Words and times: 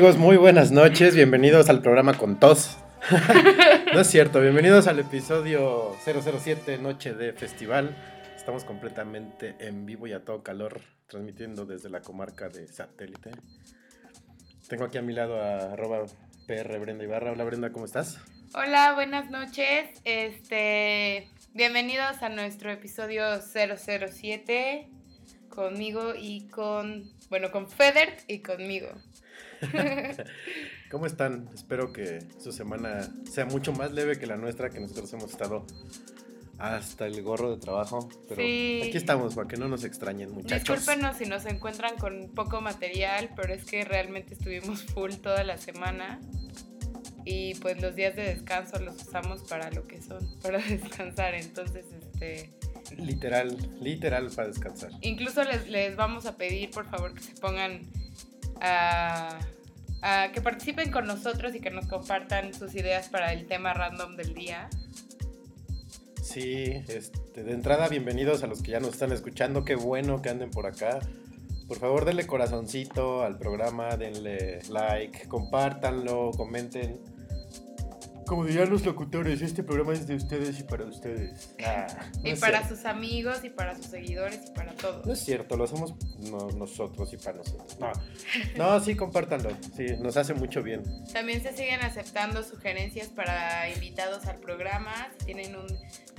Amigos, 0.00 0.16
muy 0.16 0.38
buenas 0.38 0.70
noches, 0.70 1.14
bienvenidos 1.14 1.68
al 1.68 1.82
programa 1.82 2.16
con 2.16 2.40
tos. 2.40 2.78
no 3.92 4.00
es 4.00 4.06
cierto, 4.06 4.40
bienvenidos 4.40 4.86
al 4.86 4.98
episodio 4.98 5.94
007 6.02 6.78
Noche 6.78 7.12
de 7.12 7.34
Festival. 7.34 7.94
Estamos 8.34 8.64
completamente 8.64 9.56
en 9.58 9.84
vivo 9.84 10.06
y 10.06 10.14
a 10.14 10.24
todo 10.24 10.42
calor, 10.42 10.80
transmitiendo 11.06 11.66
desde 11.66 11.90
la 11.90 12.00
comarca 12.00 12.48
de 12.48 12.66
satélite. 12.66 13.32
Tengo 14.70 14.84
aquí 14.84 14.96
a 14.96 15.02
mi 15.02 15.12
lado 15.12 15.38
a 15.38 15.74
arroba 15.74 16.06
PR 16.46 16.78
Brenda 16.78 17.04
Ibarra. 17.04 17.32
Hola 17.32 17.44
Brenda, 17.44 17.70
¿cómo 17.70 17.84
estás? 17.84 18.18
Hola, 18.54 18.94
buenas 18.94 19.30
noches. 19.30 19.90
Este, 20.04 21.28
bienvenidos 21.52 22.22
a 22.22 22.30
nuestro 22.30 22.70
episodio 22.70 23.22
007 23.42 24.88
conmigo 25.50 26.14
y 26.18 26.48
con, 26.48 27.12
bueno, 27.28 27.50
con 27.50 27.68
Feder 27.68 28.16
y 28.28 28.38
conmigo. 28.38 28.88
¿Cómo 30.90 31.06
están? 31.06 31.48
Espero 31.54 31.92
que 31.92 32.20
su 32.38 32.52
semana 32.52 33.08
sea 33.30 33.44
mucho 33.46 33.72
más 33.72 33.92
leve 33.92 34.18
que 34.18 34.26
la 34.26 34.36
nuestra, 34.36 34.70
que 34.70 34.80
nosotros 34.80 35.12
hemos 35.12 35.30
estado 35.30 35.66
hasta 36.60 37.06
el 37.06 37.22
gorro 37.22 37.50
de 37.50 37.60
trabajo. 37.60 38.08
Pero 38.28 38.42
aquí 38.42 38.96
estamos 38.96 39.34
para 39.34 39.48
que 39.48 39.56
no 39.56 39.68
nos 39.68 39.84
extrañen, 39.84 40.30
muchachos. 40.30 40.78
Discúlpenos 40.78 41.16
si 41.16 41.26
nos 41.26 41.46
encuentran 41.46 41.96
con 41.96 42.30
poco 42.34 42.60
material, 42.60 43.30
pero 43.34 43.54
es 43.54 43.64
que 43.64 43.84
realmente 43.84 44.34
estuvimos 44.34 44.82
full 44.82 45.14
toda 45.14 45.42
la 45.42 45.56
semana. 45.56 46.20
Y 47.24 47.54
pues 47.56 47.80
los 47.80 47.94
días 47.94 48.16
de 48.16 48.22
descanso 48.22 48.78
los 48.78 48.96
usamos 49.02 49.42
para 49.42 49.70
lo 49.70 49.86
que 49.86 50.00
son, 50.00 50.26
para 50.42 50.58
descansar. 50.58 51.34
Entonces, 51.34 51.86
este. 51.92 52.50
Literal, 52.96 53.56
literal 53.80 54.30
para 54.34 54.48
descansar. 54.48 54.90
Incluso 55.00 55.44
les, 55.44 55.68
les 55.68 55.96
vamos 55.96 56.26
a 56.26 56.36
pedir, 56.36 56.70
por 56.70 56.90
favor, 56.90 57.14
que 57.14 57.20
se 57.20 57.34
pongan 57.34 57.82
a, 58.60 59.38
que 60.32 60.40
participen 60.40 60.90
con 60.90 61.06
nosotros 61.06 61.54
y 61.54 61.60
que 61.60 61.70
nos 61.70 61.86
compartan 61.86 62.54
sus 62.54 62.74
ideas 62.74 63.08
para 63.08 63.32
el 63.32 63.46
tema 63.46 63.74
random 63.74 64.16
del 64.16 64.34
día. 64.34 64.68
Sí, 66.22 66.82
este, 66.88 67.42
de 67.42 67.52
entrada, 67.52 67.88
bienvenidos 67.88 68.42
a 68.42 68.46
los 68.46 68.62
que 68.62 68.72
ya 68.72 68.80
nos 68.80 68.90
están 68.90 69.12
escuchando. 69.12 69.64
Qué 69.64 69.74
bueno 69.74 70.22
que 70.22 70.30
anden 70.30 70.50
por 70.50 70.66
acá. 70.66 71.00
Por 71.66 71.78
favor, 71.78 72.04
denle 72.04 72.26
corazoncito 72.26 73.22
al 73.22 73.38
programa, 73.38 73.96
denle 73.96 74.60
like, 74.70 75.28
compártanlo, 75.28 76.30
comenten. 76.36 76.98
Como 78.30 78.44
dirían 78.44 78.70
los 78.70 78.86
locutores, 78.86 79.42
este 79.42 79.64
programa 79.64 79.92
es 79.92 80.06
de 80.06 80.14
ustedes 80.14 80.60
y 80.60 80.62
para 80.62 80.84
ustedes. 80.84 81.52
Ah, 81.66 81.88
y 82.22 82.36
para 82.36 82.68
sus 82.68 82.84
amigos 82.84 83.42
y 83.42 83.50
para 83.50 83.74
sus 83.74 83.86
seguidores 83.86 84.38
y 84.46 84.52
para 84.52 84.72
todos. 84.74 85.04
No 85.04 85.12
es 85.14 85.18
cierto, 85.18 85.56
lo 85.56 85.64
hacemos 85.64 85.94
nosotros 86.56 87.12
y 87.12 87.16
para 87.16 87.38
nosotros. 87.38 87.76
No, 87.80 87.90
no, 88.56 88.78
sí, 88.78 88.94
compártanlo. 88.94 89.50
Sí, 89.76 89.84
nos 89.98 90.16
hace 90.16 90.32
mucho 90.34 90.62
bien. 90.62 90.84
También 91.12 91.42
se 91.42 91.56
siguen 91.56 91.80
aceptando 91.80 92.44
sugerencias 92.44 93.08
para 93.08 93.68
invitados 93.68 94.24
al 94.26 94.38
programa. 94.38 95.08
Si 95.18 95.24
tienen 95.24 95.56
un 95.56 95.66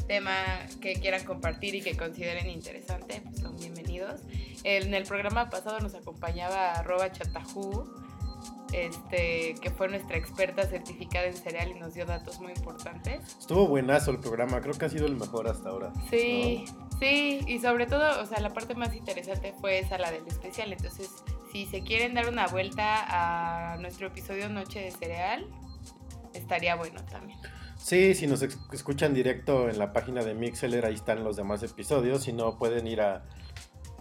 tema 0.06 0.36
que 0.82 0.96
quieran 0.96 1.24
compartir 1.24 1.76
y 1.76 1.82
que 1.82 1.96
consideren 1.96 2.50
interesante, 2.50 3.22
pues 3.24 3.40
son 3.40 3.56
bienvenidos. 3.56 4.20
En 4.66 4.94
el 4.94 5.06
programa 5.06 5.50
pasado 5.50 5.80
nos 5.80 5.96
acompañaba 5.96 6.74
arroba 6.74 7.10
chatajú 7.10 8.01
este, 8.72 9.56
que 9.62 9.70
fue 9.70 9.90
nuestra 9.90 10.18
experta 10.18 10.66
certificada 10.68 11.26
en 11.26 11.36
cereal 11.36 11.72
y 11.72 11.80
nos 11.80 11.94
dio 11.94 12.06
datos 12.06 12.40
muy 12.40 12.54
importantes. 12.54 13.38
Estuvo 13.40 13.68
buenazo 13.68 14.12
el 14.12 14.20
programa, 14.20 14.62
creo 14.62 14.74
que 14.74 14.86
ha 14.86 14.90
sido 14.90 15.06
el 15.06 15.16
mejor 15.16 15.48
hasta 15.48 15.70
ahora. 15.70 15.92
Sí, 16.10 16.66
sí, 17.00 17.42
y 17.48 17.60
sobre 17.60 17.86
todo, 17.86 18.22
o 18.22 18.26
sea, 18.26 18.40
la 18.40 18.54
parte 18.54 18.76
más 18.76 18.96
interesante 18.96 19.54
fue 19.60 19.80
esa, 19.80 19.98
la 19.98 20.12
del 20.12 20.28
especial. 20.28 20.72
Entonces, 20.72 21.10
si 21.52 21.66
se 21.66 21.82
quieren 21.82 22.14
dar 22.14 22.30
una 22.30 22.48
vuelta 22.48 23.74
a 23.74 23.78
nuestro 23.78 24.08
episodio 24.08 24.50
Noche 24.50 24.80
de 24.80 24.92
Cereal, 24.92 25.48
estaría 26.34 26.76
bueno 26.76 27.04
también. 27.06 27.40
Sí, 27.78 28.14
si 28.14 28.28
nos 28.28 28.44
escuchan 28.44 29.14
directo 29.14 29.68
en 29.68 29.80
la 29.80 29.92
página 29.92 30.24
de 30.24 30.36
Mixeler, 30.36 30.86
ahí 30.86 30.94
están 30.94 31.24
los 31.24 31.36
demás 31.36 31.64
episodios. 31.64 32.24
Si 32.24 32.32
no, 32.32 32.58
pueden 32.60 32.86
ir 32.86 33.02
a 33.02 33.24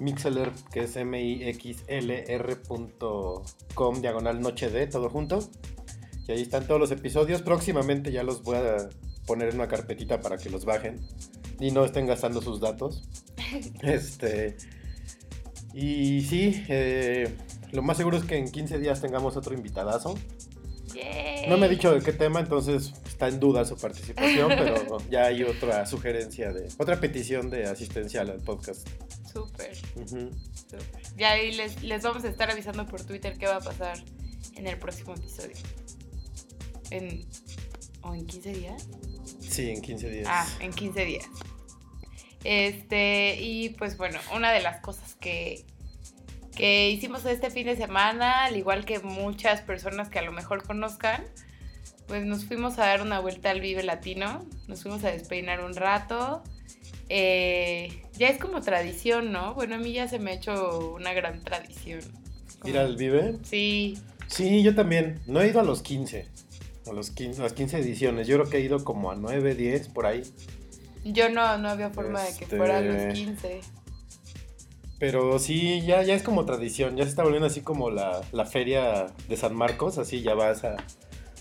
Mixler, 0.01 0.51
que 0.73 0.81
es 0.85 0.97
mixlr.com, 0.97 1.61
diagonal 4.01 4.41
noche 4.41 4.71
de, 4.71 4.87
todo 4.87 5.11
junto. 5.11 5.41
Y 6.27 6.33
ahí 6.33 6.43
están 6.43 6.67
todos 6.67 6.81
los 6.81 6.91
episodios. 6.91 7.43
Próximamente 7.43 8.11
ya 8.13 8.23
los 8.23 8.43
voy 8.43 8.57
a 8.57 8.89
poner 9.27 9.51
en 9.51 9.57
una 9.57 9.69
carpetita 9.69 10.21
para 10.21 10.39
que 10.39 10.51
los 10.51 10.65
bajen 10.65 11.01
y 11.61 11.71
no 11.71 11.85
estén 11.85 12.07
gastando 12.07 12.41
sus 12.41 12.61
datos. 12.61 13.09
este. 13.83 14.57
Y 15.73 16.23
sí, 16.23 16.65
eh, 16.69 17.37
lo 17.73 17.83
más 17.83 17.97
seguro 17.97 18.17
es 18.17 18.25
que 18.25 18.37
en 18.37 18.51
15 18.51 18.79
días 18.79 19.01
tengamos 19.01 19.37
otro 19.37 19.55
invitadazo. 19.55 20.15
No 21.49 21.57
me 21.57 21.67
ha 21.67 21.69
dicho 21.69 21.93
de 21.93 22.01
qué 22.01 22.13
tema, 22.13 22.41
entonces 22.41 22.93
está 23.07 23.29
en 23.29 23.41
duda 23.41 23.65
su 23.65 23.77
participación, 23.77 24.49
pero 24.49 24.99
ya 25.11 25.27
hay 25.27 25.43
otra 25.43 25.87
sugerencia 25.87 26.53
de, 26.53 26.69
otra 26.79 27.01
petición 27.01 27.51
de 27.51 27.65
asistencia 27.65 28.23
al 28.23 28.41
podcast. 28.41 28.89
Súper. 29.33 29.77
Ya 31.17 31.33
ahí 31.33 31.53
les, 31.53 31.83
les, 31.83 32.03
vamos 32.03 32.25
a 32.25 32.29
estar 32.29 32.51
avisando 32.51 32.87
por 32.87 33.05
Twitter 33.05 33.37
qué 33.39 33.47
va 33.47 33.57
a 33.57 33.61
pasar 33.61 33.99
en 34.57 34.67
el 34.67 34.79
próximo 34.79 35.15
episodio. 35.15 35.57
En, 36.91 37.25
¿O 38.03 38.15
en 38.15 38.27
15 38.27 38.53
días? 38.53 38.89
Sí, 39.41 39.71
en 39.71 39.83
15 39.83 40.11
días. 40.11 40.27
Ah, 40.29 40.47
en 40.61 40.73
15 40.73 41.05
días. 41.05 41.27
Este, 42.45 43.37
y 43.41 43.71
pues 43.71 43.97
bueno, 43.97 44.19
una 44.35 44.53
de 44.53 44.61
las 44.61 44.81
cosas 44.81 45.15
que, 45.17 45.65
que 46.57 46.91
hicimos 46.91 47.25
este 47.27 47.51
fin 47.51 47.67
de 47.67 47.77
semana, 47.77 48.45
al 48.45 48.57
igual 48.57 48.85
que 48.85 48.99
muchas 49.01 49.61
personas 49.63 50.09
que 50.09 50.19
a 50.19 50.23
lo 50.23 50.33
mejor 50.33 50.63
conozcan, 50.63 51.25
pues 52.07 52.25
nos 52.25 52.45
fuimos 52.45 52.79
a 52.79 52.87
dar 52.87 53.03
una 53.03 53.21
vuelta 53.21 53.51
al 53.51 53.61
Vive 53.61 53.83
Latino, 53.83 54.45
nos 54.67 54.83
fuimos 54.83 55.05
a 55.05 55.11
despeinar 55.11 55.65
un 55.65 55.75
rato, 55.75 56.43
eh, 57.09 58.03
ya 58.17 58.29
es 58.29 58.39
como 58.39 58.61
tradición, 58.61 59.33
¿no? 59.33 59.55
Bueno, 59.55 59.75
a 59.75 59.79
mí 59.79 59.93
ya 59.93 60.07
se 60.09 60.19
me 60.19 60.31
ha 60.31 60.35
hecho 60.35 60.95
una 60.95 61.13
gran 61.13 61.43
tradición. 61.43 62.01
¿Ir 62.65 62.79
al 62.79 62.97
Vive? 62.97 63.39
Sí. 63.43 63.99
Sí, 64.29 64.63
yo 64.63 64.75
también. 64.75 65.21
No 65.27 65.41
he 65.41 65.49
ido 65.49 65.61
a 65.61 65.65
los 65.65 65.83
15, 65.83 66.27
a 66.87 66.93
los 66.93 67.11
15, 67.11 67.43
las 67.43 67.53
15 67.53 67.79
ediciones. 67.79 68.29
Yo 68.29 68.39
creo 68.39 68.49
que 68.49 68.59
he 68.59 68.61
ido 68.61 68.85
como 68.85 69.11
a 69.11 69.17
9, 69.17 69.57
10, 69.57 69.89
por 69.89 70.07
ahí. 70.07 70.23
Yo 71.05 71.31
no, 71.31 71.59
no 71.59 71.69
había 71.69 71.91
forma 71.91 72.23
de 72.23 72.37
que 72.37 72.47
fuera 72.47 72.79
a 72.79 72.81
los 72.81 73.15
15. 73.15 73.61
Pero 75.01 75.41
sí, 75.41 75.81
ya, 75.81 76.05
ya 76.05 76.15
es 76.15 76.23
como 76.23 76.45
tradición, 76.45 76.97
ya 76.97 77.03
se 77.03 77.11
está 77.11 77.25
volviendo 77.25 77.49
así 77.49 77.63
como 77.63 77.91
la, 77.91 78.23
feria 78.49 79.07
de 79.29 79.37
San 79.37 79.57
Marcos, 79.57 79.99
así 79.99 80.23
ya 80.23 80.35
vas 80.35 80.63
a, 80.63 80.77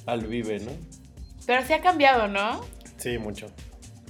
al 0.08 0.26
Vive, 0.26 0.60
¿no? 0.62 0.72
Pero 1.46 1.64
sí 1.64 1.74
ha 1.74 1.82
cambiado, 1.82 2.28
¿no? 2.28 2.62
Sí, 2.98 3.20
mucho 3.20 3.46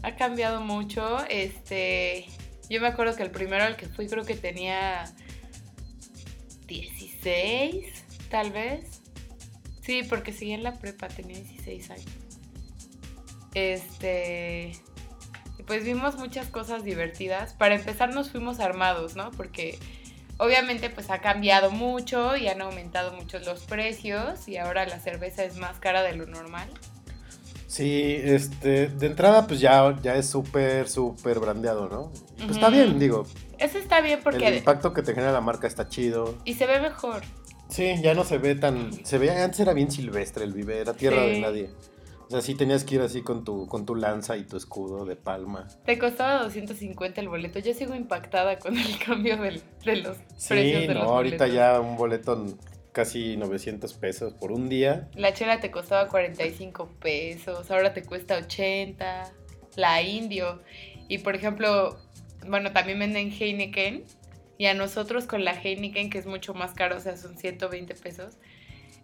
ha 0.04 0.16
cambiado 0.16 0.62
mucho. 0.62 1.20
Este, 1.30 2.26
yo 2.70 2.82
me 2.82 2.88
acuerdo 2.88 3.16
que 3.16 3.24
el 3.24 3.32
primero 3.32 3.64
al 3.64 3.76
que 3.76 3.88
fui 3.88 4.08
creo 4.08 4.26
que 4.26 4.36
tenía 4.36 5.06
16, 6.68 7.86
tal 8.30 8.52
vez. 8.52 9.02
Sí, 9.82 10.04
porque 10.04 10.32
seguía 10.32 10.56
en 10.56 10.64
la 10.64 10.74
prepa, 10.74 11.08
tenía 11.08 11.38
16 11.38 11.90
años. 11.92 12.12
Este, 13.56 14.74
pues 15.70 15.86
vimos 15.86 16.16
muchas 16.16 16.48
cosas 16.48 16.84
divertidas. 16.84 17.54
Para 17.54 17.76
empezar 17.76 18.12
nos 18.12 18.32
fuimos 18.32 18.60
armados, 18.60 19.16
¿no? 19.16 19.30
Porque 19.30 19.78
obviamente 20.38 20.90
pues 20.90 21.12
ha 21.12 21.20
cambiado 21.20 21.70
mucho 21.70 22.36
y 22.36 22.48
han 22.48 22.60
aumentado 22.60 23.14
mucho 23.14 23.38
los 23.38 23.62
precios 23.66 24.48
y 24.48 24.58
ahora 24.58 24.88
la 24.88 25.00
cerveza 25.00 25.44
es 25.44 25.58
más 25.58 25.78
cara 25.78 26.02
de 26.02 26.16
lo 26.16 26.26
normal. 26.26 26.68
Sí, 27.68 28.20
este, 28.20 28.88
de 28.88 29.06
entrada 29.06 29.46
pues 29.46 29.60
ya, 29.60 29.96
ya 30.02 30.16
es 30.16 30.28
súper, 30.28 30.90
súper 30.90 31.40
brandeado, 31.40 31.88
¿no? 31.88 32.12
Pues 32.38 32.50
está 32.50 32.70
bien, 32.70 32.98
digo. 32.98 33.28
Eso 33.60 33.78
está 33.78 34.02
bien 34.02 34.22
porque... 34.24 34.48
El 34.48 34.58
impacto 34.58 34.92
que 34.92 35.04
te 35.04 35.14
genera 35.14 35.32
la 35.32 35.42
marca 35.42 35.68
está 35.68 35.88
chido. 35.88 36.36
Y 36.46 36.56
se 36.56 36.66
ve 36.66 36.80
mejor. 36.80 37.22
Sí, 37.68 37.94
ya 38.02 38.16
no 38.16 38.24
se 38.24 38.40
ve 38.40 38.56
tan... 38.56 39.06
Se 39.06 39.20
ve, 39.20 39.30
antes 39.30 39.60
era 39.60 39.74
bien 39.74 39.92
silvestre 39.92 40.46
el 40.46 40.54
Vive, 40.54 40.80
era 40.80 40.96
tierra 40.96 41.22
de 41.22 41.40
nadie. 41.40 41.70
O 42.30 42.32
sea, 42.34 42.42
sí 42.42 42.54
tenías 42.54 42.84
que 42.84 42.94
ir 42.94 43.02
así 43.02 43.24
con 43.24 43.44
tu, 43.44 43.66
con 43.68 43.88
tu 43.88 43.96
lanza 43.96 44.38
y 44.38 44.44
tu 44.44 44.56
escudo 44.56 45.04
de 45.04 45.16
palma. 45.16 45.68
Te 45.84 45.98
costaba 45.98 46.44
250 46.44 47.22
el 47.22 47.28
boleto. 47.28 47.58
Yo 47.58 47.74
sigo 47.74 47.96
impactada 47.96 48.60
con 48.60 48.78
el 48.78 49.00
cambio 49.06 49.36
de 49.38 49.52
los 49.96 50.18
precios 50.48 50.88
de 50.88 50.94
no, 50.94 51.02
ahorita 51.02 51.48
ya 51.48 51.80
un 51.80 51.98
boleto 51.98 52.46
casi 52.92 53.36
900 53.36 53.92
pesos 53.96 54.34
por 54.34 54.52
un 54.52 54.70
día. 54.70 55.10
La 55.16 55.34
chela 55.34 55.60
te 55.60 55.72
costaba 55.72 56.08
45 56.08 56.98
pesos, 57.00 57.72
ahora 57.72 57.94
te 57.94 58.04
cuesta 58.04 58.38
80. 58.38 59.34
La 59.76 60.04
indio. 60.04 60.62
Y 61.08 61.20
por 61.20 61.36
ejemplo, 61.36 61.98
bueno, 62.48 62.72
también 62.74 63.00
venden 63.00 63.32
Heineken. 63.32 64.04
Y 64.60 64.68
a 64.68 64.76
nosotros 64.76 65.26
con 65.26 65.44
la 65.44 65.54
Heineken, 65.54 66.12
que 66.12 66.20
es 66.20 66.28
mucho 66.28 66.54
más 66.54 66.74
caro, 66.74 66.98
o 66.98 67.00
sea, 67.00 67.18
son 67.18 67.38
120 67.38 67.96
pesos. 67.96 68.38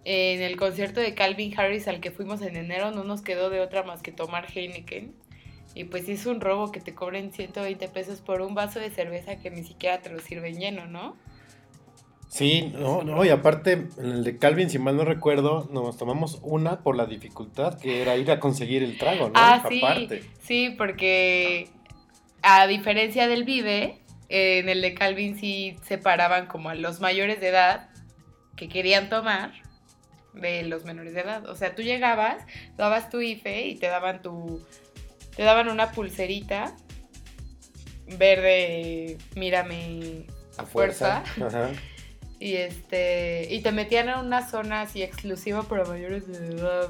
En 0.05 0.43
el 0.43 0.55
concierto 0.55 0.99
de 0.99 1.15
Calvin 1.15 1.57
Harris 1.59 1.87
al 1.87 1.99
que 1.99 2.11
fuimos 2.11 2.43
en 2.43 2.55
enero 2.55 2.91
no 2.91 3.03
nos 3.03 3.21
quedó 3.21 3.49
de 3.49 3.59
otra 3.59 3.81
más 3.81 4.03
que 4.03 4.11
tomar 4.11 4.45
Heineken. 4.53 5.15
Y 5.73 5.85
pues 5.85 6.07
es 6.07 6.27
un 6.27 6.39
robo 6.39 6.71
que 6.71 6.79
te 6.79 6.93
cobren 6.93 7.33
120 7.33 7.87
pesos 7.89 8.21
por 8.21 8.41
un 8.41 8.53
vaso 8.53 8.79
de 8.79 8.91
cerveza 8.91 9.37
que 9.37 9.49
ni 9.49 9.63
siquiera 9.63 10.01
te 10.01 10.11
lo 10.11 10.19
sirven 10.19 10.57
lleno, 10.59 10.85
¿no? 10.85 11.17
Sí, 12.29 12.71
no, 12.73 13.03
no, 13.03 13.23
y 13.25 13.29
aparte, 13.29 13.87
en 13.97 14.05
el 14.05 14.23
de 14.23 14.37
Calvin, 14.37 14.69
si 14.69 14.77
mal 14.77 14.97
no 14.97 15.05
recuerdo, 15.05 15.67
nos 15.71 15.97
tomamos 15.97 16.39
una 16.43 16.81
por 16.81 16.95
la 16.95 17.05
dificultad 17.05 17.79
que 17.79 18.01
era 18.01 18.15
ir 18.17 18.29
a 18.29 18.39
conseguir 18.39 18.83
el 18.83 18.97
trago, 18.97 19.27
¿no? 19.29 19.33
Ah, 19.35 19.63
sí, 19.69 19.85
sí, 20.41 20.75
porque 20.77 21.69
a 22.41 22.67
diferencia 22.67 23.27
del 23.27 23.43
Vive, 23.43 24.01
en 24.29 24.69
el 24.69 24.81
de 24.81 24.93
Calvin 24.93 25.37
sí 25.37 25.77
separaban 25.83 26.47
como 26.47 26.69
a 26.69 26.75
los 26.75 26.99
mayores 26.99 27.39
de 27.39 27.49
edad 27.49 27.89
que 28.55 28.69
querían 28.69 29.09
tomar 29.09 29.64
de 30.35 30.63
los 30.63 30.85
menores 30.85 31.13
de 31.13 31.21
edad. 31.21 31.45
O 31.47 31.55
sea, 31.55 31.75
tú 31.75 31.81
llegabas, 31.81 32.43
dabas 32.77 33.09
tu 33.09 33.21
IFE 33.21 33.67
y 33.67 33.75
te 33.75 33.87
daban 33.87 34.21
tu. 34.21 34.65
Te 35.35 35.43
daban 35.43 35.69
una 35.69 35.91
pulserita 35.91 36.75
verde, 38.17 39.17
mírame 39.35 40.27
a, 40.57 40.65
fuerza. 40.65 41.23
Ajá. 41.45 41.71
Y 42.39 42.55
este. 42.55 43.47
Y 43.49 43.61
te 43.61 43.71
metían 43.71 44.09
en 44.09 44.19
una 44.19 44.47
zona 44.47 44.81
así 44.81 45.01
exclusiva 45.03 45.63
para 45.63 45.85
mayores 45.85 46.27
de 46.27 46.55
edad, 46.55 46.89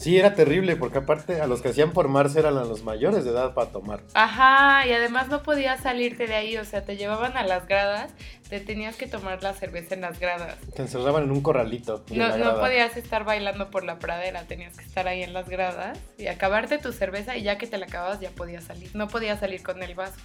Sí, 0.00 0.18
era 0.18 0.34
terrible, 0.34 0.76
porque 0.76 0.96
aparte 0.96 1.42
a 1.42 1.46
los 1.46 1.60
que 1.60 1.68
hacían 1.68 1.92
formarse 1.92 2.38
eran 2.38 2.56
a 2.56 2.64
los 2.64 2.84
mayores 2.84 3.22
de 3.22 3.32
edad 3.32 3.52
para 3.52 3.70
tomar. 3.70 4.00
Ajá, 4.14 4.86
y 4.86 4.92
además 4.92 5.28
no 5.28 5.42
podías 5.42 5.82
salirte 5.82 6.26
de 6.26 6.34
ahí, 6.34 6.56
o 6.56 6.64
sea, 6.64 6.86
te 6.86 6.96
llevaban 6.96 7.36
a 7.36 7.44
las 7.44 7.66
gradas, 7.66 8.10
te 8.48 8.60
tenías 8.60 8.96
que 8.96 9.06
tomar 9.06 9.42
la 9.42 9.52
cerveza 9.52 9.94
en 9.94 10.00
las 10.00 10.18
gradas. 10.18 10.56
Te 10.74 10.80
encerraban 10.80 11.24
en 11.24 11.30
un 11.30 11.42
corralito. 11.42 12.02
No, 12.14 12.38
no 12.38 12.58
podías 12.58 12.96
estar 12.96 13.24
bailando 13.24 13.70
por 13.70 13.84
la 13.84 13.98
pradera, 13.98 14.44
tenías 14.44 14.74
que 14.78 14.86
estar 14.86 15.06
ahí 15.06 15.22
en 15.22 15.34
las 15.34 15.50
gradas 15.50 15.98
y 16.16 16.28
acabarte 16.28 16.78
tu 16.78 16.92
cerveza 16.92 17.36
y 17.36 17.42
ya 17.42 17.58
que 17.58 17.66
te 17.66 17.76
la 17.76 17.84
acababas 17.84 18.20
ya 18.20 18.30
podías 18.30 18.64
salir. 18.64 18.90
No 18.96 19.06
podías 19.08 19.38
salir 19.38 19.62
con 19.62 19.82
el 19.82 19.94
vaso. 19.94 20.18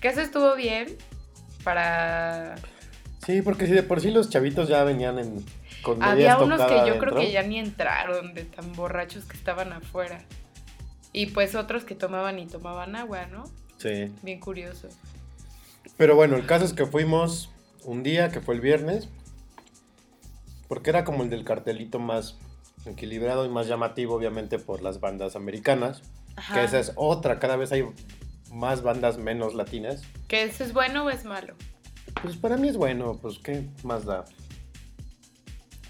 Que 0.00 0.08
eso 0.08 0.22
estuvo 0.22 0.54
bien 0.56 0.96
para... 1.62 2.54
Sí, 3.26 3.42
porque 3.42 3.66
si 3.66 3.72
de 3.72 3.82
por 3.82 4.00
sí 4.00 4.10
los 4.10 4.30
chavitos 4.30 4.66
ya 4.66 4.82
venían 4.82 5.18
en 5.18 5.44
había 6.00 6.38
unos 6.38 6.60
que 6.66 6.86
yo 6.86 6.98
creo 6.98 7.14
que 7.14 7.30
ya 7.30 7.42
ni 7.42 7.58
entraron 7.58 8.34
de 8.34 8.44
tan 8.44 8.72
borrachos 8.74 9.24
que 9.24 9.36
estaban 9.36 9.72
afuera. 9.72 10.24
Y 11.12 11.26
pues 11.26 11.54
otros 11.54 11.84
que 11.84 11.94
tomaban 11.94 12.38
y 12.38 12.46
tomaban 12.46 12.94
agua, 12.96 13.26
¿no? 13.26 13.44
Sí. 13.78 14.12
Bien 14.22 14.40
curioso. 14.40 14.88
Pero 15.96 16.14
bueno, 16.14 16.36
el 16.36 16.46
caso 16.46 16.64
es 16.64 16.72
que 16.72 16.86
fuimos 16.86 17.50
un 17.84 18.02
día, 18.02 18.30
que 18.30 18.40
fue 18.40 18.54
el 18.54 18.60
viernes, 18.60 19.08
porque 20.68 20.90
era 20.90 21.04
como 21.04 21.22
el 21.22 21.30
del 21.30 21.44
cartelito 21.44 21.98
más 21.98 22.38
equilibrado 22.86 23.44
y 23.46 23.48
más 23.48 23.66
llamativo, 23.66 24.14
obviamente, 24.14 24.58
por 24.58 24.82
las 24.82 25.00
bandas 25.00 25.36
americanas. 25.36 26.02
Que 26.52 26.62
esa 26.62 26.78
es 26.78 26.92
otra, 26.94 27.40
cada 27.40 27.56
vez 27.56 27.72
hay 27.72 27.84
más 28.52 28.82
bandas 28.82 29.18
menos 29.18 29.54
latinas. 29.54 30.02
¿Que 30.28 30.44
eso 30.44 30.62
es 30.62 30.72
bueno 30.72 31.04
o 31.04 31.10
es 31.10 31.24
malo? 31.24 31.54
Pues 32.22 32.36
para 32.36 32.56
mí 32.56 32.68
es 32.68 32.76
bueno, 32.76 33.18
pues 33.20 33.38
qué 33.38 33.66
más 33.82 34.04
da. 34.04 34.24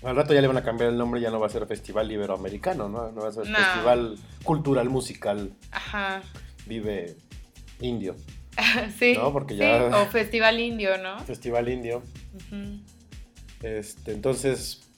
Al 0.03 0.15
rato 0.15 0.33
ya 0.33 0.41
le 0.41 0.47
van 0.47 0.57
a 0.57 0.63
cambiar 0.63 0.91
el 0.91 0.99
nombre, 0.99 1.21
ya 1.21 1.31
no 1.31 1.41
va 1.41 1.47
a 1.47 1.51
ser 1.51 1.67
Festival 1.67 2.11
Iberoamericano, 2.11 2.89
¿no? 2.89 3.11
No 3.11 3.23
va 3.23 3.29
a 3.29 3.33
ser 3.33 3.47
Festival 3.47 4.17
Cultural 4.45 4.89
Musical. 4.89 5.53
Ajá. 5.71 6.23
Vive 6.67 7.17
Indio. 7.81 8.15
sí. 8.99 9.15
¿No? 9.17 9.33
Porque 9.33 9.57
ya. 9.57 9.87
O 9.87 10.07
Festival 10.07 10.61
Indio, 10.61 10.99
¿no? 10.99 11.19
Festival 11.21 11.69
Indio. 11.69 12.03
Este, 13.63 14.13
entonces, 14.13 14.89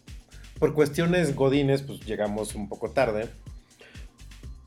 por 0.59 0.75
cuestiones 0.75 1.35
godines, 1.35 1.83
pues 1.83 2.01
llegamos 2.01 2.55
un 2.55 2.69
poco 2.69 2.91
tarde. 2.91 3.29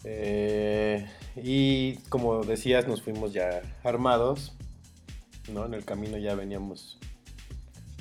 Eh, 0.04 1.08
y 1.36 1.98
como 2.10 2.44
decías, 2.44 2.88
nos 2.88 3.02
fuimos 3.02 3.34
ya 3.34 3.62
armados. 3.84 4.54
¿no? 5.52 5.66
En 5.66 5.74
el 5.74 5.86
camino 5.86 6.18
ya 6.18 6.36
veníamos 6.36 7.00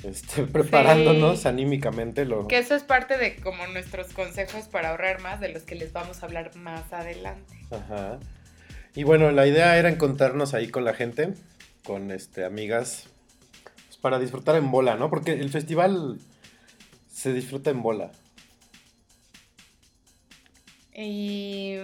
este, 0.03 0.43
preparándonos 0.51 1.45
anímicamente. 1.45 2.25
Lo... 2.25 2.47
Que 2.47 2.57
eso 2.57 2.75
es 2.75 2.83
parte 2.83 3.17
de 3.17 3.37
como 3.37 3.65
nuestros 3.67 4.13
consejos 4.13 4.65
para 4.65 4.89
ahorrar 4.89 5.21
más, 5.21 5.39
de 5.39 5.49
los 5.49 5.63
que 5.63 5.75
les 5.75 5.93
vamos 5.93 6.21
a 6.21 6.25
hablar 6.25 6.55
más 6.55 6.91
adelante. 6.91 7.53
Ajá. 7.71 8.19
Y 8.95 9.03
bueno, 9.03 9.31
la 9.31 9.47
idea 9.47 9.77
era 9.77 9.89
encontrarnos 9.89 10.53
ahí 10.53 10.67
con 10.67 10.85
la 10.85 10.93
gente, 10.93 11.33
con 11.83 12.11
este, 12.11 12.45
amigas, 12.45 13.07
pues, 13.87 13.97
para 13.97 14.19
disfrutar 14.19 14.55
en 14.55 14.69
bola, 14.69 14.95
¿no? 14.95 15.09
Porque 15.09 15.33
el 15.33 15.49
festival 15.49 16.19
se 17.11 17.33
disfruta 17.33 17.71
en 17.71 17.81
bola. 17.81 18.11
Y... 20.95 21.77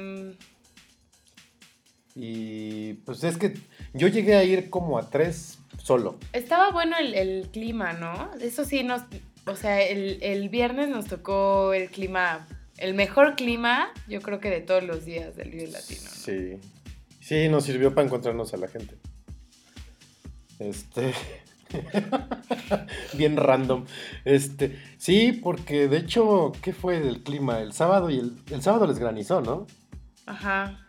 Y 2.16 2.94
pues 3.06 3.24
es 3.24 3.38
que 3.38 3.54
yo 3.94 4.08
llegué 4.08 4.36
a 4.36 4.44
ir 4.44 4.70
como 4.70 4.98
a 4.98 5.10
tres 5.10 5.59
solo. 5.90 6.20
Estaba 6.34 6.70
bueno 6.72 6.96
el, 7.00 7.50
clima, 7.52 7.94
¿no? 7.94 8.30
Eso 8.40 8.64
sí, 8.64 8.84
nos, 8.84 9.02
o 9.48 9.56
sea, 9.56 9.82
el, 9.82 10.50
viernes 10.50 10.88
nos 10.88 11.08
tocó 11.08 11.74
el 11.74 11.90
clima, 11.90 12.48
el 12.78 12.94
mejor 12.94 13.36
clima, 13.36 13.92
yo 14.08 14.22
creo 14.22 14.40
que 14.40 14.52
de 14.52 14.62
todos 14.62 14.84
los 14.84 15.04
días 15.04 15.36
del 15.36 15.50
Vive 15.50 15.72
Latino. 15.72 16.08
Sí, 16.14 16.60
sí, 17.20 17.50
nos 17.50 17.64
sirvió 17.64 17.96
para 17.96 18.06
encontrarnos 18.06 18.54
a 18.54 18.58
la 18.58 18.68
gente. 18.68 18.98
Este... 20.60 21.12
Bien 23.14 23.36
random. 23.36 23.86
Este, 24.26 24.80
sí, 25.00 25.32
porque 25.32 25.88
de 25.88 25.98
hecho, 25.98 26.52
¿qué 26.62 26.72
fue 26.72 26.98
el 26.98 27.24
clima? 27.24 27.62
El 27.62 27.74
sábado 27.74 28.12
y 28.12 28.20
el, 28.20 28.34
el 28.52 28.62
sábado 28.62 28.86
les 28.86 29.00
granizó, 29.00 29.42
¿no? 29.42 29.66
Ajá. 30.28 30.86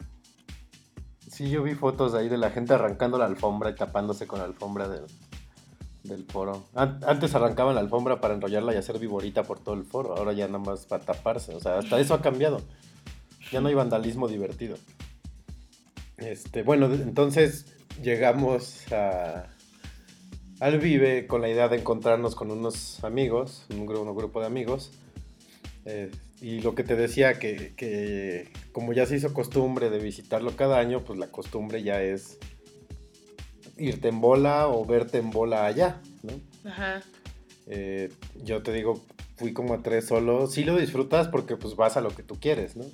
Sí, 1.40 1.49
yo 1.49 1.62
vi 1.62 1.75
fotos 1.75 2.12
ahí 2.12 2.28
de 2.28 2.37
la 2.37 2.50
gente 2.50 2.75
arrancando 2.75 3.16
la 3.16 3.25
alfombra 3.25 3.70
y 3.70 3.75
tapándose 3.75 4.26
con 4.26 4.40
la 4.40 4.44
alfombra 4.44 4.90
del, 4.90 6.26
foro. 6.26 6.66
Antes 6.75 7.35
arrancaban 7.35 7.75
la 7.75 7.80
alfombra 7.80 8.20
para 8.20 8.35
enrollarla 8.35 8.75
y 8.75 8.76
hacer 8.76 8.99
viborita 8.99 9.44
por 9.44 9.59
todo 9.59 9.75
el 9.75 9.85
foro. 9.85 10.14
Ahora 10.14 10.35
ya 10.35 10.49
nada 10.49 10.59
más 10.59 10.85
para 10.85 11.02
taparse. 11.02 11.54
O 11.54 11.61
sea, 11.61 11.78
hasta 11.78 11.99
eso 11.99 12.12
ha 12.12 12.20
cambiado. 12.20 12.61
Ya 13.50 13.62
no 13.62 13.68
hay 13.68 13.75
vandalismo 13.75 14.28
divertido. 14.28 14.76
Este, 16.18 16.62
bueno, 16.62 16.92
entonces 16.92 17.75
llegamos 18.02 18.92
a, 18.92 19.47
al 20.61 20.78
Vive 20.78 21.26
con 21.26 21.40
la 21.40 21.49
idea 21.49 21.68
de 21.68 21.78
encontrarnos 21.78 22.35
con 22.35 22.50
unos 22.50 23.02
amigos, 23.02 23.64
un 23.70 23.87
grupo, 23.87 24.40
de 24.40 24.47
amigos. 24.47 24.90
Y 26.40 26.61
lo 26.61 26.75
que 26.75 26.85
te 26.85 26.97
decía, 26.97 27.38
que, 27.38 28.50
como 28.73 28.92
ya 28.92 29.06
se 29.06 29.16
hizo 29.16 29.35
costumbre 29.35 29.90
de 29.90 29.99
visitarlo 29.99 30.56
cada 30.56 30.78
año, 30.78 31.04
pues 31.04 31.18
la 31.18 31.28
costumbre 31.28 31.82
ya 31.82 32.02
es 32.02 32.38
irte 33.76 34.09
en 34.09 34.20
bola 34.20 34.68
o 34.68 34.85
verte 34.85 35.18
en 35.18 35.30
bola 35.30 35.66
allá, 35.66 36.00
¿no? 36.23 36.32
Ajá. 36.70 37.02
Eh, 37.66 38.11
yo 38.42 38.62
te 38.62 38.73
digo, 38.73 39.02
fui 39.37 39.52
como 39.52 39.75
a 39.75 39.82
tres 39.82 40.06
solo. 40.06 40.47
Sí 40.47 40.64
lo 40.64 40.76
disfrutas 40.76 41.28
porque 41.28 41.56
pues 41.56 41.76
vas 41.76 41.97
a 41.97 42.00
lo 42.00 42.11
que 42.11 42.23
tú 42.23 42.38
quieres, 42.40 42.76
¿no? 42.76 42.85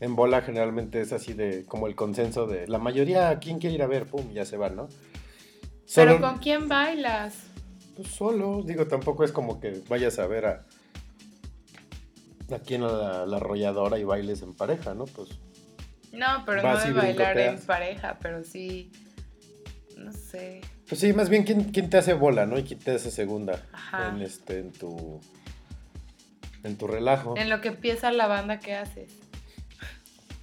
En 0.00 0.14
bola 0.14 0.42
generalmente 0.42 1.00
es 1.00 1.12
así 1.12 1.32
de 1.32 1.64
como 1.64 1.88
el 1.88 1.96
consenso 1.96 2.46
de 2.46 2.68
la 2.68 2.78
mayoría, 2.78 3.38
¿quién 3.40 3.58
quiere 3.58 3.74
ir 3.74 3.82
a 3.82 3.86
ver? 3.86 4.06
Pum, 4.06 4.32
ya 4.32 4.44
se 4.44 4.56
van, 4.56 4.76
¿no? 4.76 4.88
Pero 5.94 6.20
¿con 6.20 6.38
quién 6.38 6.68
bailas? 6.68 7.34
Pues 7.96 8.08
solo, 8.08 8.62
digo, 8.64 8.86
tampoco 8.86 9.24
es 9.24 9.32
como 9.32 9.58
que 9.58 9.82
vayas 9.88 10.18
a 10.18 10.26
ver 10.26 10.46
a 10.46 10.66
aquí 12.54 12.74
en 12.74 12.82
la, 12.82 13.22
arrolladora 13.22 13.98
y 13.98 14.04
bailes 14.04 14.42
en 14.42 14.54
pareja, 14.54 14.94
¿no? 14.94 15.04
Pues. 15.04 15.28
No, 16.12 16.44
pero 16.46 16.62
no 16.62 16.78
de 16.78 16.92
bailar 16.92 17.38
en 17.38 17.60
pareja, 17.60 18.18
pero 18.20 18.44
sí. 18.44 18.90
No 19.96 20.12
sé. 20.12 20.60
Pues 20.88 21.00
sí, 21.00 21.12
más 21.12 21.28
bien 21.28 21.42
quién, 21.44 21.90
te 21.90 21.98
hace 21.98 22.14
bola, 22.14 22.46
¿no? 22.46 22.58
Y 22.58 22.64
quién 22.64 22.78
te 22.78 22.92
hace 22.92 23.10
segunda 23.10 23.62
Ajá. 23.72 24.08
en 24.08 24.22
este, 24.22 24.60
en 24.60 24.72
tu. 24.72 25.20
En 26.64 26.76
tu 26.76 26.86
relajo. 26.86 27.36
En 27.36 27.50
lo 27.50 27.60
que 27.60 27.68
empieza 27.68 28.10
la 28.10 28.26
banda, 28.26 28.58
¿qué 28.58 28.74
haces? 28.74 29.12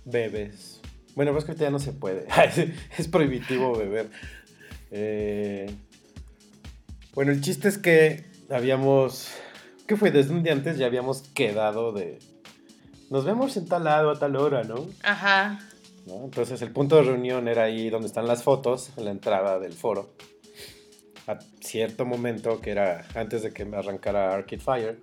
Bebes. 0.06 0.82
Bueno, 1.16 1.32
pues 1.32 1.46
que 1.46 1.56
ya 1.56 1.72
no 1.72 1.80
se 1.80 1.94
puede. 1.94 2.28
es 2.98 3.08
prohibitivo 3.08 3.76
beber. 3.76 4.10
Eh, 4.92 5.74
bueno, 7.14 7.32
el 7.32 7.42
chiste 7.42 7.70
es 7.70 7.78
que 7.78 8.26
habíamos 8.50 9.34
¿Qué 9.88 9.96
fue? 9.96 10.12
Desde 10.12 10.34
un 10.34 10.42
día 10.42 10.54
antes 10.54 10.78
ya 10.78 10.88
habíamos 10.88 11.22
quedado 11.34 11.92
de. 11.92 12.20
Nos 13.12 13.24
vemos 13.24 13.56
en 13.56 13.68
tal 13.68 13.84
lado 13.84 14.10
a 14.10 14.18
tal 14.18 14.36
hora, 14.36 14.64
¿no? 14.64 14.88
Ajá. 15.04 15.60
Entonces 16.08 16.62
el 16.62 16.72
punto 16.72 16.96
de 16.96 17.04
reunión 17.04 17.48
era 17.48 17.64
ahí 17.64 17.90
donde 17.90 18.08
están 18.08 18.28
las 18.28 18.44
fotos, 18.44 18.92
en 18.98 19.06
la 19.06 19.12
entrada 19.12 19.60
del 19.60 19.74
foro. 19.74 20.10
A 21.28 21.40
cierto 21.60 22.06
momento, 22.06 22.62
que 22.62 22.72
era 22.72 23.06
antes 23.16 23.44
de 23.44 23.52
que 23.52 23.66
me 23.66 23.78
arrancara 23.78 24.34
Arcade 24.34 24.62
Fire, 24.62 25.00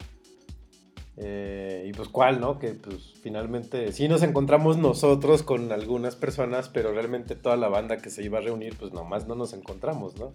eh, 1.18 1.84
y 1.88 1.92
pues 1.92 2.08
cuál, 2.08 2.40
¿no? 2.40 2.58
Que 2.58 2.68
pues 2.70 3.12
finalmente 3.22 3.92
sí 3.92 4.08
nos 4.08 4.22
encontramos 4.22 4.78
nosotros 4.78 5.42
con 5.42 5.70
algunas 5.70 6.16
personas, 6.16 6.70
pero 6.70 6.92
realmente 6.92 7.36
toda 7.36 7.56
la 7.56 7.68
banda 7.68 7.98
que 7.98 8.08
se 8.08 8.22
iba 8.22 8.38
a 8.38 8.40
reunir, 8.40 8.76
pues 8.78 8.92
nomás 8.92 9.26
no 9.26 9.34
nos 9.34 9.52
encontramos, 9.52 10.16
¿no? 10.16 10.32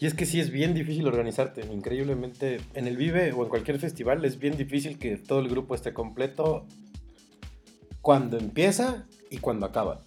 Y 0.00 0.06
es 0.06 0.14
que 0.14 0.24
sí 0.24 0.40
es 0.40 0.50
bien 0.50 0.72
difícil 0.72 1.06
organizarte, 1.06 1.66
increíblemente 1.66 2.60
en 2.74 2.86
el 2.86 2.96
Vive 2.96 3.32
o 3.32 3.42
en 3.42 3.50
cualquier 3.50 3.78
festival 3.78 4.24
es 4.24 4.38
bien 4.38 4.56
difícil 4.56 4.98
que 4.98 5.16
todo 5.18 5.40
el 5.40 5.48
grupo 5.48 5.74
esté 5.74 5.92
completo 5.92 6.64
cuando 8.00 8.38
empieza 8.38 9.06
y 9.30 9.38
cuando 9.38 9.66
acaba. 9.66 10.00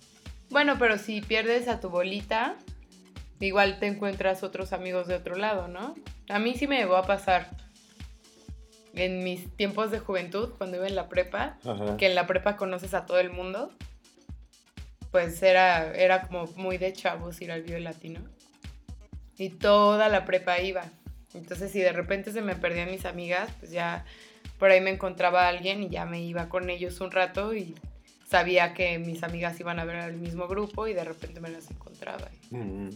Bueno, 0.50 0.78
pero 0.80 0.98
si 0.98 1.22
pierdes 1.22 1.68
a 1.68 1.80
tu 1.80 1.90
bolita, 1.90 2.56
igual 3.40 3.78
te 3.80 3.86
encuentras 3.86 4.42
otros 4.42 4.74
amigos 4.74 5.08
de 5.08 5.16
otro 5.16 5.36
lado, 5.36 5.68
¿no? 5.68 5.94
A 6.30 6.40
mí 6.40 6.56
sí 6.56 6.66
me 6.66 6.78
llegó 6.78 6.96
a 6.96 7.04
pasar 7.04 7.50
en 8.94 9.24
mis 9.24 9.56
tiempos 9.56 9.92
de 9.92 10.00
juventud, 10.00 10.50
cuando 10.58 10.78
iba 10.78 10.88
en 10.88 10.96
la 10.96 11.10
prepa, 11.10 11.58
Ajá. 11.66 11.98
que 11.98 12.08
en 12.08 12.16
la 12.16 12.28
prepa 12.28 12.56
conoces 12.56 12.94
a 12.94 13.06
todo 13.06 13.20
el 13.20 13.32
mundo, 13.32 13.72
pues 15.12 15.42
era, 15.42 15.94
era 15.96 16.24
como 16.24 16.46
muy 16.56 16.78
de 16.78 16.94
chavos 16.94 17.42
ir 17.42 17.52
al 17.52 17.64
Vive 17.64 17.80
Latino. 17.80 18.22
Y 19.38 19.50
toda 19.50 20.10
la 20.10 20.26
prepa 20.26 20.60
iba. 20.60 20.84
Entonces, 21.34 21.72
si 21.72 21.80
de 21.80 21.92
repente 21.92 22.32
se 22.32 22.42
me 22.42 22.56
perdían 22.56 22.92
mis 22.92 23.06
amigas, 23.06 23.50
pues 23.60 23.72
ya 23.72 24.06
por 24.58 24.72
ahí 24.72 24.82
me 24.82 24.90
encontraba 24.90 25.48
alguien 25.48 25.84
y 25.84 25.90
ya 25.90 26.06
me 26.06 26.22
iba 26.22 26.50
con 26.50 26.70
ellos 26.70 27.00
un 27.02 27.12
rato 27.12 27.54
y 27.54 27.76
sabía 28.28 28.74
que 28.74 29.00
mis 29.00 29.24
amigas 29.24 29.60
iban 29.60 29.80
a 29.80 29.86
ver 29.86 29.98
al 29.98 30.16
mismo 30.18 30.48
grupo 30.48 30.88
y 30.88 30.94
de 30.94 31.04
repente 31.04 31.40
me 31.40 31.50
las 31.50 31.72
encontraba. 31.72 32.30
Mm. 32.52 32.90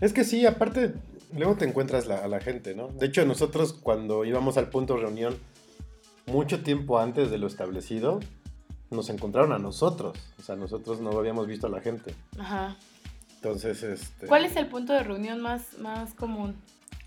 Es 0.00 0.12
que 0.12 0.24
sí, 0.24 0.46
aparte, 0.46 0.94
luego 1.36 1.56
te 1.56 1.64
encuentras 1.64 2.06
la- 2.06 2.18
a 2.24 2.28
la 2.28 2.40
gente, 2.40 2.74
¿no? 2.74 2.88
De 2.88 3.06
hecho, 3.06 3.24
nosotros 3.24 3.72
cuando 3.72 4.24
íbamos 4.24 4.56
al 4.56 4.68
punto 4.70 4.94
de 4.94 5.00
reunión, 5.02 5.36
mucho 6.26 6.62
tiempo 6.62 6.98
antes 6.98 7.30
de 7.30 7.38
lo 7.38 7.46
establecido, 7.46 8.20
nos 8.90 9.08
encontraron 9.10 9.52
a 9.52 9.58
nosotros. 9.58 10.16
O 10.38 10.42
sea, 10.42 10.56
nosotros 10.56 11.00
no 11.00 11.10
habíamos 11.18 11.46
visto 11.46 11.66
a 11.66 11.70
la 11.70 11.80
gente. 11.80 12.14
Ajá. 12.38 12.76
Entonces, 13.36 13.82
este... 13.82 14.26
¿Cuál 14.26 14.44
es 14.44 14.56
el 14.56 14.66
punto 14.68 14.92
de 14.92 15.02
reunión 15.02 15.40
más, 15.40 15.78
más 15.78 16.14
común? 16.14 16.54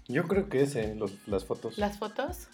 Yo 0.07 0.23
creo 0.25 0.49
que 0.49 0.61
ese, 0.61 0.93
los- 0.95 1.13
las 1.27 1.45
fotos. 1.45 1.77
¿Las 1.77 1.97
fotos? 1.97 2.47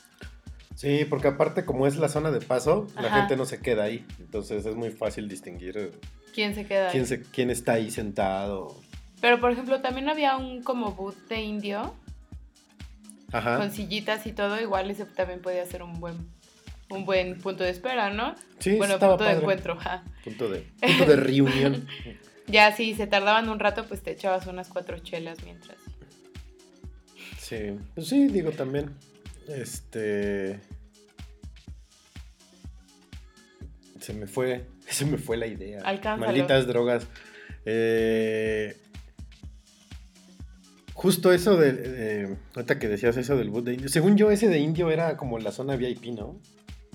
Sí, 0.75 1.06
porque 1.10 1.27
aparte 1.27 1.65
como 1.65 1.86
es 1.86 1.98
la 1.98 2.10
zona 2.10 2.32
de 2.32 2.39
paso, 2.42 2.88
la 2.96 3.12
gente 3.12 3.36
no 3.36 3.46
se 3.46 3.60
queda 3.60 3.84
ahí. 3.84 4.06
Entonces 4.20 4.65
es 4.65 4.75
muy 4.75 4.89
fácil 4.89 5.27
distinguir 5.27 5.77
eh, 5.77 5.92
¿Quién 6.34 6.56
se 6.56 6.65
queda 6.65 6.89
ahí? 6.89 7.06
se, 7.06 7.22
quién 7.22 7.50
está 7.51 7.74
ahí 7.74 7.92
sentado. 7.92 8.75
Pero, 9.24 9.39
por 9.39 9.53
ejemplo, 9.53 9.80
también 9.80 10.10
había 10.10 10.36
un 10.36 10.63
como 10.63 10.92
boot 10.92 11.15
de 11.30 11.39
indio 11.39 11.96
Ajá. 13.32 13.58
con 13.58 13.72
sillitas 13.72 14.27
y 14.27 14.34
todo. 14.34 14.60
Igual 14.60 14.92
ese 14.92 15.06
también 15.06 15.42
podía 15.42 15.65
ser 15.65 15.82
un 15.82 15.98
buen, 16.01 16.27
un 16.89 17.06
buen 17.06 17.38
punto 17.38 17.63
de 17.63 17.70
espera, 17.70 18.10
¿no? 18.10 18.36
Sí, 18.60 18.75
bueno, 18.75 19.00
punto 19.00 19.24
de 19.24 19.32
encuentro. 19.32 19.77
Punto 20.25 20.50
de, 20.50 20.68
punto 20.82 21.06
de 21.06 21.15
reunión. 21.15 21.88
Ya 22.48 22.75
si 22.75 22.96
se 22.96 23.08
tardaban 23.08 23.48
un 23.48 23.60
rato, 23.60 23.86
pues 23.88 24.03
te 24.03 24.12
echabas 24.12 24.46
unas 24.48 24.68
cuatro 24.68 25.00
chelas 25.00 25.42
mientras. 25.46 25.77
Sí, 27.39 27.77
pues 27.96 28.10
sí, 28.10 28.27
digo 28.27 28.51
también. 28.51 28.94
Este. 29.48 30.60
Se 34.01 34.13
me 34.13 34.27
fue. 34.27 34.65
Se 34.89 35.06
me 35.06 35.18
fue 35.18 35.38
la 35.38 35.48
idea. 35.48 35.80
Alcánzalo. 35.86 36.25
Malditas 36.25 36.68
drogas. 36.68 37.08
Eh, 37.65 38.75
justo 40.93 41.31
eso 41.33 41.57
de, 41.57 42.35
Ahorita 42.55 42.79
que 42.79 42.88
decías 42.88 43.17
eso 43.17 43.35
del 43.35 43.50
boot 43.50 43.65
de 43.65 43.73
indio. 43.73 43.89
Según 43.89 44.17
yo, 44.17 44.31
ese 44.31 44.47
de 44.47 44.59
indio 44.59 44.91
era 44.91 45.17
como 45.17 45.39
la 45.39 45.51
zona 45.51 45.75
VIP, 45.75 46.05
¿no? 46.15 46.39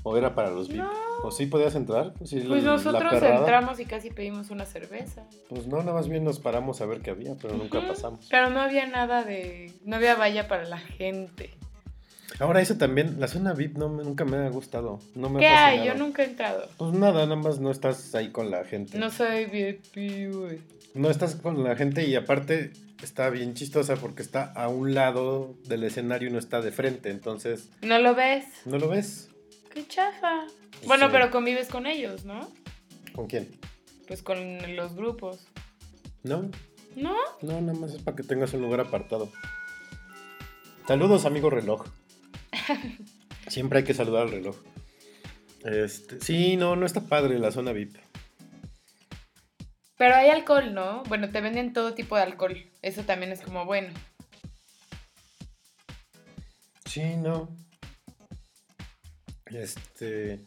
¿O 0.05 0.17
era 0.17 0.35
para 0.35 0.51
los 0.51 0.69
VIP? 0.69 0.79
No. 0.79 0.91
¿O 1.23 1.31
sí 1.33 1.47
podías 1.47 1.75
entrar? 1.75 2.15
Sí, 2.25 2.41
Pues 2.47 2.63
la- 2.63 2.73
nosotros 2.73 3.13
entramos 3.23 3.81
y 3.81 3.85
casi 3.85 4.11
pedimos 4.11 4.51
una 4.51 4.65
cerveza. 4.65 5.25
Pues 5.49 5.67
no, 5.67 5.79
nada 5.79 5.93
más 5.93 6.09
bien 6.09 6.23
nos 6.25 6.39
paramos 6.39 6.81
a 6.81 6.87
ver 6.87 7.01
qué 7.01 7.11
había, 7.11 7.35
pero 7.35 7.57
nunca 7.57 7.87
pasamos. 7.87 8.27
Pero 8.31 8.51
no 8.51 8.61
había 8.61 8.87
nada 8.87 9.25
de. 9.25 9.73
No 9.85 9.97
había 9.97 10.15
valla 10.15 10.47
para 10.47 10.65
la 10.65 10.79
gente. 10.79 11.51
Ahora 12.39 12.61
eso 12.61 12.77
también, 12.77 13.19
la 13.19 13.27
zona 13.27 13.53
VIP 13.53 13.77
no 13.79 13.89
nunca 13.89 14.25
me 14.25 14.37
ha 14.37 14.49
gustado. 14.49 15.01
No 15.17 15.29
me 15.29 15.39
ha 15.39 15.41
¿Qué 15.41 15.47
hay? 15.49 15.89
Yo 15.89 15.95
nunca 15.95 16.23
he 16.23 16.27
entrado. 16.27 16.69
Pues 16.77 16.93
nada, 16.93 17.25
nada 17.25 17.35
más 17.37 17.59
no 17.59 17.71
estás 17.73 18.15
ahí 18.15 18.31
con 18.31 18.51
la 18.51 18.65
gente. 18.65 18.97
No 18.97 19.11
soy 19.11 19.47
VIP, 19.47 20.33
güey. 20.33 20.61
No 20.95 21.11
estás 21.11 21.35
con 21.35 21.65
la 21.65 21.75
gente 21.75 22.07
y 22.07 22.15
aparte 22.15 22.73
está 23.03 23.31
bien 23.31 23.55
chistosa 23.55 23.97
porque 23.97 24.23
está 24.23 24.53
a 24.53 24.69
un 24.69 24.95
lado 24.95 25.55
del 25.65 25.85
escenario 25.85 26.29
y 26.29 26.33
no 26.33 26.39
está 26.39 26.61
de 26.61 26.73
frente, 26.73 27.11
entonces 27.11 27.69
¿No 27.83 27.99
lo 27.99 28.15
ves? 28.15 28.45
no 28.65 28.79
lo 28.79 28.89
ves. 28.89 29.29
Qué 29.73 29.87
chafa. 29.87 30.47
Bueno, 30.87 31.07
Sí. 31.07 31.13
pero 31.13 31.31
convives 31.31 31.69
con 31.69 31.87
ellos, 31.87 32.25
¿no? 32.25 32.51
¿Con 33.15 33.27
quién? 33.27 33.49
Pues 34.07 34.23
con 34.23 34.77
los 34.77 34.95
grupos. 34.95 35.47
No, 36.23 36.51
¿No? 36.97 37.15
no, 37.43 37.61
nada 37.61 37.79
más 37.79 37.93
es 37.95 38.03
para 38.03 38.17
que 38.17 38.23
tengas 38.23 38.53
un 38.55 38.63
lugar 38.63 38.81
apartado. 38.81 39.31
Saludos, 40.87 41.25
amigo 41.27 41.51
reloj. 41.51 41.85
Siempre 43.49 43.81
hay 43.81 43.85
que 43.85 43.95
saludar 43.95 44.23
al 44.23 44.31
reloj. 44.31 44.57
Este, 45.65 46.21
sí, 46.21 46.57
no, 46.57 46.77
no 46.77 46.87
está 46.87 47.01
padre 47.03 47.39
la 47.39 47.51
zona 47.51 47.73
VIP. 47.73 47.97
Pero 49.99 50.15
hay 50.15 50.31
alcohol, 50.31 50.73
¿no? 50.73 51.03
Bueno, 51.09 51.29
te 51.31 51.41
venden 51.41 51.73
todo 51.73 51.93
tipo 51.93 52.17
de 52.17 52.23
alcohol. 52.23 52.57
Eso 52.83 53.03
también 53.03 53.33
es 53.33 53.41
como 53.41 53.67
bueno. 53.67 53.93
Sí, 56.87 57.17
no. 57.17 57.49
Este. 59.47 60.41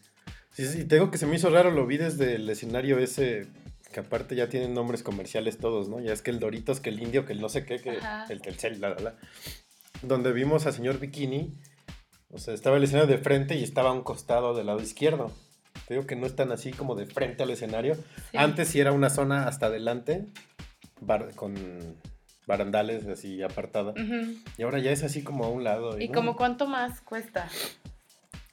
Sí, 0.52 0.66
sí, 0.66 0.84
te 0.84 0.96
digo 0.96 1.10
que 1.10 1.18
se 1.18 1.26
me 1.26 1.36
hizo 1.36 1.50
raro, 1.50 1.70
lo 1.70 1.86
vi 1.86 1.98
desde 1.98 2.34
el 2.34 2.48
escenario 2.48 2.98
ese, 2.98 3.46
que 3.92 4.00
aparte 4.00 4.34
ya 4.34 4.48
tienen 4.48 4.74
nombres 4.74 5.02
comerciales 5.02 5.58
todos, 5.58 5.88
¿no? 5.88 6.00
Ya 6.00 6.12
es 6.12 6.22
que 6.22 6.30
el 6.30 6.40
Doritos, 6.40 6.80
que 6.80 6.90
el 6.90 7.02
Indio, 7.02 7.24
que 7.24 7.32
el 7.32 7.40
no 7.40 7.48
sé 7.48 7.64
qué, 7.64 7.80
que 7.80 7.90
Ajá. 7.90 8.26
el 8.28 8.40
Telcel, 8.40 8.80
la, 8.80 8.90
la, 8.90 9.00
la. 9.00 9.14
Donde 10.02 10.32
vimos 10.32 10.66
a 10.66 10.72
señor 10.72 10.98
Bikini, 10.98 11.54
o 12.30 12.38
sea, 12.38 12.54
estaba 12.54 12.76
el 12.78 12.84
escenario 12.84 13.14
de 13.14 13.22
frente 13.22 13.54
y 13.54 13.62
estaba 13.62 13.90
a 13.90 13.92
un 13.92 14.02
costado 14.02 14.54
del 14.54 14.66
lado 14.66 14.80
izquierdo. 14.80 15.30
Te 15.92 15.96
digo 15.96 16.06
que 16.06 16.16
no 16.16 16.24
están 16.26 16.52
así 16.52 16.70
como 16.70 16.94
de 16.94 17.04
frente 17.04 17.42
al 17.42 17.50
escenario. 17.50 17.96
Sí. 18.30 18.38
Antes 18.38 18.68
sí 18.68 18.80
era 18.80 18.92
una 18.92 19.10
zona 19.10 19.46
hasta 19.46 19.66
adelante, 19.66 20.24
bar- 21.02 21.34
con 21.34 21.54
barandales 22.46 23.06
así 23.08 23.42
apartada. 23.42 23.92
Y 24.56 24.62
ahora 24.62 24.78
ya 24.78 24.90
es 24.90 25.02
así 25.02 25.22
como 25.22 25.44
a 25.44 25.50
un 25.50 25.64
lado. 25.64 26.00
¿Y 26.00 26.08
¿no? 26.08 26.14
como 26.14 26.34
cuánto 26.34 26.66
más 26.66 27.02
cuesta? 27.02 27.46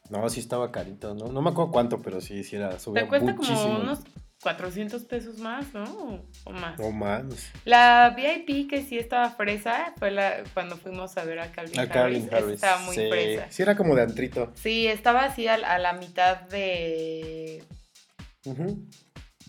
No, 0.10 0.28
sí 0.28 0.42
estaba 0.42 0.70
carito, 0.74 1.14
¿no? 1.16 1.28
No 1.28 1.42
me 1.42 1.52
acuerdo 1.52 1.72
cuánto, 1.72 2.02
pero 2.02 2.20
sí, 2.20 2.44
sí 2.44 2.58
era, 2.58 2.78
subía 2.78 3.04
Te 3.04 3.08
cuesta 3.08 3.32
muchísimo. 3.32 3.62
como 3.64 3.80
unos 3.84 4.00
400 4.42 5.04
pesos 5.04 5.38
más, 5.40 5.74
¿no? 5.74 6.24
O 6.46 6.52
más. 6.52 6.80
No 6.80 6.92
más. 6.92 7.24
La 7.66 8.14
VIP 8.16 8.70
que 8.70 8.84
sí 8.84 8.98
estaba 8.98 9.30
fresa 9.32 9.94
fue 9.98 10.12
la 10.12 10.44
cuando 10.54 10.78
fuimos 10.78 11.18
a 11.18 11.26
ver 11.26 11.40
a 11.40 11.52
Calvin 11.52 11.78
A 11.80 11.84
Harris. 11.84 11.94
Calvin 11.94 12.30
Harris. 12.34 12.54
Estaba 12.56 12.82
muy 12.84 12.96
sí. 12.96 13.10
fresa. 13.10 13.48
Sí, 13.52 13.62
era 13.62 13.76
como 13.76 13.96
de 13.96 14.04
antrito. 14.04 14.52
Sí, 14.56 14.88
estaba 14.88 15.26
así 15.26 15.48
a, 15.48 15.56
a 15.56 15.78
la 15.80 15.94
mitad 15.94 16.42
de... 16.44 17.64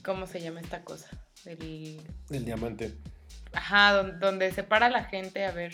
¿Cómo 0.04 0.26
se 0.26 0.40
llama 0.40 0.60
esta 0.60 0.82
cosa? 0.82 1.08
El... 1.44 2.00
El 2.30 2.44
diamante. 2.44 2.94
Ajá, 3.52 3.92
don- 3.92 4.18
donde 4.20 4.52
se 4.52 4.62
para 4.62 4.88
la 4.88 5.04
gente 5.04 5.44
a 5.44 5.52
ver 5.52 5.72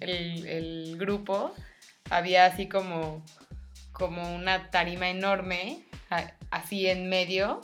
el, 0.00 0.46
el 0.46 0.96
grupo. 0.98 1.54
Había 2.10 2.46
así 2.46 2.68
como, 2.68 3.24
como 3.92 4.34
una 4.34 4.70
tarima 4.70 5.08
enorme, 5.10 5.84
así 6.50 6.86
en 6.88 7.08
medio, 7.08 7.60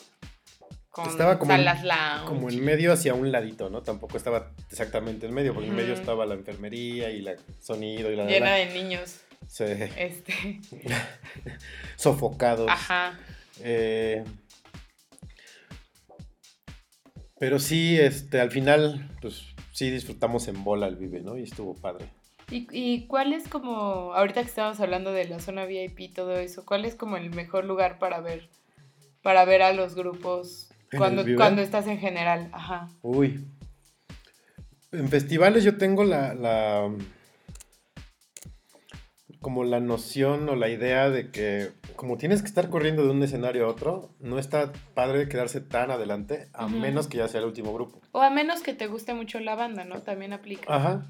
con 0.94 1.08
Estaba 1.08 1.40
como 1.40 1.52
en-. 1.52 1.66
Como 2.24 2.48
en 2.48 2.64
medio 2.64 2.92
hacia 2.92 3.14
un 3.14 3.32
ladito, 3.32 3.68
¿no? 3.68 3.82
Tampoco 3.82 4.16
estaba 4.16 4.52
exactamente 4.70 5.26
en 5.26 5.34
medio, 5.34 5.52
porque 5.52 5.68
en 5.68 5.74
medio 5.74 5.92
estaba 5.92 6.24
la 6.24 6.34
enfermería 6.34 7.10
y 7.10 7.20
la 7.20 7.34
sonido 7.60 8.12
y 8.12 8.16
la... 8.16 8.26
Llena 8.26 8.50
la. 8.50 8.56
de 8.58 8.66
niños. 8.66 9.18
Sí, 9.48 9.64
Este, 9.96 10.60
sofocados. 11.96 12.70
ajá. 12.70 13.18
Eh, 13.60 14.22
pero 17.40 17.58
sí, 17.58 17.98
este, 17.98 18.40
al 18.40 18.52
final, 18.52 19.10
pues 19.20 19.46
sí 19.72 19.90
disfrutamos 19.90 20.46
en 20.46 20.62
bola 20.62 20.86
el 20.86 20.94
Vive, 20.94 21.22
¿no? 21.22 21.36
Y 21.36 21.42
estuvo 21.42 21.74
padre. 21.74 22.06
¿Y, 22.52 22.68
¿Y 22.70 23.08
cuál 23.08 23.32
es 23.32 23.48
como, 23.48 24.14
ahorita 24.14 24.42
que 24.42 24.48
estamos 24.48 24.78
hablando 24.78 25.10
de 25.10 25.24
la 25.24 25.40
zona 25.40 25.66
VIP 25.66 25.98
y 25.98 26.08
todo 26.10 26.38
eso, 26.38 26.64
cuál 26.64 26.84
es 26.84 26.94
como 26.94 27.16
el 27.16 27.30
mejor 27.30 27.64
lugar 27.64 27.98
para 27.98 28.20
ver, 28.20 28.48
para 29.22 29.44
ver 29.44 29.62
a 29.62 29.72
los 29.72 29.96
grupos 29.96 30.63
¿En 30.63 30.63
cuando, 30.98 31.24
cuando 31.36 31.62
estás 31.62 31.86
en 31.86 31.98
general? 31.98 32.48
Ajá. 32.52 32.88
Uy. 33.02 33.44
En 34.92 35.08
festivales 35.08 35.64
yo 35.64 35.76
tengo 35.76 36.04
la, 36.04 36.34
la- 36.34 36.90
como 39.40 39.64
la 39.64 39.78
noción 39.80 40.48
o 40.48 40.56
la 40.56 40.68
idea 40.70 41.10
de 41.10 41.30
que 41.30 41.70
como 41.96 42.16
tienes 42.16 42.40
que 42.40 42.48
estar 42.48 42.70
corriendo 42.70 43.04
de 43.04 43.10
un 43.10 43.22
escenario 43.22 43.66
a 43.66 43.68
otro, 43.68 44.10
no 44.20 44.38
está 44.38 44.72
padre 44.94 45.28
quedarse 45.28 45.60
tan 45.60 45.90
adelante, 45.90 46.48
a 46.54 46.66
menos 46.66 47.08
que 47.08 47.18
ya 47.18 47.28
sea 47.28 47.40
el 47.40 47.46
último 47.46 47.72
grupo. 47.74 48.00
O 48.12 48.22
a 48.22 48.30
menos 48.30 48.62
que 48.62 48.72
te 48.72 48.86
guste 48.86 49.12
mucho 49.14 49.38
la 49.40 49.54
banda, 49.54 49.84
¿no? 49.84 50.00
También 50.02 50.32
aplica. 50.32 50.74
Ajá. 50.74 51.06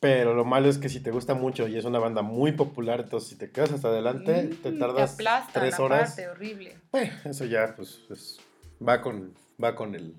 Pero 0.00 0.32
lo 0.34 0.46
malo 0.46 0.70
es 0.70 0.78
que 0.78 0.88
si 0.88 1.00
te 1.00 1.10
gusta 1.10 1.34
mucho 1.34 1.68
y 1.68 1.76
es 1.76 1.84
una 1.84 1.98
banda 1.98 2.22
muy 2.22 2.52
popular, 2.52 3.00
entonces 3.00 3.28
si 3.28 3.36
te 3.36 3.50
quedas 3.50 3.70
hasta 3.72 3.88
adelante, 3.88 4.44
Mm, 4.44 4.62
te 4.62 4.72
tardas 4.72 5.12
aplastan, 5.14 5.52
tres 5.62 5.78
horas. 5.78 6.12
aparte, 6.14 6.28
horrible. 6.28 6.78
Eh, 6.94 7.12
eso 7.26 7.44
ya, 7.44 7.74
pues, 7.76 7.98
es- 8.10 8.38
va 8.86 9.00
con, 9.00 9.34
va 9.62 9.74
con 9.74 9.94
el, 9.94 10.14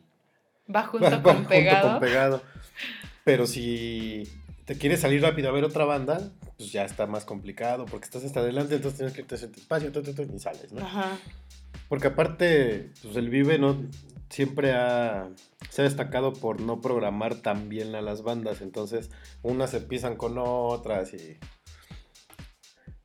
Va 0.74 0.84
junto 0.84 1.06
Va- 1.06 1.18
va 1.18 1.24
con 1.24 1.34
junto 1.36 1.50
pegado. 1.50 1.90
con 1.92 2.00
pegado. 2.00 2.42
Pero 3.24 3.46
si 3.48 4.24
te 4.66 4.78
quieres 4.78 5.02
salir 5.02 5.22
rápido 5.22 5.50
a 5.50 5.52
ver 5.52 5.64
otra 5.64 5.86
banda, 5.86 6.32
pues 6.58 6.72
ya 6.72 6.86
está 6.86 7.06
más 7.08 7.26
complicado, 7.26 7.86
porque 7.86 8.06
estás 8.06 8.24
hasta 8.24 8.40
adelante, 8.40 8.76
entonces 8.76 8.98
tienes 8.98 9.14
que 9.14 9.22
irte 9.22 9.36
a 9.36 9.52
tu 9.52 9.60
espacio, 9.60 9.92
tu, 9.92 10.02
tu, 10.02 10.14
tu, 10.14 10.22
y 10.24 10.40
sales, 10.40 10.72
¿no? 10.72 10.82
Ajá. 10.86 11.18
Porque 11.90 12.08
aparte, 12.08 12.92
pues 13.04 13.16
el 13.18 13.30
Vive 13.30 13.58
no 13.60 13.78
siempre 14.30 14.72
ha, 14.74 15.30
se 15.70 15.82
ha 15.82 15.86
destacado 15.86 16.32
por 16.34 16.62
no 16.62 16.80
programar 16.80 17.36
tan 17.36 17.68
bien 17.68 17.96
a 17.96 18.02
las 18.02 18.22
bandas. 18.24 18.62
Entonces, 18.62 19.10
unas 19.42 19.72
se 19.72 19.82
pisan 19.82 20.16
con 20.16 20.38
otras 20.38 21.14
y. 21.14 21.38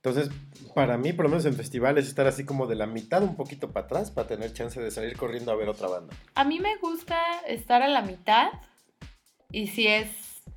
Entonces, 0.06 0.32
para 0.72 0.96
mí, 0.98 1.12
por 1.12 1.25
lo 1.25 1.30
menos 1.30 1.44
en 1.46 1.54
festivales, 1.56 2.06
estar 2.06 2.28
así 2.28 2.44
como 2.44 2.68
de 2.68 2.76
la 2.76 2.86
mitad 2.86 3.25
un 3.25 3.34
poquito 3.34 3.72
para 3.72 3.86
atrás 3.86 4.12
para 4.12 4.28
tener 4.28 4.52
chance 4.52 4.80
de 4.80 4.92
salir 4.92 5.16
corriendo 5.16 5.50
a 5.50 5.56
ver 5.56 5.68
otra 5.68 5.88
banda. 5.88 6.14
A 6.36 6.44
mí 6.44 6.60
me 6.60 6.76
gusta 6.76 7.18
estar 7.48 7.82
a 7.82 7.88
la 7.88 8.02
mitad 8.02 8.50
y 9.50 9.66
si 9.66 9.88
es 9.88 10.06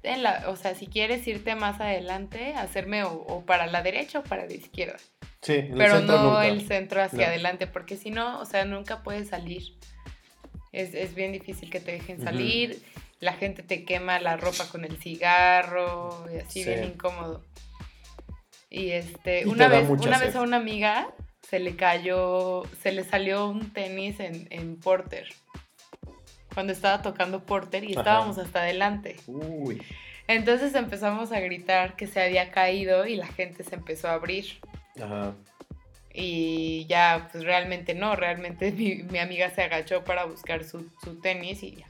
en 0.03 0.21
la, 0.21 0.43
o 0.49 0.55
sea, 0.55 0.75
si 0.75 0.85
quieres 0.85 1.27
irte 1.27 1.55
más 1.55 1.81
adelante, 1.81 2.53
hacerme 2.53 3.03
o, 3.03 3.43
para 3.47 3.65
la 3.65 3.81
derecha 3.81 4.19
o 4.19 4.23
para 4.23 4.45
la 4.45 4.53
izquierda. 4.53 4.97
Sí, 5.41 5.53
en 5.53 5.75
Pero 5.79 5.95
el 5.95 5.99
centro 6.01 6.17
no 6.19 6.23
nunca. 6.29 6.47
el 6.47 6.67
centro 6.67 7.01
hacia 7.01 7.17
No. 7.17 7.25
adelante, 7.25 7.65
porque 7.65 7.97
si 7.97 8.11
no, 8.11 8.39
o 8.39 8.45
sea, 8.45 8.65
nunca 8.65 9.01
puedes 9.01 9.29
salir. 9.29 9.63
Es, 10.71 10.93
es 10.93 11.15
bien 11.15 11.31
difícil 11.31 11.71
que 11.71 11.79
te 11.79 11.93
dejen 11.93 12.21
salir. 12.21 12.83
La 13.19 13.33
gente 13.33 13.63
te 13.63 13.83
quema 13.83 14.19
la 14.19 14.37
ropa 14.37 14.67
con 14.67 14.85
el 14.85 14.97
cigarro 14.97 16.23
y 16.31 16.37
así 16.37 16.63
Sí. 16.63 16.69
bien 16.69 16.83
incómodo. 16.83 17.43
Y 18.69 18.91
este, 18.91 19.41
Y 19.41 19.45
una 19.45 19.67
vez, 19.67 19.89
una 19.89 20.17
sed. 20.19 20.27
vez 20.27 20.35
a 20.35 20.41
una 20.41 20.57
amiga 20.57 21.07
se 21.41 21.59
le 21.59 21.75
cayó, 21.75 22.63
se 22.81 22.91
le 22.91 23.03
salió 23.03 23.47
un 23.47 23.71
tenis 23.73 24.19
en, 24.19 24.47
en 24.51 24.79
Porter. 24.79 25.27
Cuando 26.53 26.73
estaba 26.73 27.01
tocando 27.01 27.43
Porter 27.45 27.83
y 27.83 27.93
Ajá. 27.93 28.01
estábamos 28.01 28.37
hasta 28.37 28.61
adelante. 28.61 29.15
Uy. 29.27 29.81
Entonces 30.27 30.75
empezamos 30.75 31.31
a 31.31 31.39
gritar 31.39 31.95
que 31.95 32.05
se 32.05 32.21
había 32.21 32.51
caído 32.51 33.05
y 33.07 33.15
la 33.15 33.27
gente 33.27 33.63
se 33.63 33.75
empezó 33.75 34.09
a 34.09 34.13
abrir. 34.13 34.45
Ajá. 35.01 35.33
Y 36.13 36.85
ya, 36.87 37.29
pues 37.31 37.43
realmente 37.43 37.93
no, 37.95 38.15
realmente 38.15 38.71
mi, 38.77 39.03
mi 39.03 39.17
amiga 39.19 39.49
se 39.49 39.63
agachó 39.63 40.03
para 40.03 40.25
buscar 40.25 40.63
su, 40.63 40.91
su 41.03 41.19
tenis 41.19 41.63
y. 41.63 41.83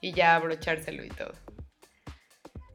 Y 0.00 0.12
ya 0.12 0.34
abrochárselo 0.36 1.04
y 1.04 1.08
todo. 1.08 1.32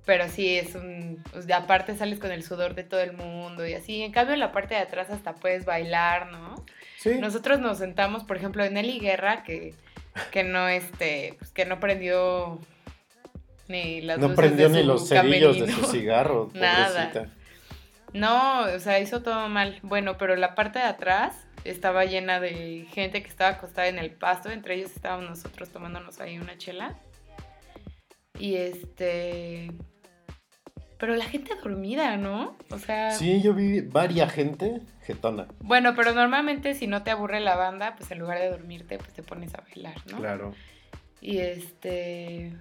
Pero 0.05 0.27
sí, 0.29 0.57
es 0.57 0.75
un... 0.75 1.23
sea, 1.45 1.57
aparte 1.57 1.95
sales 1.95 2.19
con 2.19 2.31
el 2.31 2.43
sudor 2.43 2.73
de 2.75 2.83
todo 2.83 3.01
el 3.01 3.13
mundo 3.13 3.67
y 3.67 3.73
así. 3.73 4.01
En 4.01 4.11
cambio, 4.11 4.33
en 4.33 4.39
la 4.39 4.51
parte 4.51 4.73
de 4.73 4.81
atrás 4.81 5.09
hasta 5.09 5.35
puedes 5.35 5.65
bailar, 5.65 6.31
¿no? 6.31 6.55
Sí. 6.97 7.19
Nosotros 7.19 7.59
nos 7.59 7.77
sentamos, 7.77 8.23
por 8.23 8.37
ejemplo, 8.37 8.63
en 8.63 8.77
Eli 8.77 8.99
Guerra, 8.99 9.43
que, 9.43 9.73
que 10.31 10.43
no, 10.43 10.67
este, 10.67 11.35
pues, 11.37 11.51
que 11.51 11.65
no 11.65 11.79
prendió 11.79 12.59
ni 13.67 14.01
las 14.01 14.19
no 14.19 14.35
prendió 14.35 14.69
ni 14.69 14.83
los 14.83 15.07
cerillos 15.07 15.59
de 15.59 15.71
su 15.71 15.85
cigarro, 15.85 16.49
Nada. 16.53 17.11
pobrecita. 17.11 17.41
No, 18.13 18.63
o 18.63 18.79
sea, 18.79 18.99
hizo 18.99 19.21
todo 19.21 19.47
mal. 19.47 19.79
Bueno, 19.83 20.17
pero 20.17 20.35
la 20.35 20.53
parte 20.53 20.79
de 20.79 20.85
atrás 20.85 21.47
estaba 21.63 22.05
llena 22.05 22.39
de 22.39 22.85
gente 22.91 23.23
que 23.23 23.29
estaba 23.29 23.51
acostada 23.51 23.87
en 23.87 23.99
el 23.99 24.11
pasto. 24.11 24.51
Entre 24.51 24.75
ellos 24.75 24.91
estábamos 24.91 25.29
nosotros 25.29 25.69
tomándonos 25.69 26.19
ahí 26.19 26.37
una 26.37 26.57
chela. 26.57 26.97
Y 28.37 28.55
este. 28.55 29.71
Pero 31.01 31.15
la 31.15 31.25
gente 31.25 31.53
dormida, 31.61 32.15
¿no? 32.15 32.55
O 32.69 32.77
sea. 32.79 33.11
Sí, 33.11 33.41
yo 33.41 33.53
vi 33.55 33.81
varias 33.81 34.31
gente 34.31 34.81
jetona. 35.01 35.47
Bueno, 35.59 35.95
pero 35.95 36.13
normalmente 36.13 36.75
si 36.75 36.85
no 36.85 37.01
te 37.03 37.09
aburre 37.11 37.39
la 37.41 37.55
banda, 37.55 37.95
pues 37.97 38.11
en 38.11 38.19
lugar 38.19 38.37
de 38.39 38.49
dormirte, 38.49 38.97
pues 38.99 39.11
te 39.11 39.23
pones 39.23 39.53
a 39.55 39.61
bailar, 39.61 39.95
¿no? 40.11 40.17
Claro. 40.17 40.53
Y 41.19 41.39
este. 41.39 42.53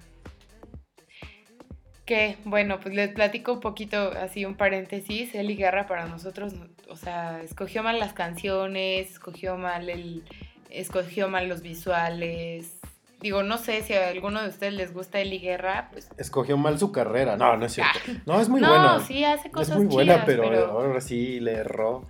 Que, 2.06 2.38
bueno, 2.44 2.80
pues 2.80 2.94
les 2.94 3.10
platico 3.10 3.52
un 3.52 3.60
poquito, 3.60 4.10
así 4.12 4.44
un 4.44 4.56
paréntesis. 4.56 5.34
Eli 5.34 5.54
Guerra 5.54 5.86
para 5.86 6.06
nosotros, 6.06 6.54
no- 6.54 6.66
o 6.88 6.96
sea, 6.96 7.40
escogió 7.42 7.82
mal 7.82 8.00
las 8.00 8.14
canciones, 8.14 9.10
escogió 9.10 9.56
mal 9.58 9.88
el. 9.90 10.24
escogió 10.70 11.28
mal 11.28 11.48
los 11.48 11.60
visuales. 11.62 12.79
Digo, 13.20 13.42
no 13.42 13.58
sé 13.58 13.82
si 13.82 13.92
a 13.92 14.08
alguno 14.08 14.40
de 14.42 14.48
ustedes 14.48 14.72
les 14.72 14.94
gusta 14.94 15.20
Eli 15.20 15.38
Guerra, 15.38 15.88
pues. 15.92 16.08
Escogió 16.16 16.56
mal 16.56 16.78
su 16.78 16.90
carrera. 16.90 17.36
No, 17.36 17.56
no 17.56 17.66
es 17.66 17.72
cierto. 17.72 17.98
No, 18.26 18.40
es 18.40 18.48
muy 18.48 18.60
no, 18.60 18.68
buena. 18.68 19.00
sí 19.00 19.24
hace 19.24 19.48
es 19.48 19.54
cosas 19.54 19.76
muy 19.76 19.86
buena, 19.86 20.14
chidas, 20.14 20.26
pero, 20.26 20.70
ahora 20.70 21.00
sí 21.00 21.38
le 21.40 21.52
erró. 21.52 22.08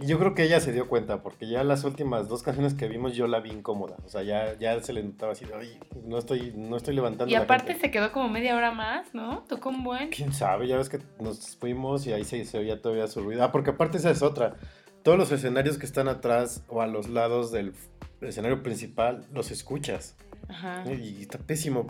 Y 0.00 0.06
yo 0.06 0.20
creo 0.20 0.34
que 0.36 0.44
ella 0.44 0.60
se 0.60 0.72
dio 0.72 0.88
cuenta, 0.88 1.20
porque 1.20 1.48
ya 1.48 1.64
las 1.64 1.82
últimas 1.82 2.28
dos 2.28 2.44
canciones 2.44 2.74
que 2.74 2.86
vimos 2.86 3.14
yo 3.16 3.26
la 3.26 3.40
vi 3.40 3.50
incómoda. 3.50 3.96
O 4.04 4.08
sea, 4.08 4.22
ya, 4.22 4.56
ya 4.58 4.80
se 4.80 4.92
le 4.92 5.02
notaba 5.02 5.32
así, 5.32 5.44
"Ay, 5.58 5.80
no 6.04 6.16
estoy, 6.18 6.52
no 6.56 6.76
estoy 6.76 6.94
levantando 6.94 7.32
Y 7.32 7.34
aparte 7.34 7.72
gente". 7.72 7.80
se 7.86 7.90
quedó 7.90 8.12
como 8.12 8.28
media 8.28 8.54
hora 8.56 8.70
más, 8.70 9.12
¿no? 9.14 9.44
Tocó 9.48 9.70
un 9.70 9.82
buen. 9.82 10.10
Quién 10.10 10.32
sabe, 10.32 10.68
ya 10.68 10.76
ves 10.76 10.88
que 10.88 11.00
nos 11.18 11.56
fuimos 11.56 12.06
y 12.06 12.12
ahí 12.12 12.22
se, 12.24 12.44
se 12.44 12.56
oía 12.58 12.80
todavía 12.80 13.08
su 13.08 13.20
ruido. 13.20 13.42
Ah, 13.42 13.50
porque 13.50 13.70
aparte 13.70 13.98
esa 13.98 14.10
es 14.12 14.22
otra. 14.22 14.54
Todos 15.02 15.18
los 15.18 15.32
escenarios 15.32 15.78
que 15.78 15.86
están 15.86 16.08
atrás 16.08 16.64
o 16.68 16.80
a 16.82 16.86
los 16.86 17.08
lados 17.08 17.50
del 17.52 17.72
escenario 18.20 18.62
principal 18.62 19.26
los 19.32 19.50
escuchas. 19.50 20.16
Ajá. 20.48 20.84
Y 20.92 21.22
está 21.22 21.38
pésimo. 21.38 21.86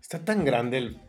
Está 0.00 0.24
tan 0.24 0.44
grande 0.44 0.78
el, 0.78 1.00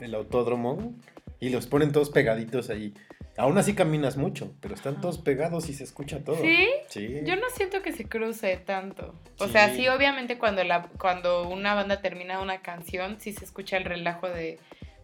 el 0.00 0.14
autódromo 0.14 0.94
y 1.40 1.48
los 1.50 1.66
ponen 1.66 1.92
todos 1.92 2.10
pegaditos 2.10 2.70
ahí. 2.70 2.94
Aún 3.38 3.56
así 3.56 3.74
caminas 3.74 4.18
mucho, 4.18 4.54
pero 4.60 4.74
están 4.74 5.00
todos 5.00 5.16
pegados 5.18 5.70
y 5.70 5.72
se 5.74 5.84
escucha 5.84 6.22
todo. 6.22 6.36
¿Sí? 6.36 6.68
Sí. 6.88 7.20
Yo 7.24 7.34
no 7.36 7.46
siento 7.56 7.80
que 7.80 7.92
se 7.92 8.06
cruce 8.06 8.58
tanto. 8.58 9.14
O 9.38 9.46
Sí. 9.46 9.52
sea, 9.52 9.74
sí, 9.74 9.88
obviamente 9.88 10.36
cuando, 10.38 10.62
la, 10.64 10.82
cuando 10.98 11.48
una 11.48 11.74
banda 11.74 12.02
termina 12.02 12.40
una 12.42 12.60
canción, 12.60 13.16
sí 13.20 13.32
se 13.32 13.44
escucha 13.46 13.78
el 13.78 13.84
relajo 13.86 14.28
de, 14.28 14.58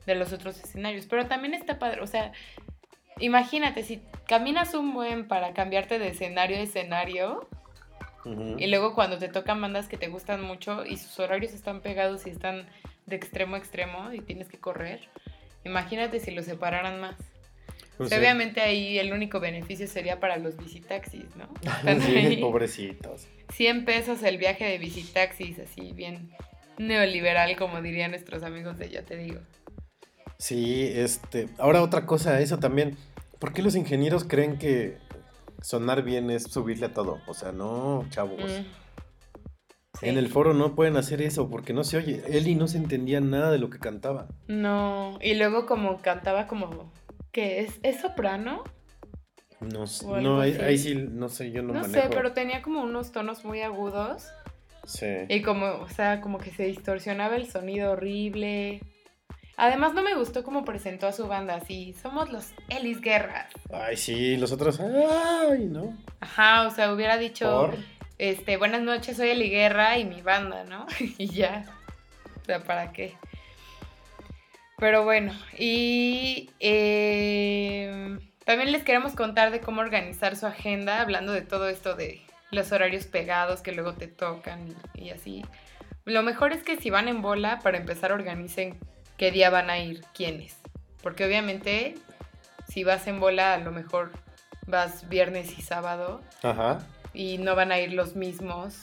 de 0.06 0.14
los 0.14 0.32
otros 0.34 0.58
escenarios. 0.62 1.06
Pero 1.06 1.26
también 1.26 1.54
está 1.54 1.78
padre. 1.78 2.02
O 2.02 2.06
sea, 2.06 2.32
imagínate, 3.20 3.82
si 3.82 4.02
caminas 4.26 4.74
un 4.74 4.94
buen 4.94 5.26
para 5.26 5.52
cambiarte 5.52 5.98
de 5.98 6.08
escenario 6.08 6.56
a 6.56 6.60
escenario, 6.60 7.48
y 8.58 8.66
luego 8.66 8.94
cuando 8.94 9.16
te 9.16 9.28
tocan 9.28 9.60
bandas 9.60 9.88
que 9.88 9.96
te 9.96 10.08
gustan 10.08 10.42
mucho 10.42 10.84
y 10.84 10.98
sus 10.98 11.18
horarios 11.18 11.54
están 11.54 11.80
pegados 11.80 12.26
y 12.26 12.30
están 12.30 12.66
de 13.06 13.16
extremo 13.16 13.54
a 13.54 13.58
extremo 13.58 14.12
y 14.12 14.20
tienes 14.20 14.48
que 14.48 14.58
correr, 14.58 15.00
imagínate 15.64 16.20
si 16.20 16.30
los 16.32 16.44
separaran 16.44 17.00
más. 17.00 17.16
Pues 17.96 18.06
O 18.06 18.08
sea, 18.10 18.18
sí. 18.18 18.24
Obviamente 18.24 18.60
ahí 18.60 18.98
el 18.98 19.12
único 19.12 19.40
beneficio 19.40 19.88
sería 19.88 20.20
para 20.20 20.36
los 20.36 20.56
visitaxis, 20.56 21.24
¿no? 21.36 21.48
Sí, 22.06 22.36
pobrecitos. 22.40 23.26
100 23.52 23.84
pesos 23.84 24.22
el 24.22 24.36
viaje 24.36 24.66
de 24.66 24.78
visitaxis, 24.78 25.58
así 25.58 25.92
bien 25.92 26.30
neoliberal, 26.76 27.56
como 27.56 27.82
dirían 27.82 28.12
nuestros 28.12 28.42
amigos 28.42 28.78
de 28.78 28.90
Ya 28.90 29.02
Te 29.02 29.16
Digo. 29.16 29.40
Sí, 30.38 30.92
este. 30.94 31.48
Ahora 31.58 31.82
otra 31.82 32.06
cosa, 32.06 32.40
eso 32.40 32.58
también. 32.58 32.96
¿Por 33.38 33.52
qué 33.52 33.62
los 33.62 33.76
ingenieros 33.76 34.24
creen 34.24 34.58
que 34.58 34.98
sonar 35.62 36.02
bien 36.02 36.30
es 36.30 36.44
subirle 36.44 36.86
a 36.86 36.94
todo? 36.94 37.18
O 37.26 37.34
sea, 37.34 37.52
no, 37.52 38.04
chavos. 38.10 38.42
Mm. 38.42 38.64
Sí. 40.00 40.08
En 40.08 40.16
el 40.16 40.28
foro 40.28 40.54
no 40.54 40.76
pueden 40.76 40.96
hacer 40.96 41.22
eso 41.22 41.50
porque 41.50 41.72
no 41.72 41.82
se 41.82 41.96
oye. 41.96 42.22
Eli 42.28 42.54
no 42.54 42.68
se 42.68 42.76
entendía 42.78 43.20
nada 43.20 43.50
de 43.50 43.58
lo 43.58 43.68
que 43.68 43.78
cantaba. 43.80 44.28
No, 44.46 45.18
y 45.20 45.34
luego 45.34 45.66
como 45.66 45.98
cantaba 45.98 46.46
como... 46.46 46.92
¿Qué 47.32 47.60
es? 47.60 47.80
¿Es 47.82 48.00
soprano? 48.00 48.62
No, 49.60 49.84
no 50.20 50.40
ahí, 50.40 50.78
sí, 50.78 50.94
no 50.94 51.28
sé, 51.28 51.50
yo 51.50 51.62
no, 51.62 51.72
No, 51.74 51.80
manejo. 51.80 52.02
sé, 52.08 52.08
pero 52.14 52.32
tenía 52.32 52.62
como 52.62 52.82
unos 52.82 53.10
tonos 53.10 53.44
muy 53.44 53.60
agudos. 53.60 54.28
Sí. 54.84 55.06
Y 55.28 55.42
como, 55.42 55.66
o 55.66 55.88
sea, 55.88 56.20
como 56.20 56.38
que 56.38 56.52
se 56.52 56.64
distorsionaba 56.64 57.34
el 57.36 57.50
sonido 57.50 57.92
horrible. 57.92 58.80
Además 59.60 59.92
no 59.92 60.02
me 60.02 60.14
gustó 60.14 60.44
cómo 60.44 60.64
presentó 60.64 61.08
a 61.08 61.12
su 61.12 61.26
banda, 61.26 61.56
así, 61.56 61.92
somos 62.00 62.30
los 62.30 62.52
Ellis 62.68 63.00
Guerras. 63.00 63.52
Ay, 63.72 63.96
sí, 63.96 64.36
los 64.36 64.52
otros. 64.52 64.78
Ay, 64.78 65.64
¿no? 65.64 65.98
Ajá, 66.20 66.64
o 66.64 66.70
sea, 66.70 66.92
hubiera 66.92 67.18
dicho... 67.18 67.72
Por. 67.72 67.78
este, 68.18 68.56
buenas 68.56 68.82
noches, 68.82 69.16
soy 69.16 69.30
Eli 69.30 69.50
Guerra 69.50 69.98
y 69.98 70.04
mi 70.04 70.22
banda, 70.22 70.62
¿no? 70.62 70.86
y 71.18 71.26
ya. 71.26 71.64
O 72.40 72.44
sea, 72.44 72.62
¿para 72.62 72.92
qué? 72.92 73.16
Pero 74.78 75.02
bueno, 75.02 75.32
y 75.58 76.50
eh, 76.60 78.16
también 78.44 78.70
les 78.70 78.84
queremos 78.84 79.16
contar 79.16 79.50
de 79.50 79.58
cómo 79.58 79.80
organizar 79.80 80.36
su 80.36 80.46
agenda, 80.46 81.00
hablando 81.00 81.32
de 81.32 81.42
todo 81.42 81.68
esto 81.68 81.96
de 81.96 82.22
los 82.52 82.70
horarios 82.70 83.06
pegados 83.06 83.62
que 83.62 83.72
luego 83.72 83.94
te 83.94 84.06
tocan 84.06 84.76
y, 84.94 85.06
y 85.06 85.10
así. 85.10 85.44
Lo 86.04 86.22
mejor 86.22 86.52
es 86.52 86.62
que 86.62 86.76
si 86.76 86.90
van 86.90 87.08
en 87.08 87.22
bola, 87.22 87.58
para 87.58 87.76
empezar, 87.76 88.12
organicen 88.12 88.78
qué 89.18 89.30
día 89.30 89.50
van 89.50 89.68
a 89.68 89.78
ir, 89.78 90.02
quiénes. 90.14 90.56
Porque 91.02 91.24
obviamente, 91.26 91.94
si 92.68 92.84
vas 92.84 93.06
en 93.06 93.20
bola, 93.20 93.54
a 93.54 93.58
lo 93.58 93.70
mejor 93.72 94.10
vas 94.66 95.08
viernes 95.08 95.58
y 95.58 95.62
sábado 95.62 96.20
Ajá. 96.42 96.78
y 97.14 97.38
no 97.38 97.54
van 97.54 97.72
a 97.72 97.78
ir 97.78 97.92
los 97.92 98.16
mismos 98.16 98.74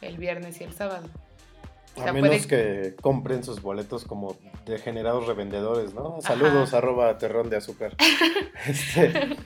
el 0.00 0.16
viernes 0.16 0.60
y 0.60 0.64
el 0.64 0.72
sábado. 0.72 1.06
O 1.96 2.00
sea, 2.02 2.10
A 2.10 2.12
menos 2.12 2.28
puede- 2.30 2.46
que 2.46 2.96
compren 3.02 3.42
sus 3.44 3.60
boletos 3.60 4.04
como 4.04 4.36
degenerados 4.64 5.26
revendedores, 5.26 5.92
¿no? 5.92 6.18
Saludos, 6.22 6.72
arroba 6.72 7.18
terrón 7.18 7.50
de 7.50 7.56
azúcar. 7.56 7.96
Este, 8.66 9.36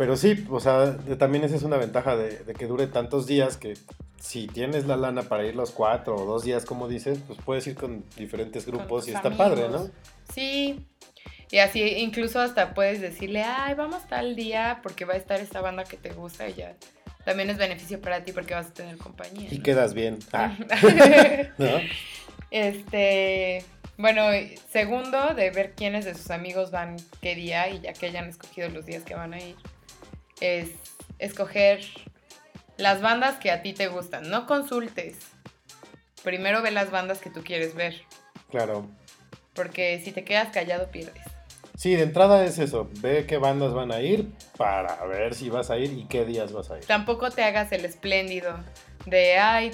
pero 0.00 0.16
sí, 0.16 0.46
o 0.48 0.60
sea, 0.60 0.96
también 1.18 1.44
esa 1.44 1.56
es 1.56 1.62
una 1.62 1.76
ventaja 1.76 2.16
de, 2.16 2.38
de 2.38 2.54
que 2.54 2.66
dure 2.66 2.86
tantos 2.86 3.26
días 3.26 3.58
que 3.58 3.74
si 4.18 4.46
tienes 4.46 4.86
la 4.86 4.96
lana 4.96 5.24
para 5.24 5.44
ir 5.44 5.54
los 5.54 5.72
cuatro 5.72 6.16
o 6.16 6.24
dos 6.24 6.42
días, 6.42 6.64
como 6.64 6.88
dices, 6.88 7.18
pues 7.26 7.38
puedes 7.44 7.66
ir 7.66 7.74
con 7.74 8.02
diferentes 8.16 8.64
grupos 8.64 9.08
y 9.08 9.10
está 9.12 9.28
padre. 9.36 9.68
¿no? 9.68 9.90
Sí. 10.32 10.86
Y 11.50 11.58
así 11.58 11.82
incluso 11.98 12.40
hasta 12.40 12.72
puedes 12.72 13.02
decirle, 13.02 13.42
ay, 13.42 13.74
vamos 13.74 14.08
tal 14.08 14.36
día 14.36 14.80
porque 14.82 15.04
va 15.04 15.12
a 15.12 15.16
estar 15.18 15.38
esta 15.38 15.60
banda 15.60 15.84
que 15.84 15.98
te 15.98 16.14
gusta 16.14 16.48
y 16.48 16.54
ya. 16.54 16.76
también 17.26 17.50
es 17.50 17.58
beneficio 17.58 18.00
para 18.00 18.24
ti 18.24 18.32
porque 18.32 18.54
vas 18.54 18.68
a 18.68 18.72
tener 18.72 18.96
compañía. 18.96 19.48
Y 19.52 19.58
¿no? 19.58 19.62
quedas 19.62 19.92
bien. 19.92 20.18
Ah, 20.32 20.56
¿no? 21.58 21.68
Este, 22.50 23.66
bueno, 23.98 24.22
segundo, 24.70 25.34
de 25.34 25.50
ver 25.50 25.74
quiénes 25.74 26.06
de 26.06 26.14
sus 26.14 26.30
amigos 26.30 26.70
van 26.70 26.96
qué 27.20 27.34
día 27.34 27.68
y 27.68 27.80
ya 27.80 27.92
que 27.92 28.06
hayan 28.06 28.30
escogido 28.30 28.70
los 28.70 28.86
días 28.86 29.02
que 29.02 29.14
van 29.14 29.34
a 29.34 29.38
ir, 29.38 29.56
es 30.40 30.70
escoger 31.18 31.80
las 32.76 33.00
bandas 33.02 33.36
que 33.38 33.50
a 33.50 33.62
ti 33.62 33.72
te 33.72 33.88
gustan. 33.88 34.28
No 34.30 34.46
consultes. 34.46 35.16
Primero 36.22 36.62
ve 36.62 36.70
las 36.70 36.90
bandas 36.90 37.18
que 37.18 37.30
tú 37.30 37.42
quieres 37.42 37.74
ver, 37.74 38.02
Claro. 38.50 38.86
porque 39.54 40.00
si 40.04 40.12
te 40.12 40.24
quedas 40.24 40.48
callado 40.52 40.90
pierdes. 40.90 41.22
Sí, 41.76 41.94
de 41.96 42.02
entrada 42.02 42.44
es 42.44 42.58
eso. 42.58 42.90
Ve 43.00 43.24
qué 43.26 43.38
bandas 43.38 43.72
van 43.72 43.90
a 43.90 44.00
ir 44.02 44.28
para 44.58 45.02
ver 45.06 45.34
si 45.34 45.48
vas 45.48 45.70
a 45.70 45.78
ir 45.78 45.90
y 45.92 46.04
qué 46.08 46.26
días 46.26 46.52
vas 46.52 46.70
a 46.70 46.76
ir. 46.76 46.84
Tampoco 46.84 47.30
te 47.30 47.42
hagas 47.42 47.72
el 47.72 47.86
espléndido 47.86 48.54
de, 49.06 49.38
ay, 49.38 49.70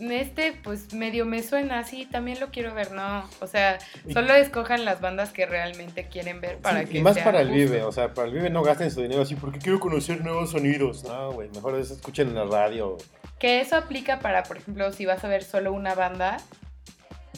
este 0.00 0.52
pues 0.64 0.94
medio 0.94 1.26
me 1.26 1.42
suena 1.42 1.80
así, 1.80 2.06
también 2.06 2.40
lo 2.40 2.48
quiero 2.50 2.74
ver, 2.74 2.92
no. 2.92 3.28
O 3.40 3.46
sea, 3.46 3.78
solo 4.12 4.34
escojan 4.34 4.84
las 4.84 5.00
bandas 5.00 5.30
que 5.30 5.44
realmente 5.46 6.08
quieren 6.08 6.40
ver 6.40 6.58
para 6.58 6.80
Sí, 6.80 6.86
que 6.86 6.98
y 6.98 7.02
más 7.02 7.18
para 7.18 7.40
el 7.42 7.48
justo. 7.48 7.60
Vive, 7.60 7.82
o 7.82 7.92
sea, 7.92 8.14
para 8.14 8.28
el 8.28 8.34
Vive 8.34 8.50
no 8.50 8.62
gasten 8.62 8.90
su 8.90 9.02
dinero 9.02 9.22
así 9.22 9.34
porque 9.34 9.58
quiero 9.58 9.78
conocer 9.78 10.22
nuevos 10.24 10.50
sonidos. 10.52 11.04
No, 11.04 11.32
güey, 11.32 11.48
mejor 11.50 11.78
es 11.78 11.90
escuchen 11.90 12.28
en 12.28 12.34
la 12.34 12.44
radio. 12.44 12.96
Que 13.38 13.60
eso 13.60 13.76
aplica 13.76 14.20
para, 14.20 14.42
por 14.44 14.56
ejemplo, 14.56 14.90
si 14.92 15.04
vas 15.04 15.22
a 15.24 15.28
ver 15.28 15.42
solo 15.44 15.72
una 15.72 15.94
banda 15.94 16.38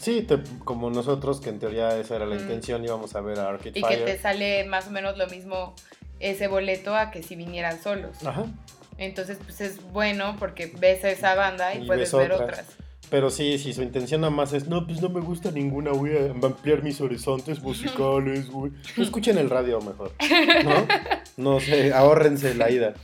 Sí, 0.00 0.22
te- 0.22 0.38
como 0.64 0.90
nosotros, 0.90 1.40
que 1.40 1.48
en 1.48 1.58
teoría 1.58 1.96
esa 1.96 2.16
era 2.16 2.26
la 2.26 2.34
Mm. 2.34 2.40
intención, 2.40 2.84
íbamos 2.84 3.14
a 3.16 3.20
ver 3.22 3.38
a 3.38 3.48
Arcade 3.48 3.72
y 3.78 3.82
que 3.82 3.96
te 3.98 4.18
sale 4.18 4.64
más 4.64 4.88
o 4.88 4.90
menos 4.90 5.16
lo 5.16 5.26
mismo 5.28 5.74
ese 6.20 6.46
boleto 6.46 6.94
a 6.94 7.10
que 7.10 7.22
si 7.22 7.36
vinieran 7.36 7.80
solos. 7.82 8.22
Ajá. 8.26 8.44
Entonces, 8.98 9.38
pues 9.42 9.60
es 9.60 9.82
bueno 9.92 10.36
porque 10.38 10.72
ves 10.78 11.04
a 11.04 11.10
esa 11.10 11.34
banda 11.34 11.74
y, 11.74 11.82
Y 11.82 11.86
puedes 11.86 12.12
ver 12.12 12.32
otras. 12.32 12.50
otras. 12.50 12.66
Pero 13.10 13.30
sí, 13.30 13.58
si 13.58 13.72
su 13.72 13.82
intención 13.82 14.22
nada 14.22 14.30
más 14.30 14.52
es, 14.52 14.66
no, 14.66 14.86
pues 14.86 15.00
no 15.00 15.08
me 15.08 15.20
gusta 15.20 15.50
ninguna, 15.50 15.90
voy 15.92 16.16
a 16.16 16.30
ampliar 16.46 16.82
mis 16.82 17.00
horizontes 17.00 17.60
musicales, 17.60 18.48
güey. 18.48 18.72
Escuchen 18.96 19.38
el 19.38 19.50
radio 19.50 19.80
mejor, 19.80 20.12
¿no? 20.64 20.86
No 21.36 21.60
sé, 21.60 21.92
ahórrense 21.92 22.54
la 22.54 22.70
ida. 22.70 22.94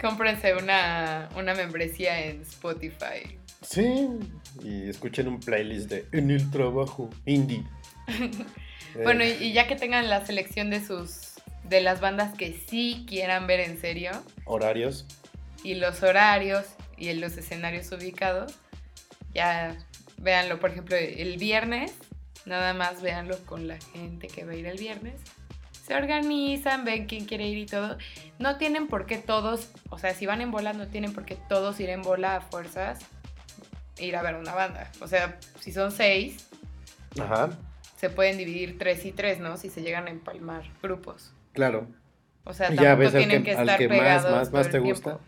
Cómprense 0.00 0.54
una, 0.54 1.28
una 1.36 1.54
membresía 1.54 2.26
en 2.26 2.42
Spotify. 2.42 3.38
Sí, 3.62 4.08
y 4.62 4.90
escuchen 4.90 5.26
un 5.28 5.40
playlist 5.40 5.88
de 5.88 6.06
En 6.12 6.30
el 6.30 6.50
trabajo, 6.50 7.10
indie. 7.24 7.64
Bueno, 9.02 9.24
y 9.24 9.52
ya 9.52 9.66
que 9.66 9.76
tengan 9.76 10.08
la 10.08 10.24
selección 10.24 10.70
de 10.70 10.82
sus 10.82 11.34
de 11.64 11.82
las 11.82 12.00
bandas 12.00 12.34
que 12.34 12.58
sí 12.66 13.04
quieran 13.06 13.46
ver 13.46 13.60
en 13.60 13.78
serio 13.78 14.10
horarios. 14.46 15.06
Y 15.66 15.74
los 15.74 16.02
horarios 16.02 16.64
y 16.96 17.08
en 17.08 17.20
los 17.20 17.36
escenarios 17.36 17.90
ubicados, 17.92 18.54
ya 19.34 19.76
véanlo, 20.18 20.58
por 20.60 20.70
ejemplo, 20.70 20.96
el 20.96 21.36
viernes, 21.38 21.92
nada 22.44 22.72
más 22.72 23.02
véanlo 23.02 23.36
con 23.46 23.66
la 23.68 23.78
gente 23.92 24.28
que 24.28 24.44
va 24.44 24.52
a 24.52 24.56
ir 24.56 24.66
el 24.66 24.78
viernes. 24.78 25.20
Se 25.86 25.94
organizan, 25.94 26.84
ven 26.84 27.06
quién 27.06 27.24
quiere 27.26 27.46
ir 27.48 27.58
y 27.58 27.66
todo. 27.66 27.96
No 28.38 28.56
tienen 28.58 28.86
por 28.88 29.06
qué 29.06 29.18
todos, 29.18 29.70
o 29.90 29.98
sea, 29.98 30.14
si 30.14 30.26
van 30.26 30.40
en 30.40 30.50
bola, 30.50 30.72
no 30.72 30.86
tienen 30.88 31.12
por 31.12 31.24
qué 31.24 31.36
todos 31.48 31.78
ir 31.80 31.90
en 31.90 32.02
bola 32.02 32.36
a 32.36 32.40
fuerzas 32.40 32.98
e 33.98 34.06
ir 34.06 34.16
a 34.16 34.22
ver 34.22 34.36
una 34.36 34.54
banda. 34.54 34.90
O 35.00 35.06
sea, 35.08 35.38
si 35.60 35.72
son 35.72 35.90
seis, 35.92 36.48
Ajá, 37.20 37.50
se 37.96 38.10
pueden 38.10 38.36
dividir 38.38 38.78
tres 38.78 39.04
y 39.04 39.12
tres, 39.12 39.38
¿no? 39.40 39.56
Si 39.56 39.68
se 39.70 39.82
llegan 39.82 40.06
a 40.06 40.10
empalmar 40.10 40.62
grupos. 40.82 41.32
claro. 41.52 41.86
O 42.48 42.52
sea, 42.54 42.72
Y 42.72 42.76
ya 42.76 42.82
tampoco 42.96 42.98
ves 43.00 43.14
al 43.14 43.18
tienen 43.18 43.42
que- 43.42 43.50
que, 43.50 43.56
al 43.56 43.62
estar 43.64 43.78
que 43.78 43.88
más, 43.88 43.98
pegados 43.98 44.30
más, 44.30 44.52
más 44.52 44.66
el 44.66 44.72
te 44.72 44.80
tiempo. 44.80 45.20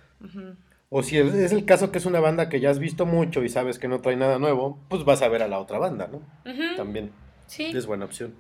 O 0.91 1.03
si 1.03 1.19
es- 1.19 1.53
el 1.53 1.65
caso 1.65 1.93
que 1.93 1.99
es 1.99 2.07
una 2.07 2.21
banda 2.21 2.49
que 2.49 2.61
ya 2.61 2.71
has 2.71 2.79
visto 2.79 3.05
mucho 3.07 3.45
y 3.45 3.49
sabes 3.49 3.79
que 3.79 3.89
no 3.89 4.01
trae 4.01 4.17
nada 4.17 4.39
nuevo, 4.39 4.79
pues 4.89 5.05
vas 5.05 5.21
a 5.23 5.29
ver 5.29 5.43
a 5.43 5.49
la 5.49 5.59
otra 5.59 5.79
banda, 5.79 6.09
¿no? 6.11 6.23
También 6.77 7.11
Sí. 7.47 7.67
es 7.67 7.87
buena 7.87 8.05
opción. 8.07 8.35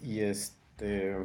Y 0.00 0.20
este. 0.20 1.16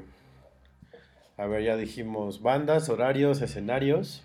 A 1.38 1.45
ver, 1.45 1.63
ya 1.63 1.77
dijimos 1.77 2.41
bandas, 2.41 2.89
horarios, 2.89 3.41
escenarios. 3.41 4.23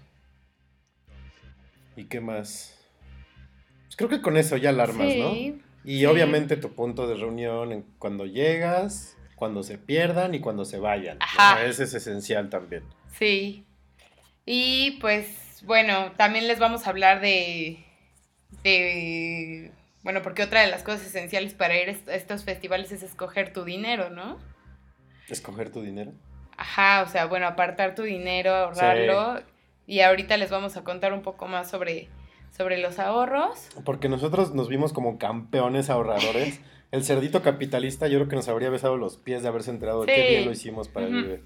¿Y 1.97 2.05
qué 2.05 2.21
más? 2.21 2.77
Pues 3.85 3.97
creo 3.97 4.09
que 4.09 4.21
con 4.21 4.37
eso 4.37 4.57
ya 4.57 4.71
alarmas, 4.71 5.15
¿no? 5.17 5.31
Sí, 5.33 5.61
Y 5.85 5.99
sí. 6.01 6.07
obviamente 6.07 6.57
tu 6.57 6.71
punto 6.73 7.07
de 7.07 7.15
reunión 7.15 7.71
en 7.71 7.83
cuando 7.99 8.27
llegas, 8.27 9.17
cuando 9.37 9.63
se 9.63 9.79
pierdan 9.79 10.35
y 10.35 10.41
cuando 10.41 10.65
se 10.65 10.79
vayan. 10.79 11.19
¿no? 11.19 11.25
Ajá. 11.25 11.65
Ese 11.65 11.85
es 11.85 11.95
esencial 11.95 12.49
también. 12.51 12.83
Sí. 13.13 13.65
Y 14.47 14.93
pues, 15.01 15.63
bueno, 15.65 16.13
también 16.17 16.47
les 16.47 16.59
vamos 16.59 16.87
a 16.87 16.91
hablar 16.91 17.21
de. 17.21 17.85
de. 18.63 19.73
Bueno, 20.03 20.21
porque 20.23 20.43
otra 20.43 20.61
de 20.61 20.71
las 20.71 20.83
cosas 20.83 21.07
esenciales 21.07 21.55
para 21.55 21.81
ir 21.81 21.89
a 21.89 22.15
estos 22.15 22.45
festivales 22.45 22.93
es 22.93 23.03
escoger 23.03 23.53
tu 23.53 23.65
dinero, 23.65 24.11
¿no? 24.11 24.39
Escoger 25.29 25.71
tu 25.71 25.81
dinero. 25.81 26.13
Ajá, 26.57 27.03
o 27.03 27.09
sea, 27.09 27.25
bueno, 27.27 27.47
apartar 27.47 27.95
tu 27.95 28.03
dinero, 28.03 28.55
ahorrarlo. 28.55 29.43
Y 29.87 30.01
ahorita 30.01 30.37
les 30.37 30.51
vamos 30.51 30.77
a 30.77 30.85
contar 30.85 31.13
un 31.13 31.23
poco 31.23 31.47
más 31.47 31.71
sobre, 31.71 32.09
sobre 32.51 32.79
los 32.79 32.99
ahorros. 32.99 33.69
Porque 33.85 34.09
nosotros 34.09 34.55
nos 34.55 34.69
vimos 34.69 34.93
como 34.93 35.19
campeones 35.19 35.91
ahorradores. 35.91 36.61
El 36.91 37.03
cerdito 37.03 37.43
capitalista 37.43 38.07
yo 38.07 38.19
creo 38.19 38.29
que 38.29 38.37
nos 38.37 38.49
habría 38.49 38.71
besado 38.71 38.97
los 38.97 39.17
pies 39.17 39.43
de 39.43 39.49
haberse 39.49 39.71
enterado 39.71 40.05
de 40.05 40.15
qué 40.15 40.29
bien 40.29 40.45
lo 40.45 40.53
hicimos 40.53 40.89
para. 40.89 41.07
Vive. 41.07 41.43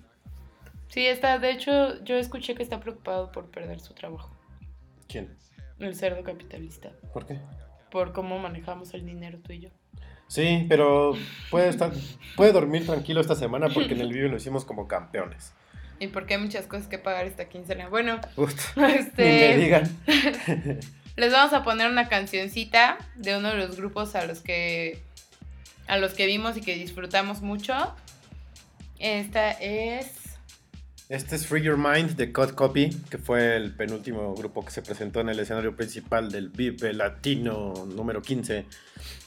Sí, 0.89 1.07
está, 1.07 1.39
de 1.39 1.51
hecho, 1.51 2.03
yo 2.05 2.17
escuché 2.17 2.55
que 2.55 2.63
está 2.63 2.81
preocupado 2.81 3.31
por 3.31 3.51
perder 3.51 3.81
su 3.81 3.95
trabajo. 3.95 4.35
¿Quién? 5.07 5.37
El 5.79 5.95
cerdo 5.95 6.23
capitalista. 6.23 6.93
¿Por 7.13 7.27
qué? 7.27 7.39
Por 7.91 8.13
cómo 8.13 8.39
manejamos 8.39 8.93
el 8.95 9.05
dinero 9.07 9.39
tú 9.39 9.53
y 9.53 9.61
yo. 9.61 9.69
Sí, 10.29 10.67
pero 10.69 11.15
puede 11.51 11.69
estar, 11.69 11.91
puede 12.37 12.53
dormir 12.53 12.85
tranquilo 12.85 13.21
esta 13.21 13.35
semana 13.35 13.69
porque 13.69 13.95
en 13.95 14.01
el 14.01 14.13
Vive 14.13 14.29
lo 14.29 14.37
hicimos 14.37 14.65
como 14.65 14.87
campeones. 14.87 15.55
Y 16.01 16.09
porque 16.09 16.35
hay 16.35 16.41
muchas 16.41 16.67
cosas 16.67 16.87
que 16.87 16.99
pagar 16.99 17.27
esta 17.27 17.49
quincena. 17.49 17.89
Bueno, 17.89 18.21
Uf, 18.37 18.55
ni 18.77 18.83
me 18.83 18.97
este, 18.97 19.57
digan. 19.57 19.91
les 21.17 21.33
vamos 21.33 21.53
a 21.53 21.65
poner 21.65 21.91
una 21.91 22.09
cancioncita 22.09 22.99
de 23.17 23.37
uno 23.37 23.49
de 23.49 23.57
los 23.57 23.77
grupos 23.77 24.15
a 24.15 24.27
los 24.27 24.41
que 24.41 25.03
a 25.87 25.97
los 25.97 26.13
que 26.13 26.27
vimos 26.27 26.57
y 26.57 26.61
que 26.61 26.75
disfrutamos 26.75 27.41
mucho. 27.41 27.75
Esta 28.99 29.53
es 29.53 30.28
Este 31.09 31.37
es 31.37 31.47
Free 31.47 31.63
Your 31.63 31.79
Mind 31.79 32.17
de 32.17 32.33
Cut 32.33 32.55
Copy, 32.55 32.91
que 33.11 33.17
fue 33.17 33.57
el 33.57 33.75
penúltimo 33.75 34.35
grupo 34.35 34.63
que 34.63 34.71
se 34.71 34.83
presentó 34.83 35.21
en 35.21 35.31
el 35.31 35.41
escenario 35.41 35.75
principal 35.75 36.31
del 36.31 36.51
Vive 36.51 36.93
Latino 36.93 37.73
número 37.95 38.21
15. 38.21 38.67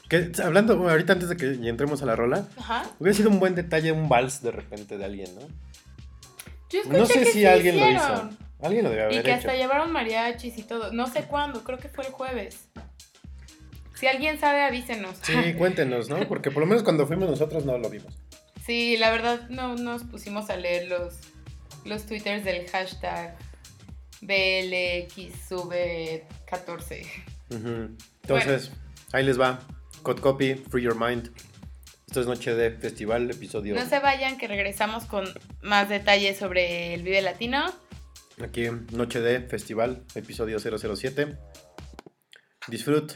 Que, 0.07 0.31
hablando, 0.43 0.73
ahorita 0.87 1.13
antes 1.13 1.29
de 1.29 1.37
que 1.37 1.67
entremos 1.67 2.03
a 2.03 2.05
la 2.05 2.15
rola, 2.15 2.47
Ajá. 2.57 2.83
hubiera 2.99 3.17
sido 3.17 3.31
un 3.31 3.39
buen 3.39 3.55
detalle 3.55 3.91
un 3.91 4.07
vals 4.09 4.43
de 4.43 4.51
repente 4.51 4.97
de 4.99 5.05
alguien, 5.05 5.33
¿no? 5.33 5.41
Yo 6.69 6.81
No 6.85 7.05
sé 7.07 7.19
que 7.21 7.25
si 7.25 7.45
alguien 7.45 7.79
lo 7.79 7.89
hizo. 7.89 8.29
Alguien 8.61 8.83
lo 8.83 8.91
debe 8.91 9.01
Y 9.01 9.05
haber 9.05 9.23
que 9.23 9.31
hecho. 9.31 9.39
hasta 9.39 9.55
llevaron 9.55 9.91
mariachis 9.91 10.57
y 10.59 10.63
todo. 10.63 10.93
No 10.93 11.07
sé 11.07 11.23
cuándo, 11.23 11.63
creo 11.63 11.79
que 11.79 11.89
fue 11.89 12.05
el 12.05 12.11
jueves. 12.11 12.67
Si 13.95 14.05
alguien 14.05 14.39
sabe, 14.39 14.61
avísenos. 14.61 15.17
Sí, 15.23 15.33
cuéntenos, 15.57 16.09
¿no? 16.09 16.27
Porque 16.27 16.51
por 16.51 16.61
lo 16.61 16.67
menos 16.67 16.83
cuando 16.83 17.07
fuimos 17.07 17.27
nosotros 17.27 17.65
no 17.65 17.79
lo 17.79 17.89
vimos. 17.89 18.13
Sí, 18.63 18.97
la 18.97 19.09
verdad 19.09 19.49
no 19.49 19.75
nos 19.75 20.03
pusimos 20.03 20.51
a 20.51 20.55
leer 20.57 20.87
los, 20.87 21.15
los 21.85 22.05
twitters 22.05 22.43
del 22.43 22.69
hashtag 22.69 23.37
BLXV14. 24.21 27.07
Ujú. 27.49 27.97
Entonces, 28.23 28.71
ahí 29.11 29.23
les 29.23 29.39
va. 29.39 29.59
Cut 30.03 30.19
Copy, 30.19 30.55
Free 30.55 30.83
Your 30.83 30.95
Mind. 30.95 31.31
Esto 32.07 32.21
es 32.21 32.27
Noche 32.27 32.55
de 32.55 32.71
Festival, 32.71 33.29
episodio. 33.31 33.75
No 33.75 33.87
se 33.87 33.99
vayan, 33.99 34.37
que 34.37 34.47
regresamos 34.47 35.05
con 35.05 35.25
más 35.61 35.87
detalles 35.87 36.37
sobre 36.37 36.93
el 36.93 37.03
Vive 37.03 37.21
Latino. 37.21 37.71
Aquí, 38.43 38.67
Noche 38.91 39.21
de 39.21 39.41
Festival, 39.41 40.03
episodio 40.15 40.59
007. 40.59 41.37
Disfrut. 42.67 43.13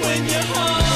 when 0.00 0.26
you're 0.26 0.42
home. 0.42 0.95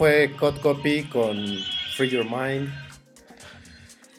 Fue 0.00 0.34
Code 0.34 0.62
Copy 0.62 1.02
con 1.10 1.36
Free 1.94 2.08
Your 2.08 2.24
Mind. 2.24 2.70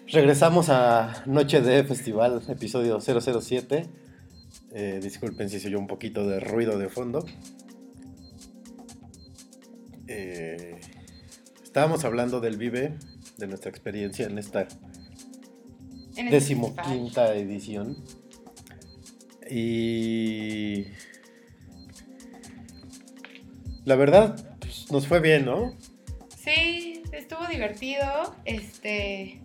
Regresamos 0.10 0.70
a 0.70 1.24
Noche 1.26 1.60
de 1.60 1.84
Festival, 1.84 2.40
episodio 2.50 3.00
007. 3.02 3.90
Eh, 4.74 5.00
disculpen 5.02 5.50
si 5.50 5.60
se 5.60 5.70
oyó 5.70 5.80
un 5.80 5.88
poquito 5.88 6.28
de 6.28 6.40
ruido 6.40 6.78
de 6.78 6.88
fondo. 6.88 7.26
Eh, 10.06 10.80
estábamos 11.64 12.06
hablando 12.06 12.42
del 12.42 12.58
Vive, 12.58 13.00
de 13.38 13.48
nuestra 13.48 13.72
experiencia 13.72 14.28
en 14.28 14.38
esta 14.38 14.68
el 16.16 16.30
decimoquinta 16.30 17.34
edición. 17.34 17.98
Y 19.50 20.86
la 23.84 23.96
verdad, 23.96 24.51
nos 24.92 25.08
fue 25.08 25.20
bien, 25.20 25.46
¿no? 25.46 25.76
Sí, 26.38 27.02
estuvo 27.12 27.46
divertido. 27.48 28.36
Este. 28.46 29.42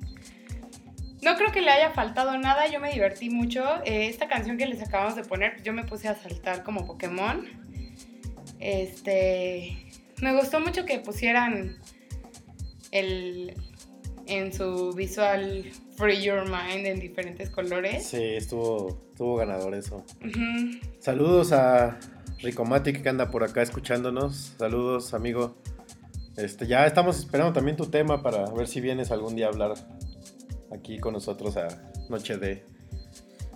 No 1.22 1.36
creo 1.36 1.50
que 1.52 1.60
le 1.60 1.70
haya 1.70 1.90
faltado 1.92 2.36
nada, 2.38 2.66
yo 2.68 2.80
me 2.80 2.92
divertí 2.92 3.30
mucho. 3.30 3.64
Eh, 3.84 4.08
esta 4.08 4.28
canción 4.28 4.58
que 4.58 4.66
les 4.66 4.82
acabamos 4.82 5.16
de 5.16 5.24
poner, 5.24 5.52
pues, 5.52 5.64
yo 5.64 5.72
me 5.72 5.84
puse 5.84 6.08
a 6.08 6.14
saltar 6.14 6.62
como 6.62 6.86
Pokémon. 6.86 7.46
Este. 8.58 9.76
Me 10.20 10.34
gustó 10.34 10.60
mucho 10.60 10.84
que 10.84 10.98
pusieran 10.98 11.76
el. 12.90 13.54
en 14.26 14.52
su 14.52 14.92
visual 14.94 15.70
Free 15.96 16.22
Your 16.22 16.44
Mind 16.44 16.86
en 16.86 17.00
diferentes 17.00 17.50
colores. 17.50 18.06
Sí, 18.06 18.22
estuvo, 18.36 19.02
estuvo 19.10 19.36
ganador 19.36 19.74
eso. 19.74 20.04
Saludos 21.00 21.52
a 21.52 21.98
Ricomatic 22.46 23.02
que 23.02 23.08
anda 23.08 23.30
por 23.30 23.42
acá 23.42 23.60
escuchándonos. 23.60 24.54
Saludos, 24.56 25.14
amigo. 25.14 25.56
Este, 26.36 26.68
ya 26.68 26.86
estamos 26.86 27.18
esperando 27.18 27.52
también 27.52 27.76
tu 27.76 27.86
tema 27.86 28.22
para 28.22 28.48
ver 28.50 28.68
si 28.68 28.80
vienes 28.80 29.10
algún 29.10 29.34
día 29.34 29.46
a 29.46 29.48
hablar 29.48 29.74
aquí 30.72 30.98
con 30.98 31.12
nosotros 31.12 31.56
a 31.56 31.66
Noche 32.08 32.36
de. 32.36 32.64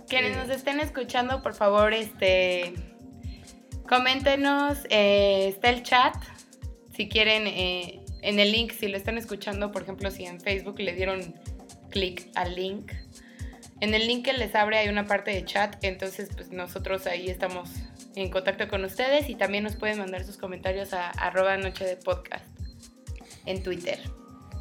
Quienes 0.09 0.35
Eh. 0.35 0.39
nos 0.41 0.49
estén 0.49 0.81
escuchando, 0.81 1.41
por 1.41 1.53
favor, 1.53 1.93
este, 1.93 2.73
coméntenos, 3.87 4.79
eh, 4.89 5.47
está 5.47 5.69
el 5.69 5.83
chat, 5.83 6.15
si 6.93 7.07
quieren, 7.07 7.47
eh, 7.47 8.03
en 8.21 8.39
el 8.39 8.51
link, 8.51 8.73
si 8.73 8.89
lo 8.89 8.97
están 8.97 9.17
escuchando, 9.17 9.71
por 9.71 9.83
ejemplo, 9.83 10.11
si 10.11 10.25
en 10.25 10.41
Facebook 10.41 10.79
le 10.79 10.93
dieron 10.93 11.33
clic 11.91 12.29
al 12.35 12.55
link, 12.55 12.91
en 13.79 13.93
el 13.93 14.05
link 14.05 14.25
que 14.25 14.33
les 14.33 14.53
abre 14.53 14.79
hay 14.79 14.89
una 14.89 15.07
parte 15.07 15.31
de 15.31 15.45
chat, 15.45 15.81
entonces 15.81 16.29
pues 16.35 16.51
nosotros 16.51 17.07
ahí 17.07 17.29
estamos 17.29 17.69
en 18.15 18.29
contacto 18.29 18.67
con 18.67 18.83
ustedes 18.83 19.29
y 19.29 19.35
también 19.35 19.63
nos 19.63 19.75
pueden 19.75 19.99
mandar 19.99 20.23
sus 20.23 20.37
comentarios 20.37 20.93
a 20.93 21.09
arroba 21.11 21.57
noche 21.57 21.85
de 21.85 21.97
podcast 21.97 22.45
en 23.45 23.63
Twitter. 23.63 23.99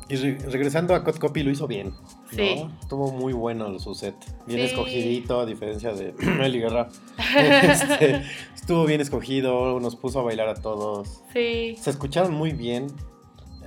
Y 0.09 0.17
re- 0.17 0.39
regresando 0.51 0.95
a 0.95 1.05
Code 1.05 1.19
Copy 1.21 1.43
lo 1.45 1.51
hizo 1.53 1.67
bien. 1.69 1.91
¿no? 1.91 2.37
Sí. 2.37 2.67
Estuvo 2.81 3.13
muy 3.13 3.33
bueno 3.33 3.79
su 3.79 3.95
set. 3.95 4.15
Bien 4.47 4.61
Sí. 4.61 4.67
escogidito, 4.67 5.41
a 5.41 5.47
diferencia 5.47 5.93
de 5.93 6.15
Eli 6.45 6.59
Guerra. 6.61 6.89
Este, 7.37 8.23
estuvo 8.55 8.85
bien 8.87 9.01
escogido, 9.01 9.79
nos 9.79 9.95
puso 9.97 10.21
a 10.21 10.23
bailar 10.23 10.49
a 10.49 10.55
todos. 10.55 11.23
Sí, 11.33 11.77
Se 11.81 11.91
escucharon 11.91 12.33
muy 12.35 12.53
bien. 12.53 12.89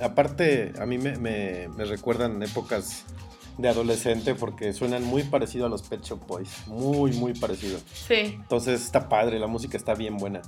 Aparte, 0.01 0.73
a 0.79 0.85
mí 0.85 0.97
me, 0.97 1.15
me- 1.17 1.69
me 1.69 1.85
recuerdan 1.85 2.41
épocas 2.43 3.05
de 3.57 3.69
adolescente 3.69 4.35
porque 4.35 4.73
suenan 4.73 5.03
muy 5.03 5.23
parecido 5.23 5.65
a 5.65 5.69
los 5.69 5.83
Pet 5.83 6.01
Shop 6.03 6.19
Boys. 6.27 6.49
Muy, 6.67 7.11
muy 7.13 7.33
parecido. 7.33 7.79
sí. 7.93 8.15
Entonces 8.35 8.81
está 8.83 9.07
padre, 9.09 9.39
la 9.39 9.47
música 9.47 9.77
está 9.77 9.93
bien 9.93 10.17
buena. 10.17 10.41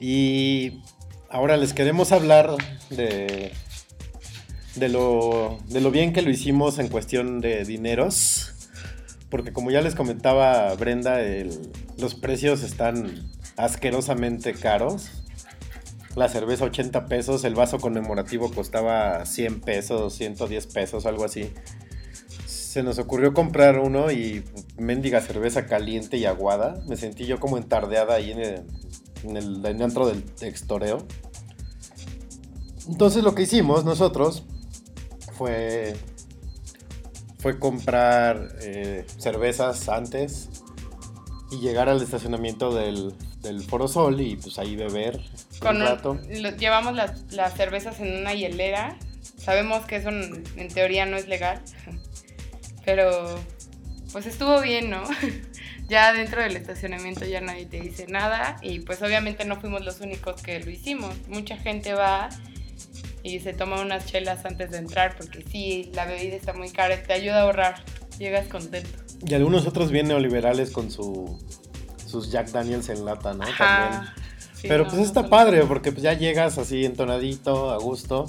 Y 0.00 0.82
ahora 1.28 1.56
les 1.56 1.72
queremos 1.72 2.12
hablar 2.12 2.56
de, 2.90 3.52
de, 4.76 4.88
lo, 4.88 5.58
de 5.68 5.80
lo 5.80 5.90
bien 5.90 6.12
que 6.12 6.22
lo 6.22 6.30
hicimos 6.30 6.78
en 6.78 6.88
cuestión 6.88 7.40
de 7.40 7.64
dineros. 7.64 8.54
Porque 9.30 9.52
como 9.52 9.70
ya 9.70 9.82
les 9.82 9.94
comentaba 9.94 10.74
Brenda, 10.74 11.20
el- 11.20 11.70
los 11.98 12.14
precios 12.14 12.62
están 12.62 13.30
asquerosamente 13.56 14.54
caros. 14.54 15.10
La 16.18 16.28
cerveza 16.28 16.64
80 16.64 17.06
pesos, 17.06 17.44
el 17.44 17.54
vaso 17.54 17.78
conmemorativo 17.78 18.50
costaba 18.50 19.24
100 19.24 19.60
pesos, 19.60 20.14
110 20.14 20.66
pesos, 20.66 21.06
algo 21.06 21.24
así. 21.24 21.52
Se 22.44 22.82
nos 22.82 22.98
ocurrió 22.98 23.32
comprar 23.32 23.78
uno 23.78 24.10
y 24.10 24.42
mendiga 24.76 25.20
cerveza 25.20 25.66
caliente 25.66 26.16
y 26.16 26.24
aguada. 26.24 26.82
Me 26.88 26.96
sentí 26.96 27.24
yo 27.24 27.38
como 27.38 27.56
entardeada 27.56 28.14
ahí 28.14 28.32
en 28.32 28.40
el, 29.36 29.64
en 29.64 29.78
del 29.78 30.24
extoreo. 30.40 31.06
Entonces 32.88 33.22
lo 33.22 33.36
que 33.36 33.42
hicimos 33.42 33.84
nosotros 33.84 34.42
fue 35.34 35.94
fue 37.38 37.60
comprar 37.60 38.56
eh, 38.60 39.06
cervezas 39.18 39.88
antes 39.88 40.48
y 41.52 41.60
llegar 41.60 41.88
al 41.88 42.02
estacionamiento 42.02 42.74
del, 42.74 43.14
del 43.42 43.62
Foro 43.62 43.86
Sol 43.88 44.20
y 44.20 44.36
pues 44.36 44.58
ahí 44.58 44.74
beber 44.76 45.20
Con 45.60 45.76
un 45.76 45.82
un- 45.82 45.88
rato. 45.88 46.18
lo- 46.28 46.56
llevamos 46.56 46.94
las, 46.94 47.32
las 47.32 47.54
cervezas 47.54 48.00
en 48.00 48.16
una 48.18 48.34
hielera. 48.34 48.96
Sabemos 49.36 49.84
que 49.86 49.96
eso 49.96 50.08
en 50.08 50.42
en 50.56 50.68
teoría 50.68 51.06
no 51.06 51.16
es 51.16 51.28
legal. 51.28 51.60
Pero 52.84 53.38
pues 54.12 54.26
estuvo 54.26 54.60
bien, 54.60 54.90
¿no? 54.90 55.02
ya 55.88 56.12
dentro 56.12 56.42
del 56.42 56.56
estacionamiento 56.56 57.24
ya 57.26 57.40
nadie 57.40 57.66
te 57.66 57.80
dice 57.80 58.06
nada. 58.08 58.56
Y 58.62 58.80
pues 58.80 59.02
obviamente 59.02 59.44
no 59.44 59.60
fuimos 59.60 59.84
los 59.84 60.00
únicos 60.00 60.40
que 60.42 60.60
lo 60.60 60.70
hicimos. 60.70 61.14
Mucha 61.28 61.56
gente 61.56 61.92
va 61.94 62.28
y 63.22 63.40
se 63.40 63.52
toma 63.52 63.80
unas 63.80 64.06
chelas 64.06 64.44
antes 64.46 64.70
de 64.70 64.78
entrar 64.78 65.16
porque 65.16 65.44
sí, 65.50 65.90
la 65.94 66.06
bebida 66.06 66.36
está 66.36 66.52
muy 66.54 66.70
cara. 66.70 67.02
Te 67.02 67.12
ayuda 67.12 67.40
a 67.40 67.42
ahorrar. 67.42 67.82
Llegas 68.18 68.48
contento. 68.48 68.88
Y 69.26 69.34
algunos 69.34 69.66
otros 69.66 69.90
bien 69.90 70.08
neoliberales 70.08 70.70
con 70.70 70.90
su, 70.90 71.38
sus 72.08 72.30
Jack 72.30 72.50
Daniels 72.50 72.88
en 72.88 73.04
lata, 73.04 73.34
¿no? 73.34 73.44
También. 73.56 74.02
Sí, 74.54 74.66
Pero 74.66 74.84
no, 74.84 74.90
pues 74.90 75.00
no 75.00 75.06
está 75.06 75.28
padre 75.28 75.64
porque 75.64 75.92
pues 75.92 76.02
ya 76.02 76.14
llegas 76.14 76.58
así 76.58 76.84
entonadito, 76.84 77.70
a 77.70 77.78
gusto 77.78 78.26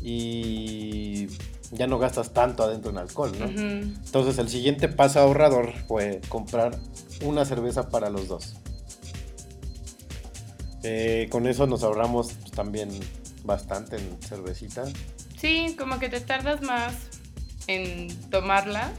y 0.00 1.28
ya 1.72 1.86
no 1.86 1.98
gastas 1.98 2.32
tanto 2.32 2.62
adentro 2.62 2.90
en 2.90 2.98
alcohol, 2.98 3.32
¿no? 3.38 3.46
Entonces 3.46 4.38
el 4.38 4.48
siguiente 4.48 4.88
paso 4.88 5.20
ahorrador 5.20 5.72
fue 5.86 6.20
comprar 6.28 6.78
una 7.22 7.44
cerveza 7.44 7.88
para 7.88 8.10
los 8.10 8.28
dos. 8.28 8.54
Eh, 10.84 11.28
con 11.30 11.46
eso 11.46 11.66
nos 11.66 11.82
ahorramos 11.82 12.32
pues, 12.32 12.52
también 12.52 12.90
bastante 13.44 13.96
en 13.96 14.18
cervecita. 14.20 14.84
Sí, 15.38 15.76
como 15.78 15.98
que 15.98 16.08
te 16.08 16.20
tardas 16.20 16.62
más 16.62 16.94
en 17.66 18.08
tomarla, 18.30 18.92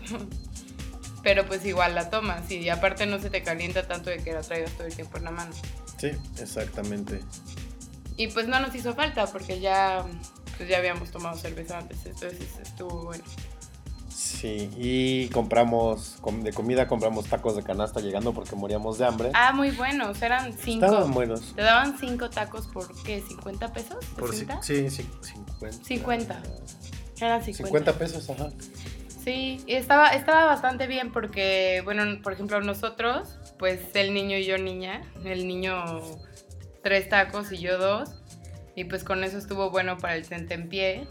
pero 1.24 1.46
pues 1.48 1.66
igual 1.66 1.96
la 1.96 2.10
tomas 2.10 2.52
y 2.52 2.70
aparte 2.70 3.06
no 3.06 3.20
se 3.20 3.30
te 3.30 3.42
calienta 3.44 3.88
tanto 3.88 4.10
de 4.10 4.18
que 4.18 4.34
la 4.34 4.42
traigas 4.42 4.72
todo 4.74 4.86
el 4.86 4.94
tiempo 4.94 5.18
en 5.18 5.24
la 5.24 5.32
mano. 5.32 5.52
Sí, 5.98 6.12
exactamente. 6.40 7.22
Y 8.18 8.28
pues 8.28 8.48
no 8.48 8.60
nos 8.60 8.76
hizo 8.76 8.94
falta 8.94 9.26
porque 9.28 9.60
ya, 9.60 10.06
pues 10.58 10.70
ya 10.70 10.78
habíamos 10.78 11.10
tomado 11.12 11.38
cerveza 11.38 11.80
antes, 11.80 12.06
entonces 12.06 12.40
estuvo 12.62 13.06
bueno. 13.06 13.24
Sí, 14.10 14.70
y 14.78 15.30
compramos, 15.30 16.18
com- 16.22 16.42
de 16.44 16.54
comida 16.54 16.88
compramos 16.88 17.26
tacos 17.26 17.56
de 17.56 17.64
canasta 17.64 18.00
llegando 18.02 18.34
porque 18.34 18.56
moríamos 18.56 18.98
de 19.00 19.06
hambre. 19.06 19.32
Ah, 19.34 19.52
muy 19.54 19.72
buenos, 19.72 20.22
eran 20.22 20.54
cinco. 20.58 20.86
Estaban 20.86 21.12
buenos. 21.12 21.54
Te 21.56 21.62
daban 21.64 21.98
cinco 21.98 22.30
tacos 22.30 22.68
por 22.68 22.94
qué, 23.04 23.24
¿50 23.24 23.72
pesos? 23.72 24.06
Por 24.18 24.32
ci- 24.36 24.46
¿60? 24.46 24.62
sí, 24.62 24.90
sí, 24.92 25.10
50. 25.22 25.84
50. 25.86 26.44
Eran 27.22 27.44
50. 27.44 27.54
50 27.54 27.94
pesos, 27.98 28.30
ajá. 28.30 28.50
Sí, 29.24 29.64
estaba, 29.68 30.10
estaba 30.10 30.46
bastante 30.46 30.86
bien 30.86 31.14
porque, 31.14 31.82
bueno, 31.86 32.04
por 32.22 32.34
ejemplo, 32.34 32.60
nosotros, 32.60 33.40
pues 33.58 33.80
el 33.94 34.14
niño 34.14 34.38
y 34.38 34.44
yo 34.44 34.58
niña, 34.58 35.02
el 35.24 35.48
niño 35.48 36.02
tres 36.82 37.08
tacos 37.08 37.54
y 37.54 37.60
yo 37.60 37.78
dos, 37.78 38.22
y 38.76 38.84
pues 38.84 39.06
con 39.06 39.24
eso 39.24 39.38
estuvo 39.38 39.70
bueno 39.70 39.98
para 39.98 40.16
el 40.16 40.28
tentempié. 40.28 41.08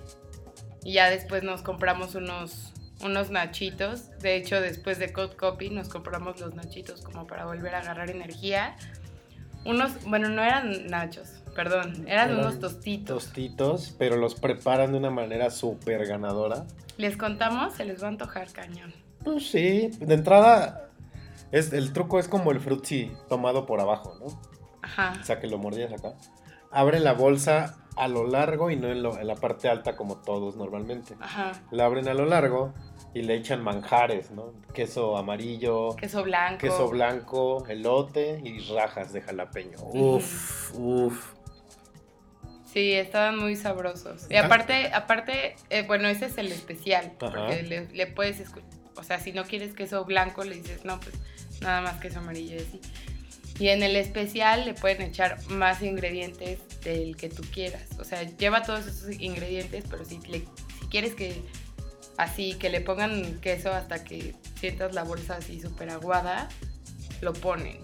Y 0.85 0.95
ya 0.95 1.09
después 1.09 1.43
nos 1.43 1.63
compramos 1.63 2.15
unos, 2.15 2.75
unos 3.03 3.31
nachitos, 3.31 4.11
de 4.19 4.37
hecho 4.37 4.61
después 4.61 4.99
de 4.99 5.13
Code 5.13 5.37
Copy 5.37 5.71
nos 5.71 5.89
compramos 5.89 6.39
los 6.39 6.55
nachitos 6.55 7.01
como 7.01 7.27
para 7.27 7.47
volver 7.47 7.75
a 7.75 7.79
agarrar 7.79 8.11
energía. 8.11 8.77
Unos, 9.65 10.05
bueno, 10.05 10.29
no 10.29 10.43
eran 10.43 10.89
nachos, 10.89 11.41
perdón, 11.55 12.05
eran, 12.09 12.31
Eran 12.31 12.41
unos 12.41 12.59
tostitos. 12.59 13.25
Tostitos, 13.25 13.95
pero 13.97 14.17
los 14.17 14.35
preparan 14.35 14.93
de 14.93 14.99
una 14.99 15.11
manera 15.11 15.51
súper 15.51 16.05
ganadora. 16.07 16.67
Les 17.03 17.17
contamos, 17.17 17.75
se 17.75 17.85
les 17.85 18.01
va 18.01 18.07
a 18.07 18.11
antojar 18.11 18.53
cañón. 18.53 18.93
Pues 19.25 19.51
sí, 19.51 19.89
de 19.99 20.15
entrada, 20.15 20.89
es, 21.51 21.73
el 21.73 21.93
truco 21.93 22.21
es 22.21 22.29
como 22.29 22.53
el 22.53 22.61
frutzi 22.61 23.11
tomado 23.29 23.67
por 23.67 23.81
abajo, 23.81 24.15
¿no? 24.21 24.41
Ajá. 24.83 25.15
O 25.21 25.25
sea, 25.25 25.41
que 25.41 25.49
lo 25.49 25.59
mordías 25.59 25.93
acá. 25.93 26.15
Abre 26.71 27.01
la 27.01 27.13
bolsa 27.13 27.77
a 27.97 28.07
lo 28.07 28.27
largo 28.29 28.71
y 28.71 28.77
no 28.77 28.87
en, 28.89 29.03
lo- 29.03 29.19
en 29.19 29.27
la 29.27 29.35
parte 29.35 29.69
alta 29.69 29.97
como 29.97 30.19
todos 30.19 30.55
normalmente. 30.57 31.17
Ajá. 31.21 31.53
La 31.73 31.87
abren 31.87 32.07
a 32.09 32.15
lo 32.15 32.25
largo 32.25 32.73
y 33.15 33.23
le 33.23 33.35
echan 33.35 33.63
manjares, 33.65 34.31
¿no? 34.31 34.53
Queso 34.73 35.17
amarillo, 35.19 35.97
Queso 35.97 36.23
blanco. 36.23 36.59
queso 36.61 36.89
blanco, 36.89 37.67
elote 37.69 38.41
y 38.45 38.61
rajas 38.73 39.13
de 39.13 39.23
jalapeño. 39.23 39.79
Uf, 39.93 40.73
uf. 40.79 41.33
Sí, 42.73 42.93
estaban 42.93 43.39
muy 43.39 43.57
sabrosos. 43.57 44.27
Y 44.31 44.37
aparte, 44.37 44.91
aparte, 44.95 45.57
eh, 45.71 45.83
bueno, 45.87 46.09
ese 46.09 46.27
es 46.27 46.39
el 46.39 46.51
especial, 46.51 47.13
Ajá. 47.21 47.33
porque 47.35 47.63
le, 47.63 47.87
le 47.89 48.07
puedes 48.07 48.41
escu- 48.41 48.63
o 48.97 49.03
sea, 49.03 49.19
si 49.21 49.33
no 49.33 49.45
quieres 49.45 49.75
queso 49.75 50.05
blanco, 50.05 50.43
le 50.45 50.57
dices, 50.57 50.85
no, 50.85 50.99
pues 51.01 51.15
nada 51.61 51.81
más 51.83 52.01
queso 52.01 52.21
amarillo 52.21 52.57
y 52.57 52.59
así. 52.61 52.81
Y 53.59 53.69
en 53.69 53.83
el 53.83 53.97
especial 53.97 54.65
le 54.65 54.73
pueden 54.75 55.03
echar 55.03 55.39
más 55.49 55.83
ingredientes 55.83 56.61
del 56.81 57.17
que 57.17 57.29
tú 57.29 57.43
quieras. 57.53 57.85
O 57.99 58.05
sea, 58.05 58.23
lleva 58.23 58.63
todos 58.63 58.87
esos 58.87 59.11
ingredientes, 59.21 59.85
pero 59.91 60.05
si, 60.05 60.19
le- 60.21 60.47
si 60.81 60.87
quieres 60.91 61.15
que 61.15 61.43
así, 62.17 62.55
que 62.55 62.71
le 62.71 62.81
pongan 62.81 63.41
queso 63.41 63.71
hasta 63.73 64.03
que 64.05 64.35
sientas 64.59 64.95
la 64.95 65.05
bolsa 65.05 65.37
así 65.37 65.61
súper 65.61 65.91
aguada, 65.91 66.49
lo 67.21 67.33
ponen. 67.35 67.79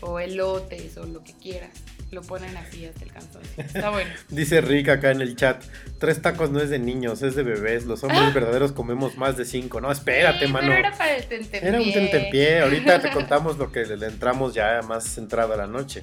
O 0.00 0.18
elotes 0.18 0.96
o 0.96 1.04
lo 1.06 1.22
que 1.22 1.32
quieras. 1.34 1.70
Lo 2.12 2.20
ponen 2.20 2.54
así 2.58 2.84
hasta 2.84 3.04
el 3.04 3.10
cansancio. 3.12 3.40
Está 3.56 3.88
bueno. 3.88 4.10
Dice 4.28 4.60
Rick 4.60 4.90
acá 4.90 5.10
en 5.12 5.22
el 5.22 5.34
chat, 5.34 5.64
tres 5.98 6.20
tacos 6.20 6.50
no 6.50 6.60
es 6.60 6.68
de 6.68 6.78
niños, 6.78 7.22
es 7.22 7.34
de 7.34 7.42
bebés. 7.42 7.86
Los 7.86 8.04
hombres 8.04 8.34
verdaderos 8.34 8.72
comemos 8.72 9.16
más 9.16 9.38
de 9.38 9.46
cinco. 9.46 9.80
No, 9.80 9.90
espérate, 9.90 10.46
Sí, 10.46 10.52
mano. 10.52 10.68
Pero 10.68 10.78
era 10.78 10.92
para 10.92 11.16
el 11.16 11.24
tentempié. 11.26 11.68
Era 11.68 11.78
un 11.80 11.92
tentempié. 11.92 12.60
Ahorita 12.60 13.00
te 13.00 13.10
contamos 13.12 13.56
lo 13.56 13.72
que 13.72 13.86
le 13.86 14.06
entramos 14.06 14.52
ya 14.52 14.82
más 14.82 15.04
centrado 15.04 15.54
a 15.54 15.56
la 15.56 15.66
noche. 15.66 16.02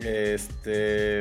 Este. 0.00 1.20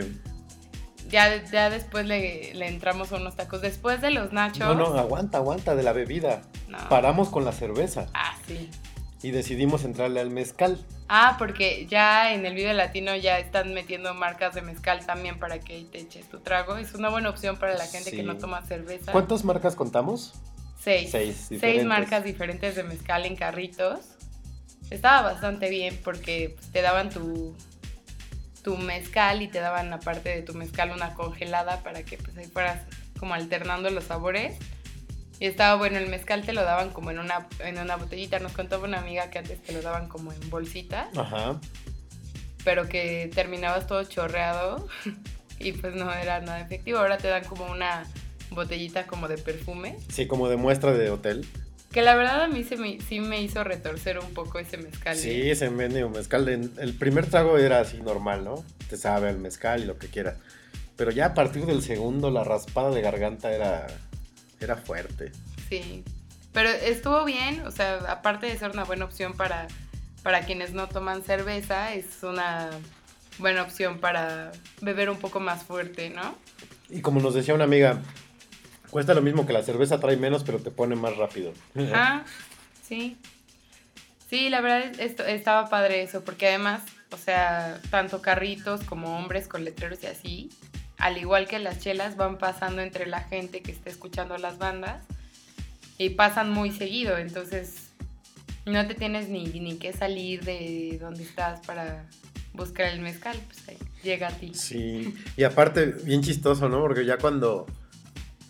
Ya, 1.09 1.43
ya 1.51 1.69
después 1.69 2.07
le, 2.07 2.55
le 2.55 2.67
entramos 2.67 3.11
a 3.11 3.17
unos 3.17 3.35
tacos. 3.35 3.61
Después 3.61 4.01
de 4.01 4.09
los 4.09 4.33
nachos. 4.33 4.57
No, 4.59 4.73
no, 4.73 4.97
aguanta, 4.97 5.37
aguanta 5.37 5.75
de 5.75 5.83
la 5.83 5.93
bebida. 5.93 6.41
no. 6.67 6.77
Paramos 6.89 7.29
con 7.29 7.45
la 7.45 7.51
cerveza 7.51 8.07
Ah, 8.15 8.35
sí. 8.47 8.69
Y 9.23 9.31
decidimos 9.31 9.85
entrarle 9.85 10.19
al 10.19 10.29
mezcal. 10.29 10.77
Ah, 11.07 11.35
porque 11.39 11.87
ya 11.87 12.33
en 12.33 12.45
el 12.45 12.53
video 12.53 12.73
latino 12.73 13.15
ya 13.15 13.39
están 13.39 13.73
metiendo 13.73 14.13
marcas 14.13 14.53
de 14.53 14.61
mezcal 14.61 15.05
también 15.05 15.39
para 15.39 15.59
que 15.59 15.73
ahí 15.73 15.85
te 15.85 15.99
eches 15.99 16.27
tu 16.29 16.39
trago. 16.39 16.75
Es 16.77 16.93
una 16.93 17.09
buena 17.09 17.29
opción 17.29 17.57
para 17.57 17.73
la 17.75 17.87
gente 17.87 18.11
Sí. 18.11 18.17
que 18.17 18.23
no 18.23 18.37
toma 18.37 18.61
cerveza. 18.65 19.11
¿Cuántas 19.11 19.43
marcas 19.45 19.75
contamos? 19.75 20.33
Seis. 20.79 21.11
Seis 21.11 21.47
Seis 21.59 21.85
marcas 21.85 22.23
diferentes 22.25 22.75
de 22.75 22.83
mezcal 22.83 23.25
en 23.25 23.35
carritos. 23.37 24.01
Estaba 24.89 25.21
bastante 25.31 25.69
bien 25.69 25.97
porque 26.03 26.57
te 26.73 26.81
daban 26.81 27.09
tu, 27.09 27.55
tu 28.61 28.75
mezcal 28.77 29.41
y 29.41 29.47
te 29.47 29.59
daban 29.61 29.93
aparte 29.93 30.29
de 30.29 30.41
tu 30.41 30.53
mezcal 30.53 30.91
una 30.91 31.13
congelada 31.13 31.81
para 31.83 32.03
que 32.03 32.17
pues 32.17 32.37
ahí 32.37 32.45
fueras 32.45 32.81
como 33.17 33.33
alternando 33.33 33.89
los 33.89 34.03
sabores. 34.03 34.57
Y 35.39 35.47
estaba 35.47 35.75
bueno, 35.75 35.97
el 35.97 36.07
mezcal 36.09 36.43
te 36.45 36.53
lo 36.53 36.63
daban 36.63 36.91
como 36.91 37.11
en 37.11 37.19
una, 37.19 37.47
en 37.59 37.77
una 37.79 37.95
botellita. 37.97 38.39
Nos 38.39 38.51
contaba 38.53 38.83
una 38.87 38.99
amiga 38.99 39.29
que 39.29 39.39
antes 39.39 39.61
te 39.61 39.73
lo 39.73 39.81
daban 39.81 40.07
como 40.07 40.31
en 40.31 40.49
bolsita, 40.49 41.09
Ajá. 41.15 41.59
pero 42.63 42.87
que 42.87 43.29
terminabas 43.33 43.87
todo 43.87 44.03
chorreado 44.05 44.87
y 45.59 45.73
pues 45.73 45.95
no 45.95 46.11
era 46.13 46.39
nada 46.39 46.61
efectivo. 46.61 46.99
Ahora 46.99 47.17
te 47.17 47.27
dan 47.27 47.43
como 47.43 47.65
una 47.71 48.05
botellita 48.51 49.05
como 49.07 49.27
de 49.27 49.37
perfume. 49.37 49.97
Sí, 50.09 50.27
como 50.27 50.47
de 50.47 50.55
muestra 50.57 50.93
de 50.93 51.09
hotel. 51.09 51.45
Que 51.91 52.01
la 52.01 52.15
verdad 52.15 52.43
a 52.43 52.47
mí 52.47 52.63
se 52.63 52.75
me, 52.77 52.99
sí 53.01 53.19
me 53.19 53.41
hizo 53.41 53.63
retorcer 53.63 54.17
un 54.19 54.33
poco 54.33 54.59
ese 54.59 54.77
mezcal. 54.77 55.15
Sí, 55.15 55.49
ese 55.51 55.69
medio 55.69 56.09
mezcal. 56.09 56.45
de- 56.45 56.69
El 56.81 56.93
primer 56.93 57.27
trago 57.27 57.57
era 57.57 57.81
así 57.81 57.97
normal, 58.01 58.43
¿no? 58.43 58.63
Te 58.89 58.97
sabe 58.97 59.29
al 59.29 59.37
mezcal 59.37 59.83
y 59.83 59.85
lo 59.85 59.97
que 59.99 60.07
quieras. 60.07 60.37
Pero 60.95 61.11
ya 61.11 61.27
a 61.27 61.33
partir 61.33 61.65
del 61.65 61.81
segundo, 61.83 62.31
la 62.31 62.43
raspada 62.43 62.89
de 62.91 63.01
garganta 63.01 63.51
era, 63.51 63.85
era 64.63 64.75
fuerte. 64.77 65.31
Sí. 65.69 66.03
Pero 66.51 66.69
estuvo 66.69 67.23
bien, 67.25 67.61
o 67.65 67.71
sea, 67.71 67.95
aparte 68.09 68.45
de 68.45 68.57
ser 68.57 68.71
una 68.71 68.83
buena 68.83 69.05
opción 69.05 69.33
para, 69.33 69.67
para 70.21 70.41
quienes 70.45 70.73
no 70.73 70.87
toman 70.87 71.23
cerveza, 71.23 71.93
es 71.93 72.21
una 72.23 72.69
buena 73.39 73.63
opción 73.63 73.99
para 73.99 74.51
beber 74.81 75.09
un 75.09 75.17
poco 75.17 75.39
más 75.39 75.63
fuerte, 75.63 76.09
¿no? 76.11 76.35
Y 76.89 77.01
como 77.01 77.19
nos 77.21 77.33
decía 77.33 77.55
una 77.55 77.63
amiga, 77.63 78.01
cuesta 78.91 79.15
lo 79.15 79.21
mismo 79.23 79.47
que 79.47 79.53
la 79.53 79.63
cerveza, 79.63 79.99
trae 79.99 80.15
menos, 80.17 80.43
pero 80.43 80.59
te 80.59 80.69
pone 80.69 80.95
más 80.95 81.17
rápido. 81.17 81.53
Ah, 81.93 82.23
sí. 82.87 83.17
Sí, 84.29 84.49
la 84.49 84.61
verdad 84.61 84.81
es- 84.81 84.99
esto, 84.99 85.25
estaba 85.25 85.69
padre 85.69 86.03
eso, 86.03 86.23
porque 86.23 86.47
además, 86.49 86.81
o 87.11 87.17
sea, 87.17 87.79
tanto 87.89 88.21
carritos 88.21 88.81
como 88.83 89.17
hombres 89.17 89.47
con 89.47 89.63
letreros 89.63 89.99
y 90.03 90.05
así, 90.07 90.49
al 91.03 91.17
igual 91.17 91.49
que 91.49 91.59
las 91.59 91.79
chelas, 91.79 92.15
van 92.15 92.37
pasando 92.37 92.81
entre 92.81 93.05
la 93.07 93.19
gente 93.19 93.61
que 93.61 93.73
está 93.73 93.89
escuchando 93.89 94.37
las 94.37 94.57
bandas 94.57 95.03
y 95.97 96.11
pasan 96.11 96.49
muy 96.49 96.71
seguido, 96.71 97.17
entonces 97.17 97.89
no 98.65 98.87
te 98.87 98.95
tienes 98.95 99.27
ni, 99.27 99.43
ni 99.43 99.75
que 99.75 99.91
salir 99.91 100.45
de 100.45 100.97
donde 101.01 101.23
estás 101.23 101.59
para 101.67 102.05
buscar 102.53 102.87
el 102.87 103.01
mezcal, 103.01 103.37
pues 103.47 103.67
ahí 103.67 103.77
llega 104.01 104.29
a 104.29 104.31
ti. 104.31 104.53
Sí, 104.53 105.13
y 105.35 105.43
aparte, 105.43 105.87
bien 105.87 106.21
chistoso, 106.21 106.69
¿no? 106.69 106.79
Porque 106.79 107.05
ya 107.05 107.17
cuando 107.17 107.65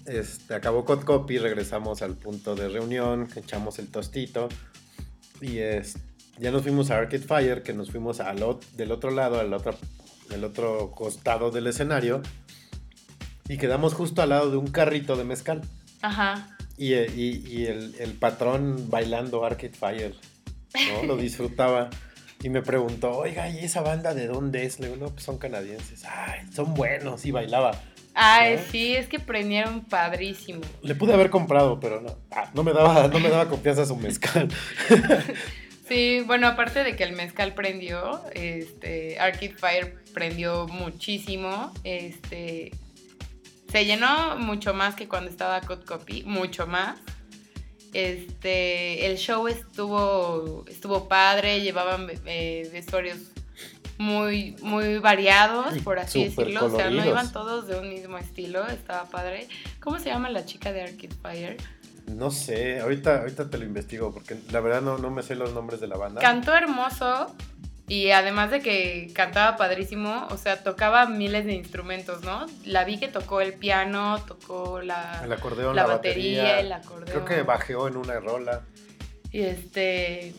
este, 0.05 0.53
acabó 0.53 0.85
Cod 0.85 1.05
Copy, 1.05 1.39
regresamos 1.39 2.03
al 2.03 2.13
punto 2.15 2.53
de 2.53 2.69
reunión, 2.69 3.29
echamos 3.35 3.79
el 3.79 3.87
tostito 3.87 4.47
y 5.41 5.57
es, 5.57 5.95
ya 6.37 6.51
nos 6.51 6.61
fuimos 6.61 6.91
a 6.91 6.99
Arcade 6.99 7.23
Fire, 7.23 7.63
que 7.63 7.73
nos 7.73 7.89
fuimos 7.89 8.19
al, 8.19 8.45
del 8.77 8.91
otro 8.91 9.09
lado, 9.09 9.39
al 9.39 9.51
otro, 9.53 9.75
del 10.29 10.43
otro 10.43 10.91
costado 10.91 11.49
del 11.49 11.65
escenario 11.65 12.21
y 13.47 13.57
quedamos 13.57 13.93
justo 13.93 14.21
al 14.21 14.29
lado 14.29 14.51
de 14.51 14.57
un 14.57 14.67
carrito 14.67 15.15
de 15.15 15.23
mezcal. 15.23 15.61
Ajá. 16.01 16.55
Y, 16.77 16.93
eh, 16.93 17.07
y- 17.15 17.47
y 17.47 17.65
el, 17.67 17.95
el 17.99 18.13
patrón 18.13 18.89
bailando 18.89 19.45
Arcade 19.45 19.73
Fire, 19.73 20.15
¿no? 20.93 21.03
Lo 21.03 21.17
disfrutaba. 21.17 21.89
Y 22.41 22.49
me 22.49 22.61
preguntó, 22.61 23.11
oiga, 23.17 23.49
¿y 23.49 23.59
esa 23.59 23.81
banda 23.81 24.13
de 24.13 24.27
dónde 24.27 24.65
es? 24.65 24.79
Le 24.79 24.87
digo, 24.89 24.99
no, 24.99 25.11
pues 25.11 25.23
son 25.23 25.37
canadienses. 25.37 26.03
Ay, 26.05 26.41
son 26.53 26.73
buenos. 26.73 27.25
Y 27.25 27.31
bailaba. 27.31 27.71
Ay, 28.15 28.57
¿Sí? 28.57 28.63
sí, 28.71 28.95
es 28.95 29.07
que 29.07 29.19
prendieron 29.19 29.85
padrísimo. 29.85 30.59
Le 30.81 30.93
pude 30.93 31.13
haber 31.13 31.29
comprado, 31.29 31.79
pero 31.79 32.01
no. 32.01 32.17
Ah, 32.31 32.49
no, 32.53 32.63
me 32.63 32.73
daba, 32.73 33.07
no 33.07 33.19
me 33.19 33.29
daba 33.29 33.47
confianza 33.47 33.85
su 33.85 33.95
mezcal. 33.95 34.49
Sí, 35.87 36.21
bueno, 36.25 36.47
aparte 36.47 36.81
de 36.83 36.95
que 36.95 37.03
el 37.03 37.11
mezcal 37.11 37.53
prendió, 37.53 38.21
este, 38.33 39.19
Arcade 39.19 39.53
Fire 39.57 39.95
prendió 40.13 40.65
muchísimo, 40.67 41.73
este, 41.83 42.71
se 43.73 43.85
llenó 43.85 44.37
mucho 44.37 44.75
más 44.75 44.93
que 44.93 45.07
cuando 45.07 45.31
estaba 45.31 45.59
Cod 45.61 45.83
Copy, 45.83 46.21
mucho 46.25 46.67
más. 46.67 46.99
Este, 47.91 49.07
el 49.07 49.17
show 49.17 49.47
estuvo, 49.47 50.63
estuvo 50.67 51.07
padre, 51.07 51.61
llevaban 51.61 52.07
eh, 52.27 52.69
vestuarios 52.71 53.17
muy, 53.97 54.55
muy 54.61 54.99
variados, 54.99 55.75
por 55.79 55.97
así 55.97 56.25
decirlo. 56.25 56.65
O 56.65 56.69
sea, 56.69 56.91
no 56.91 57.03
iban 57.03 57.31
todos 57.31 57.67
de 57.67 57.79
un 57.79 57.89
mismo 57.89 58.19
estilo, 58.19 58.67
estaba 58.67 59.05
padre. 59.05 59.47
¿Cómo 59.79 59.97
se 59.97 60.09
llama 60.09 60.29
la 60.29 60.45
chica 60.45 60.71
de 60.71 60.83
Arcade 60.83 61.15
Fire? 61.23 61.57
No 62.05 62.29
sé, 62.29 62.79
ahorita, 62.79 63.21
ahorita 63.21 63.49
te 63.49 63.57
lo 63.57 63.65
investigo, 63.65 64.13
porque 64.13 64.37
la 64.51 64.59
verdad 64.59 64.83
no, 64.83 64.99
no 64.99 65.09
me 65.09 65.23
sé 65.23 65.33
los 65.33 65.51
nombres 65.53 65.81
de 65.81 65.87
la 65.87 65.97
banda. 65.97 66.21
Cantó 66.21 66.53
hermoso 66.53 67.35
y 67.87 68.11
además 68.11 68.49
de 68.49 68.61
que 68.61 69.11
cantaba 69.13 69.57
padrísimo, 69.57 70.27
o 70.31 70.37
sea, 70.37 70.63
tocaba 70.63 71.05
miles 71.05 71.45
de 71.45 71.53
instrumentos, 71.53 72.23
¿no? 72.23 72.45
La 72.65 72.85
vi 72.85 72.97
que 72.97 73.09
tocó 73.09 73.41
el 73.41 73.53
piano, 73.53 74.23
tocó 74.25 74.81
la, 74.81 75.21
el 75.23 75.31
acordeón, 75.33 75.75
la 75.75 75.83
la, 75.83 75.95
batería, 75.95 76.43
batería. 76.43 76.59
el 76.61 76.71
acordeón. 76.71 77.05
Creo 77.05 77.25
que 77.25 77.43
bajeó 77.43 77.87
en 77.89 77.97
una 77.97 78.19
rola. 78.19 78.61
Y 79.31 79.41
este 79.41 80.33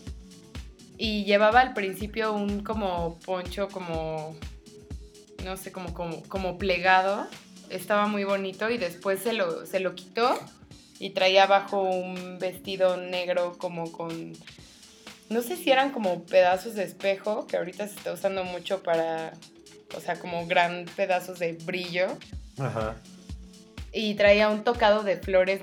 y 0.96 1.24
llevaba 1.24 1.60
al 1.60 1.74
principio 1.74 2.32
un 2.32 2.62
como 2.62 3.18
poncho 3.26 3.68
como 3.68 4.34
no 5.44 5.56
sé, 5.58 5.70
como 5.70 5.92
como 5.92 6.22
como 6.22 6.56
plegado. 6.56 7.26
Estaba 7.68 8.06
muy 8.06 8.24
bonito 8.24 8.70
y 8.70 8.78
después 8.78 9.20
se 9.20 9.34
lo 9.34 9.66
se 9.66 9.80
lo 9.80 9.94
quitó 9.94 10.38
y 10.98 11.10
traía 11.10 11.44
abajo 11.44 11.82
un 11.82 12.38
vestido 12.38 12.96
negro 12.96 13.56
como 13.58 13.92
con 13.92 14.32
no 15.34 15.42
sé 15.42 15.56
si 15.56 15.70
eran 15.70 15.90
como 15.90 16.22
pedazos 16.24 16.74
de 16.74 16.84
espejo, 16.84 17.46
que 17.46 17.56
ahorita 17.56 17.88
se 17.88 17.96
está 17.96 18.12
usando 18.12 18.44
mucho 18.44 18.82
para 18.82 19.32
o 19.96 20.00
sea, 20.00 20.16
como 20.16 20.46
gran 20.46 20.86
pedazos 20.96 21.38
de 21.38 21.52
brillo 21.52 22.06
Ajá. 22.58 22.96
y 23.92 24.14
traía 24.14 24.48
un 24.48 24.64
tocado 24.64 25.02
de 25.02 25.16
flores 25.16 25.60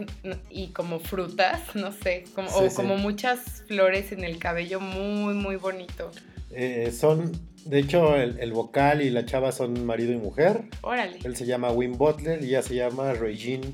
y 0.50 0.68
como 0.68 1.00
frutas, 1.00 1.60
no 1.76 1.92
sé, 1.92 2.26
como, 2.36 2.50
Sí, 2.50 2.56
o 2.58 2.70
sí. 2.70 2.76
como 2.76 2.98
muchas 2.98 3.64
flores 3.68 4.12
en 4.12 4.24
el 4.24 4.38
cabello, 4.38 4.80
muy, 4.80 5.34
muy 5.34 5.56
bonito. 5.56 6.12
Eh, 6.52 6.92
son, 6.98 7.32
de 7.66 7.80
hecho, 7.80 8.16
el, 8.16 8.40
el 8.40 8.52
vocal 8.54 9.02
y 9.02 9.10
la 9.10 9.26
chava 9.26 9.52
son 9.52 9.86
marido 9.86 10.12
y 10.12 10.18
mujer. 10.18 10.64
Órale. 10.82 11.20
Él 11.24 11.36
se 11.36 11.46
llama 11.46 11.72
Wim 11.72 11.98
Butler 11.98 12.44
y 12.44 12.50
ella 12.50 12.62
se 12.62 12.76
llama 12.76 13.14
Regine 13.14 13.74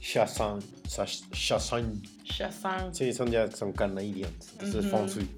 Chas- 0.00 1.24
Chasson. 1.32 2.02
Shazam. 2.24 2.94
Sí, 2.94 3.12
son 3.12 3.30
ya 3.30 3.50
son 3.50 3.72
canadians. 3.72 4.52
Entonces, 4.60 4.90
feng 4.90 5.06
shui. 5.06 5.28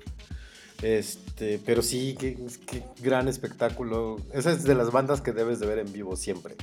Este, 0.83 1.59
pero 1.65 1.83
sí, 1.83 2.17
qué, 2.19 2.37
qué 2.67 2.83
gran 3.01 3.29
espectáculo. 3.29 4.17
Esa 4.33 4.53
es 4.53 4.65
de 4.65 4.75
las 4.75 4.91
bandas 4.91 5.21
que 5.21 5.33
debes 5.33 5.61
de 5.61 5.67
ver 5.67 5.79
en 5.79 5.93
vivo 5.93 6.17
siempre. 6.17 6.57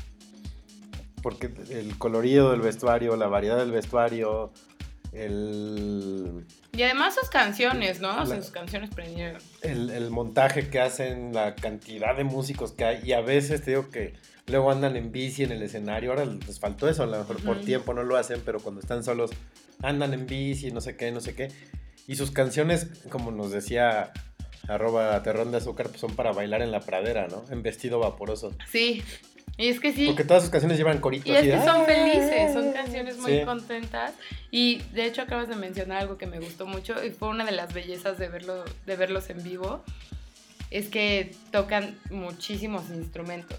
Porque 1.21 1.51
el 1.69 1.97
colorido 1.97 2.51
del 2.51 2.61
vestuario, 2.61 3.15
la 3.15 3.27
variedad 3.27 3.57
del 3.57 3.71
vestuario, 3.71 4.51
el, 5.11 6.45
Y 6.73 6.83
además 6.83 7.15
sus 7.15 7.29
canciones, 7.29 7.99
¿no? 8.01 8.23
La- 8.23 8.35
sus 8.41 8.51
canciones 8.51 8.89
prendieron. 8.93 9.41
el, 9.61 9.89
el 9.89 10.09
montaje 10.09 10.69
que 10.69 10.79
hacen, 10.79 11.33
la 11.33 11.55
cantidad 11.55 12.15
de 12.15 12.23
músicos 12.23 12.71
que 12.71 12.85
hay. 12.85 13.01
Y 13.03 13.13
a 13.13 13.21
veces 13.21 13.61
te 13.63 13.71
digo 13.71 13.89
que 13.89 14.13
luego 14.47 14.71
andan 14.71 14.95
en 14.95 15.11
bici 15.11 15.43
en 15.43 15.51
el 15.51 15.61
escenario. 15.63 16.11
Ahora 16.11 16.25
les 16.25 16.59
faltó 16.59 16.87
eso, 16.89 17.03
a 17.03 17.07
lo 17.07 17.17
mejor 17.17 17.41
por 17.43 17.61
tiempo 17.61 17.93
no 17.93 18.03
lo 18.03 18.17
hacen, 18.17 18.41
pero 18.45 18.59
cuando 18.59 18.81
están 18.81 19.03
solos 19.03 19.31
andan 19.81 20.13
en 20.13 20.25
bici, 20.25 20.71
no 20.71 20.81
sé 20.81 20.95
qué, 20.95 21.11
no 21.11 21.19
sé 21.21 21.35
qué. 21.35 21.49
Y 22.07 22.15
sus 22.15 22.31
canciones, 22.31 22.87
como 23.09 23.31
nos 23.31 23.51
decía 23.51 24.11
arroba 24.67 25.21
terrón 25.23 25.51
de 25.51 25.57
azúcar, 25.57 25.87
pues 25.89 25.99
son 26.01 26.15
para 26.15 26.31
bailar 26.31 26.61
en 26.61 26.71
la 26.71 26.79
pradera, 26.81 27.27
¿no? 27.27 27.43
En 27.49 27.61
vestido 27.63 27.99
vaporoso. 27.99 28.53
Sí. 28.69 29.03
Y 29.57 29.69
es 29.69 29.79
que 29.79 29.91
sí. 29.91 30.05
Porque 30.07 30.23
todas 30.23 30.43
sus 30.43 30.51
canciones 30.51 30.77
llevan 30.77 30.99
coritos. 30.99 31.27
Y 31.27 31.31
es 31.31 31.37
así 31.39 31.49
que 31.49 31.65
son 31.65 31.85
felices, 31.85 32.53
son 32.53 32.71
canciones 32.73 33.17
muy 33.17 33.39
Sí. 33.39 33.45
contentas. 33.45 34.13
Y 34.51 34.81
de 34.93 35.05
hecho 35.05 35.23
acabas 35.23 35.49
de 35.49 35.55
mencionar 35.55 35.97
algo 36.03 36.17
que 36.17 36.27
me 36.27 36.39
gustó 36.39 36.65
mucho 36.67 37.03
y 37.03 37.09
fue 37.11 37.29
una 37.29 37.43
de 37.43 37.51
las 37.53 37.73
bellezas 37.73 38.17
de, 38.19 38.27
verlo, 38.29 38.63
de 38.85 38.95
verlos 38.95 39.29
en 39.29 39.41
vivo. 39.43 39.83
Es 40.69 40.89
que 40.89 41.33
tocan 41.51 41.97
muchísimos 42.11 42.89
instrumentos, 42.89 43.57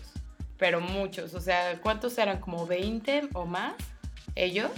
pero 0.59 0.81
muchos. 0.81 1.35
O 1.35 1.41
sea, 1.41 1.79
¿cuántos 1.81 2.17
eran? 2.19 2.41
¿Como 2.41 2.67
20 2.67 3.29
o 3.35 3.47
más? 3.47 3.75
¿Ellos? 4.35 4.71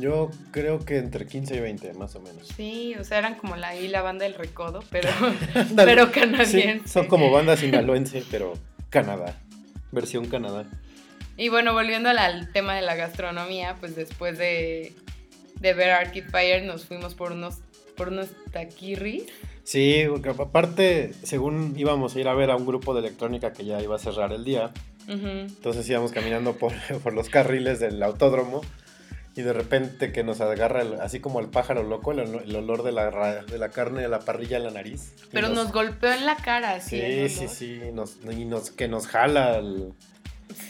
Yo 0.00 0.30
creo 0.50 0.80
que 0.84 0.98
entre 0.98 1.26
15 1.26 1.54
y 1.56 1.60
20, 1.60 1.92
más 1.94 2.16
o 2.16 2.20
menos. 2.20 2.48
Sí, 2.48 2.94
o 2.98 3.04
sea, 3.04 3.18
eran 3.18 3.36
como 3.36 3.54
la, 3.54 3.68
ahí 3.68 3.86
la 3.86 4.02
banda 4.02 4.24
del 4.24 4.34
recodo, 4.34 4.82
pero, 4.90 5.08
pero 5.76 6.06
Sí, 6.06 6.12
canadiense. 6.12 6.88
son 6.88 7.06
como 7.06 7.30
banda 7.30 7.56
sinaloense, 7.56 8.24
pero 8.30 8.54
Canadá. 8.90 9.38
Versión 9.92 10.26
Canadá. 10.26 10.64
Y 11.36 11.48
bueno, 11.48 11.72
volviendo 11.74 12.08
al, 12.08 12.18
al 12.18 12.52
tema 12.52 12.74
de 12.74 12.82
la 12.82 12.96
gastronomía, 12.96 13.76
pues 13.78 13.94
después 13.94 14.36
de, 14.36 14.92
de 15.60 15.72
ver 15.74 15.90
Arcade 15.90 16.22
Fire 16.28 16.64
nos 16.64 16.84
fuimos 16.84 17.14
por 17.14 17.30
unos, 17.30 17.58
por 17.96 18.08
unos 18.08 18.28
taquirris. 18.50 19.26
Sí, 19.70 20.04
porque 20.08 20.30
aparte, 20.30 21.12
según 21.24 21.74
íbamos 21.76 22.16
a 22.16 22.20
ir 22.20 22.28
a 22.28 22.32
ver 22.34 22.50
a 22.50 22.56
un 22.56 22.64
grupo 22.64 22.94
de 22.94 23.00
electrónica 23.00 23.52
que 23.52 23.66
ya 23.66 23.82
iba 23.82 23.96
a 23.96 23.98
cerrar 23.98 24.32
el 24.32 24.42
día, 24.42 24.70
entonces 25.06 25.86
íbamos 25.90 26.10
caminando 26.12 26.54
por, 26.54 26.72
por 27.02 27.12
los 27.12 27.28
carriles 27.28 27.78
del 27.78 28.02
autódromo 28.02 28.62
y 29.36 29.42
de 29.42 29.52
repente 29.52 30.10
que 30.10 30.24
nos 30.24 30.40
agarra, 30.40 30.80
el- 30.80 31.00
así 31.02 31.20
como 31.20 31.38
el 31.40 31.48
pájaro 31.48 31.82
loco, 31.82 32.12
el, 32.12 32.20
ol- 32.20 32.42
el 32.44 32.56
olor 32.56 32.82
de 32.82 32.92
la, 32.92 33.44
de 33.44 33.58
la 33.58 33.68
carne 33.68 34.00
de 34.00 34.08
la 34.08 34.20
parrilla 34.20 34.56
en 34.56 34.64
la 34.64 34.70
nariz. 34.70 35.12
Pero 35.32 35.50
nos 35.50 35.70
golpeó 35.70 36.12
en 36.12 36.24
la 36.24 36.36
cara, 36.36 36.80
Sí, 36.80 37.28
sí, 37.28 37.46
sí, 37.48 37.78
nos, 37.92 38.16
y 38.30 38.46
nos, 38.46 38.70
que 38.70 38.88
nos 38.88 39.06
jala 39.06 39.56
al, 39.56 39.92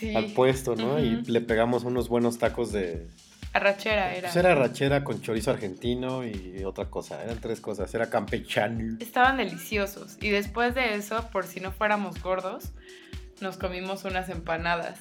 Sí. 0.00 0.12
al 0.16 0.32
puesto, 0.32 0.74
¿no? 0.74 0.98
Y 0.98 1.22
le 1.26 1.40
pegamos 1.40 1.84
unos 1.84 2.08
buenos 2.08 2.38
tacos 2.38 2.72
de... 2.72 3.06
Arrachera 3.52 4.12
era. 4.14 4.28
Pues 4.28 4.36
era 4.36 4.54
rachera 4.54 5.04
con 5.04 5.20
chorizo 5.20 5.50
argentino 5.50 6.24
y 6.24 6.62
otra 6.64 6.86
cosa, 6.86 7.22
eran 7.22 7.40
tres 7.40 7.60
cosas, 7.60 7.92
era 7.94 8.10
campechano. 8.10 8.98
Estaban 9.00 9.38
deliciosos. 9.38 10.16
Y 10.20 10.30
después 10.30 10.74
de 10.74 10.94
eso, 10.94 11.28
por 11.30 11.46
si 11.46 11.60
no 11.60 11.72
fuéramos 11.72 12.22
gordos, 12.22 12.72
nos 13.40 13.56
comimos 13.56 14.04
unas 14.04 14.28
empanadas. 14.28 14.98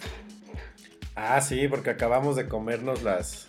Ah, 1.15 1.41
sí, 1.41 1.67
porque 1.67 1.89
acabamos 1.89 2.35
de 2.35 2.47
comernos 2.47 3.01
las 3.01 3.46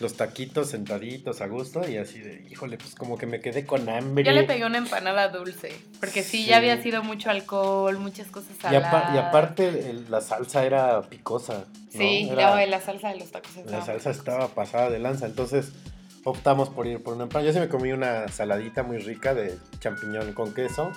los 0.00 0.16
taquitos 0.16 0.70
sentaditos 0.70 1.40
a 1.40 1.46
gusto 1.46 1.88
y 1.88 1.96
así 1.98 2.18
de, 2.18 2.44
híjole, 2.50 2.76
pues 2.78 2.94
como 2.94 3.16
que 3.16 3.26
me 3.26 3.40
quedé 3.40 3.64
con 3.64 3.88
hambre. 3.88 4.24
Yo 4.24 4.32
le 4.32 4.42
pegué 4.44 4.64
una 4.66 4.78
empanada 4.78 5.28
dulce, 5.28 5.72
porque 6.00 6.22
sí, 6.22 6.38
Sí. 6.38 6.46
ya 6.46 6.56
había 6.56 6.82
sido 6.82 7.02
mucho 7.04 7.30
alcohol, 7.30 7.98
muchas 7.98 8.26
cosas 8.28 8.56
saladas. 8.60 9.14
y 9.14 9.18
aparte 9.18 9.68
el- 9.90 10.10
la 10.10 10.20
salsa 10.20 10.64
era 10.64 11.02
picosa. 11.02 11.64
¿no? 11.68 12.00
Sí, 12.00 12.28
Era- 12.30 12.56
la, 12.56 12.66
la 12.66 12.80
salsa 12.80 13.10
de 13.10 13.18
los 13.20 13.30
tacos 13.30 13.56
estaba 13.56 13.78
la 13.78 13.84
salsa 13.86 14.10
estaba 14.10 14.48
pasada 14.48 14.90
de 14.90 14.98
lanza, 14.98 15.26
entonces 15.26 15.70
optamos 16.24 16.70
por 16.70 16.86
ir 16.88 17.02
por 17.02 17.14
una 17.14 17.24
empanada. 17.24 17.46
Yo 17.46 17.52
sí 17.52 17.60
me 17.60 17.68
comí 17.68 17.92
una 17.92 18.26
saladita 18.28 18.82
muy 18.82 18.98
rica 18.98 19.32
de 19.34 19.56
champiñón 19.78 20.32
con 20.32 20.52
queso. 20.54 20.90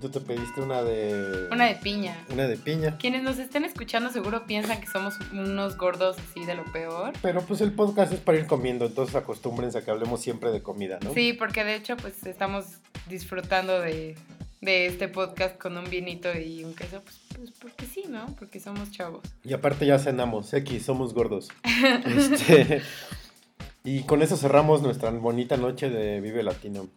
Tú 0.00 0.10
te 0.10 0.20
pediste 0.20 0.60
una 0.60 0.82
de 0.82 1.48
Una 1.50 1.64
de 1.66 1.74
piña. 1.76 2.16
una 2.30 2.46
de 2.46 2.56
piña. 2.58 2.98
Quienes 2.98 3.22
nos 3.22 3.38
estén 3.38 3.64
escuchando 3.64 4.10
seguro 4.10 4.46
piensan 4.46 4.78
que 4.80 4.86
somos 4.86 5.14
unos 5.32 5.78
gordos 5.78 6.16
así 6.18 6.44
de 6.44 6.54
lo 6.54 6.64
peor. 6.70 7.14
Pero 7.22 7.40
pues 7.42 7.62
el 7.62 7.72
podcast 7.72 8.12
es 8.12 8.20
para 8.20 8.36
ir 8.38 8.46
comiendo, 8.46 8.84
entonces 8.84 9.14
acostúmbrense 9.16 9.78
a 9.78 9.84
que 9.84 9.90
hablemos 9.90 10.20
siempre 10.20 10.50
de 10.50 10.62
comida, 10.62 10.98
¿no? 11.02 11.14
Sí, 11.14 11.32
porque 11.32 11.64
de 11.64 11.76
hecho 11.76 11.96
pues 11.96 12.26
estamos 12.26 12.66
disfrutando 13.08 13.80
de, 13.80 14.16
de 14.60 14.86
este 14.86 15.08
podcast 15.08 15.56
con 15.56 15.78
un 15.78 15.88
vinito 15.88 16.28
y 16.38 16.62
un 16.62 16.74
queso, 16.74 17.00
pues, 17.02 17.18
pues 17.34 17.50
porque 17.52 17.86
sí, 17.86 18.04
¿no? 18.06 18.26
Porque 18.38 18.60
somos 18.60 18.90
chavos. 18.90 19.22
Y 19.44 19.54
aparte 19.54 19.86
ya 19.86 19.98
cenamos, 19.98 20.52
X, 20.52 20.84
somos 20.84 21.14
gordos. 21.14 21.48
Este, 22.04 22.82
y 23.82 24.02
con 24.02 24.20
eso 24.20 24.36
cerramos 24.36 24.82
nuestra 24.82 25.08
bonita 25.10 25.56
noche 25.56 25.88
de 25.88 26.20
Vive 26.20 26.42
Latino. 26.42 26.88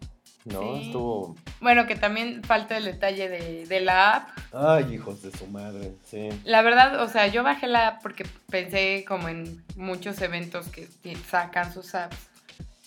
¿No? 0.45 0.61
Sí. 0.61 0.85
Estuvo... 0.87 1.35
Bueno, 1.61 1.87
que 1.87 1.95
también 1.95 2.43
falta 2.43 2.77
el 2.77 2.85
detalle 2.85 3.29
de, 3.29 3.65
de 3.65 3.79
la 3.81 4.15
app. 4.15 4.29
Ay, 4.53 4.93
hijos 4.93 5.21
de 5.21 5.31
su 5.31 5.47
madre, 5.47 5.93
sí. 6.05 6.29
La 6.43 6.61
verdad, 6.61 7.01
o 7.01 7.07
sea, 7.07 7.27
yo 7.27 7.43
bajé 7.43 7.67
la 7.67 7.87
app 7.87 8.01
porque 8.01 8.25
pensé 8.49 9.05
como 9.07 9.29
en 9.29 9.63
muchos 9.75 10.21
eventos 10.21 10.67
que 10.69 10.87
sacan 11.27 11.73
sus 11.73 11.95
apps. 11.95 12.17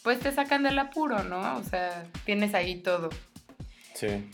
Pues 0.02 0.18
te 0.18 0.32
sacan 0.32 0.64
del 0.64 0.78
apuro, 0.78 1.22
¿no? 1.22 1.56
O 1.58 1.62
sea, 1.62 2.04
tienes 2.24 2.54
ahí 2.54 2.76
todo. 2.76 3.10
Sí. 3.94 4.28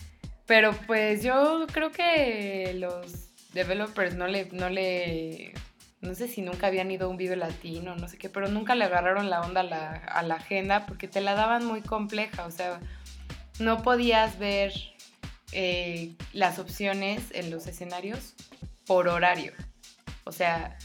Pero 0.47 0.71
pues 0.87 1.21
yo 1.21 1.67
creo 1.71 1.91
que 1.91 2.73
los 2.73 3.29
developers 3.53 4.15
no 4.15 4.27
le, 4.27 4.49
no 4.51 4.69
le, 4.69 5.53
no 6.01 6.15
sé 6.15 6.27
si 6.27 6.41
nunca 6.41 6.65
habían 6.65 6.89
ido 6.89 7.05
a 7.05 7.09
un 7.09 7.17
video 7.17 7.35
latino, 7.35 7.95
no 7.95 8.07
sé 8.07 8.17
qué, 8.17 8.29
pero 8.29 8.47
nunca 8.47 8.73
le 8.73 8.85
agarraron 8.85 9.29
la 9.29 9.41
onda 9.41 9.61
a 9.61 9.63
la, 9.63 9.89
a 9.89 10.23
la 10.23 10.35
agenda 10.35 10.87
porque 10.87 11.07
te 11.07 11.21
la 11.21 11.35
daban 11.35 11.65
muy 11.65 11.81
compleja, 11.81 12.47
o 12.47 12.51
sea, 12.51 12.79
no 13.59 13.83
podías 13.83 14.39
ver 14.39 14.73
eh, 15.51 16.15
las 16.33 16.59
opciones 16.59 17.23
en 17.31 17.51
los 17.51 17.67
escenarios 17.67 18.33
por 18.85 19.07
horario. 19.07 19.53
O 20.23 20.31
sea, 20.31 20.77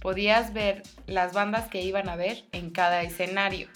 podías 0.00 0.52
ver 0.52 0.82
las 1.06 1.32
bandas 1.32 1.68
que 1.68 1.82
iban 1.82 2.08
a 2.08 2.16
ver 2.16 2.44
en 2.52 2.70
cada 2.70 3.02
escenario. 3.02 3.68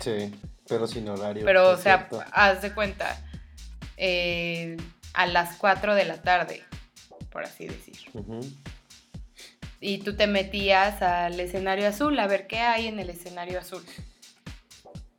Sí, 0.00 0.32
pero 0.68 0.86
sin 0.86 1.08
horario. 1.08 1.44
Pero, 1.44 1.70
o 1.70 1.76
sea, 1.76 2.08
cierto. 2.08 2.24
haz 2.32 2.62
de 2.62 2.72
cuenta, 2.74 3.20
eh, 3.96 4.76
a 5.14 5.26
las 5.26 5.56
4 5.56 5.94
de 5.94 6.04
la 6.04 6.20
tarde, 6.20 6.62
por 7.30 7.44
así 7.44 7.66
decir. 7.66 7.96
Y 9.80 9.98
tú 9.98 10.16
te 10.16 10.26
metías 10.26 11.00
al 11.02 11.38
escenario 11.40 11.88
azul 11.88 12.18
a 12.18 12.26
ver 12.26 12.46
qué 12.46 12.58
hay 12.58 12.88
en 12.88 12.98
el 12.98 13.10
escenario 13.10 13.58
azul. 13.58 13.82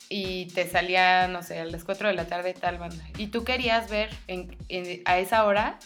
Y 0.09 0.45
te 0.47 0.67
salía, 0.67 1.27
no 1.27 1.43
sé, 1.43 1.59
a 1.59 1.65
las 1.65 1.83
4 1.83 2.07
de 2.07 2.13
la 2.13 2.25
tarde 2.25 2.53
tal 2.53 2.77
banda. 2.77 3.03
Y 3.17 3.27
tú 3.27 3.43
querías 3.43 3.89
ver 3.89 4.09
en- 4.27 4.55
en- 4.69 5.01
a 5.05 5.19
esa 5.19 5.45
hora 5.45 5.77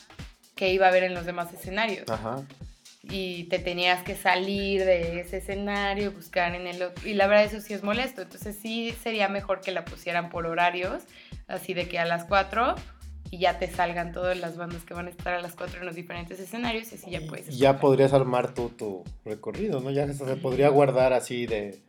qué 0.56 0.70
iba 0.72 0.86
a 0.86 0.90
haber 0.90 1.04
en 1.04 1.14
los 1.14 1.26
demás 1.26 1.52
escenarios. 1.54 2.08
Ajá. 2.10 2.44
y 3.04 3.46
te 3.46 3.58
tenías 3.58 4.04
que 4.04 4.16
salir 4.16 4.86
de 4.86 5.22
ese 5.22 5.38
escenario, 5.38 6.12
buscar 6.12 6.54
en 6.54 6.68
el 6.68 6.84
otro. 6.84 7.10
Y 7.10 7.16
la 7.16 7.26
verdad 7.26 7.46
eso 7.46 7.60
sí 7.60 7.74
es 7.74 7.82
molesto. 7.82 8.22
Entonces 8.22 8.56
sí 8.62 8.94
sería 9.02 9.28
mejor 9.28 9.60
que 9.62 9.72
la 9.72 9.84
pusieran 9.86 10.30
por 10.30 10.46
horarios, 10.46 11.02
así 11.48 11.74
de 11.74 11.88
que 11.88 11.98
a 11.98 12.06
las 12.06 12.26
4 12.26 12.76
y 13.32 13.40
ya 13.40 13.58
te 13.58 13.68
salgan 13.72 14.12
todas 14.12 14.38
las 14.38 14.56
bandas 14.56 14.84
que 14.84 14.94
van 14.94 15.08
a 15.08 15.10
estar 15.10 15.34
a 15.34 15.42
las 15.42 15.56
4 15.56 15.80
en 15.80 15.88
los 15.88 15.96
diferentes 15.96 16.40
escenarios 16.40 16.92
y 16.92 16.96
así 16.96 17.10
ya 17.10 17.22
puedes. 17.28 17.50
Y 17.50 17.58
ya 17.58 17.80
podrías 17.80 18.14
armar 18.14 18.54
tu, 18.54 18.70
tu 18.70 19.04
recorrido, 19.26 19.80
¿no? 19.80 19.90
Ya 19.90 20.08
se 20.14 20.36
podría 20.36 20.70
guardar 20.70 21.12
así 21.14 21.48
de 21.48 21.80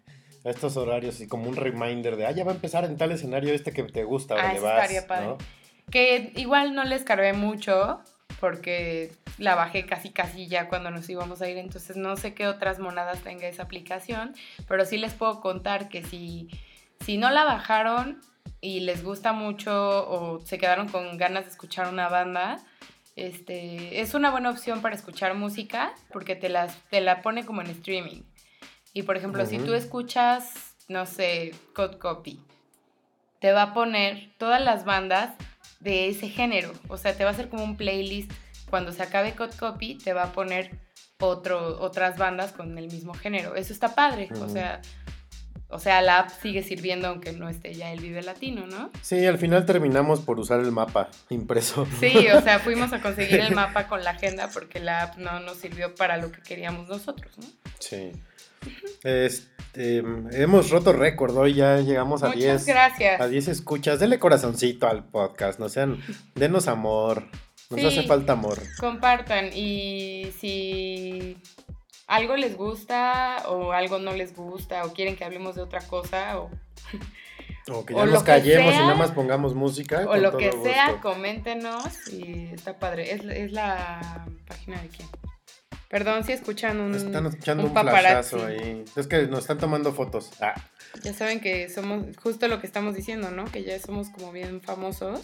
estos 0.44 0.76
horarios 0.76 1.20
y 1.20 1.28
como 1.28 1.48
un 1.48 1.56
reminder 1.56 2.16
de, 2.16 2.26
ah, 2.26 2.30
ya 2.32 2.44
va 2.44 2.52
a 2.52 2.54
empezar 2.54 2.84
en 2.84 2.96
tal 2.96 3.12
escenario 3.12 3.52
este 3.52 3.72
que 3.72 3.82
te 3.84 4.04
gusta, 4.04 4.34
Ah, 4.38 4.48
le 4.48 4.54
eso 4.54 4.64
vas, 4.64 4.82
estaría 4.82 5.06
padre. 5.06 5.26
¿no? 5.26 5.38
Que 5.90 6.32
igual 6.36 6.74
no 6.74 6.84
les 6.84 7.04
cargué 7.04 7.32
mucho 7.32 8.00
porque 8.40 9.12
la 9.38 9.54
bajé 9.54 9.86
casi 9.86 10.10
casi 10.10 10.48
ya 10.48 10.68
cuando 10.68 10.90
nos 10.90 11.08
íbamos 11.08 11.42
a 11.42 11.48
ir, 11.48 11.58
entonces 11.58 11.96
no 11.96 12.16
sé 12.16 12.34
qué 12.34 12.46
otras 12.48 12.78
monadas 12.78 13.20
tenga 13.20 13.46
esa 13.46 13.62
aplicación, 13.62 14.34
pero 14.66 14.84
sí 14.84 14.98
les 14.98 15.12
puedo 15.12 15.40
contar 15.40 15.88
que 15.88 16.02
si, 16.02 16.48
si 17.04 17.18
no 17.18 17.30
la 17.30 17.44
bajaron 17.44 18.20
y 18.60 18.80
les 18.80 19.04
gusta 19.04 19.32
mucho 19.32 19.72
o 20.08 20.40
se 20.40 20.58
quedaron 20.58 20.88
con 20.88 21.16
ganas 21.18 21.44
de 21.44 21.50
escuchar 21.50 21.88
una 21.88 22.08
banda, 22.08 22.58
este, 23.14 24.00
es 24.00 24.14
una 24.14 24.30
buena 24.30 24.50
opción 24.50 24.80
para 24.80 24.94
escuchar 24.94 25.34
música 25.34 25.92
porque 26.12 26.34
te, 26.34 26.48
las, 26.48 26.76
te 26.88 27.00
la 27.00 27.22
pone 27.22 27.44
como 27.44 27.60
en 27.60 27.68
streaming. 27.68 28.22
Y 28.92 29.02
por 29.02 29.16
ejemplo, 29.16 29.46
si 29.46 29.58
tú 29.58 29.74
escuchas, 29.74 30.74
no 30.88 31.06
sé, 31.06 31.54
Code 31.74 31.98
Copy, 31.98 32.40
te 33.40 33.52
va 33.52 33.62
a 33.62 33.74
poner 33.74 34.30
todas 34.38 34.62
las 34.62 34.84
bandas 34.84 35.34
de 35.80 36.08
ese 36.08 36.28
género. 36.28 36.72
O 36.88 36.96
sea, 36.96 37.16
te 37.16 37.24
va 37.24 37.30
a 37.30 37.32
hacer 37.32 37.48
como 37.48 37.64
un 37.64 37.76
playlist. 37.76 38.30
Cuando 38.70 38.92
se 38.92 39.02
acabe 39.02 39.34
Code 39.34 39.56
Copy, 39.58 39.96
te 39.96 40.12
va 40.12 40.24
a 40.24 40.32
poner 40.32 40.78
otro, 41.18 41.80
otras 41.80 42.18
bandas 42.18 42.52
con 42.52 42.76
el 42.78 42.86
mismo 42.86 43.14
género. 43.14 43.54
Eso 43.54 43.72
está 43.72 43.94
padre. 43.94 44.28
O 44.40 44.48
sea, 44.48 44.80
o 45.72 45.78
sea, 45.78 46.02
la 46.02 46.18
app 46.18 46.30
sigue 46.42 46.62
sirviendo 46.62 47.08
aunque 47.08 47.32
no 47.32 47.48
esté 47.48 47.72
ya 47.72 47.92
el 47.92 48.00
Vive 48.00 48.22
Latino, 48.22 48.66
¿no? 48.66 48.90
Sí, 49.00 49.24
al 49.24 49.38
final 49.38 49.64
terminamos 49.64 50.20
por 50.20 50.38
usar 50.38 50.60
el 50.60 50.70
mapa 50.70 51.08
impreso. 51.30 51.86
Sí, 51.98 52.28
o 52.28 52.42
sea, 52.42 52.58
fuimos 52.58 52.92
a 52.92 53.00
conseguir 53.00 53.40
el 53.40 53.54
mapa 53.54 53.88
con 53.88 54.04
la 54.04 54.10
agenda 54.10 54.50
porque 54.52 54.80
la 54.80 55.04
app 55.04 55.16
no 55.16 55.40
nos 55.40 55.56
sirvió 55.56 55.94
para 55.94 56.18
lo 56.18 56.30
que 56.30 56.42
queríamos 56.42 56.88
nosotros, 56.88 57.38
¿no? 57.38 57.46
Sí. 57.78 58.12
Este, 59.04 59.98
hemos 60.32 60.70
roto 60.70 60.92
récord, 60.92 61.36
hoy 61.36 61.54
ya 61.54 61.78
llegamos 61.80 62.22
a 62.22 62.28
Muchas 62.28 62.64
10. 62.64 62.66
gracias. 62.66 63.20
A 63.20 63.28
10 63.28 63.48
escuchas. 63.48 63.98
Denle 64.00 64.18
corazoncito 64.18 64.86
al 64.88 65.04
podcast, 65.04 65.58
no 65.58 65.68
sean, 65.68 66.00
denos 66.34 66.68
amor. 66.68 67.28
Nos 67.70 67.80
Sí. 67.80 67.86
hace 67.86 68.02
falta 68.02 68.34
amor. 68.34 68.58
Compartan 68.78 69.50
y 69.54 70.30
si 70.38 71.38
algo 72.06 72.36
les 72.36 72.56
gusta 72.56 73.44
o 73.48 73.72
algo 73.72 73.98
no 73.98 74.12
les 74.12 74.36
gusta 74.36 74.84
o 74.84 74.92
quieren 74.92 75.16
que 75.16 75.24
hablemos 75.24 75.54
de 75.54 75.62
otra 75.62 75.80
cosa 75.80 76.38
o, 76.38 76.50
O 77.70 77.86
que 77.86 77.94
ya 77.94 78.04
nos 78.04 78.22
callemos 78.24 78.74
y 78.74 78.78
nada 78.78 78.94
más 78.94 79.12
pongamos 79.12 79.54
música. 79.54 80.04
o 80.06 80.16
lo 80.16 80.36
que 80.36 80.50
gusto. 80.50 80.64
sea, 80.64 81.00
coméntenos 81.00 82.08
y 82.12 82.50
está 82.52 82.78
padre. 82.78 83.12
Es, 83.14 83.24
es 83.24 83.52
la 83.52 84.26
página 84.46 84.82
de 84.82 84.88
quién. 84.88 85.08
Perdón 85.92 86.24
si 86.24 86.32
escuchan 86.32 86.80
un, 86.80 86.94
Están 86.94 87.26
escuchando 87.26 87.64
un 87.64 87.72
flashazo 87.72 88.46
ahí. 88.46 88.82
Es 88.96 89.06
que 89.06 89.26
nos 89.26 89.40
están 89.40 89.58
tomando 89.58 89.92
fotos. 89.92 90.30
Ah, 90.40 90.54
Ya 91.02 91.12
saben 91.12 91.38
que 91.38 91.68
somos 91.68 92.16
justo 92.16 92.48
lo 92.48 92.60
que 92.62 92.66
estamos 92.66 92.94
diciendo, 92.94 93.30
¿no? 93.30 93.44
Que 93.44 93.62
ya 93.62 93.78
somos 93.78 94.08
como 94.08 94.32
bien 94.32 94.62
famosos. 94.62 95.20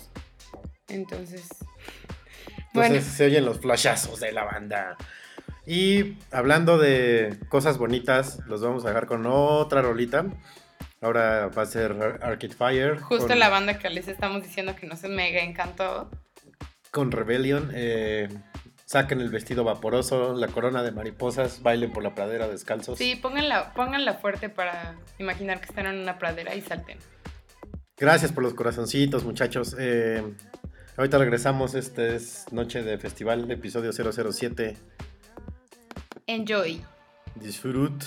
Entonces, 0.89 1.49
entonces 1.49 2.71
bueno, 2.75 3.01
se 3.01 3.25
oyen 3.25 3.47
los 3.47 3.61
flashazos 3.61 4.21
de 4.21 4.31
la 4.33 4.45
banda. 4.45 4.99
Y 5.64 6.19
hablando 6.33 6.77
de 6.77 7.39
cosas 7.49 7.79
bonitas, 7.79 8.41
los 8.47 8.61
vamos 8.61 8.85
a 8.85 8.89
dejar 8.89 9.07
con 9.07 9.25
otra 9.27 9.81
rolita. 9.81 10.27
Ahora 11.01 11.49
va 11.49 11.62
a 11.62 11.66
ser 11.66 11.93
Ar- 11.93 12.23
Arcade 12.23 12.55
Fire. 12.55 12.99
justo 13.01 13.29
con, 13.29 13.39
la 13.39 13.49
banda 13.49 13.79
que 13.79 13.89
les 13.89 14.07
estamos 14.07 14.43
diciendo 14.43 14.77
que 14.77 14.87
nos 14.87 15.03
mega 15.05 15.41
encantó. 15.41 16.11
Con 16.91 17.11
Rebellion. 17.11 17.71
eh, 17.75 18.29
saquen 18.89 19.20
el 19.20 19.28
vestido 19.28 19.64
vaporoso, 19.64 20.32
la 20.32 20.49
corona 20.49 20.82
de 20.82 20.93
mariposas, 20.93 21.62
bailen 21.62 21.93
por 21.93 22.03
la 22.03 22.14
pradera 22.14 22.49
descalzos. 22.49 22.97
Sí, 22.97 23.16
pónganla, 23.16 23.74
pónganla 23.74 24.14
fuerte 24.14 24.49
para 24.49 24.97
imaginar 25.18 25.61
que 25.61 25.66
están 25.66 25.84
en 25.84 25.99
una 25.99 26.18
pradera 26.18 26.55
y 26.55 26.62
salten. 26.62 26.97
Gracias 27.99 28.32
por 28.32 28.43
los 28.43 28.55
corazoncitos, 28.55 29.24
muchachos. 29.24 29.76
Eh, 29.78 30.22
ahorita 30.97 31.18
regresamos. 31.18 31.74
Este 31.74 32.16
es 32.16 32.47
Noche 32.51 32.82
de 32.82 32.97
Festival, 32.97 33.51
episodio 33.51 33.93
007. 33.93 34.78
Enjoy. 36.26 36.82
Disfrut. 37.34 38.03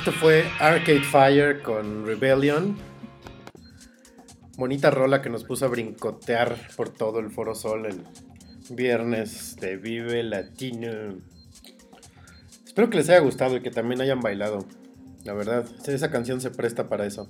Esto 0.00 0.12
fue 0.12 0.50
Arcade 0.58 1.02
Fire 1.02 1.60
con 1.60 2.06
Rebellion. 2.06 2.74
Bonita 4.56 4.90
rola 4.90 5.20
que 5.20 5.28
nos 5.28 5.44
puso 5.44 5.66
a 5.66 5.68
brincotear 5.68 6.56
por 6.74 6.88
todo 6.88 7.18
el 7.18 7.30
Foro 7.30 7.54
Sol 7.54 7.84
el 7.84 8.06
viernes 8.70 9.56
de 9.56 9.76
Vive 9.76 10.22
Latino. 10.22 11.18
Espero 12.64 12.88
que 12.88 12.96
les 12.96 13.10
haya 13.10 13.18
gustado 13.18 13.58
y 13.58 13.60
que 13.60 13.70
también 13.70 14.00
hayan 14.00 14.20
bailado. 14.20 14.64
La 15.24 15.34
verdad, 15.34 15.66
esa 15.86 16.10
canción 16.10 16.40
se 16.40 16.50
presta 16.50 16.88
para 16.88 17.04
eso. 17.04 17.28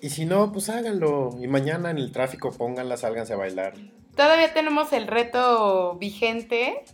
Y 0.00 0.08
si 0.08 0.24
no, 0.24 0.50
pues 0.50 0.70
háganlo. 0.70 1.36
Y 1.42 1.46
mañana 1.46 1.90
en 1.90 1.98
el 1.98 2.10
tráfico 2.10 2.52
pónganla, 2.52 2.96
sálganse 2.96 3.34
a 3.34 3.36
bailar. 3.36 3.74
Todavía 4.16 4.54
tenemos 4.54 4.94
el 4.94 5.06
reto 5.06 5.98
vigente. 5.98 6.84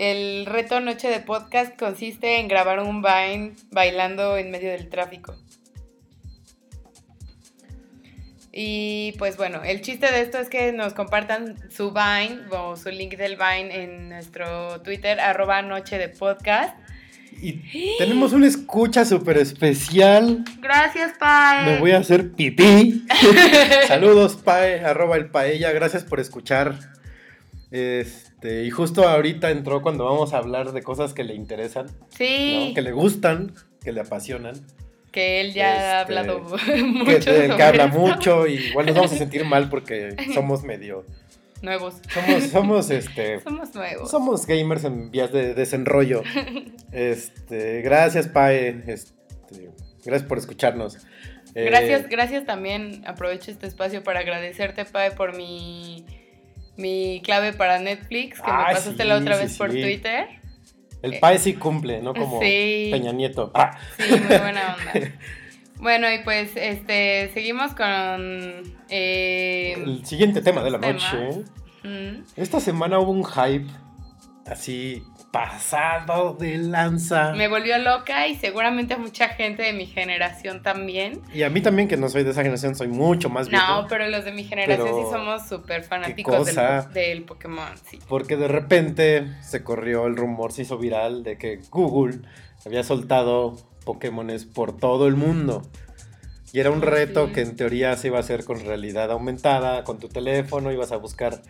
El 0.00 0.46
reto 0.46 0.80
Noche 0.80 1.08
de 1.08 1.20
Podcast 1.20 1.78
consiste 1.78 2.40
en 2.40 2.48
grabar 2.48 2.80
un 2.80 3.02
Vine 3.02 3.52
bailando 3.70 4.38
en 4.38 4.50
medio 4.50 4.70
del 4.70 4.88
tráfico. 4.88 5.36
Y 8.50 9.12
pues 9.18 9.36
bueno, 9.36 9.62
el 9.62 9.82
chiste 9.82 10.10
de 10.10 10.22
esto 10.22 10.38
es 10.38 10.48
que 10.48 10.72
nos 10.72 10.94
compartan 10.94 11.58
su 11.70 11.92
Vine 11.92 12.44
o 12.50 12.78
su 12.78 12.88
link 12.88 13.18
del 13.18 13.36
Vine 13.36 13.82
en 13.82 14.08
nuestro 14.08 14.80
Twitter, 14.80 15.20
arroba 15.20 15.60
Noche 15.60 15.98
de 15.98 16.08
Podcast. 16.08 16.74
Y 17.42 17.60
tenemos 17.98 18.32
una 18.32 18.46
escucha 18.46 19.04
súper 19.04 19.36
especial. 19.36 20.46
Gracias, 20.62 21.12
Pae. 21.20 21.74
Me 21.74 21.78
voy 21.78 21.90
a 21.90 21.98
hacer 21.98 22.32
pipí. 22.32 23.04
Saludos, 23.86 24.36
Pae, 24.36 24.80
arroba 24.80 25.16
el 25.16 25.26
Paella. 25.26 25.72
Gracias 25.72 26.04
por 26.04 26.20
escuchar. 26.20 26.78
Este, 28.40 28.64
y 28.64 28.70
justo 28.70 29.06
ahorita 29.06 29.50
entró 29.50 29.82
cuando 29.82 30.06
vamos 30.06 30.32
a 30.32 30.38
hablar 30.38 30.72
de 30.72 30.82
cosas 30.82 31.12
que 31.12 31.24
le 31.24 31.34
interesan. 31.34 31.88
Sí. 32.08 32.72
Que 32.74 32.80
le 32.80 32.90
gustan, 32.92 33.52
que 33.84 33.92
le 33.92 34.00
apasionan. 34.00 34.54
Que 35.12 35.42
él 35.42 35.52
ya 35.52 35.98
ha 35.98 36.00
este, 36.00 36.18
hablado 36.18 36.40
mucho. 36.86 37.30
Que, 37.30 37.52
que 37.54 37.62
habla 37.62 37.88
mucho 37.88 38.46
y 38.46 38.54
igual 38.54 38.86
nos 38.86 38.94
vamos 38.94 39.12
a 39.12 39.18
sentir 39.18 39.44
mal 39.44 39.68
porque 39.68 40.16
somos 40.34 40.62
medio 40.62 41.04
Nuevos. 41.60 41.96
Somos, 42.08 42.44
somos, 42.44 42.90
este. 42.90 43.40
somos 43.44 43.74
nuevos. 43.74 44.10
Somos 44.10 44.46
gamers 44.46 44.84
en 44.84 45.10
vías 45.10 45.30
de 45.30 45.52
desenrollo. 45.52 46.22
este, 46.92 47.82
gracias, 47.82 48.28
Pae. 48.28 48.82
Este, 48.86 49.70
gracias 50.02 50.26
por 50.26 50.38
escucharnos. 50.38 50.96
Eh, 51.54 51.64
gracias, 51.64 52.08
gracias 52.08 52.46
también. 52.46 53.02
Aprovecho 53.06 53.50
este 53.50 53.66
espacio 53.66 54.02
para 54.02 54.20
agradecerte, 54.20 54.86
Pae, 54.86 55.10
por 55.10 55.36
mi, 55.36 56.06
mi 56.80 57.20
clave 57.24 57.52
para 57.52 57.78
Netflix, 57.78 58.40
que 58.40 58.50
me 58.50 58.56
ah, 58.56 58.68
pasaste 58.72 59.04
la 59.04 59.16
otra 59.16 59.36
vez 59.36 59.56
por 59.56 59.70
Twitter. 59.70 60.26
El 61.02 61.18
Pae 61.18 61.38
sí 61.38 61.54
cumple, 61.54 62.02
¿no? 62.02 62.14
Como 62.14 62.40
Peña 62.40 63.12
Nieto. 63.12 63.50
Ah. 63.54 63.78
Sí, 63.98 64.10
muy 64.10 64.38
buena 64.38 64.76
onda. 64.76 64.92
Bueno, 65.80 66.12
y 66.12 66.18
pues 66.24 66.50
este 66.56 67.30
seguimos 67.32 67.72
con 67.72 68.74
eh, 68.90 69.72
el 69.78 70.04
siguiente 70.04 70.42
tema 70.42 70.62
de 70.62 70.70
la 70.72 70.76
noche. 70.76 71.42
Esta 72.36 72.60
semana 72.60 72.98
hubo 72.98 73.12
un 73.12 73.24
hype 73.24 73.66
así 74.44 75.02
pasado 75.30 76.34
de 76.34 76.58
lanza. 76.58 77.32
Me 77.32 77.48
volvió 77.48 77.78
loca 77.78 78.26
y 78.26 78.36
seguramente 78.36 78.94
a 78.94 78.98
mucha 78.98 79.28
gente 79.28 79.62
de 79.62 79.72
mi 79.72 79.86
generación 79.86 80.62
también. 80.62 81.22
Y 81.32 81.42
a 81.42 81.50
mí 81.50 81.60
también, 81.60 81.88
que 81.88 81.96
no 81.96 82.08
soy 82.08 82.24
de 82.24 82.30
esa 82.30 82.40
generación, 82.40 82.74
soy 82.74 82.88
mucho 82.88 83.30
más 83.30 83.48
viejo. 83.48 83.64
No, 83.64 83.86
pero 83.88 84.08
los 84.08 84.24
de 84.24 84.32
mi 84.32 84.44
generación 84.44 84.88
sí 84.88 85.10
somos 85.10 85.48
súper 85.48 85.84
fanáticos 85.84 86.46
del, 86.46 86.92
del, 86.92 87.22
Pokémon, 87.22 87.76
sí. 87.88 87.98
Porque 88.08 88.36
de 88.36 88.48
repente 88.48 89.36
se 89.40 89.62
corrió 89.62 90.06
el 90.06 90.16
rumor, 90.16 90.52
se 90.52 90.62
hizo 90.62 90.78
viral 90.78 91.22
de 91.22 91.38
que 91.38 91.60
Google 91.70 92.20
había 92.66 92.82
soltado 92.82 93.56
Pokémones 93.84 94.44
por 94.44 94.76
todo 94.76 95.06
el 95.06 95.14
mundo. 95.14 95.62
Y 96.52 96.58
era 96.58 96.70
un 96.70 96.82
reto 96.82 97.32
que 97.32 97.42
en 97.42 97.54
teoría 97.54 97.96
se 97.96 98.08
iba 98.08 98.16
a 98.16 98.20
hacer 98.20 98.44
con 98.44 98.58
realidad 98.64 99.10
aumentada, 99.12 99.84
con 99.84 100.00
tu 100.00 100.08
teléfono, 100.08 100.72
ibas 100.72 100.90
a 100.90 100.96
buscar, 100.96 101.42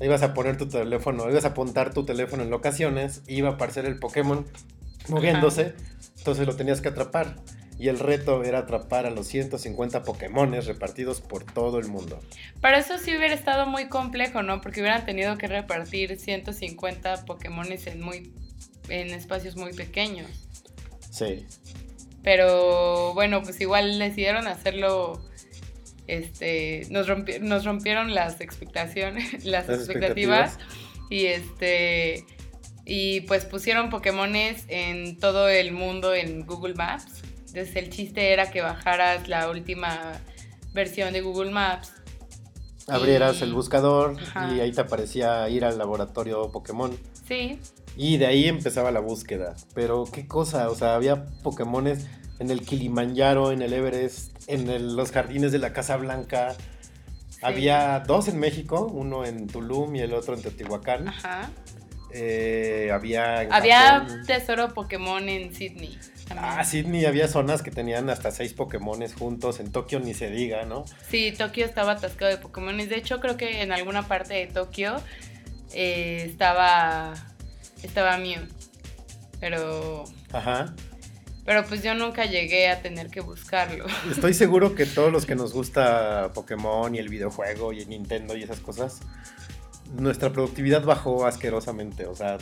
ibas 0.00 0.22
a 0.22 0.34
poner 0.34 0.56
tu 0.56 0.68
teléfono, 0.68 1.30
ibas 1.30 1.44
a 1.44 1.48
apuntar 1.48 1.92
tu 1.92 2.04
teléfono 2.04 2.42
en 2.42 2.50
locaciones, 2.50 3.22
iba 3.26 3.50
a 3.50 3.52
aparecer 3.52 3.86
el 3.86 3.98
Pokémon 3.98 4.46
moviéndose, 5.08 5.74
entonces 6.18 6.46
lo 6.46 6.56
tenías 6.56 6.80
que 6.80 6.88
atrapar. 6.88 7.36
Y 7.76 7.88
el 7.88 7.98
reto 7.98 8.44
era 8.44 8.60
atrapar 8.60 9.04
a 9.04 9.10
los 9.10 9.26
150 9.26 10.04
Pokémones 10.04 10.66
repartidos 10.66 11.20
por 11.20 11.44
todo 11.44 11.80
el 11.80 11.88
mundo. 11.88 12.20
Para 12.60 12.78
eso 12.78 12.98
sí 12.98 13.16
hubiera 13.16 13.34
estado 13.34 13.66
muy 13.66 13.88
complejo, 13.88 14.44
¿no? 14.44 14.60
Porque 14.60 14.80
hubieran 14.80 15.04
tenido 15.04 15.36
que 15.38 15.48
repartir 15.48 16.16
150 16.16 17.24
Pokémones 17.24 17.88
en, 17.88 18.00
muy, 18.00 18.32
en 18.88 19.10
espacios 19.10 19.56
muy 19.56 19.72
pequeños. 19.72 20.30
Sí. 21.10 21.46
Pero 22.22 23.12
bueno, 23.14 23.42
pues 23.42 23.60
igual 23.60 23.98
decidieron 23.98 24.46
hacerlo. 24.46 25.20
Este, 26.06 26.86
nos, 26.90 27.06
nos 27.40 27.64
rompieron 27.64 28.14
las 28.14 28.40
expectaciones, 28.40 29.44
las, 29.44 29.68
expectativas, 29.68 30.58
y 31.10 31.26
este 31.26 32.24
y 32.86 33.22
pues 33.22 33.46
pusieron 33.46 33.88
Pokémones 33.88 34.64
en 34.68 35.18
todo 35.18 35.48
el 35.48 35.72
mundo 35.72 36.14
en 36.14 36.44
Google 36.44 36.74
Maps. 36.74 37.22
Entonces 37.46 37.76
el 37.76 37.90
chiste 37.90 38.32
era 38.32 38.50
que 38.50 38.60
bajaras 38.60 39.28
la 39.28 39.48
última 39.48 40.20
versión 40.74 41.12
de 41.12 41.22
Google 41.22 41.50
Maps. 41.50 41.92
Abrieras 42.86 43.40
el 43.40 43.54
buscador 43.54 44.16
y 44.54 44.60
ahí 44.60 44.70
te 44.72 44.82
aparecía 44.82 45.48
ir 45.48 45.64
al 45.64 45.78
laboratorio 45.78 46.50
Pokémon. 46.50 46.94
Sí. 47.26 47.58
Y 47.96 48.18
de 48.18 48.26
ahí 48.26 48.48
empezaba 48.48 48.90
la 48.90 49.00
búsqueda. 49.00 49.54
Pero 49.72 50.04
qué 50.12 50.26
cosa, 50.26 50.68
o 50.68 50.74
sea, 50.74 50.94
había 50.94 51.24
Pokémones 51.42 52.06
en 52.44 52.50
el 52.50 52.60
Kilimanjaro, 52.60 53.52
en 53.52 53.62
el 53.62 53.72
Everest, 53.72 54.32
en 54.46 54.96
los 54.96 55.10
jardines 55.10 55.50
de 55.52 55.58
la 55.58 55.72
Casa 55.72 55.96
Blanca. 55.96 56.54
Había 57.42 58.00
dos 58.00 58.28
en 58.28 58.38
México, 58.38 58.86
uno 58.86 59.24
en 59.24 59.46
Tulum 59.46 59.96
y 59.96 60.00
el 60.00 60.14
otro 60.14 60.34
en 60.34 60.42
Teotihuacán. 60.42 61.08
Ajá. 61.08 61.50
Eh, 62.12 62.90
había. 62.92 63.40
había 63.50 64.06
tesoro 64.26 64.72
Pokémon 64.72 65.28
en 65.28 65.54
Sydney. 65.54 65.98
Ah, 66.30 66.64
Sydney 66.64 67.04
había 67.04 67.28
zonas 67.28 67.62
que 67.62 67.70
tenían 67.70 68.08
hasta 68.08 68.30
seis 68.30 68.54
Pokémones 68.54 69.14
juntos. 69.14 69.58
En 69.60 69.72
Tokio 69.72 70.00
ni 70.00 70.14
se 70.14 70.30
diga, 70.30 70.64
¿no? 70.64 70.84
Sí, 71.10 71.32
Tokio 71.36 71.64
estaba 71.66 71.92
atascado 71.92 72.30
de 72.30 72.38
Pokémones. 72.38 72.88
De 72.88 72.96
hecho, 72.96 73.20
creo 73.20 73.36
que 73.36 73.62
en 73.62 73.72
alguna 73.72 74.06
parte 74.06 74.34
de 74.34 74.46
Tokio 74.46 74.96
eh, 75.72 76.24
estaba 76.26 77.14
estaba 77.82 78.16
mío. 78.18 78.40
Pero. 79.40 80.04
Ajá. 80.32 80.74
Pero 81.44 81.64
pues 81.64 81.82
yo 81.82 81.94
nunca 81.94 82.24
llegué 82.24 82.68
a 82.68 82.80
tener 82.80 83.08
que 83.08 83.20
buscarlo. 83.20 83.86
Estoy 84.10 84.34
seguro 84.34 84.74
que 84.74 84.86
todos 84.86 85.12
los 85.12 85.26
que 85.26 85.34
nos 85.34 85.52
gusta 85.52 86.30
Pokémon 86.34 86.94
y 86.94 86.98
el 86.98 87.08
videojuego 87.08 87.72
y 87.72 87.80
el 87.80 87.88
Nintendo 87.88 88.36
y 88.36 88.42
esas 88.42 88.60
cosas, 88.60 89.00
nuestra 89.94 90.32
productividad 90.32 90.84
bajó 90.84 91.26
asquerosamente. 91.26 92.06
O 92.06 92.14
sea, 92.14 92.38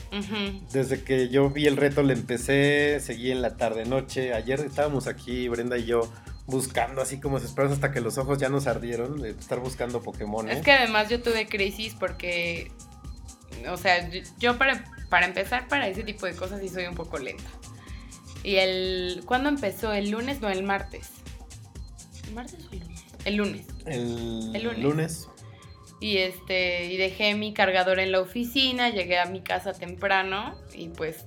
desde 0.72 1.02
que 1.02 1.28
yo 1.28 1.50
vi 1.50 1.66
el 1.66 1.76
reto 1.76 2.02
le 2.02 2.14
empecé, 2.14 3.00
seguí 3.00 3.32
en 3.32 3.42
la 3.42 3.56
tarde 3.56 3.84
noche. 3.84 4.34
Ayer 4.34 4.60
estábamos 4.60 5.08
aquí, 5.08 5.48
Brenda 5.48 5.78
y 5.78 5.84
yo, 5.84 6.08
buscando 6.46 7.02
así 7.02 7.18
como 7.18 7.40
desesperados 7.40 7.74
hasta 7.74 7.90
que 7.90 8.00
los 8.00 8.18
ojos 8.18 8.38
ya 8.38 8.48
nos 8.48 8.68
ardieron 8.68 9.20
de 9.20 9.30
estar 9.30 9.58
buscando 9.58 10.00
Pokémon. 10.00 10.48
Es 10.48 10.62
que 10.62 10.70
además 10.70 11.08
yo 11.08 11.20
tuve 11.20 11.48
crisis 11.48 11.96
porque, 11.98 12.70
o 13.68 13.76
sea, 13.76 14.08
yo 14.38 14.58
para 14.58 14.84
para 15.12 15.26
empezar, 15.26 15.68
para 15.68 15.88
ese 15.88 16.04
tipo 16.04 16.24
de 16.24 16.34
cosas 16.34 16.62
sí 16.62 16.70
soy 16.70 16.86
un 16.86 16.94
poco 16.94 17.18
lenta. 17.18 17.44
Y 18.44 18.56
el. 18.56 19.22
¿Cuándo 19.24 19.48
empezó? 19.48 19.92
¿El 19.92 20.10
lunes? 20.10 20.40
No, 20.40 20.48
el 20.48 20.62
martes. 20.62 21.10
¿El 22.26 22.34
martes 22.34 22.64
o 22.64 22.72
el 22.72 22.80
lunes? 22.80 23.04
El 23.24 23.36
lunes. 23.36 23.66
El, 23.86 24.82
lunes. 24.82 25.28
Y 26.00 26.18
este. 26.18 26.86
Y 26.86 26.96
dejé 26.96 27.34
mi 27.34 27.54
cargador 27.54 28.00
en 28.00 28.12
la 28.12 28.20
oficina, 28.20 28.90
llegué 28.90 29.18
a 29.18 29.26
mi 29.26 29.42
casa 29.42 29.72
temprano 29.72 30.54
y 30.74 30.88
pues 30.88 31.26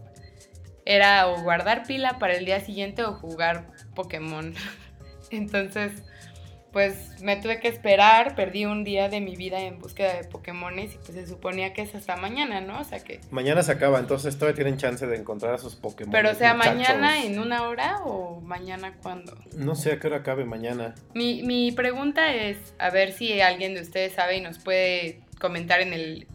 era 0.85 1.27
o 1.27 1.41
guardar 1.41 1.87
pila 1.87 2.19
para 2.19 2.35
el 2.35 2.45
día 2.45 2.59
siguiente 2.59 3.03
o 3.03 3.13
jugar 3.13 3.71
Pokémon. 3.95 4.53
Entonces 5.31 6.03
pues 6.75 7.21
me 7.21 7.37
tuve 7.37 7.61
que 7.61 7.69
esperar, 7.69 8.35
perdí 8.35 8.65
un 8.65 8.83
día 8.83 9.07
de 9.07 9.21
mi 9.21 9.37
vida 9.37 9.61
en 9.61 9.79
búsqueda 9.79 10.13
de 10.13 10.25
Pokémones 10.25 10.93
y 10.93 10.97
pues 10.97 11.13
se 11.13 11.25
suponía 11.25 11.71
que 11.71 11.81
es 11.81 11.95
hasta 11.95 12.17
mañana, 12.17 12.59
¿no? 12.59 12.81
O 12.81 12.83
sea 12.83 12.99
que... 12.99 13.21
Mañana 13.31 13.63
se 13.63 13.71
acaba, 13.71 13.97
entonces 13.97 14.37
todavía 14.37 14.55
tienen 14.55 14.75
chance 14.75 15.07
de 15.07 15.15
encontrar 15.15 15.53
a 15.53 15.57
sus 15.57 15.77
Pokémon. 15.77 16.11
Pero 16.11 16.31
o 16.31 16.33
sea, 16.33 16.53
mañana 16.53 17.23
en 17.23 17.39
una 17.39 17.63
hora 17.69 18.01
o 18.03 18.41
mañana 18.41 18.93
cuándo? 19.01 19.37
No 19.55 19.75
sé 19.75 19.93
a 19.93 19.99
qué 20.01 20.07
hora 20.07 20.17
acabe 20.17 20.43
mañana. 20.43 20.95
Mi, 21.13 21.43
mi 21.43 21.71
pregunta 21.71 22.33
es, 22.33 22.57
a 22.77 22.89
ver 22.89 23.13
si 23.13 23.39
alguien 23.39 23.73
de 23.73 23.79
ustedes 23.79 24.11
sabe 24.11 24.35
y 24.35 24.41
nos 24.41 24.59
puede 24.59 25.21
comentar 25.39 25.79
en 25.79 25.93
el, 25.93 26.27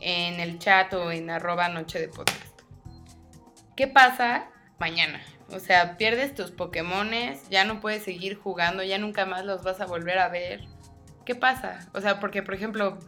en 0.00 0.40
el 0.40 0.58
chat 0.58 0.90
o 0.94 1.12
en 1.12 1.28
arroba 1.28 1.68
noche 1.68 2.00
de 2.00 2.08
podcast. 2.08 2.60
¿Qué 3.76 3.88
pasa 3.88 4.48
mañana? 4.78 5.20
O 5.54 5.60
sea, 5.60 5.96
pierdes 5.96 6.34
tus 6.34 6.50
Pokémones, 6.50 7.48
ya 7.48 7.64
no 7.64 7.80
puedes 7.80 8.02
seguir 8.02 8.36
jugando, 8.36 8.82
ya 8.82 8.98
nunca 8.98 9.24
más 9.24 9.44
los 9.44 9.62
vas 9.62 9.80
a 9.80 9.86
volver 9.86 10.18
a 10.18 10.28
ver. 10.28 10.62
¿Qué 11.24 11.34
pasa? 11.34 11.88
O 11.94 12.00
sea, 12.00 12.20
porque 12.20 12.42
por 12.42 12.54
ejemplo, 12.54 12.98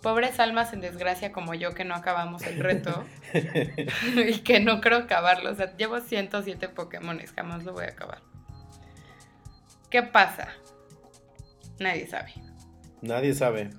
pobres 0.00 0.40
almas 0.40 0.72
en 0.72 0.80
desgracia 0.80 1.32
como 1.32 1.54
yo 1.54 1.74
que 1.74 1.84
no 1.84 1.94
acabamos 1.94 2.42
el 2.42 2.58
reto 2.60 3.04
y 4.16 4.38
que 4.40 4.60
no 4.60 4.80
creo 4.80 4.98
acabarlo. 4.98 5.50
O 5.50 5.54
sea, 5.54 5.76
llevo 5.76 6.00
107 6.00 6.68
Pokémones, 6.68 7.32
jamás 7.32 7.64
lo 7.64 7.72
voy 7.72 7.84
a 7.84 7.88
acabar. 7.88 8.20
¿Qué 9.90 10.02
pasa? 10.02 10.48
Nadie 11.78 12.06
sabe. 12.06 12.32
Nadie 13.00 13.34
sabe. 13.34 13.70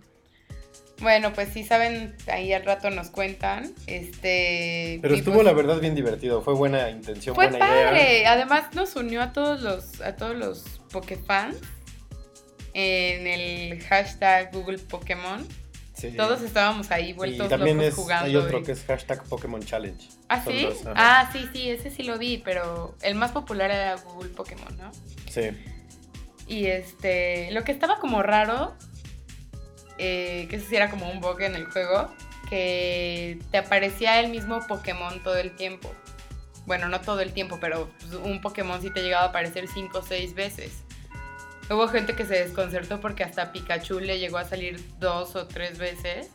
Bueno, 1.03 1.33
pues 1.33 1.49
sí 1.53 1.63
saben, 1.63 2.15
ahí 2.27 2.51
al 2.53 2.65
rato 2.65 2.89
nos 2.89 3.09
cuentan. 3.11 3.71
Este. 3.85 4.97
Pero 5.01 5.13
y 5.13 5.19
estuvo 5.19 5.35
pues, 5.35 5.45
la 5.45 5.53
verdad 5.53 5.79
bien 5.79 5.93
divertido, 5.93 6.41
fue 6.41 6.55
buena 6.55 6.89
intención, 6.89 7.35
Fue 7.35 7.47
buena 7.49 7.59
padre. 7.63 8.19
idea. 8.19 8.31
Además 8.31 8.73
nos 8.73 8.95
unió 8.95 9.21
a 9.21 9.31
todos 9.33 9.61
los, 9.61 10.01
a 10.01 10.15
todos 10.15 10.35
los 10.35 10.63
Pokéfans 10.91 11.57
en 12.73 13.27
el 13.27 13.81
hashtag 13.83 14.51
Google 14.53 14.79
Pokémon. 14.79 15.45
Sí. 15.93 16.11
Todos 16.17 16.41
estábamos 16.41 16.89
ahí 16.89 17.09
y 17.09 17.13
vueltos 17.13 17.47
también 17.49 17.77
locos 17.77 17.89
es, 17.89 17.95
jugando. 17.95 18.25
hay 18.25 18.35
otro 18.35 18.59
y- 18.59 18.63
que 18.63 18.71
es 18.71 18.83
hashtag 18.85 19.23
Pokémon 19.25 19.61
Challenge. 19.63 20.03
¿Ah, 20.27 20.43
Son 20.43 20.51
sí? 20.53 20.67
Ah, 20.95 21.29
sí, 21.31 21.47
sí, 21.53 21.69
ese 21.69 21.91
sí 21.91 22.03
lo 22.03 22.17
vi, 22.17 22.39
pero 22.43 22.95
el 23.03 23.13
más 23.15 23.31
popular 23.31 23.69
era 23.69 23.95
Google 23.97 24.29
Pokémon, 24.29 24.75
¿no? 24.77 24.91
Sí. 25.29 25.51
Y 26.47 26.65
este, 26.65 27.51
lo 27.51 27.63
que 27.63 27.71
estaba 27.71 27.99
como 27.99 28.23
raro, 28.23 28.75
eh, 30.05 30.47
que 30.49 30.57
eso 30.57 30.67
sí 30.67 30.75
era 30.75 30.89
como 30.89 31.09
un 31.09 31.21
bug 31.21 31.39
en 31.41 31.55
el 31.55 31.65
juego, 31.65 32.13
que 32.49 33.39
te 33.51 33.57
aparecía 33.57 34.19
el 34.19 34.29
mismo 34.29 34.59
Pokémon 34.67 35.23
todo 35.23 35.37
el 35.37 35.55
tiempo. 35.55 35.93
Bueno, 36.65 36.89
no 36.89 36.99
todo 36.99 37.21
el 37.21 37.31
tiempo, 37.31 37.57
pero 37.61 37.89
pues, 37.99 38.13
un 38.15 38.41
Pokémon 38.41 38.81
sí 38.81 38.91
te 38.91 39.01
llegaba 39.01 39.27
a 39.27 39.29
aparecer 39.29 39.69
5 39.69 39.97
o 39.97 40.01
6 40.01 40.35
veces. 40.35 40.83
Hubo 41.69 41.87
gente 41.87 42.15
que 42.15 42.25
se 42.25 42.33
desconcertó 42.33 42.99
porque 42.99 43.23
hasta 43.23 43.53
Pikachu 43.53 44.01
le 44.01 44.19
llegó 44.19 44.37
a 44.37 44.43
salir 44.43 44.83
dos 44.99 45.37
o 45.37 45.47
tres 45.47 45.77
veces. 45.77 46.29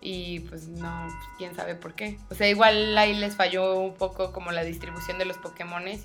Y 0.00 0.40
pues 0.40 0.68
no, 0.68 1.04
pues, 1.04 1.28
quién 1.36 1.54
sabe 1.54 1.74
por 1.74 1.94
qué. 1.94 2.18
O 2.30 2.34
sea, 2.34 2.48
igual 2.48 2.96
ahí 2.96 3.14
les 3.14 3.36
falló 3.36 3.78
un 3.78 3.94
poco 3.94 4.32
como 4.32 4.52
la 4.52 4.64
distribución 4.64 5.18
de 5.18 5.26
los 5.26 5.36
Pokémones. 5.36 6.04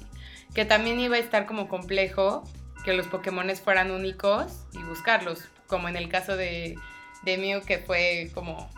Que 0.53 0.65
también 0.65 0.99
iba 0.99 1.15
a 1.15 1.19
estar 1.19 1.45
como 1.45 1.69
complejo 1.69 2.43
que 2.83 2.91
los 2.91 3.07
Pokémones 3.07 3.61
fueran 3.61 3.91
únicos 3.91 4.65
y 4.73 4.83
buscarlos. 4.83 5.47
Como 5.73 5.89
en 5.89 5.95
el 5.95 6.07
caso 6.07 6.37
de, 6.37 6.75
de 7.23 7.37
Mew, 7.39 7.61
que 7.63 7.79
fue 7.79 8.29
como 8.35 8.69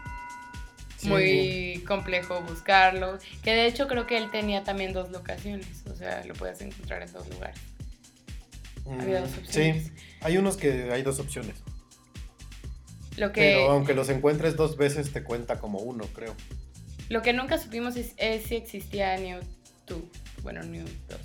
Sí. 0.96 1.10
muy 1.10 1.84
complejo 1.86 2.40
buscarlo. 2.44 3.20
Que 3.44 3.52
de 3.52 3.66
hecho 3.68 3.90
creo 3.90 4.08
que 4.08 4.16
él 4.18 4.32
tenía 4.32 4.64
también 4.64 4.94
dos 4.94 5.12
locaciones. 5.12 5.84
O 5.92 5.96
sea, 5.98 6.24
lo 6.26 6.34
puedes 6.36 6.62
encontrar 6.62 7.02
en 7.04 7.12
dos 7.12 7.28
lugares. 7.28 7.58
había 9.02 9.20
dos 9.20 9.32
Mm, 9.32 9.40
opciones. 9.40 9.88
Sí, 9.88 9.92
hay 10.22 10.38
unos 10.38 10.56
que 10.56 10.90
hay 10.94 11.04
dos 11.04 11.20
opciones. 11.20 11.58
Lo 13.18 13.34
que, 13.34 13.42
Pero 13.42 13.72
aunque 13.72 13.94
los 13.94 14.08
encuentres 14.08 14.56
dos 14.56 14.78
veces 14.78 15.12
te 15.12 15.22
cuenta 15.22 15.60
como 15.60 15.80
uno, 15.80 16.06
creo. 16.14 16.34
lo 17.10 17.22
que 17.22 17.34
nunca 17.34 17.58
supimos 17.58 17.98
es, 17.98 18.14
es 18.16 18.44
si 18.46 18.56
existía 18.56 19.18
Neo 19.18 19.42
2. 19.88 20.00
Bueno, 20.44 20.64
Neo 20.64 20.86
2. 21.10 21.20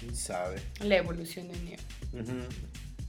¿Quién 0.00 0.16
sabe? 0.16 0.62
La 0.80 0.96
evolución 0.96 1.48
de 1.52 1.58
Neo. 1.58 1.78
Ujú. 2.22 2.48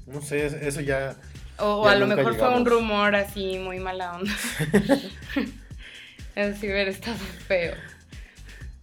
No 0.07 0.21
sé, 0.21 0.45
es- 0.45 0.53
eso 0.53 0.81
ya... 0.81 1.15
O, 1.63 1.87
a 1.87 1.95
lo 1.95 2.07
mejor 2.07 2.35
fue 2.35 2.49
un 2.49 2.65
rumor 2.65 3.15
así 3.15 3.57
muy 3.57 3.79
mala 3.79 4.15
onda. 4.15 4.33
Así 6.35 6.65
hubiera 6.65 6.89
estado 6.89 7.15
feo. 7.47 7.75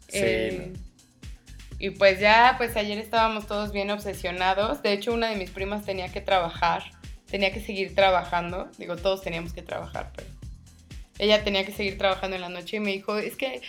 Sí, 0.09 0.18
Eh, 0.22 0.72
y 1.78 1.91
pues 1.91 2.20
ya, 2.20 2.55
pues 2.59 2.76
ayer 2.76 2.99
estábamos 2.99 3.47
todos 3.47 3.72
bien 3.72 3.91
obsesionados. 3.91 4.83
De 4.83 4.93
hecho, 4.93 5.12
una 5.12 5.28
de 5.28 5.37
mis 5.37 5.51
primas 5.51 5.85
tenía 5.85 6.12
que 6.12 6.20
trabajar, 6.20 6.85
tenía 7.26 7.53
que 7.53 7.61
seguir 7.61 7.95
trabajando. 7.95 8.70
Digo, 8.78 8.97
todos 8.97 9.22
teníamos 9.22 9.53
que 9.53 9.62
trabajar, 9.62 10.12
pero 10.14 10.28
ella 11.18 11.43
tenía 11.43 11.66
que 11.66 11.72
seguir 11.72 11.99
trabajando 11.99 12.37
en 12.37 12.43
la 12.43 12.49
noche 12.49 12.76
y 12.76 12.81
me 12.81 12.93
dijo, 12.93 13.18
es 13.18 13.37
que 13.37 13.62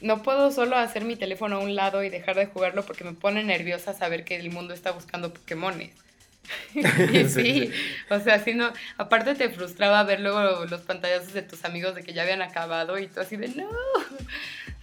no 0.00 0.22
puedo 0.22 0.50
solo 0.50 0.76
hacer 0.76 1.04
mi 1.04 1.16
teléfono 1.16 1.56
a 1.56 1.60
un 1.60 1.74
lado 1.74 2.02
y 2.02 2.08
dejar 2.08 2.36
de 2.36 2.46
jugarlo 2.46 2.84
porque 2.84 3.04
me 3.04 3.12
pone 3.12 3.44
nerviosa 3.44 3.94
saber 3.94 4.24
que 4.24 4.36
el 4.36 4.50
mundo 4.50 4.72
está 4.74 4.92
buscando 4.92 5.32
Pokémones. 5.32 6.05
Sí, 6.72 7.28
sí, 7.28 7.72
o 8.10 8.20
sea, 8.20 8.38
si 8.42 8.54
no, 8.54 8.70
aparte 8.98 9.34
te 9.34 9.48
frustraba 9.48 10.02
ver 10.04 10.20
luego 10.20 10.64
los 10.66 10.82
pantallazos 10.82 11.32
de 11.32 11.42
tus 11.42 11.64
amigos 11.64 11.94
de 11.94 12.02
que 12.02 12.12
ya 12.12 12.22
habían 12.22 12.42
acabado 12.42 12.98
y 12.98 13.06
tú 13.06 13.20
así 13.20 13.36
de 13.36 13.48
no. 13.48 13.68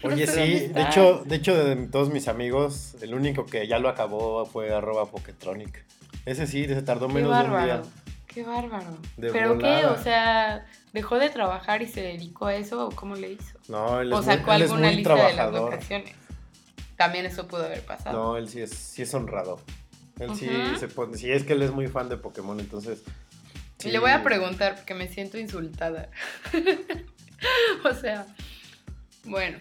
Oye, 0.04 0.28
sí, 0.28 0.40
de 0.40 0.66
está". 0.66 0.90
hecho, 0.90 1.24
de 1.26 1.36
hecho, 1.36 1.56
de 1.56 1.76
todos 1.88 2.10
mis 2.10 2.28
amigos, 2.28 2.96
el 3.02 3.14
único 3.14 3.46
que 3.46 3.68
ya 3.68 3.80
lo 3.80 3.88
acabó 3.88 4.46
fue 4.46 4.74
arroba 4.74 5.06
Poketronic. 5.06 5.86
Ese 6.26 6.48
sí, 6.48 6.66
se 6.66 6.82
tardó 6.82 7.08
menos 7.08 7.38
de 7.38 7.50
un 7.50 7.64
día. 7.64 7.82
Qué 8.28 8.44
bárbaro. 8.44 8.98
De 9.18 9.32
¿Pero 9.32 9.58
qué? 9.60 9.86
O 9.86 10.02
sea, 10.02 10.66
¿dejó 10.92 11.20
de 11.20 11.30
trabajar 11.30 11.82
y 11.82 11.88
se 11.88 12.02
dedicó 12.02 12.48
a 12.48 12.56
eso 12.56 12.88
o 12.88 12.92
cómo 12.92 13.16
le 13.16 13.34
hizo? 13.34 13.60
No, 13.68 14.02
él 14.02 14.12
es, 14.12 14.18
O 14.18 14.22
muy, 14.22 14.26
sacó 14.26 14.54
él 14.54 14.64
es 14.64 14.72
alguna 14.72 14.88
muy 14.88 14.96
lista 14.98 15.28
de 15.28 15.34
las 15.34 15.54
locaciones. 15.54 16.16
También 16.98 17.26
eso 17.26 17.48
pudo 17.48 17.66
haber 17.66 17.86
pasado. 17.86 18.18
No, 18.18 18.38
él 18.38 18.50
sí 18.50 18.62
es, 18.62 18.72
sí 18.72 19.04
es 19.04 19.14
honrado. 19.14 19.60
Él 20.20 20.36
sí 20.36 20.48
se 20.80 20.88
pone, 20.88 21.18
sí 21.18 21.32
es 21.32 21.44
que 21.44 21.54
él 21.54 21.62
es 21.64 21.72
muy 21.72 21.88
fan 21.88 22.08
de 22.10 22.18
Pokémon, 22.18 22.60
entonces. 22.60 23.02
sí. 23.80 23.90
Le 23.92 24.00
voy 24.00 24.12
a 24.12 24.24
preguntar 24.24 24.76
porque 24.76 24.94
me 24.94 25.08
siento 25.08 25.38
insultada. 25.38 26.10
o 27.90 27.94
sea, 27.96 28.26
bueno. 29.26 29.58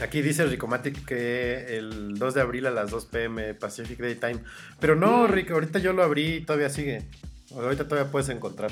Aquí 0.00 0.22
dice 0.22 0.46
Ricomatic 0.46 1.04
que 1.04 1.76
el 1.76 2.18
2 2.18 2.34
de 2.34 2.40
abril 2.40 2.66
a 2.66 2.70
las 2.70 2.90
2 2.90 3.06
pm 3.06 3.54
Pacific 3.54 3.98
Daytime. 3.98 4.42
Pero 4.78 4.94
no, 4.94 5.26
Mm. 5.26 5.30
Rick, 5.32 5.50
ahorita 5.50 5.78
yo 5.80 5.92
lo 5.92 6.02
abrí 6.04 6.34
y 6.36 6.40
todavía 6.44 6.70
sigue. 6.70 7.08
Ahorita 7.52 7.88
todavía 7.88 8.10
puedes 8.12 8.28
encontrar 8.28 8.70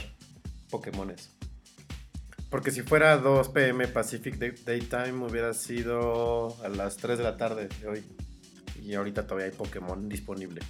Pokémones. 0.71 1.31
Porque 2.51 2.71
si 2.71 2.83
fuera 2.83 3.17
2 3.19 3.49
pm 3.49 3.89
Pacific 3.89 4.37
Day- 4.37 4.55
Daytime 4.65 5.25
hubiera 5.27 5.53
sido 5.53 6.57
a 6.65 6.69
las 6.69 6.97
3 6.97 7.19
de 7.19 7.25
la 7.25 7.37
tarde 7.37 7.69
de 7.81 7.89
hoy. 7.89 8.05
Y 8.81 8.95
ahorita 8.95 9.27
todavía 9.27 9.47
hay 9.47 9.53
Pokémon 9.53 10.09
disponible. 10.09 10.61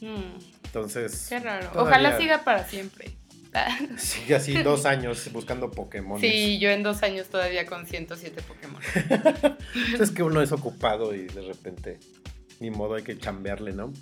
Mm, 0.00 0.38
Entonces. 0.64 1.26
qué 1.28 1.38
raro. 1.38 1.68
todavía 1.68 1.82
Ojalá 1.82 2.18
siga 2.18 2.44
para 2.44 2.66
siempre. 2.66 3.16
Sigue 3.96 4.34
así 4.34 4.62
dos 4.62 4.84
años 4.86 5.30
buscando 5.32 5.70
Pokémon. 5.70 6.20
Sí, 6.20 6.58
yo 6.58 6.70
en 6.70 6.82
dos 6.82 7.02
años 7.02 7.28
todavía 7.28 7.66
con 7.66 7.86
107 7.86 8.42
Pokémon. 8.42 8.80
Es 10.00 10.10
que 10.10 10.22
uno 10.22 10.42
es 10.42 10.52
ocupado 10.52 11.14
y 11.14 11.26
de 11.26 11.42
repente, 11.42 11.98
ni 12.60 12.70
modo, 12.70 12.94
hay 12.94 13.02
que 13.02 13.18
chambearle, 13.18 13.72
¿no? 13.72 13.92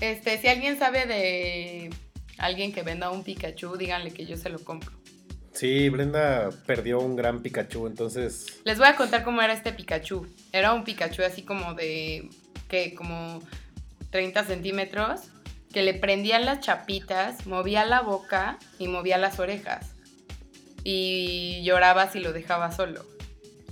Este, 0.00 0.38
si 0.38 0.48
alguien 0.48 0.78
sabe 0.78 1.06
de 1.06 1.90
alguien 2.38 2.72
que 2.72 2.82
venda 2.82 3.10
un 3.10 3.24
Pikachu, 3.24 3.76
díganle 3.76 4.12
que 4.12 4.24
yo 4.24 4.36
se 4.36 4.48
lo 4.48 4.60
compro. 4.60 4.92
Sí, 5.52 5.88
Brenda 5.88 6.50
perdió 6.66 7.00
un 7.00 7.16
gran 7.16 7.42
Pikachu, 7.42 7.88
entonces. 7.88 8.60
Les 8.64 8.78
voy 8.78 8.86
a 8.86 8.94
contar 8.94 9.24
cómo 9.24 9.42
era 9.42 9.52
este 9.52 9.72
Pikachu. 9.72 10.24
Era 10.52 10.72
un 10.72 10.84
Pikachu 10.84 11.22
así 11.22 11.42
como 11.42 11.74
de, 11.74 12.30
que 12.68 12.94
como 12.94 13.42
30 14.10 14.44
centímetros, 14.44 15.20
que 15.72 15.82
le 15.82 15.94
prendían 15.94 16.44
las 16.44 16.60
chapitas, 16.60 17.46
movía 17.46 17.84
la 17.84 18.00
boca 18.00 18.58
y 18.78 18.88
movía 18.88 19.18
las 19.18 19.38
orejas. 19.38 19.94
Y 20.84 21.62
lloraba 21.64 22.10
si 22.10 22.20
lo 22.20 22.32
dejaba 22.32 22.72
solo. 22.72 23.04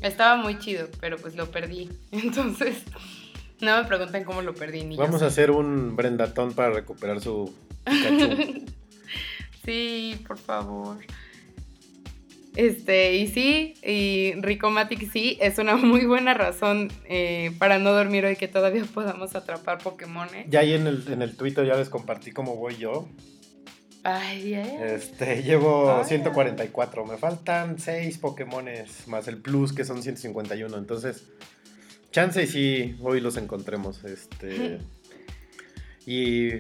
Estaba 0.03 0.37
muy 0.37 0.59
chido, 0.59 0.89
pero 1.01 1.17
pues 1.17 1.37
lo 1.37 1.51
perdí. 1.51 1.91
Entonces, 2.11 2.83
no 3.61 3.77
me 3.81 3.85
pregunten 3.89 4.25
cómo 4.25 4.43
lo 4.43 4.55
perdí. 4.55 4.85
Ni 4.85 4.97
Vamos 4.97 5.23
a 5.23 5.27
hacer 5.27 5.51
un 5.51 5.97
Brendatón 5.97 6.53
para 6.53 6.71
recuperar 6.71 7.21
su 7.21 7.55
Pikachu. 7.85 8.65
Sí, 9.65 10.23
por 10.29 10.39
favor. 10.39 10.99
Este, 12.57 13.17
y 13.17 13.29
sí, 13.29 13.75
y 13.85 14.33
Ricomatic 14.41 15.11
sí, 15.13 15.39
es 15.41 15.59
una 15.59 15.77
muy 15.77 16.07
buena 16.07 16.35
razón 16.35 16.91
eh, 17.05 17.53
para 17.59 17.79
no 17.79 17.93
dormir 17.93 18.25
hoy 18.25 18.37
que 18.37 18.49
todavía 18.49 18.85
podamos 18.93 19.35
atrapar 19.37 19.79
Pokémones. 19.79 20.47
ya 20.49 20.61
ahí 20.61 20.73
en 20.73 20.87
el, 20.87 21.05
en 21.13 21.23
el 21.23 21.37
Twitter 21.37 21.67
ya 21.67 21.77
les 21.77 21.91
compartí 21.91 22.33
cómo 22.33 22.57
voy 22.57 22.77
yo. 22.77 23.09
Ay, 24.09 24.45
bien. 24.45 24.83
Este, 24.85 25.43
llevo 25.43 25.93
Ay. 25.99 26.05
144. 26.05 27.05
Me 27.07 27.17
faltan 27.17 27.79
6 27.79 28.19
Pokémones 28.19 29.09
más 29.09 29.27
el 29.27 29.39
Plus, 29.39 29.73
que 29.73 29.85
son 29.85 30.01
151. 30.01 30.77
Entonces, 30.79 31.25
chance 32.13 32.41
y 32.41 32.47
sí, 32.47 32.97
hoy 33.03 33.21
los 33.21 33.37
encontremos. 33.37 34.05
Este. 34.05 34.79
Y 36.07 36.51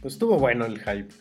pues 0.00 0.14
estuvo 0.14 0.36
bueno 0.36 0.64
el 0.66 0.80
hype. 0.80 1.14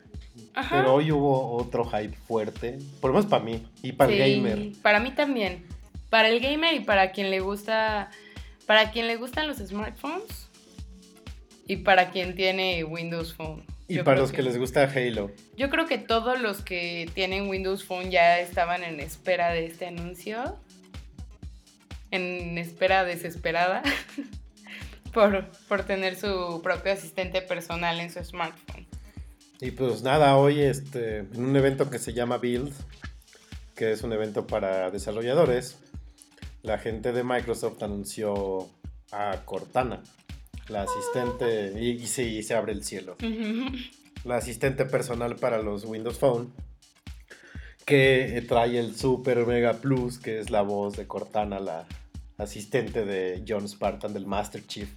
Ajá. 0.56 0.78
Pero 0.78 0.94
hoy 0.94 1.12
hubo 1.12 1.52
otro 1.54 1.86
hype 1.86 2.16
fuerte. 2.28 2.80
Por 3.02 3.12
lo 3.12 3.18
menos 3.18 3.30
para 3.30 3.44
mí 3.44 3.66
y 3.82 3.94
para 3.94 4.12
el 4.12 4.20
gamer. 4.20 4.72
Para 4.82 5.00
mí 5.00 5.12
también. 5.12 5.66
Para 6.10 6.30
el 6.30 6.40
gamer 6.40 6.74
y 6.76 6.80
para 6.82 7.12
quien 7.12 7.32
le 7.32 7.40
gusta. 7.40 8.12
Para 8.66 8.92
quien 8.92 9.08
le 9.08 9.16
gustan 9.16 9.48
los 9.48 9.58
smartphones. 9.58 10.50
Y 11.68 11.78
para 11.78 12.12
quien 12.12 12.36
tiene 12.36 12.84
Windows 12.84 13.34
Phone. 13.34 13.64
Y 13.88 13.96
Yo 13.96 14.04
para 14.04 14.20
los 14.20 14.32
que 14.32 14.42
les 14.42 14.58
gusta 14.58 14.84
Halo. 14.84 15.32
Yo 15.58 15.70
creo 15.70 15.86
que 15.86 15.98
todos 15.98 16.40
los 16.40 16.62
que 16.62 17.10
tienen 17.14 17.50
Windows 17.50 17.84
Phone 17.84 18.12
ya 18.12 18.40
estaban 18.40 18.84
en 18.84 19.00
espera 19.00 19.52
de 19.52 19.66
este 19.66 19.88
anuncio. 19.88 20.58
En 22.12 22.58
espera 22.58 23.04
desesperada. 23.04 23.82
por, 25.14 25.46
por 25.68 25.84
tener 25.84 26.16
su 26.16 26.62
propio 26.62 26.92
asistente 26.92 27.42
personal 27.42 28.00
en 28.00 28.12
su 28.12 28.24
smartphone. 28.24 28.73
Y 29.64 29.72
pues 29.72 30.04
nada, 30.04 30.36
hoy 30.36 30.60
este, 30.60 31.20
en 31.20 31.46
un 31.46 31.56
evento 31.56 31.90
que 31.90 31.98
se 31.98 32.12
llama 32.12 32.38
Build, 32.38 32.74
que 33.76 33.94
es 33.94 34.04
un 34.04 34.12
evento 34.12 34.46
para 34.46 34.92
desarrolladores, 34.92 35.78
la 36.64 36.80
gente 36.80 37.14
de 37.14 37.24
Microsoft 37.24 37.82
anunció 37.82 38.68
a 39.14 39.46
Cortana, 39.46 40.04
la 40.68 40.82
asistente, 40.82 41.82
y, 41.82 41.92
y 41.92 42.08
sí, 42.08 42.44
se 42.44 42.56
abre 42.56 42.74
el 42.74 42.84
cielo, 42.84 43.16
la 44.26 44.36
asistente 44.36 44.84
personal 44.84 45.38
para 45.38 45.62
los 45.62 45.86
Windows 45.86 46.18
Phone, 46.20 46.52
que 47.86 48.44
trae 48.46 48.78
el 48.78 48.98
Super 48.98 49.48
Mega 49.48 49.76
Plus, 49.76 50.20
que 50.20 50.40
es 50.40 50.50
la 50.50 50.62
voz 50.62 50.98
de 50.98 51.08
Cortana, 51.08 51.62
la 51.62 51.88
asistente 52.38 53.06
de 53.06 53.46
John 53.48 53.70
Spartan 53.70 54.14
del 54.14 54.26
Master 54.26 54.68
Chief. 54.68 54.90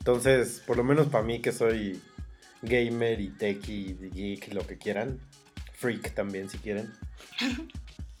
Entonces, 0.00 0.60
por 0.66 0.76
lo 0.76 0.82
menos 0.82 1.06
para 1.06 1.22
mí 1.22 1.40
que 1.40 1.52
soy 1.52 2.02
gamer 2.62 3.20
y 3.20 3.28
techie 3.30 3.74
y 3.74 4.10
geek, 4.10 4.54
lo 4.54 4.66
que 4.66 4.78
quieran, 4.78 5.18
freak 5.74 6.14
también 6.14 6.48
si 6.48 6.58
quieren. 6.58 6.92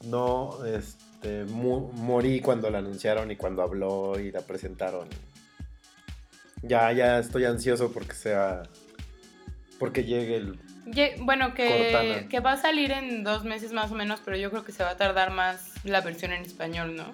No, 0.04 0.64
este, 0.64 1.44
mu- 1.44 1.92
morí 1.92 2.40
cuando 2.40 2.68
la 2.70 2.78
anunciaron 2.78 3.30
y 3.30 3.36
cuando 3.36 3.62
habló 3.62 4.18
y 4.18 4.32
la 4.32 4.40
presentaron. 4.40 5.08
Ya, 6.60 6.90
ya 6.90 7.20
estoy 7.20 7.44
ansioso 7.44 7.92
porque 7.92 8.14
sea, 8.14 8.64
porque 9.78 10.02
llegue 10.02 10.34
el... 10.38 10.58
Ye- 10.86 11.14
Bueno, 11.20 11.54
que, 11.54 12.26
que 12.28 12.40
va 12.40 12.54
a 12.54 12.56
salir 12.56 12.90
en 12.90 13.22
dos 13.22 13.44
meses 13.44 13.72
más 13.72 13.92
o 13.92 13.94
menos, 13.94 14.20
pero 14.24 14.36
yo 14.36 14.50
creo 14.50 14.64
que 14.64 14.72
se 14.72 14.82
va 14.82 14.90
a 14.90 14.96
tardar 14.96 15.30
más 15.30 15.72
la 15.84 16.00
versión 16.00 16.32
en 16.32 16.42
español, 16.42 16.96
¿no? 16.96 17.06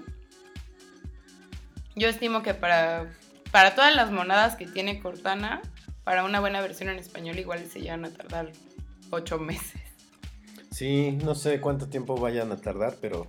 Yo 1.95 2.09
estimo 2.09 2.43
que 2.43 2.55
para, 2.55 3.11
para 3.51 3.75
todas 3.75 3.95
las 3.95 4.11
monadas 4.11 4.57
que 4.57 4.67
tiene 4.67 4.99
Cortana, 5.01 5.61
para 6.09 6.25
una 6.25 6.41
buena 6.41 6.63
versión 6.63 6.89
en 6.89 6.99
español 6.99 7.39
igual 7.39 7.63
se 7.67 7.83
llegan 7.83 8.07
a 8.07 8.09
tardar 8.09 8.51
ocho 9.11 9.37
meses. 9.39 9.79
Sí, 10.71 11.13
no 11.23 11.35
sé 11.35 11.61
cuánto 11.61 11.91
tiempo 11.91 12.17
vayan 12.17 12.51
a 12.51 12.57
tardar, 12.57 12.97
pero 12.99 13.27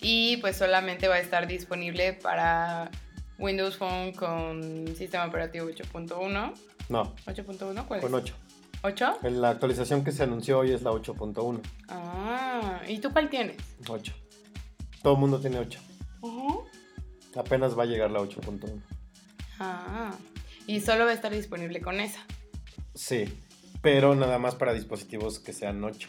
Y 0.00 0.38
pues 0.38 0.56
solamente 0.56 1.08
va 1.08 1.16
a 1.16 1.18
estar 1.18 1.46
disponible 1.46 2.14
para 2.14 2.90
Windows 3.38 3.76
Phone 3.76 4.12
con 4.12 4.96
sistema 4.96 5.26
operativo 5.26 5.66
8.1. 5.68 6.54
no, 6.88 7.14
¿8.1? 7.26 7.86
¿Cuál 7.86 8.00
con 8.00 8.14
es? 8.14 8.22
8. 8.22 8.34
¿8? 8.82 9.16
En 9.24 9.42
la 9.42 9.50
actualización 9.50 10.02
que 10.02 10.12
se 10.12 10.22
anunció 10.22 10.60
hoy 10.60 10.72
es 10.72 10.80
la 10.80 10.92
8.1. 10.92 11.60
Ah, 11.90 12.80
¿y 12.88 12.98
tú 13.00 13.12
cuál 13.12 13.28
tienes? 13.28 13.58
8. 13.86 14.14
Todo 15.02 15.12
el 15.12 15.18
mundo 15.18 15.38
tiene 15.38 15.58
8. 15.58 15.78
Ujú. 16.22 16.64
Apenas 17.36 17.78
va 17.78 17.82
a 17.82 17.86
llegar 17.86 18.10
la 18.10 18.20
8.1. 18.20 18.80
Ah, 19.58 20.12
y 20.70 20.80
solo 20.80 21.04
va 21.04 21.10
a 21.10 21.14
estar 21.14 21.32
disponible 21.32 21.80
con 21.80 21.98
esa. 21.98 22.24
Sí, 22.94 23.24
pero 23.82 24.14
nada 24.14 24.38
más 24.38 24.54
para 24.54 24.72
dispositivos 24.72 25.40
que 25.40 25.52
sean 25.52 25.82
8 25.82 26.08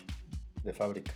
de 0.64 0.74
fábrica. 0.74 1.14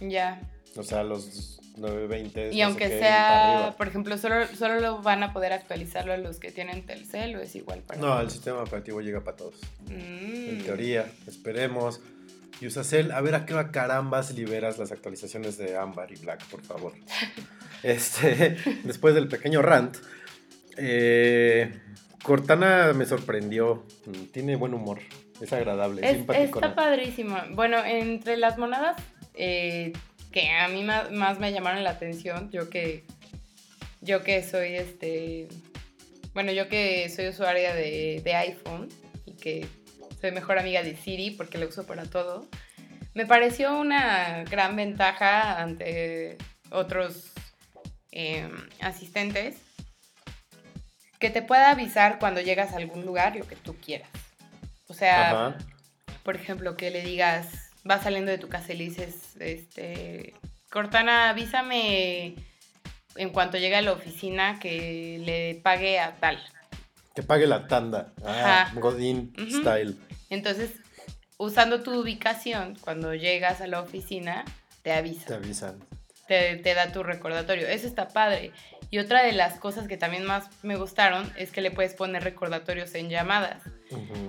Ya. 0.00 0.42
O 0.76 0.82
sea, 0.82 1.02
los 1.02 1.60
920. 1.78 2.50
Y 2.52 2.60
no 2.60 2.66
aunque 2.66 2.88
sea, 2.88 3.74
por 3.78 3.88
ejemplo, 3.88 4.18
solo, 4.18 4.46
solo 4.48 4.80
lo 4.80 5.00
van 5.00 5.22
a 5.22 5.32
poder 5.32 5.54
actualizarlo 5.54 6.12
a 6.12 6.18
los 6.18 6.38
que 6.38 6.52
tienen 6.52 6.84
Telcel 6.84 7.36
o 7.36 7.40
es 7.40 7.56
igual 7.56 7.80
para 7.80 7.98
No, 7.98 8.20
el 8.20 8.28
sistema 8.28 8.60
operativo 8.60 9.00
llega 9.00 9.24
para 9.24 9.38
todos. 9.38 9.54
Mm. 9.86 10.48
En 10.50 10.62
teoría, 10.62 11.10
esperemos. 11.26 12.02
Y 12.60 12.66
Usacell, 12.66 13.12
a 13.12 13.22
ver 13.22 13.34
a 13.34 13.46
qué 13.46 13.54
carambas 13.70 14.34
liberas 14.34 14.76
las 14.76 14.92
actualizaciones 14.92 15.56
de 15.56 15.74
Amber 15.78 16.12
y 16.12 16.16
Black, 16.16 16.44
por 16.48 16.62
favor. 16.62 16.92
Este, 17.82 18.56
después 18.84 19.12
del 19.12 19.26
pequeño 19.26 19.60
rant, 19.60 19.96
eh, 20.76 21.80
Cortana 22.22 22.92
me 22.94 23.04
sorprendió. 23.04 23.84
Mm, 24.06 24.24
Tiene 24.32 24.56
buen 24.56 24.74
humor, 24.74 25.00
es 25.40 25.52
agradable, 25.52 26.08
es, 26.08 26.18
está 26.28 26.74
padrísimo. 26.74 27.36
Bueno, 27.50 27.84
entre 27.84 28.36
las 28.36 28.58
monadas 28.58 28.96
eh, 29.34 29.92
que 30.30 30.50
a 30.50 30.68
mí 30.68 30.84
más, 30.84 31.38
me 31.38 31.52
llamaron 31.52 31.84
la 31.84 31.90
atención, 31.90 32.50
yo 32.50 32.70
que 32.70 33.04
yo 34.00 34.22
que 34.22 34.42
soy 34.42 34.74
este, 34.74 35.48
bueno, 36.34 36.52
yo 36.52 36.68
que 36.68 37.08
soy 37.08 37.28
usuaria 37.28 37.74
de, 37.74 38.20
de 38.24 38.34
iPhone 38.34 38.88
y 39.26 39.34
que 39.34 39.66
soy 40.20 40.32
mejor 40.32 40.58
amiga 40.58 40.82
de 40.82 40.96
Siri 40.96 41.30
porque 41.30 41.58
lo 41.58 41.68
uso 41.68 41.86
para 41.86 42.04
todo, 42.04 42.48
me 43.14 43.26
pareció 43.26 43.78
una 43.78 44.44
gran 44.44 44.74
ventaja 44.74 45.60
ante 45.60 46.38
otros 46.70 47.32
eh, 48.10 48.48
asistentes 48.80 49.56
que 51.22 51.30
te 51.30 51.40
pueda 51.40 51.70
avisar 51.70 52.18
cuando 52.18 52.40
llegas 52.42 52.72
a 52.72 52.76
algún 52.78 53.06
lugar 53.06 53.36
lo 53.36 53.46
que 53.46 53.56
tú 53.56 53.76
quieras. 53.76 54.10
O 54.88 54.92
sea, 54.94 55.30
Ajá. 55.30 55.58
por 56.24 56.36
ejemplo, 56.36 56.76
que 56.76 56.90
le 56.90 57.02
digas, 57.02 57.46
vas 57.84 58.02
saliendo 58.02 58.30
de 58.32 58.38
tu 58.38 58.48
casa 58.48 58.72
y 58.72 58.76
le 58.76 58.84
dices, 58.84 59.36
este, 59.38 60.34
Cortana, 60.70 61.30
avísame 61.30 62.34
en 63.16 63.30
cuanto 63.30 63.56
llegue 63.56 63.76
a 63.76 63.82
la 63.82 63.92
oficina 63.92 64.58
que 64.58 65.18
le 65.24 65.60
pague 65.62 66.00
a 66.00 66.16
tal. 66.16 66.42
Que 67.14 67.22
pague 67.22 67.46
la 67.46 67.68
tanda. 67.68 68.12
Ah, 68.24 68.62
Ajá. 68.62 68.80
Godín 68.80 69.32
style. 69.48 69.96
Entonces, 70.28 70.70
usando 71.38 71.82
tu 71.82 72.00
ubicación, 72.00 72.76
cuando 72.80 73.14
llegas 73.14 73.60
a 73.60 73.66
la 73.68 73.80
oficina, 73.80 74.44
te 74.82 74.90
Te 74.90 74.92
avisa, 74.94 75.34
avisan. 75.36 75.78
te, 76.26 76.56
te 76.56 76.74
da 76.74 76.90
tu 76.90 77.02
recordatorio. 77.04 77.68
Eso 77.68 77.86
está 77.86 78.08
padre. 78.08 78.50
Y 78.92 78.98
otra 78.98 79.22
de 79.24 79.32
las 79.32 79.58
cosas 79.58 79.88
que 79.88 79.96
también 79.96 80.26
más 80.26 80.50
me 80.62 80.76
gustaron 80.76 81.32
es 81.38 81.50
que 81.50 81.62
le 81.62 81.70
puedes 81.70 81.94
poner 81.94 82.22
recordatorios 82.22 82.94
en 82.94 83.08
llamadas. 83.08 83.62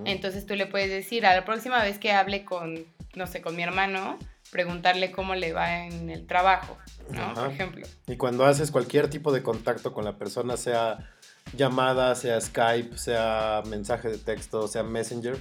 Entonces 0.05 0.45
tú 0.45 0.55
le 0.55 0.68
puedes 0.68 0.89
decir, 0.89 1.26
a 1.26 1.36
la 1.36 1.43
próxima 1.43 1.84
vez 1.84 1.99
que 1.99 2.14
hable 2.14 2.45
con, 2.45 2.86
no 3.14 3.28
sé, 3.28 3.41
con 3.41 3.57
mi 3.57 3.64
hermano, 3.64 4.18
preguntarle 4.51 5.11
cómo 5.11 5.36
le 5.36 5.51
va 5.51 5.84
en 5.84 6.09
el 6.09 6.26
trabajo, 6.28 6.78
¿no? 7.09 7.22
Ajá. 7.24 7.34
Por 7.34 7.51
ejemplo. 7.51 7.88
Y 8.07 8.16
cuando 8.16 8.45
haces 8.45 8.72
cualquier 8.72 9.09
tipo 9.09 9.34
de 9.34 9.43
contacto 9.43 9.91
con 9.91 10.05
la 10.05 10.18
persona, 10.18 10.55
sea 10.55 11.11
llamada, 11.57 12.16
sea 12.16 12.39
Skype, 12.39 12.97
sea 12.97 13.64
mensaje 13.68 14.07
de 14.07 14.18
texto, 14.18 14.70
sea 14.70 14.84
Messenger, 14.84 15.38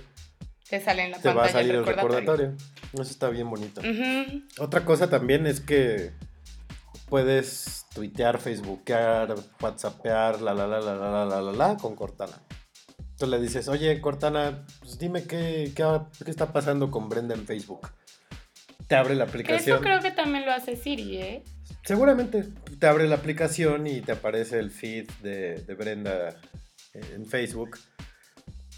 Te 0.68 0.80
sale 0.80 1.04
en 1.04 1.12
la 1.12 1.18
te 1.20 1.32
va 1.32 1.44
a 1.44 1.48
salir 1.48 1.76
el 1.76 1.86
recordatorio. 1.86 2.18
recordatorio. 2.18 2.56
Eso 2.94 3.02
está 3.12 3.28
bien 3.28 3.48
bonito. 3.48 3.82
Otra 4.58 4.84
cosa 4.84 5.08
también 5.08 5.46
es 5.46 5.60
que 5.60 6.10
puedes 7.12 7.84
tuitear, 7.94 8.38
facebookear, 8.38 9.34
whatsappear, 9.60 10.40
la 10.40 10.54
la 10.54 10.66
la 10.66 10.80
la 10.80 10.94
la 10.94 11.10
la 11.10 11.24
la 11.26 11.42
la 11.42 11.52
la 11.52 11.76
con 11.76 11.94
Cortana. 11.94 12.40
Entonces 12.98 13.28
le 13.28 13.38
dices, 13.38 13.68
oye 13.68 14.00
Cortana, 14.00 14.64
pues 14.80 14.98
dime 14.98 15.24
qué, 15.24 15.72
qué, 15.76 15.84
qué 16.24 16.30
está 16.30 16.54
pasando 16.54 16.90
con 16.90 17.10
Brenda 17.10 17.34
en 17.34 17.44
Facebook. 17.46 17.90
Te 18.88 18.96
abre 18.96 19.14
la 19.14 19.24
aplicación. 19.24 19.76
eso 19.76 19.84
creo 19.84 20.00
que 20.00 20.12
también 20.12 20.46
lo 20.46 20.52
hace 20.52 20.74
Siri, 20.74 21.18
¿eh? 21.18 21.44
Seguramente 21.84 22.48
te 22.78 22.86
abre 22.86 23.06
la 23.06 23.16
aplicación 23.16 23.86
y 23.86 24.00
te 24.00 24.12
aparece 24.12 24.58
el 24.58 24.70
feed 24.70 25.10
de, 25.22 25.56
de 25.56 25.74
Brenda 25.74 26.34
en 26.94 27.26
Facebook. 27.26 27.78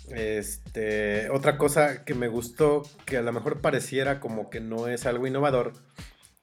Este, 0.08 1.30
otra 1.30 1.56
cosa 1.56 2.04
que 2.04 2.14
me 2.14 2.26
gustó, 2.26 2.82
que 3.06 3.16
a 3.16 3.22
lo 3.22 3.32
mejor 3.32 3.60
pareciera 3.60 4.18
como 4.18 4.50
que 4.50 4.58
no 4.58 4.88
es 4.88 5.06
algo 5.06 5.28
innovador, 5.28 5.74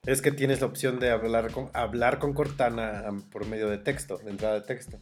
es 0.06 0.22
que 0.22 0.32
tienes 0.32 0.62
la 0.62 0.68
opción 0.68 1.00
de 1.00 1.12
hablar 1.12 1.52
con, 1.52 1.70
hablar 1.74 2.20
con 2.20 2.34
Cortana 2.34 3.06
por 3.32 3.46
medio 3.46 3.70
de 3.70 3.78
texto, 3.78 4.18
de 4.18 4.32
entrada 4.32 4.56
de 4.56 4.62
texto. 4.62 5.00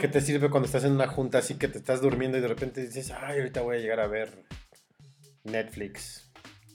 Que 0.00 0.08
te 0.08 0.20
sirve 0.20 0.50
cuando 0.50 0.66
estás 0.66 0.84
en 0.84 0.92
una 0.92 1.08
junta 1.08 1.38
así 1.38 1.54
que 1.54 1.66
te 1.66 1.78
estás 1.78 2.02
durmiendo 2.02 2.36
y 2.36 2.42
de 2.42 2.48
repente 2.48 2.82
dices, 2.82 3.10
ay, 3.10 3.38
ahorita 3.38 3.62
voy 3.62 3.76
a 3.76 3.80
llegar 3.80 4.00
a 4.00 4.06
ver 4.06 4.44
Netflix, 5.44 6.30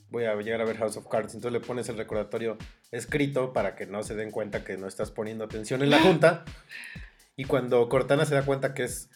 voy 0.09 0.25
a 0.25 0.35
llegar 0.35 0.61
a 0.61 0.65
ver 0.65 0.77
House 0.77 0.97
of 0.97 1.07
Cards. 1.07 1.35
Entonces 1.35 1.61
le 1.61 1.65
pones 1.65 1.89
el 1.89 1.97
recordatorio 1.97 2.57
escrito 2.91 3.53
para 3.53 3.75
que 3.75 3.85
no 3.85 4.01
se 4.01 4.15
den 4.15 4.31
cuenta 4.31 4.63
que 4.63 4.77
no 4.77 4.87
estás 4.87 5.11
poniendo 5.11 5.45
atención 5.45 5.83
en 5.83 5.91
la 5.91 5.99
junta. 6.01 6.43
Y 7.35 7.45
cuando 7.45 7.87
Cortana 7.87 8.25
se 8.25 8.33
da 8.33 8.43
cuenta 8.43 8.73
que 8.73 8.83
es 8.83 9.09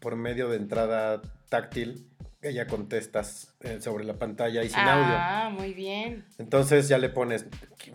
por 0.00 0.16
medio 0.16 0.48
de 0.48 0.56
entrada 0.56 1.22
táctil, 1.48 2.08
ella 2.42 2.66
contestas 2.66 3.54
eh, 3.60 3.80
sobre 3.80 4.04
la 4.04 4.14
pantalla 4.14 4.62
y 4.62 4.68
sin 4.68 4.78
audio. 4.80 5.14
Ah, 5.18 5.50
muy 5.52 5.72
bien. 5.74 6.24
Entonces 6.38 6.88
ya 6.88 6.98
le 6.98 7.08
pones, 7.08 7.46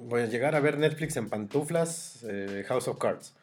voy 0.02 0.22
a 0.22 0.26
llegar 0.26 0.56
a 0.56 0.60
ver 0.60 0.78
Netflix 0.78 1.16
en 1.18 1.30
pantuflas, 1.30 2.24
eh, 2.30 2.64
House 2.68 2.88
of 2.88 2.98
Cards. 3.00 3.36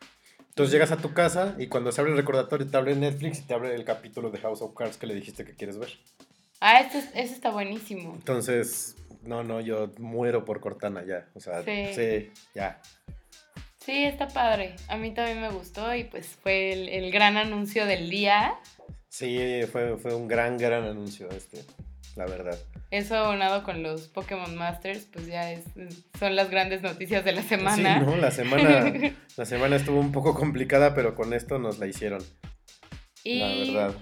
Entonces 0.51 0.73
llegas 0.73 0.93
a 0.93 0.97
tu 0.99 1.15
casa 1.15 1.55
y 1.59 1.69
cuando 1.69 1.91
se 1.93 2.01
abre 2.01 2.11
el 2.13 2.19
recordatorio 2.19 2.67
te 2.69 2.77
abre 2.77 2.95
Netflix 2.97 3.39
y 3.39 3.43
te 3.43 3.55
abre 3.55 3.75
el 3.75 3.85
capítulo 3.85 4.31
de 4.31 4.39
House 4.39 4.61
of 4.63 4.75
Cards 4.75 4.97
que 4.99 5.07
le 5.07 5.15
dijiste 5.15 5.45
que 5.45 5.55
quieres 5.55 5.79
ver. 5.79 5.91
Ah, 6.61 6.81
eso, 6.81 6.99
es- 6.99 7.11
eso 7.15 7.35
está 7.35 7.51
buenísimo. 7.51 8.13
Entonces, 8.15 8.97
no, 9.23 9.43
no, 9.43 9.61
yo 9.61 9.93
muero 9.99 10.45
por 10.45 10.61
Cortana 10.61 11.03
ya. 11.07 11.29
O 11.35 11.41
sea, 11.41 11.63
Sí. 11.63 11.95
sí, 11.95 12.31
ya. 12.55 12.83
Sí, 13.79 14.05
está 14.05 14.29
padre. 14.29 14.77
A 14.89 14.97
mí 14.99 15.15
también 15.15 15.41
me 15.41 15.49
gustó 15.49 15.95
y 15.95 16.05
pues 16.05 16.27
fue 16.27 16.73
el, 16.75 16.89
el 16.91 17.11
gran 17.11 17.39
anuncio 17.39 17.87
del 17.87 18.11
día. 18.11 18.53
Sí, 19.11 19.63
fue, 19.71 19.97
fue 19.99 20.15
un 20.15 20.29
gran, 20.29 20.57
gran 20.57 20.85
anuncio 20.85 21.29
este, 21.31 21.65
la 22.17 22.27
verdad. 22.27 22.57
Eso 22.93 23.17
aunado 23.17 23.65
con 23.65 23.83
los 23.83 24.07
Pokémon 24.09 24.57
Masters, 24.57 25.07
pues 25.13 25.27
ya 25.27 25.51
es, 25.53 25.65
son 26.19 26.37
las 26.37 26.49
grandes 26.49 26.81
noticias 26.83 27.25
de 27.25 27.33
la 27.33 27.43
semana. 27.43 27.99
Sí, 27.99 28.07
¿no? 28.07 28.17
La 28.17 28.31
semana, 28.31 28.93
la 29.37 29.45
semana 29.45 29.77
estuvo 29.77 29.99
un 29.99 30.13
poco 30.13 30.35
complicada, 30.35 30.95
pero 30.95 31.15
con 31.17 31.35
esto 31.35 31.59
nos 31.59 31.79
la 31.79 31.87
hicieron, 31.89 32.23
y 33.25 33.41
la 33.41 33.49
verdad. 33.83 33.95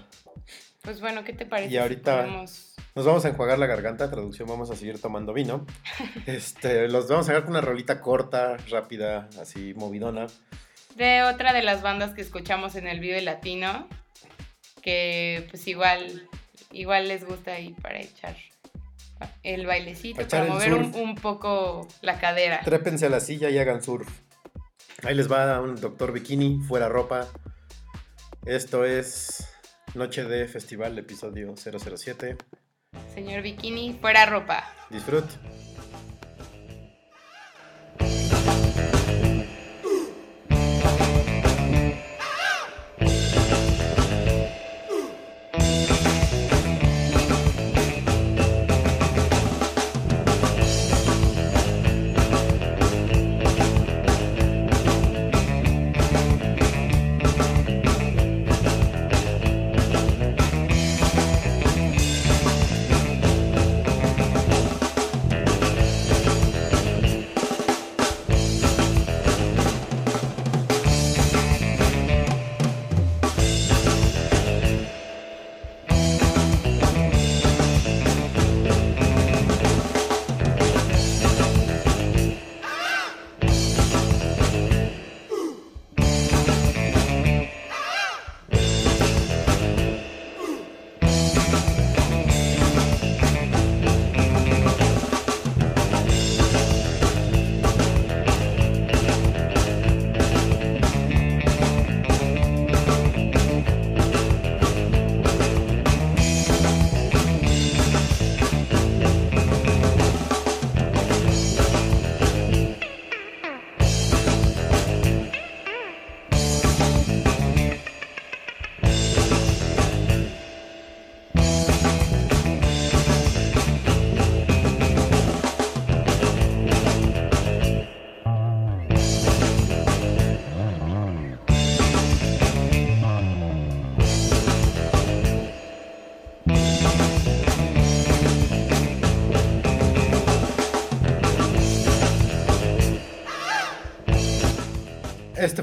pues 0.83 1.01
bueno, 1.01 1.23
¿qué 1.23 1.33
te 1.33 1.45
parece? 1.45 1.73
Y 1.73 1.77
ahorita- 1.77 2.45
si 2.47 2.79
Nos 2.95 3.05
vamos 3.05 3.25
a 3.25 3.29
enjuagar 3.29 3.57
la 3.57 3.65
garganta, 3.65 4.09
traducción, 4.11 4.47
vamos 4.47 4.69
a 4.69 4.75
seguir 4.75 5.01
tomando 5.01 5.33
vino. 5.33 5.65
Este, 6.27 6.87
los 6.87 7.07
vamos 7.07 7.27
a 7.27 7.31
dejar 7.31 7.45
con 7.45 7.51
una 7.55 7.61
rolita 7.61 7.99
corta, 7.99 8.57
rápida, 8.69 9.27
así 9.41 9.73
movidona. 9.75 10.27
De 10.95 11.23
otra 11.23 11.51
de 11.53 11.63
las 11.63 11.81
bandas 11.81 12.13
que 12.13 12.21
escuchamos 12.21 12.75
en 12.75 12.87
el 12.87 12.99
Vive 12.99 13.21
Latino, 13.21 13.87
que 14.81 15.47
pues 15.49 15.67
igual, 15.67 16.27
igual 16.71 17.07
les 17.07 17.25
gusta 17.25 17.53
ahí 17.53 17.73
para 17.81 17.99
echar 17.99 18.35
el 19.43 19.65
bailecito, 19.65 20.25
Para 20.27 20.45
mover 20.45 20.73
un, 20.73 21.15
poco 21.15 21.87
la 22.01 22.19
cadera. 22.19 22.61
Trépense 22.61 23.05
a 23.05 23.09
la 23.09 23.19
silla 23.19 23.49
y 23.49 23.57
hagan 23.57 23.83
surf. 23.83 24.07
Ahí 25.03 25.15
les 25.15 25.31
va 25.31 25.61
un 25.61 25.75
doctor 25.79 26.11
bikini, 26.11 26.59
fuera 26.67 26.89
ropa. 26.89 27.27
Esto 28.45 28.85
es 28.85 29.49
Noche 29.95 30.23
de 30.23 30.47
Festival, 30.47 30.97
episodio 30.97 31.53
007. 31.55 32.37
Señor 33.13 33.41
Bikini, 33.41 33.97
fuera 33.99 34.25
ropa. 34.25 34.63
Disfrut. 34.89 35.25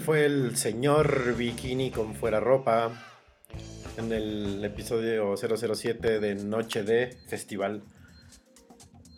Fue 0.06 0.24
el 0.24 0.56
señor 0.56 1.34
bikini 1.34 1.90
con 1.90 2.14
fuera 2.14 2.38
ropa 2.38 2.92
en 3.96 4.12
el 4.12 4.64
episodio 4.64 5.34
007 5.36 6.20
de 6.20 6.36
Noche 6.36 6.84
de 6.84 7.16
Festival. 7.28 7.82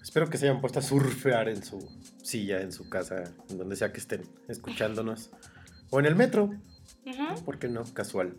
Espero 0.03 0.31
que 0.31 0.39
se 0.39 0.49
hayan 0.49 0.63
puesto 0.63 0.79
a 0.79 0.83
surfear 0.83 1.51
en 1.51 1.63
su 1.63 1.79
silla, 2.23 2.63
en 2.63 2.73
su 2.73 2.89
casa, 2.89 3.25
en 3.51 3.59
donde 3.59 3.77
sea 3.77 3.93
que 3.93 3.99
estén 4.01 4.23
escuchándonos. 4.49 5.31
O 5.91 6.01
en 6.01 6.07
el 6.07 6.17
metro, 6.17 6.45
Ujú. 7.05 7.45
¿por 7.45 7.59
qué 7.59 7.69
no? 7.69 7.85
Casual. 7.93 8.35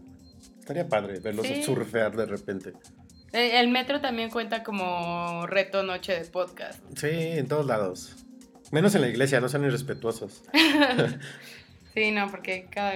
Estaría 0.60 0.88
padre 0.88 1.20
verlos 1.20 1.46
Sí. 1.46 1.62
surfear 1.62 2.16
de 2.18 2.26
repente. 2.26 2.74
El 3.32 3.52
el 3.52 3.68
metro 3.70 4.02
también 4.02 4.32
cuenta 4.32 4.64
como 4.64 5.46
reto 5.46 5.84
noche 5.84 6.14
de 6.14 6.26
podcast. 6.26 6.82
Sí, 6.98 7.10
en 7.12 7.48
todos 7.48 7.68
lados. 7.68 8.16
Menos 8.72 8.94
en 8.96 9.02
la 9.02 9.08
iglesia, 9.08 9.40
no 9.40 9.50
sean 9.50 9.66
irrespetuosos. 9.66 10.44
Sí, 11.94 12.12
no, 12.12 12.30
porque 12.30 12.68
cada... 12.70 12.94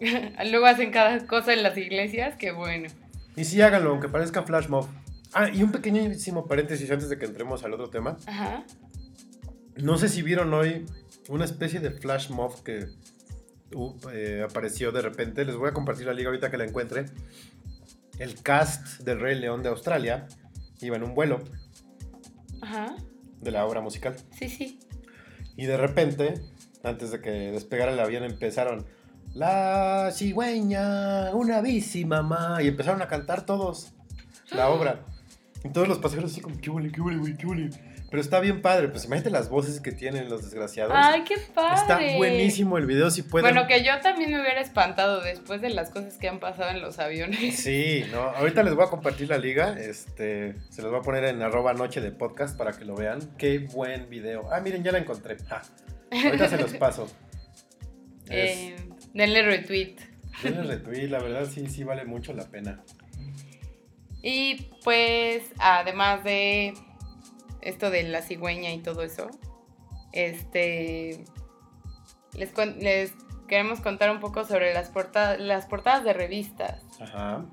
luego 0.50 0.66
hacen 0.66 0.90
cada 0.90 1.26
cosa 1.26 1.52
en 1.52 1.62
las 1.62 1.76
iglesias, 1.76 2.36
que 2.36 2.52
bueno. 2.52 2.88
Y 3.36 3.44
sí, 3.44 3.60
háganlo, 3.60 3.90
aunque 3.90 4.08
parezca 4.08 4.42
flash 4.42 4.68
mob. 4.68 4.88
Ah, 5.32 5.48
y 5.50 5.62
un 5.62 5.70
pequeñísimo 5.70 6.46
paréntesis 6.46 6.90
antes 6.90 7.08
de 7.08 7.18
que 7.18 7.26
entremos 7.26 7.62
al 7.64 7.74
otro 7.74 7.90
tema. 7.90 8.16
Ajá. 8.26 8.64
No 9.76 9.98
sé 9.98 10.08
si 10.08 10.22
vieron 10.22 10.52
hoy 10.54 10.86
una 11.28 11.44
especie 11.44 11.80
de 11.80 11.90
flash 11.90 12.30
mob 12.30 12.62
que 12.62 12.86
uh, 13.74 13.94
eh, 14.12 14.44
apareció 14.48 14.90
de 14.92 15.02
repente. 15.02 15.44
Les 15.44 15.56
voy 15.56 15.68
a 15.68 15.72
compartir 15.72 16.06
la 16.06 16.14
liga 16.14 16.28
ahorita 16.28 16.50
que 16.50 16.56
la 16.56 16.64
encuentre. 16.64 17.06
El 18.18 18.42
cast 18.42 19.00
del 19.02 19.20
Rey 19.20 19.38
León 19.38 19.62
de 19.62 19.68
Australia 19.68 20.26
iba 20.80 20.96
en 20.96 21.04
un 21.04 21.14
vuelo 21.14 21.44
Ajá. 22.60 22.96
de 23.40 23.50
la 23.50 23.64
obra 23.66 23.80
musical. 23.80 24.16
Sí, 24.36 24.48
sí. 24.48 24.80
Y 25.56 25.66
de 25.66 25.76
repente, 25.76 26.34
antes 26.82 27.10
de 27.10 27.20
que 27.20 27.30
despegara 27.30 27.92
el 27.92 28.00
avión, 28.00 28.24
empezaron 28.24 28.86
La 29.34 30.10
cigüeña, 30.12 31.34
una 31.34 31.60
bici, 31.60 32.04
mamá. 32.04 32.62
Y 32.62 32.68
empezaron 32.68 33.02
a 33.02 33.08
cantar 33.08 33.44
todos 33.44 33.92
la 34.50 34.68
obra. 34.70 35.00
Y 35.64 35.70
todos 35.70 35.88
los 35.88 35.98
pasajeros 35.98 36.32
así 36.32 36.40
como, 36.40 36.60
qué 36.60 36.70
huele, 36.70 36.90
qué 36.92 37.00
huele, 37.00 37.18
güey, 37.18 37.36
qué 37.36 37.46
huele. 37.46 37.70
Pero 38.10 38.22
está 38.22 38.40
bien 38.40 38.62
padre, 38.62 38.88
pues 38.88 39.04
imagínate 39.04 39.30
las 39.30 39.50
voces 39.50 39.80
que 39.80 39.92
tienen 39.92 40.30
los 40.30 40.42
desgraciados. 40.42 40.94
Ay, 40.96 41.24
qué 41.24 41.34
padre. 41.54 41.74
Está 41.74 42.16
buenísimo 42.16 42.78
el 42.78 42.86
video, 42.86 43.10
si 43.10 43.20
pueden. 43.20 43.52
Bueno, 43.52 43.68
que 43.68 43.84
yo 43.84 44.00
también 44.00 44.30
me 44.30 44.40
hubiera 44.40 44.62
espantado 44.62 45.20
después 45.20 45.60
de 45.60 45.68
las 45.68 45.90
cosas 45.90 46.16
que 46.16 46.26
han 46.26 46.40
pasado 46.40 46.70
en 46.70 46.80
los 46.80 46.98
aviones. 46.98 47.56
Sí, 47.56 48.04
no, 48.10 48.20
ahorita 48.20 48.62
les 48.62 48.74
voy 48.74 48.86
a 48.86 48.88
compartir 48.88 49.28
la 49.28 49.36
liga, 49.36 49.78
este, 49.78 50.54
se 50.70 50.80
los 50.80 50.90
voy 50.90 51.00
a 51.00 51.02
poner 51.02 51.24
en 51.24 51.42
arroba 51.42 51.74
noche 51.74 52.00
de 52.00 52.10
podcast 52.10 52.56
para 52.56 52.72
que 52.72 52.86
lo 52.86 52.94
vean. 52.94 53.20
Qué 53.36 53.58
buen 53.58 54.08
video. 54.08 54.48
Ah, 54.50 54.60
miren, 54.60 54.82
ya 54.82 54.92
la 54.92 54.98
encontré. 54.98 55.36
Ja. 55.46 55.62
Ahorita 56.10 56.48
se 56.48 56.58
los 56.58 56.74
paso. 56.74 57.06
Es, 58.30 58.50
Eh, 58.58 58.76
denle 59.14 59.42
retweet. 59.42 59.96
denle 60.42 60.62
retweet, 60.64 61.08
la 61.08 61.18
verdad 61.18 61.46
sí, 61.50 61.66
sí 61.68 61.82
vale 61.82 62.04
mucho 62.04 62.34
la 62.34 62.44
pena. 62.44 62.84
Y 64.22 64.66
pues, 64.84 65.44
además 65.58 66.24
de 66.24 66.74
esto 67.62 67.88
de 67.90 68.02
la 68.02 68.20
cigüeña 68.20 68.70
y 68.72 68.78
todo 68.80 69.02
eso, 69.02 69.30
este 70.12 71.24
les, 72.34 72.52
queremos 73.46 73.80
contar 73.80 74.10
un 74.10 74.20
poco 74.20 74.44
sobre 74.44 74.74
las, 74.74 74.90
porta- 74.90 75.38
las 75.38 75.64
portadas 75.66 76.04
de 76.04 76.12
revistas. 76.12 76.82
Ajá. 77.00 77.46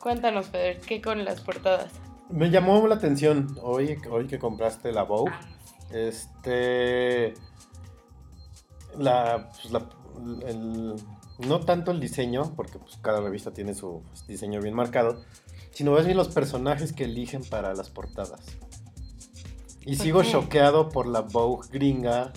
Cuéntanos, 0.00 0.46
Pedro, 0.48 0.80
¿qué 0.86 1.02
con 1.02 1.24
las 1.24 1.40
portadas? 1.42 1.92
Me 2.30 2.50
llamó 2.50 2.86
la 2.86 2.94
atención 2.94 3.58
hoy, 3.62 3.98
hoy 4.10 4.26
que 4.26 4.38
compraste 4.38 4.92
la 4.92 5.02
Vogue. 5.02 5.32
Este. 5.92 7.34
La, 8.96 9.50
pues, 9.50 9.70
la- 9.72 9.88
el- 10.48 10.94
no 11.46 11.60
tanto 11.60 11.90
el 11.92 12.00
diseño, 12.00 12.52
porque 12.56 12.78
pues, 12.78 12.96
cada 13.00 13.20
revista 13.20 13.52
tiene 13.52 13.74
su 13.74 14.02
diseño 14.26 14.60
bien 14.60 14.74
marcado, 14.74 15.22
sino 15.72 15.92
más 15.92 16.04
bien 16.04 16.16
los 16.16 16.28
personajes 16.28 16.92
que 16.92 17.04
eligen 17.04 17.42
para 17.44 17.74
las 17.74 17.90
portadas. 17.90 18.40
Y 19.86 19.96
sigo 19.96 20.22
choqueado 20.22 20.88
por 20.90 21.06
la 21.06 21.20
Vogue 21.20 21.68
gringa 21.70 22.32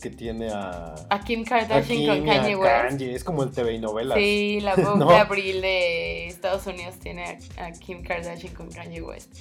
que 0.00 0.10
tiene 0.10 0.50
a. 0.50 0.94
A 1.10 1.20
Kim 1.24 1.42
a 1.42 1.44
Kardashian 1.48 1.98
Kim 1.98 2.08
con 2.08 2.26
Kanye 2.26 2.56
West. 2.56 2.88
Kanye, 2.88 3.14
Es 3.14 3.24
como 3.24 3.42
el 3.42 3.50
TV 3.50 3.74
y 3.74 3.78
novelas. 3.80 4.16
Sí, 4.18 4.60
la 4.60 4.74
Vogue 4.76 4.98
No. 4.98 5.08
de 5.08 5.16
abril 5.16 5.60
de 5.60 6.26
Estados 6.28 6.66
Unidos 6.66 6.94
tiene 7.00 7.38
a, 7.58 7.66
a 7.66 7.72
Kim 7.72 8.02
Kardashian 8.02 8.54
con 8.54 8.70
Kanye 8.70 9.02
West. 9.02 9.34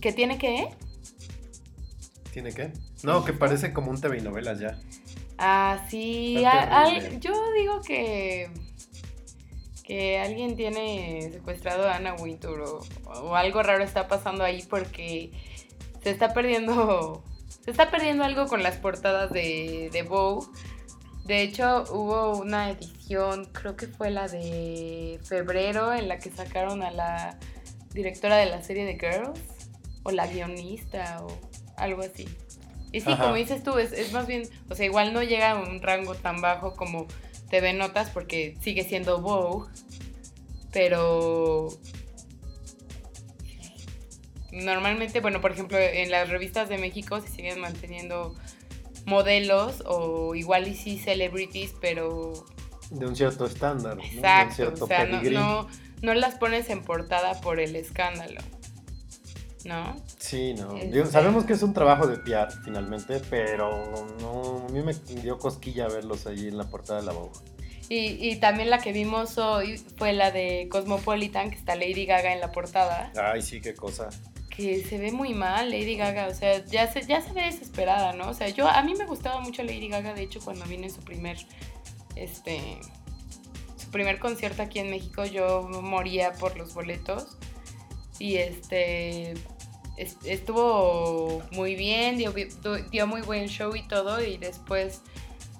¿Qué 0.00 0.12
tiene 0.12 0.38
qué? 0.38 0.68
¿Tiene 2.34 2.52
qué? 2.52 2.72
No, 3.04 3.24
que 3.24 3.32
parece 3.32 3.72
como 3.72 3.92
un 3.92 4.00
TV 4.00 4.18
y 4.18 4.20
novelas 4.20 4.58
ya. 4.58 4.76
Ah, 5.38 5.86
sí. 5.88 6.42
Yo 7.20 7.32
digo 7.52 7.80
que. 7.80 8.50
que 9.84 10.18
alguien 10.18 10.56
tiene 10.56 11.30
secuestrado 11.32 11.86
a 11.86 11.94
Anna 11.94 12.14
Wintour 12.14 12.60
o, 12.60 12.80
o 13.22 13.36
algo 13.36 13.62
raro 13.62 13.84
está 13.84 14.08
pasando 14.08 14.42
ahí 14.42 14.64
porque 14.68 15.30
se 16.02 16.10
está 16.10 16.34
perdiendo 16.34 17.22
se 17.64 17.70
está 17.70 17.92
perdiendo 17.92 18.24
algo 18.24 18.48
con 18.48 18.64
las 18.64 18.78
portadas 18.78 19.30
de, 19.30 19.90
de 19.92 20.02
Vogue. 20.02 20.48
De 21.26 21.40
hecho, 21.40 21.84
hubo 21.92 22.36
una 22.36 22.68
edición, 22.68 23.44
creo 23.52 23.76
que 23.76 23.86
fue 23.86 24.10
la 24.10 24.26
de 24.26 25.20
febrero, 25.22 25.94
en 25.94 26.08
la 26.08 26.18
que 26.18 26.30
sacaron 26.30 26.82
a 26.82 26.90
la 26.90 27.38
directora 27.92 28.36
de 28.38 28.46
la 28.46 28.60
serie 28.60 28.84
de 28.84 28.98
Girls, 28.98 29.40
o 30.02 30.10
la 30.10 30.26
guionista, 30.26 31.24
o 31.24 31.53
algo 31.76 32.02
así. 32.02 32.28
Y 32.92 33.00
sí, 33.00 33.10
Ajá. 33.10 33.24
como 33.24 33.34
dices 33.34 33.62
tú, 33.62 33.76
es, 33.78 33.92
es 33.92 34.12
más 34.12 34.26
bien, 34.26 34.48
o 34.68 34.74
sea, 34.74 34.86
igual 34.86 35.12
no 35.12 35.22
llega 35.22 35.52
a 35.52 35.54
un 35.56 35.82
rango 35.82 36.14
tan 36.14 36.40
bajo 36.40 36.76
como 36.76 37.06
TV 37.50 37.72
Notas, 37.72 38.10
porque 38.10 38.56
sigue 38.60 38.84
siendo 38.84 39.20
Vogue, 39.20 39.68
pero 40.72 41.68
normalmente, 44.52 45.20
bueno, 45.20 45.40
por 45.40 45.52
ejemplo, 45.52 45.78
en 45.78 46.10
las 46.10 46.28
revistas 46.28 46.68
de 46.68 46.78
México 46.78 47.20
se 47.20 47.28
siguen 47.28 47.60
manteniendo 47.60 48.34
modelos 49.06 49.82
o 49.86 50.34
igual 50.34 50.68
y 50.68 50.74
sí 50.74 50.98
celebrities, 50.98 51.74
pero 51.80 52.44
De 52.90 53.06
un 53.06 53.16
cierto 53.16 53.46
estándar. 53.46 53.96
¿no? 53.96 54.02
De 54.02 54.08
un 54.08 54.14
exacto, 54.16 54.54
cierto 54.54 54.84
o 54.84 54.88
sea, 54.88 55.06
no, 55.06 55.22
no, 55.22 55.68
no 56.02 56.14
las 56.14 56.36
pones 56.36 56.70
en 56.70 56.82
portada 56.82 57.40
por 57.40 57.60
el 57.60 57.76
escándalo, 57.76 58.40
¿no? 59.64 59.96
Sí, 60.18 60.54
no. 60.54 60.74
Este- 60.76 60.90
Digo, 60.90 61.06
sabemos 61.06 61.44
que 61.44 61.54
es 61.54 61.62
un 61.62 61.72
trabajo 61.72 62.06
de 62.06 62.18
PR 62.18 62.50
finalmente, 62.64 63.20
pero 63.30 64.06
no, 64.20 64.66
a 64.68 64.72
mí 64.72 64.80
me 64.82 64.92
dio 65.20 65.38
cosquilla 65.38 65.88
verlos 65.88 66.26
ahí 66.26 66.48
en 66.48 66.58
la 66.58 66.64
portada 66.68 67.00
de 67.00 67.06
la 67.06 67.12
Vogue. 67.12 67.38
Y, 67.88 68.28
y 68.30 68.36
también 68.36 68.70
la 68.70 68.78
que 68.78 68.92
vimos 68.92 69.36
hoy 69.38 69.76
fue 69.98 70.12
la 70.14 70.30
de 70.30 70.68
Cosmopolitan, 70.70 71.50
que 71.50 71.56
está 71.56 71.74
Lady 71.76 72.06
Gaga 72.06 72.32
en 72.32 72.40
la 72.40 72.50
portada, 72.50 73.12
Ay, 73.14 73.42
sí, 73.42 73.60
qué 73.60 73.74
cosa. 73.74 74.08
que 74.48 74.82
se 74.84 74.96
ve 74.98 75.12
muy 75.12 75.34
mal 75.34 75.70
Lady 75.70 75.96
Gaga, 75.96 76.28
o 76.28 76.34
sea, 76.34 76.64
ya 76.64 76.90
se, 76.90 77.02
ya 77.06 77.20
se 77.20 77.32
ve 77.32 77.42
desesperada, 77.42 78.12
¿no? 78.14 78.28
O 78.30 78.34
sea, 78.34 78.48
yo, 78.48 78.68
a 78.68 78.82
mí 78.82 78.94
me 78.94 79.04
gustaba 79.04 79.40
mucho 79.40 79.62
Lady 79.62 79.88
Gaga, 79.88 80.14
de 80.14 80.22
hecho, 80.22 80.40
cuando 80.42 80.64
vine 80.64 80.88
su 80.88 81.00
primer, 81.02 81.36
este, 82.16 82.78
su 83.76 83.90
primer 83.90 84.18
concierto 84.18 84.62
aquí 84.62 84.78
en 84.78 84.88
México, 84.90 85.24
yo 85.26 85.62
moría 85.68 86.32
por 86.34 86.56
los 86.56 86.72
boletos. 86.74 87.36
Y 88.18 88.36
este, 88.36 89.32
es- 89.32 89.40
estuvo 89.96 91.42
muy 91.52 91.74
bien, 91.76 92.16
dio, 92.18 92.32
dio 92.90 93.06
muy 93.06 93.22
buen 93.22 93.46
show 93.48 93.74
y 93.76 93.82
todo, 93.86 94.22
y 94.22 94.36
después, 94.38 95.02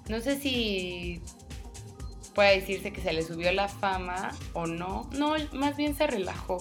no 0.09 0.19
sé 0.19 0.39
si 0.39 1.21
puede 2.33 2.59
decirse 2.59 2.91
que 2.91 3.01
se 3.01 3.13
le 3.13 3.21
subió 3.23 3.51
la 3.53 3.67
fama 3.69 4.31
o 4.53 4.65
no, 4.67 5.09
no, 5.13 5.35
más 5.53 5.77
bien 5.77 5.95
se 5.95 6.05
relajó. 6.07 6.57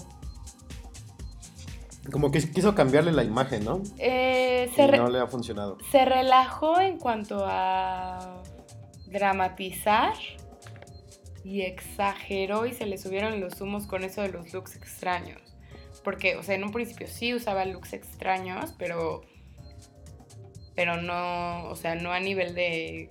Como 2.12 2.30
que 2.30 2.38
quiso 2.50 2.74
cambiarle 2.74 3.12
la 3.12 3.24
imagen, 3.24 3.64
¿no? 3.64 3.82
Eh, 3.98 4.68
Y 4.70 4.74
se, 4.76 4.86
re- 4.86 4.98
no 4.98 5.08
le 5.08 5.18
ha 5.20 5.26
funcionado. 5.26 5.78
se 5.90 6.04
relajó 6.04 6.78
en 6.80 6.98
cuanto 6.98 7.44
a 7.46 8.42
dramatizar 9.06 10.12
y 11.44 11.62
exageró 11.62 12.66
y 12.66 12.72
se 12.72 12.86
le 12.86 12.98
subieron 12.98 13.40
los 13.40 13.60
humos 13.60 13.86
con 13.86 14.04
eso 14.04 14.20
de 14.22 14.28
los 14.28 14.52
looks 14.52 14.76
extraños. 14.76 15.40
Porque, 16.04 16.36
o 16.36 16.42
sea, 16.42 16.54
en 16.54 16.64
un 16.64 16.70
principio 16.70 17.06
sí 17.08 17.34
usaba 17.34 17.64
looks 17.64 17.92
extraños, 17.92 18.74
pero. 18.78 19.22
Pero 20.76 21.00
no, 21.00 21.68
o 21.68 21.76
sea, 21.76 21.94
no 21.94 22.12
a 22.12 22.20
nivel 22.20 22.54
de, 22.54 23.10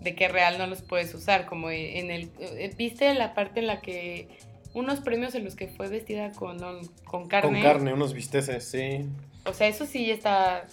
de 0.00 0.14
que 0.14 0.28
real 0.28 0.58
no 0.58 0.66
los 0.66 0.82
puedes 0.82 1.14
usar. 1.14 1.46
Como 1.46 1.70
en 1.70 2.10
el. 2.10 2.30
eh, 2.40 2.72
¿Viste 2.76 3.12
la 3.14 3.34
parte 3.34 3.60
en 3.60 3.66
la 3.66 3.80
que. 3.80 4.28
Unos 4.72 5.00
premios 5.00 5.34
en 5.34 5.44
los 5.44 5.56
que 5.56 5.66
fue 5.66 5.88
vestida 5.88 6.32
con, 6.32 6.58
con 7.04 7.26
carne? 7.28 7.50
Con 7.50 7.62
carne, 7.62 7.92
unos 7.92 8.14
bisteces, 8.14 8.64
sí. 8.68 9.04
O 9.44 9.52
sea, 9.52 9.66
eso 9.66 9.84
sí 9.84 10.10
está. 10.10 10.66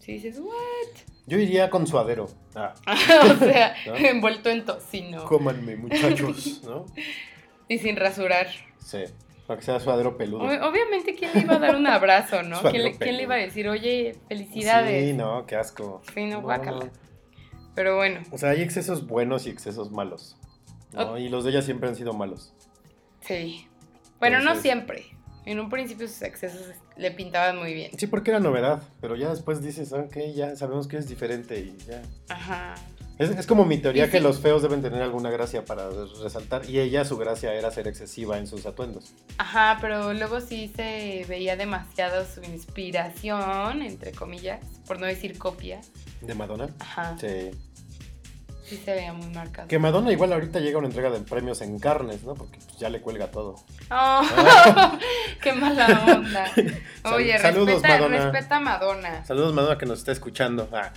Sí 0.00 0.12
dices, 0.12 0.38
"What?". 0.40 1.18
Yo 1.28 1.38
iría 1.38 1.68
con 1.68 1.86
suadero. 1.86 2.28
Ah, 2.54 2.74
o 2.86 3.44
sea, 3.44 3.74
¿No? 3.86 3.96
envuelto 3.96 4.48
en 4.48 4.64
tocino 4.64 5.24
cómanme, 5.24 5.76
muchachos, 5.76 6.62
¿no? 6.64 6.86
y 7.68 7.78
sin 7.78 7.96
rasurar. 7.96 8.48
Sí, 8.78 9.04
para 9.48 9.58
que 9.58 9.66
sea 9.66 9.80
suadero 9.80 10.16
peludo. 10.16 10.44
Ob- 10.44 10.62
obviamente, 10.68 11.16
¿quién 11.16 11.32
le 11.34 11.40
iba 11.40 11.56
a 11.56 11.58
dar 11.58 11.74
un 11.74 11.86
abrazo, 11.88 12.42
no? 12.44 12.60
¿Quién 12.70 12.84
le, 12.84 12.90
quién 12.92 12.92
le 12.92 12.96
peludo. 12.98 13.22
iba 13.22 13.34
a 13.34 13.38
decir, 13.38 13.68
oye, 13.68 14.16
felicidades? 14.28 15.04
Sí, 15.10 15.12
no, 15.14 15.44
qué 15.46 15.56
asco. 15.56 16.02
Sí, 16.14 16.26
no, 16.26 16.40
guácala. 16.42 16.84
no. 16.84 16.90
Pero 17.74 17.96
bueno, 17.96 18.20
O 18.30 18.38
sea, 18.38 18.50
hay 18.50 18.62
excesos 18.62 19.06
buenos 19.06 19.46
y 19.46 19.50
excesos 19.50 19.90
malos. 19.90 20.36
Y 21.18 21.28
los 21.28 21.44
de 21.44 21.50
ella 21.50 21.62
siempre 21.62 21.88
han 21.88 21.96
sido 21.96 22.12
malos. 22.12 22.52
sí. 23.20 23.66
Bueno, 24.20 24.40
no 24.40 24.54
siempre. 24.56 25.04
En 25.46 25.60
un 25.60 25.70
principio 25.70 26.08
sus 26.08 26.20
excesos 26.22 26.74
le 26.96 27.10
pintaban 27.12 27.56
muy 27.56 27.72
bien. 27.72 27.92
Sí, 27.96 28.06
porque 28.08 28.32
era 28.32 28.40
novedad, 28.40 28.82
pero 29.00 29.14
ya 29.16 29.30
después 29.30 29.62
dices, 29.62 29.92
ok, 29.92 30.16
ya 30.34 30.56
sabemos 30.56 30.88
que 30.88 30.96
es 30.98 31.08
diferente 31.08 31.58
y 31.60 31.76
ya. 31.86 32.02
Ajá. 32.28 32.74
Es, 33.18 33.30
es 33.30 33.46
como 33.46 33.64
mi 33.64 33.78
teoría 33.78 34.08
que 34.10 34.20
los 34.20 34.38
feos 34.38 34.62
deben 34.62 34.80
tener 34.80 35.02
alguna 35.02 35.30
gracia 35.30 35.64
para 35.64 35.88
resaltar 36.22 36.68
y 36.70 36.78
ella 36.78 37.04
su 37.04 37.16
gracia 37.16 37.52
era 37.54 37.70
ser 37.72 37.88
excesiva 37.88 38.38
en 38.38 38.46
sus 38.46 38.64
atuendos. 38.64 39.12
Ajá, 39.38 39.78
pero 39.80 40.12
luego 40.14 40.40
sí 40.40 40.72
se 40.76 41.24
veía 41.28 41.56
demasiado 41.56 42.24
su 42.24 42.42
inspiración, 42.44 43.82
entre 43.82 44.12
comillas, 44.12 44.60
por 44.86 45.00
no 45.00 45.06
decir 45.06 45.36
copia. 45.36 45.80
¿De 46.20 46.34
Madonna? 46.34 46.68
Ajá. 46.78 47.16
Sí. 47.20 47.50
Sí 48.64 48.76
se 48.84 48.92
veía 48.92 49.12
muy 49.14 49.28
marcado. 49.28 49.66
Que 49.66 49.78
Madonna 49.78 50.12
igual 50.12 50.32
ahorita 50.32 50.60
llega 50.60 50.76
a 50.76 50.78
una 50.80 50.88
entrega 50.88 51.10
de 51.10 51.20
premios 51.20 51.62
en 51.62 51.78
carnes, 51.78 52.22
¿no? 52.22 52.34
Porque 52.34 52.58
pues, 52.58 52.76
ya 52.78 52.90
le 52.90 53.00
cuelga 53.00 53.30
todo. 53.30 53.56
Oh, 53.90 54.22
¡Qué 55.42 55.52
mala 55.54 56.04
onda! 56.14 56.44
Oye, 57.14 57.32
Sal- 57.38 57.54
saludos, 57.54 57.70
respeta, 57.82 57.94
Madonna. 57.98 58.30
respeta 58.30 58.56
a 58.56 58.60
Madonna. 58.60 59.24
Saludos 59.24 59.54
Madonna 59.54 59.78
que 59.78 59.86
nos 59.86 60.00
está 60.00 60.12
escuchando. 60.12 60.68
Ah, 60.72 60.92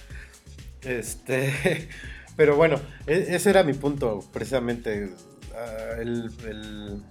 este, 0.83 1.89
pero 2.35 2.55
bueno, 2.55 2.79
e- 3.07 3.27
ese 3.35 3.49
era 3.49 3.63
mi 3.63 3.73
punto, 3.73 4.19
precisamente. 4.31 5.13
ah, 5.55 5.95
el, 5.99 6.31
el- 6.47 7.03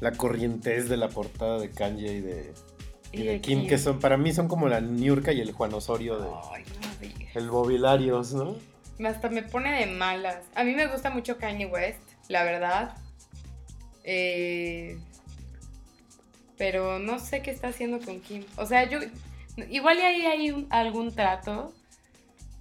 la 0.00 0.12
corrientez 0.12 0.88
de 0.88 0.96
la 0.96 1.08
portada 1.08 1.58
de 1.58 1.70
Kanye 1.72 2.12
y 2.14 2.20
de, 2.20 2.52
y 3.10 3.22
de 3.24 3.40
Kim, 3.40 3.66
que 3.66 3.78
son 3.78 3.98
para 3.98 4.16
mí 4.16 4.32
son 4.32 4.46
como 4.46 4.68
la 4.68 4.80
Niurka 4.80 5.32
y 5.32 5.40
el 5.40 5.50
Juan 5.50 5.74
Osorio 5.74 6.20
de 6.20 6.28
Ay, 6.54 6.64
no 6.80 7.40
el 7.40 7.50
Bobilarios, 7.50 8.32
¿no? 8.32 8.54
Hasta 9.04 9.28
me 9.28 9.42
pone 9.42 9.72
de 9.80 9.86
malas. 9.86 10.38
A 10.54 10.62
mí 10.62 10.74
me 10.74 10.86
gusta 10.86 11.10
mucho 11.10 11.36
Kanye 11.38 11.66
West, 11.66 11.98
la 12.28 12.44
verdad. 12.44 12.96
Eh, 14.04 14.98
pero 16.56 16.98
no 16.98 17.18
sé 17.18 17.42
qué 17.42 17.50
está 17.50 17.68
haciendo 17.68 18.00
con 18.00 18.20
Kim. 18.20 18.44
O 18.56 18.66
sea, 18.66 18.88
yo. 18.88 18.98
Igual 19.68 19.98
ahí 19.98 20.22
hay 20.26 20.50
un- 20.52 20.66
algún 20.70 21.12
trato. 21.14 21.72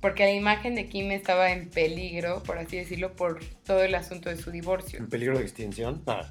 Porque 0.02 0.24
la 0.26 0.32
imagen 0.32 0.76
de 0.76 0.88
Kim 0.88 1.12
estaba 1.12 1.52
en 1.52 1.70
peligro, 1.70 2.44
por 2.44 2.58
así 2.60 2.78
decirlo, 2.78 3.14
por 3.16 3.40
todo 3.66 3.84
el 3.84 3.96
asunto 3.96 4.30
de 4.30 4.38
su 4.38 4.52
divorcio. 4.52 5.00
En 5.00 5.10
peligro 5.10 5.38
de 5.38 5.44
extinción. 5.44 6.04
Ah, 6.06 6.30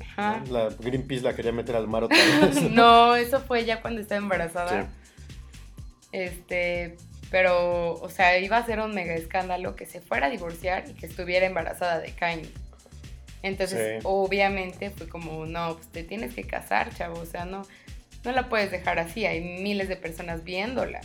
Ajá. 0.00 0.42
¿no? 0.48 0.52
La 0.52 0.68
Greenpeace 0.80 1.22
la 1.22 1.34
quería 1.34 1.52
meter 1.52 1.76
al 1.76 1.86
mar 1.86 2.04
otra 2.04 2.16
vez. 2.42 2.60
No, 2.70 3.14
eso 3.14 3.40
fue 3.40 3.64
ya 3.64 3.80
cuando 3.80 4.00
estaba 4.00 4.18
embarazada. 4.20 4.82
Sí. 4.82 4.88
Este, 6.12 6.96
pero, 7.30 7.94
o 7.94 8.08
sea, 8.08 8.38
iba 8.38 8.56
a 8.56 8.66
ser 8.66 8.80
un 8.80 8.94
mega 8.94 9.14
escándalo 9.14 9.74
que 9.76 9.86
se 9.86 10.00
fuera 10.00 10.26
a 10.26 10.30
divorciar 10.30 10.84
y 10.88 10.94
que 10.94 11.06
estuviera 11.06 11.46
embarazada 11.46 12.00
de 12.00 12.12
Kanye. 12.12 12.48
Entonces, 13.42 14.00
Sí. 14.00 14.06
obviamente 14.08 14.90
fue 14.90 15.08
como, 15.08 15.44
no, 15.46 15.74
pues 15.76 15.88
te 15.88 16.02
tienes 16.04 16.34
que 16.34 16.44
casar, 16.44 16.94
chavo, 16.94 17.20
o 17.20 17.26
sea, 17.26 17.44
no, 17.44 17.62
no 18.24 18.32
la 18.32 18.48
puedes 18.48 18.70
dejar 18.70 18.98
así, 18.98 19.26
hay 19.26 19.40
miles 19.40 19.88
de 19.88 19.96
personas 19.96 20.44
viéndola. 20.44 21.00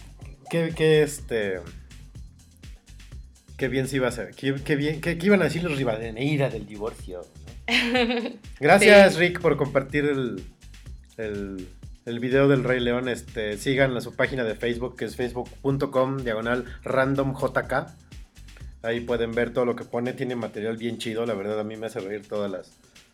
Qué, 0.49 0.71
qué, 0.75 1.03
este. 1.03 1.59
Qué 3.59 3.67
bien 3.67 3.87
se 3.87 3.97
iba 3.97 4.07
a 4.07 4.09
hacer. 4.09 4.31
Qué, 4.35 4.55
qué 4.63 4.75
bien. 4.75 5.01
Qué, 5.01 5.17
qué 5.17 5.25
iban 5.27 5.41
a 5.41 5.45
decir 5.45 5.63
los 5.63 5.77
Rivadeneira 5.77 6.49
del 6.49 6.65
divorcio. 6.65 7.21
¿no? 7.67 7.69
Gracias, 8.59 9.13
Sí. 9.13 9.19
Rick, 9.19 9.41
por 9.41 9.57
compartir 9.57 10.05
el, 10.05 10.43
el, 11.17 11.67
el 12.05 12.19
video 12.19 12.47
del 12.47 12.63
Rey 12.63 12.79
León. 12.79 13.07
Este, 13.09 13.57
sigan 13.57 13.95
a 13.97 14.01
su 14.01 14.15
página 14.15 14.43
de 14.43 14.55
Facebook, 14.55 14.95
que 14.95 15.05
es 15.05 15.15
facebook.com 15.15 16.17
diagonal 16.23 16.65
randomjk. 16.83 17.73
Ahí 18.81 19.01
pueden 19.01 19.33
ver 19.33 19.51
todo 19.53 19.65
lo 19.65 19.75
que 19.75 19.83
pone. 19.83 20.13
Tiene 20.13 20.35
material 20.35 20.77
bien 20.77 20.97
chido. 20.97 21.25
La 21.25 21.33
verdad, 21.33 21.59
a 21.59 21.63
mí 21.63 21.75
me 21.75 21.87
hace 21.87 21.99
reír 21.99 22.25
todas 22.27 22.49
las 22.49 22.71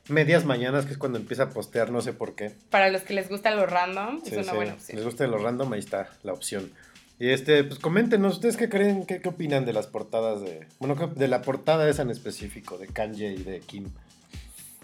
medias 0.07 0.45
mañanas, 0.45 0.85
que 0.85 0.91
es 0.91 0.99
cuando 0.99 1.17
empieza 1.17 1.43
a 1.43 1.49
postear, 1.49 1.89
no 1.91 1.99
sé 2.01 2.13
por 2.13 2.35
qué. 2.35 2.51
Para 2.69 2.89
los 2.91 3.01
que 3.01 3.15
les 3.15 3.27
gusta 3.27 3.49
lo 3.49 3.65
random, 3.65 4.21
Sí, 4.23 4.29
es 4.29 4.33
una 4.37 4.43
sí. 4.43 4.55
buena 4.55 4.73
Les 4.73 4.81
opción. 4.83 5.03
gusta 5.03 5.25
lo 5.27 5.37
random, 5.39 5.73
ahí 5.73 5.79
está 5.79 6.09
la 6.21 6.33
opción. 6.33 6.71
Y 7.19 7.29
este, 7.29 7.63
pues 7.63 7.79
coméntenos, 7.79 8.35
¿ustedes 8.35 8.57
qué 8.57 8.69
creen, 8.69 9.05
qué, 9.05 9.21
qué 9.21 9.29
opinan 9.29 9.65
de 9.65 9.73
las 9.73 9.87
portadas 9.87 10.41
de. 10.41 10.67
Bueno, 10.79 10.95
de 10.95 11.27
la 11.27 11.41
portada 11.41 11.89
esa 11.89 12.01
en 12.01 12.09
específico, 12.09 12.77
de 12.77 12.87
Kanye 12.87 13.33
y 13.33 13.43
de 13.43 13.61
Kim? 13.61 13.89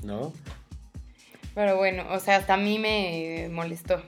¿No? 0.04 0.34
Pero 1.54 1.78
bueno, 1.78 2.06
o 2.10 2.20
sea, 2.20 2.38
hasta 2.38 2.54
a 2.54 2.58
mí 2.58 2.80
me 2.80 3.50
molestó. 3.52 4.02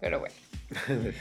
Pero 0.00 0.20
bueno. 0.20 0.34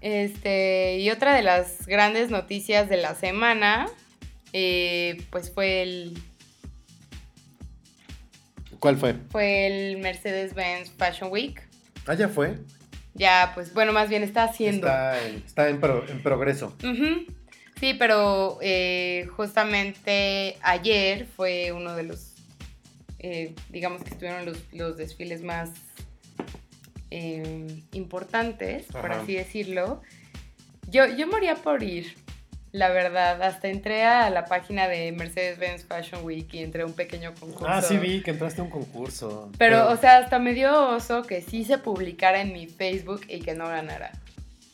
Este, 0.00 0.98
y 0.98 1.10
otra 1.10 1.32
de 1.32 1.42
las 1.42 1.86
grandes 1.86 2.28
noticias 2.28 2.88
de 2.88 2.96
la 2.96 3.14
semana, 3.14 3.88
eh, 4.52 5.22
pues 5.30 5.52
fue 5.52 5.80
el, 5.82 6.20
¿Cuál 8.82 8.96
fue? 8.96 9.14
Fue 9.30 9.68
el 9.68 9.98
Mercedes-Benz 9.98 10.90
Fashion 10.98 11.30
Week. 11.30 11.62
Ah, 12.04 12.14
ya 12.14 12.28
fue. 12.28 12.58
Ya, 13.14 13.52
pues 13.54 13.74
bueno, 13.74 13.92
más 13.92 14.08
bien 14.08 14.22
está 14.22 14.44
haciendo. 14.44 14.86
Está 14.86 15.26
en, 15.26 15.36
está 15.44 15.68
en, 15.68 15.80
pro- 15.80 16.06
en 16.08 16.22
progreso. 16.22 16.74
Sí, 17.78 17.94
pero 17.98 18.58
eh, 18.62 19.28
justamente 19.36 20.56
ayer 20.62 21.26
fue 21.26 21.72
uno 21.72 21.94
de 21.96 22.04
los, 22.04 22.32
eh, 23.18 23.54
digamos 23.70 24.02
que 24.02 24.10
estuvieron 24.10 24.46
los, 24.46 24.56
los 24.72 24.96
desfiles 24.96 25.42
más 25.42 25.70
eh, 27.10 27.66
importantes, 27.92 28.86
por 28.86 29.12
así 29.12 29.34
decirlo. 29.34 30.00
Yo, 30.88 31.06
yo 31.06 31.26
moría 31.26 31.54
por 31.56 31.82
ir, 31.82 32.14
la 32.72 32.88
verdad. 32.88 33.42
Hasta 33.42 33.68
entré 33.68 34.02
a 34.04 34.28
la 34.30 34.46
página 34.46 34.88
de 34.88 35.12
Mercedes-Benz 35.12 35.84
Fashion 35.84 36.24
Week 36.24 36.52
y 36.52 36.62
entré 36.62 36.82
a 36.82 36.86
un 36.86 36.94
pequeño 36.94 37.32
concurso. 37.38 37.66
Ah, 37.68 37.82
sí 37.82 37.96
vi 37.98 38.22
que 38.22 38.30
entraste 38.32 38.60
a 38.60 38.64
un 38.64 38.70
concurso. 38.70 39.50
Pero, 39.58 39.90
o 39.90 39.96
sea, 39.96 40.18
hasta 40.18 40.38
me 40.38 40.54
dio 40.54 40.88
oso 40.88 41.22
que 41.22 41.42
sí 41.42 41.64
se 41.64 41.78
publicara 41.78 42.40
en 42.40 42.52
mi 42.52 42.66
Facebook 42.66 43.20
y 43.28 43.40
que 43.40 43.54
no 43.54 43.68
ganara. 43.68 44.10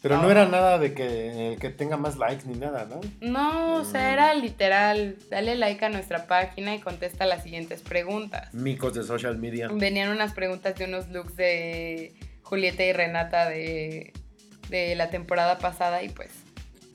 Pero 0.01 0.17
no 0.19 0.23
no. 0.23 0.31
era 0.31 0.47
nada 0.47 0.79
de 0.79 0.95
que 0.95 1.55
el 1.55 1.59
que 1.59 1.71
tenga 1.71 1.97
más 1.97 2.17
likes 2.17 2.45
ni 2.47 2.57
nada, 2.57 2.87
¿no? 2.89 3.01
No, 3.21 3.75
o 3.81 3.85
sea, 3.85 4.11
Mm. 4.11 4.13
era 4.13 4.35
literal, 4.35 5.17
dale 5.29 5.57
like 5.57 5.85
a 5.85 5.89
nuestra 5.89 6.29
página 6.29 6.73
y 6.77 6.79
contesta 6.79 7.27
las 7.27 7.43
siguientes 7.43 7.83
preguntas. 7.83 8.55
Micos 8.55 8.95
de 8.95 9.03
social 9.03 9.39
media. 9.39 9.67
Venían 9.73 10.11
unas 10.11 10.35
preguntas 10.35 10.77
de 10.77 10.85
unos 10.85 11.09
looks 11.09 11.35
de 11.35 12.13
Julieta 12.43 12.85
y 12.85 12.93
Renata 12.93 13.49
de, 13.49 14.13
de 14.69 14.95
la 14.95 15.11
temporada 15.11 15.59
pasada 15.59 16.01
y 16.05 16.11
pues 16.11 16.31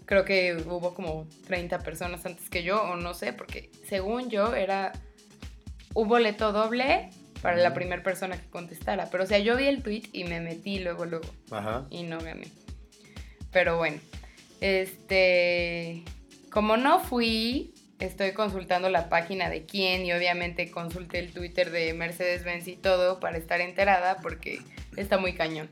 creo 0.05 0.25
que 0.25 0.55
hubo 0.65 0.93
como 0.93 1.27
30 1.47 1.79
personas 1.79 2.25
antes 2.25 2.49
que 2.49 2.63
yo 2.63 2.81
o 2.83 2.95
no 2.95 3.13
sé, 3.13 3.33
porque 3.33 3.71
según 3.87 4.29
yo 4.29 4.55
era 4.55 4.91
un 5.93 6.07
boleto 6.07 6.51
doble 6.51 7.09
para 7.41 7.57
la 7.57 7.73
primera 7.73 8.01
persona 8.01 8.39
que 8.39 8.49
contestara. 8.49 9.09
Pero 9.11 9.25
o 9.25 9.27
sea, 9.27 9.39
yo 9.39 9.55
vi 9.57 9.65
el 9.65 9.83
tweet 9.83 10.03
y 10.13 10.23
me 10.23 10.39
metí 10.39 10.79
luego, 10.79 11.05
luego 11.05 11.27
Ajá. 11.51 11.85
y 11.89 12.03
no 12.03 12.19
gané. 12.19 12.47
Pero 13.51 13.77
bueno, 13.77 13.99
este, 14.61 16.03
como 16.49 16.77
no 16.77 16.99
fui, 16.99 17.73
estoy 17.99 18.31
consultando 18.31 18.89
la 18.89 19.09
página 19.09 19.49
de 19.49 19.65
quién 19.65 20.05
y 20.05 20.13
obviamente 20.13 20.71
consulté 20.71 21.19
el 21.19 21.33
Twitter 21.33 21.69
de 21.69 21.93
Mercedes-Benz 21.93 22.67
y 22.67 22.75
todo 22.75 23.19
para 23.19 23.37
estar 23.37 23.61
enterada 23.61 24.17
porque 24.21 24.61
está 24.95 25.17
muy 25.17 25.33
cañón. 25.33 25.69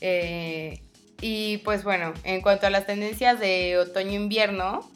Eh, 0.00 0.80
y 1.20 1.58
pues 1.58 1.84
bueno, 1.84 2.12
en 2.24 2.40
cuanto 2.42 2.66
a 2.66 2.70
las 2.70 2.86
tendencias 2.86 3.38
de 3.40 3.78
otoño-invierno, 3.78 4.88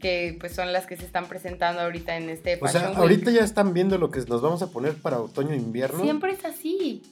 que 0.00 0.36
pues 0.38 0.54
son 0.54 0.72
las 0.72 0.86
que 0.86 0.96
se 0.96 1.04
están 1.06 1.26
presentando 1.28 1.80
ahorita 1.80 2.16
en 2.16 2.28
este 2.28 2.58
O 2.60 2.68
sea, 2.68 2.88
Week. 2.90 2.98
ahorita 2.98 3.30
ya 3.30 3.42
están 3.42 3.72
viendo 3.72 3.96
lo 3.96 4.10
que 4.10 4.20
nos 4.20 4.42
vamos 4.42 4.60
a 4.62 4.70
poner 4.70 4.94
para 4.94 5.18
otoño 5.18 5.52
e 5.52 5.56
invierno. 5.56 6.02
Siempre 6.02 6.32
es 6.32 6.44
así. 6.44 7.02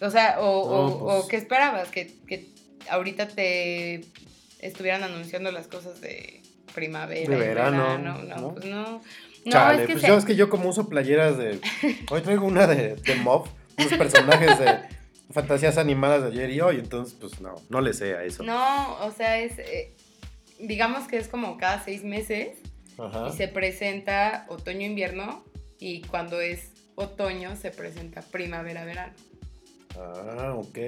O 0.00 0.10
sea, 0.10 0.36
o, 0.40 1.04
pues. 1.04 1.24
o 1.24 1.28
¿qué 1.28 1.36
esperabas? 1.36 1.88
Que, 1.90 2.12
que 2.26 2.48
ahorita 2.90 3.28
te 3.28 4.04
estuvieran 4.60 5.04
anunciando 5.04 5.52
las 5.52 5.68
cosas 5.68 6.00
de 6.00 6.42
primavera. 6.74 7.28
De 7.30 7.36
y 7.36 7.38
verano, 7.38 7.98
No, 7.98 8.18
no, 8.18 8.36
¿no? 8.36 8.54
pues 8.54 8.64
no. 8.64 9.00
No, 9.44 9.52
Chale, 9.52 9.82
es 9.82 9.86
que 9.86 9.92
pues 9.94 10.02
se- 10.02 10.08
yo 10.08 10.16
es 10.18 10.24
que 10.24 10.34
yo 10.36 10.50
como 10.50 10.68
uso 10.68 10.88
playeras 10.88 11.38
de... 11.38 11.60
Hoy 12.10 12.20
traigo 12.22 12.44
una 12.46 12.66
de, 12.66 12.96
de 12.96 13.14
Mob, 13.16 13.46
unos 13.78 13.92
personajes 13.94 14.58
de 14.58 14.78
fantasías 15.30 15.78
animadas 15.78 16.22
de 16.22 16.28
ayer 16.28 16.50
y 16.50 16.60
hoy, 16.60 16.76
entonces 16.76 17.16
pues 17.20 17.40
no, 17.40 17.54
no 17.68 17.80
le 17.80 17.92
sé 17.92 18.14
a 18.14 18.24
eso. 18.24 18.42
No, 18.42 18.96
o 19.04 19.10
sea, 19.12 19.38
es. 19.40 19.58
eh, 19.58 19.94
digamos 20.60 21.06
que 21.06 21.16
es 21.18 21.28
como 21.28 21.56
cada 21.58 21.84
seis 21.84 22.02
meses 22.04 22.58
Ajá. 22.98 23.28
y 23.28 23.36
se 23.36 23.48
presenta 23.48 24.46
otoño-invierno 24.48 25.44
y 25.78 26.02
cuando 26.02 26.40
es 26.40 26.72
otoño 26.96 27.54
se 27.56 27.70
presenta 27.70 28.22
primavera-verano. 28.22 29.12
Ah, 29.96 30.54
ok. 30.56 30.78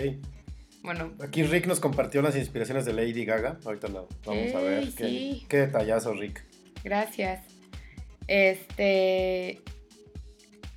Bueno, 0.83 1.13
Aquí 1.23 1.43
Rick 1.43 1.67
nos 1.67 1.79
compartió 1.79 2.23
las 2.23 2.35
inspiraciones 2.37 2.85
de 2.87 2.95
Lady 2.95 3.25
Gaga. 3.25 3.59
Ahorita 3.65 3.89
lo 3.89 4.09
vamos 4.25 4.55
a 4.55 4.61
ver. 4.61 4.89
Qué, 4.95 5.43
qué 5.49 5.57
detallazo, 5.59 6.15
Rick. 6.15 6.43
Gracias. 6.83 7.45
Este. 8.27 9.61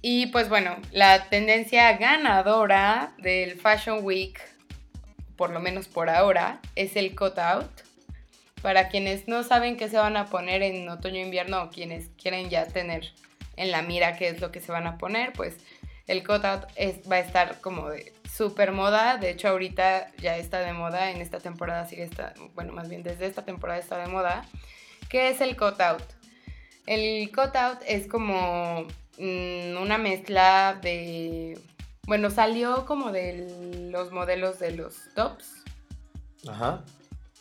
Y 0.05 0.25
pues 0.27 0.49
bueno, 0.49 0.75
la 0.91 1.29
tendencia 1.29 1.93
ganadora 1.93 3.13
del 3.19 3.57
Fashion 3.57 3.99
Week, 4.03 4.37
por 5.37 5.49
lo 5.49 5.61
menos 5.61 5.87
por 5.87 6.09
ahora, 6.09 6.59
es 6.75 6.97
el 6.97 7.15
cut 7.15 7.39
out. 7.39 7.71
Para 8.61 8.89
quienes 8.89 9.29
no 9.29 9.43
saben 9.43 9.77
qué 9.77 9.87
se 9.87 9.95
van 9.95 10.17
a 10.17 10.25
poner 10.25 10.61
en 10.61 10.89
otoño-invierno 10.89 11.63
o 11.63 11.69
quienes 11.69 12.09
quieren 12.21 12.49
ya 12.49 12.67
tener 12.67 13.13
en 13.55 13.71
la 13.71 13.81
mira 13.81 14.17
qué 14.17 14.27
es 14.27 14.41
lo 14.41 14.51
que 14.51 14.59
se 14.59 14.73
van 14.73 14.87
a 14.87 14.97
poner, 14.97 15.31
pues 15.31 15.55
el 16.07 16.21
cut 16.27 16.43
out 16.43 16.65
es, 16.75 17.09
va 17.09 17.15
a 17.15 17.19
estar 17.19 17.61
como 17.61 17.89
de 17.89 18.11
super 18.29 18.73
moda. 18.73 19.15
De 19.15 19.29
hecho, 19.29 19.47
ahorita 19.47 20.11
ya 20.17 20.35
está 20.35 20.59
de 20.59 20.73
moda. 20.73 21.11
En 21.11 21.21
esta 21.21 21.39
temporada 21.39 21.87
sigue 21.87 22.03
está, 22.03 22.33
bueno, 22.55 22.73
más 22.73 22.89
bien 22.89 23.03
desde 23.03 23.25
esta 23.25 23.45
temporada 23.45 23.79
está 23.79 23.97
de 23.99 24.07
moda. 24.07 24.43
¿Qué 25.07 25.29
es 25.29 25.39
el 25.39 25.55
cut 25.55 25.79
out? 25.79 26.03
El 26.87 27.31
cut 27.31 27.55
out 27.55 27.79
es 27.87 28.09
como 28.09 28.85
mm, 29.17 29.81
una 29.81 29.97
mezcla 29.97 30.79
de. 30.81 31.59
Bueno, 32.05 32.29
salió 32.29 32.85
como 32.85 33.11
de 33.11 33.89
los 33.91 34.11
modelos 34.11 34.59
de 34.59 34.71
los 34.71 34.95
tops. 35.15 35.63
Ajá. 36.47 36.83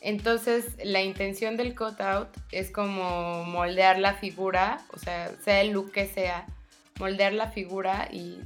Entonces, 0.01 0.77
la 0.85 1.01
intención 1.03 1.57
del 1.57 1.77
cut 1.77 2.01
out 2.01 2.29
es 2.51 2.71
como 2.71 3.45
moldear 3.45 3.99
la 3.99 4.15
figura, 4.15 4.81
o 4.93 4.99
sea, 4.99 5.31
sea 5.45 5.61
el 5.61 5.71
look 5.71 5.93
que 5.93 6.07
sea, 6.07 6.47
moldear 6.99 7.33
la 7.33 7.51
figura 7.51 8.09
y 8.11 8.41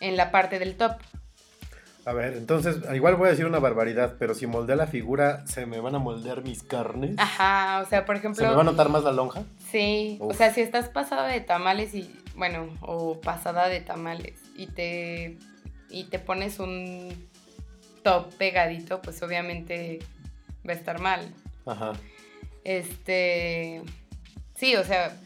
en 0.00 0.16
la 0.16 0.30
parte 0.30 0.58
del 0.58 0.76
top. 0.76 0.92
A 2.06 2.14
ver, 2.14 2.34
entonces, 2.34 2.78
igual 2.94 3.16
voy 3.16 3.28
a 3.28 3.30
decir 3.30 3.44
una 3.44 3.58
barbaridad, 3.58 4.16
pero 4.18 4.34
si 4.34 4.46
moldea 4.46 4.74
la 4.74 4.86
figura, 4.86 5.46
¿se 5.46 5.66
me 5.66 5.80
van 5.80 5.94
a 5.94 5.98
moldear 5.98 6.42
mis 6.42 6.62
carnes? 6.62 7.14
Ajá, 7.18 7.82
o 7.84 7.88
sea, 7.88 8.06
por 8.06 8.16
ejemplo. 8.16 8.42
¿Se 8.42 8.48
me 8.48 8.54
va 8.54 8.62
a 8.62 8.64
notar 8.64 8.88
más 8.88 9.04
la 9.04 9.12
lonja? 9.12 9.42
Sí, 9.70 10.18
o 10.20 10.34
sea, 10.34 10.52
si 10.52 10.60
estás 10.60 10.88
pasada 10.88 11.28
de 11.28 11.40
tamales 11.40 11.94
y, 11.94 12.12
bueno, 12.34 12.68
o 12.80 13.20
pasada 13.20 13.68
de 13.68 13.80
tamales 13.80 14.40
y 14.56 14.66
te, 14.66 15.38
y 15.88 16.04
te 16.04 16.18
pones 16.18 16.58
un 16.58 17.28
top 18.02 18.34
pegadito, 18.34 19.00
pues 19.00 19.22
obviamente 19.22 20.00
va 20.66 20.72
a 20.72 20.76
estar 20.76 21.00
mal. 21.00 21.32
Ajá. 21.66 21.92
Este, 22.64 23.82
sí, 24.56 24.76
o 24.76 24.84
sea, 24.84 25.16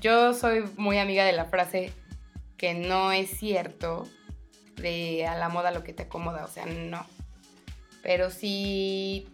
yo 0.00 0.34
soy 0.34 0.64
muy 0.76 0.98
amiga 0.98 1.24
de 1.24 1.32
la 1.32 1.44
frase 1.46 1.92
que 2.56 2.74
no 2.74 3.12
es 3.12 3.30
cierto 3.30 4.08
de 4.76 5.26
a 5.26 5.36
la 5.36 5.48
moda 5.48 5.70
lo 5.70 5.82
que 5.82 5.92
te 5.92 6.04
acomoda, 6.04 6.44
o 6.44 6.48
sea, 6.48 6.66
no. 6.66 7.04
Pero 8.02 8.30
sí, 8.30 9.28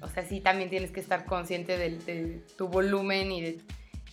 o 0.00 0.08
sea, 0.08 0.24
sí 0.24 0.40
también 0.40 0.70
tienes 0.70 0.90
que 0.90 1.00
estar 1.00 1.24
consciente 1.24 1.76
de, 1.76 2.42
tu 2.56 2.68
volumen 2.68 3.32
y 3.32 3.40
de, 3.40 3.58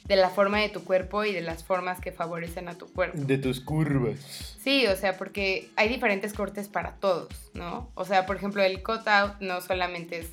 de 0.10 0.15
la 0.15 0.31
forma 0.31 0.60
de 0.60 0.69
tu 0.69 0.84
cuerpo 0.84 1.23
y 1.23 1.31
de 1.31 1.41
las 1.41 1.64
formas 1.64 2.02
que 2.02 2.11
favorecen 2.11 2.68
a 2.68 2.76
tu 2.76 2.88
cuerpo. 2.91 3.15
De 3.15 3.38
tus 3.38 3.61
curvas. 3.61 4.57
Sí, 4.60 4.88
o 4.88 4.95
sea, 4.95 5.15
porque 5.18 5.69
hay 5.76 5.88
diferentes 5.88 6.34
cortes 6.34 6.68
para 6.68 6.95
todos, 6.95 7.30
¿no? 7.53 7.91
O 7.94 8.03
sea, 8.06 8.26
por 8.26 8.36
ejemplo, 8.36 8.64
el 8.64 8.81
cut 8.81 9.07
out 9.07 9.40
no 9.40 9.61
solamente 9.61 10.22
es 10.22 10.31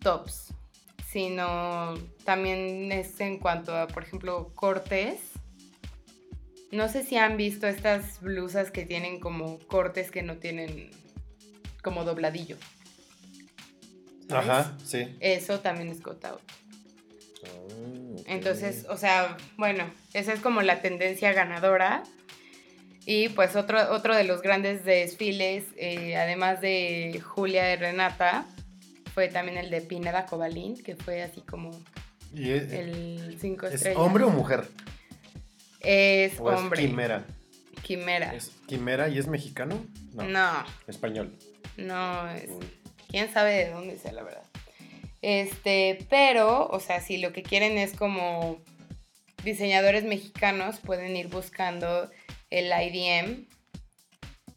tops, 0.00 0.52
sino 1.08 1.94
también 2.24 2.92
es 2.92 3.18
en 3.20 3.38
cuanto 3.38 3.74
a, 3.74 3.88
por 3.88 4.02
ejemplo, 4.02 4.52
cortes. 4.54 5.20
No 6.70 6.86
sé 6.90 7.02
si 7.02 7.16
han 7.16 7.38
visto 7.38 7.66
estas 7.66 8.20
blusas 8.20 8.70
que 8.70 8.84
tienen 8.84 9.20
como 9.20 9.58
cortes 9.60 10.10
que 10.10 10.22
no 10.22 10.36
tienen 10.36 10.90
como 11.82 12.04
dobladillo. 12.04 12.58
¿sabes? 14.28 14.48
Ajá, 14.50 14.76
sí. 14.84 15.16
Eso 15.20 15.60
también 15.60 15.88
es 15.88 16.02
cut 16.02 16.22
out. 16.26 16.42
Entonces, 18.26 18.86
o 18.88 18.96
sea, 18.96 19.36
bueno, 19.56 19.84
esa 20.14 20.32
es 20.32 20.40
como 20.40 20.62
la 20.62 20.80
tendencia 20.80 21.32
ganadora. 21.32 22.02
Y 23.04 23.30
pues 23.30 23.56
otro, 23.56 23.92
otro 23.92 24.14
de 24.14 24.22
los 24.24 24.42
grandes 24.42 24.84
desfiles, 24.84 25.64
eh, 25.76 26.16
además 26.16 26.60
de 26.60 27.20
Julia 27.24 27.72
y 27.72 27.76
Renata, 27.76 28.46
fue 29.12 29.28
también 29.28 29.58
el 29.58 29.70
de 29.70 29.80
Pineda 29.80 30.24
Cobalín, 30.26 30.80
que 30.82 30.94
fue 30.96 31.22
así 31.22 31.40
como 31.40 31.70
¿Y 32.32 32.50
es, 32.52 32.72
el 32.72 33.36
5 33.40 33.66
¿es 33.66 33.86
hombre 33.96 34.24
o 34.24 34.30
mujer? 34.30 34.64
Es 35.80 36.38
¿O 36.38 36.52
es 36.52 36.58
hombre. 36.58 36.80
quimera? 36.86 37.24
Quimera. 37.82 38.32
¿Es 38.34 38.52
quimera 38.68 39.08
y 39.08 39.18
es 39.18 39.26
mexicano? 39.26 39.84
No, 40.14 40.22
No. 40.22 40.28
no, 40.28 40.64
Español. 40.86 41.36
es. 41.76 42.50
Quién 43.08 43.32
sabe 43.32 43.52
de 43.64 43.70
dónde 43.70 43.98
sea, 43.98 44.12
la 44.12 44.22
verdad. 44.22 44.44
Este, 45.22 46.04
pero, 46.10 46.66
o 46.66 46.80
sea, 46.80 47.00
si 47.00 47.16
lo 47.16 47.32
que 47.32 47.44
quieren 47.44 47.78
es 47.78 47.94
como 47.94 48.60
diseñadores 49.44 50.04
mexicanos, 50.04 50.80
pueden 50.80 51.16
ir 51.16 51.28
buscando 51.28 52.10
el 52.50 52.66
IDM, 52.66 53.46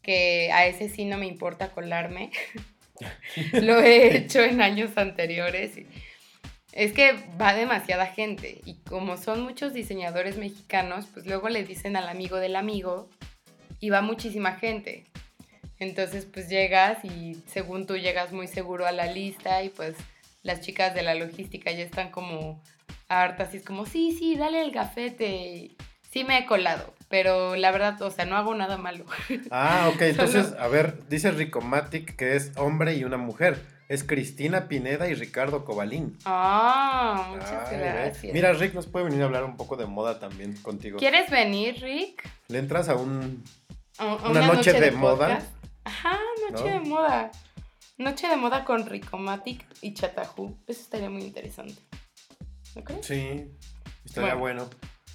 que 0.02 0.50
a 0.52 0.66
ese 0.66 0.88
sí 0.88 1.04
no 1.04 1.18
me 1.18 1.26
importa 1.26 1.70
colarme. 1.70 2.30
lo 3.52 3.80
he 3.80 4.16
hecho 4.16 4.42
en 4.42 4.60
años 4.60 4.96
anteriores. 4.96 5.72
Es 6.72 6.92
que 6.92 7.14
va 7.40 7.54
demasiada 7.54 8.06
gente 8.06 8.60
y 8.64 8.74
como 8.82 9.16
son 9.16 9.42
muchos 9.42 9.72
diseñadores 9.72 10.36
mexicanos, 10.36 11.06
pues 11.12 11.26
luego 11.26 11.48
le 11.48 11.64
dicen 11.64 11.96
al 11.96 12.08
amigo 12.08 12.36
del 12.36 12.54
amigo 12.54 13.08
y 13.80 13.90
va 13.90 14.02
muchísima 14.02 14.56
gente. 14.56 15.04
Entonces 15.78 16.26
pues 16.26 16.48
llegas 16.48 17.02
y 17.04 17.36
según 17.46 17.86
tú 17.86 17.96
llegas 17.96 18.32
muy 18.32 18.46
seguro 18.46 18.86
a 18.86 18.92
la 18.92 19.06
lista 19.06 19.62
y 19.62 19.70
pues 19.70 19.96
las 20.46 20.60
chicas 20.60 20.94
de 20.94 21.02
la 21.02 21.14
logística 21.14 21.70
ya 21.72 21.82
están 21.82 22.10
como 22.10 22.62
hartas 23.08 23.52
y 23.52 23.58
es 23.58 23.64
como, 23.64 23.84
sí, 23.84 24.16
sí, 24.18 24.36
dale 24.36 24.62
el 24.62 24.70
gafete. 24.70 25.76
Sí 26.10 26.24
me 26.24 26.38
he 26.38 26.46
colado, 26.46 26.94
pero 27.10 27.56
la 27.56 27.70
verdad, 27.72 28.00
o 28.00 28.10
sea, 28.10 28.24
no 28.24 28.36
hago 28.36 28.54
nada 28.54 28.78
malo. 28.78 29.04
Ah, 29.50 29.90
ok, 29.92 30.00
entonces, 30.02 30.54
a 30.58 30.68
ver, 30.68 31.06
dice 31.08 31.30
Ricomatic 31.30 32.16
que 32.16 32.36
es 32.36 32.52
hombre 32.56 32.94
y 32.94 33.04
una 33.04 33.18
mujer. 33.18 33.60
Es 33.88 34.02
Cristina 34.02 34.66
Pineda 34.66 35.08
y 35.08 35.14
Ricardo 35.14 35.64
Cobalín. 35.64 36.18
Ah, 36.24 37.28
muchas 37.30 37.70
gracias. 37.70 38.32
Mira, 38.32 38.52
Rick 38.52 38.74
nos 38.74 38.86
puede 38.86 39.04
venir 39.04 39.22
a 39.22 39.26
hablar 39.26 39.44
un 39.44 39.56
poco 39.56 39.76
de 39.76 39.86
moda 39.86 40.18
también 40.18 40.56
contigo. 40.56 40.98
¿Quieres 40.98 41.30
venir, 41.30 41.80
Rick? 41.80 42.28
¿Le 42.48 42.58
entras 42.58 42.88
a 42.88 42.96
un 42.96 43.44
una, 44.24 44.46
noche, 44.48 44.72
de, 44.72 44.90
moda? 44.90 45.40
Ajá, 45.84 46.18
noche 46.50 46.64
de 46.64 46.80
moda. 46.80 47.30
Noche 47.98 48.28
de 48.28 48.36
moda 48.36 48.64
con 48.64 48.84
Ricomatic 48.84 49.66
y 49.80 49.94
Chatajú. 49.94 50.58
Eso 50.66 50.82
estaría 50.82 51.08
muy 51.08 51.22
interesante. 51.22 51.80
¿No 52.74 52.84
crees? 52.84 53.06
Sí, 53.06 53.50
estaría 54.04 54.34
bueno. 54.34 54.68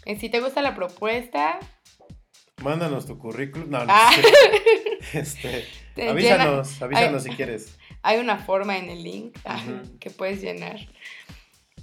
Eh, 0.06 0.18
si 0.18 0.30
te 0.30 0.40
gusta 0.40 0.64
la 0.64 0.74
propuesta. 0.74 1.60
Mándanos 2.64 3.06
tu 3.06 3.20
currículum. 3.20 3.70
No, 3.70 3.86
no 3.86 3.94
ah. 3.94 4.12
este, 5.14 5.68
avísanos, 6.10 6.82
avísanos 6.82 7.24
si 7.24 7.30
quieres. 7.30 7.78
Hay 8.02 8.18
una 8.18 8.38
forma 8.38 8.78
en 8.78 8.90
el 8.90 9.04
link 9.04 9.38
ah, 9.46 9.62
que 10.00 10.10
puedes 10.10 10.42
llenar. 10.42 10.80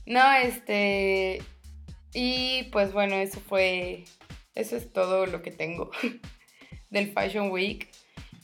No, 0.04 0.32
este. 0.32 1.42
Y 2.12 2.64
pues 2.72 2.92
bueno, 2.92 3.14
eso 3.14 3.40
fue. 3.40 4.04
Eso 4.56 4.76
es 4.76 4.92
todo 4.92 5.26
lo 5.26 5.42
que 5.42 5.52
tengo 5.52 5.92
del 6.90 7.12
Fashion 7.12 7.52
Week. 7.52 7.88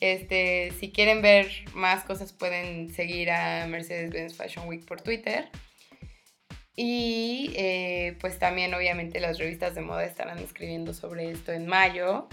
Este, 0.01 0.73
si 0.79 0.91
quieren 0.91 1.23
ver 1.23 1.49
más 1.75 2.05
cosas 2.05 2.33
pueden 2.33 2.93
seguir 2.93 3.31
a 3.31 3.67
Mercedes-Benz 3.67 4.37
Fashion 4.37 4.69
Week 4.69 4.85
por 4.85 5.01
Twitter. 5.01 5.49
Y 6.77 7.53
eh, 7.57 8.17
pues 8.21 8.39
también 8.39 8.75
obviamente 8.75 9.21
las 9.21 9.39
revistas 9.39 9.75
de 9.75 9.81
moda 9.81 10.05
estarán 10.05 10.39
escribiendo 10.39 10.93
sobre 10.93 11.31
esto 11.31 11.53
en 11.53 11.67
mayo. 11.67 12.29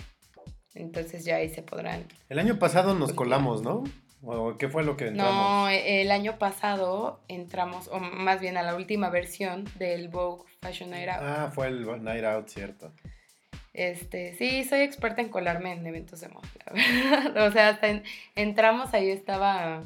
Entonces 0.74 1.26
ya 1.26 1.36
ahí 1.36 1.50
se 1.50 1.62
podrán. 1.62 2.06
El 2.30 2.40
año 2.40 2.58
pasado 2.58 2.96
nos 2.96 3.14
colamos, 3.14 3.62
¿no? 3.62 3.84
¿O 4.24 4.58
qué 4.58 4.70
fue 4.70 4.84
lo 4.84 4.98
que 4.98 5.08
entramos? 5.08 5.36
No, 5.36 5.70
el 5.70 6.12
año 6.12 6.38
pasado 6.38 7.22
entramos, 7.28 7.88
o 7.88 8.00
más 8.00 8.40
bien 8.40 8.56
a 8.56 8.62
la 8.62 8.76
última 8.76 9.10
versión 9.10 9.66
del 9.80 10.10
Vogue 10.10 10.44
Fashion 10.62 10.92
Night 10.92 11.10
Out. 11.10 11.22
Ah, 11.24 11.52
fue 11.54 11.68
el 11.68 12.04
Night 12.04 12.24
Out, 12.24 12.48
cierto. 12.48 12.94
Este, 13.74 14.36
sí, 14.38 14.64
soy 14.66 14.82
experta 14.82 15.22
en 15.22 15.30
colarme 15.30 15.72
en 15.72 15.86
eventos 15.88 16.20
de 16.20 16.28
moda, 16.28 16.48
o 17.48 17.52
sea, 17.52 17.70
hasta 17.70 18.02
entramos 18.36 18.94
ahí 18.94 19.10
estaba 19.10 19.84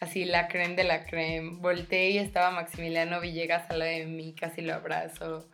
así 0.00 0.24
la 0.24 0.48
creme 0.48 0.76
de 0.76 0.84
la 0.84 1.04
creme. 1.06 1.56
Volteé 1.58 2.10
y 2.10 2.18
estaba 2.18 2.50
Maximiliano 2.50 3.20
Villegas 3.20 3.70
al 3.70 3.80
lado 3.80 3.90
de 3.90 4.06
mí, 4.06 4.34
casi 4.38 4.60
lo 4.60 4.74
abrazo. 4.74 5.48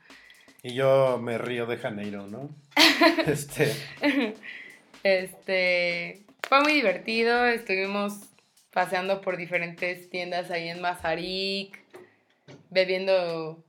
Y 0.62 0.74
yo 0.74 1.18
me 1.22 1.38
río 1.38 1.66
de 1.66 1.78
Janeiro, 1.78 2.26
¿no? 2.26 2.50
este. 3.26 3.72
Este. 5.02 6.24
Fue 6.46 6.60
muy 6.60 6.74
divertido. 6.74 7.46
Estuvimos 7.46 8.20
paseando 8.72 9.20
por 9.20 9.36
diferentes 9.36 10.10
tiendas 10.10 10.50
ahí 10.50 10.68
en 10.68 10.80
Mazarik, 10.80 11.80
bebiendo 12.68 13.64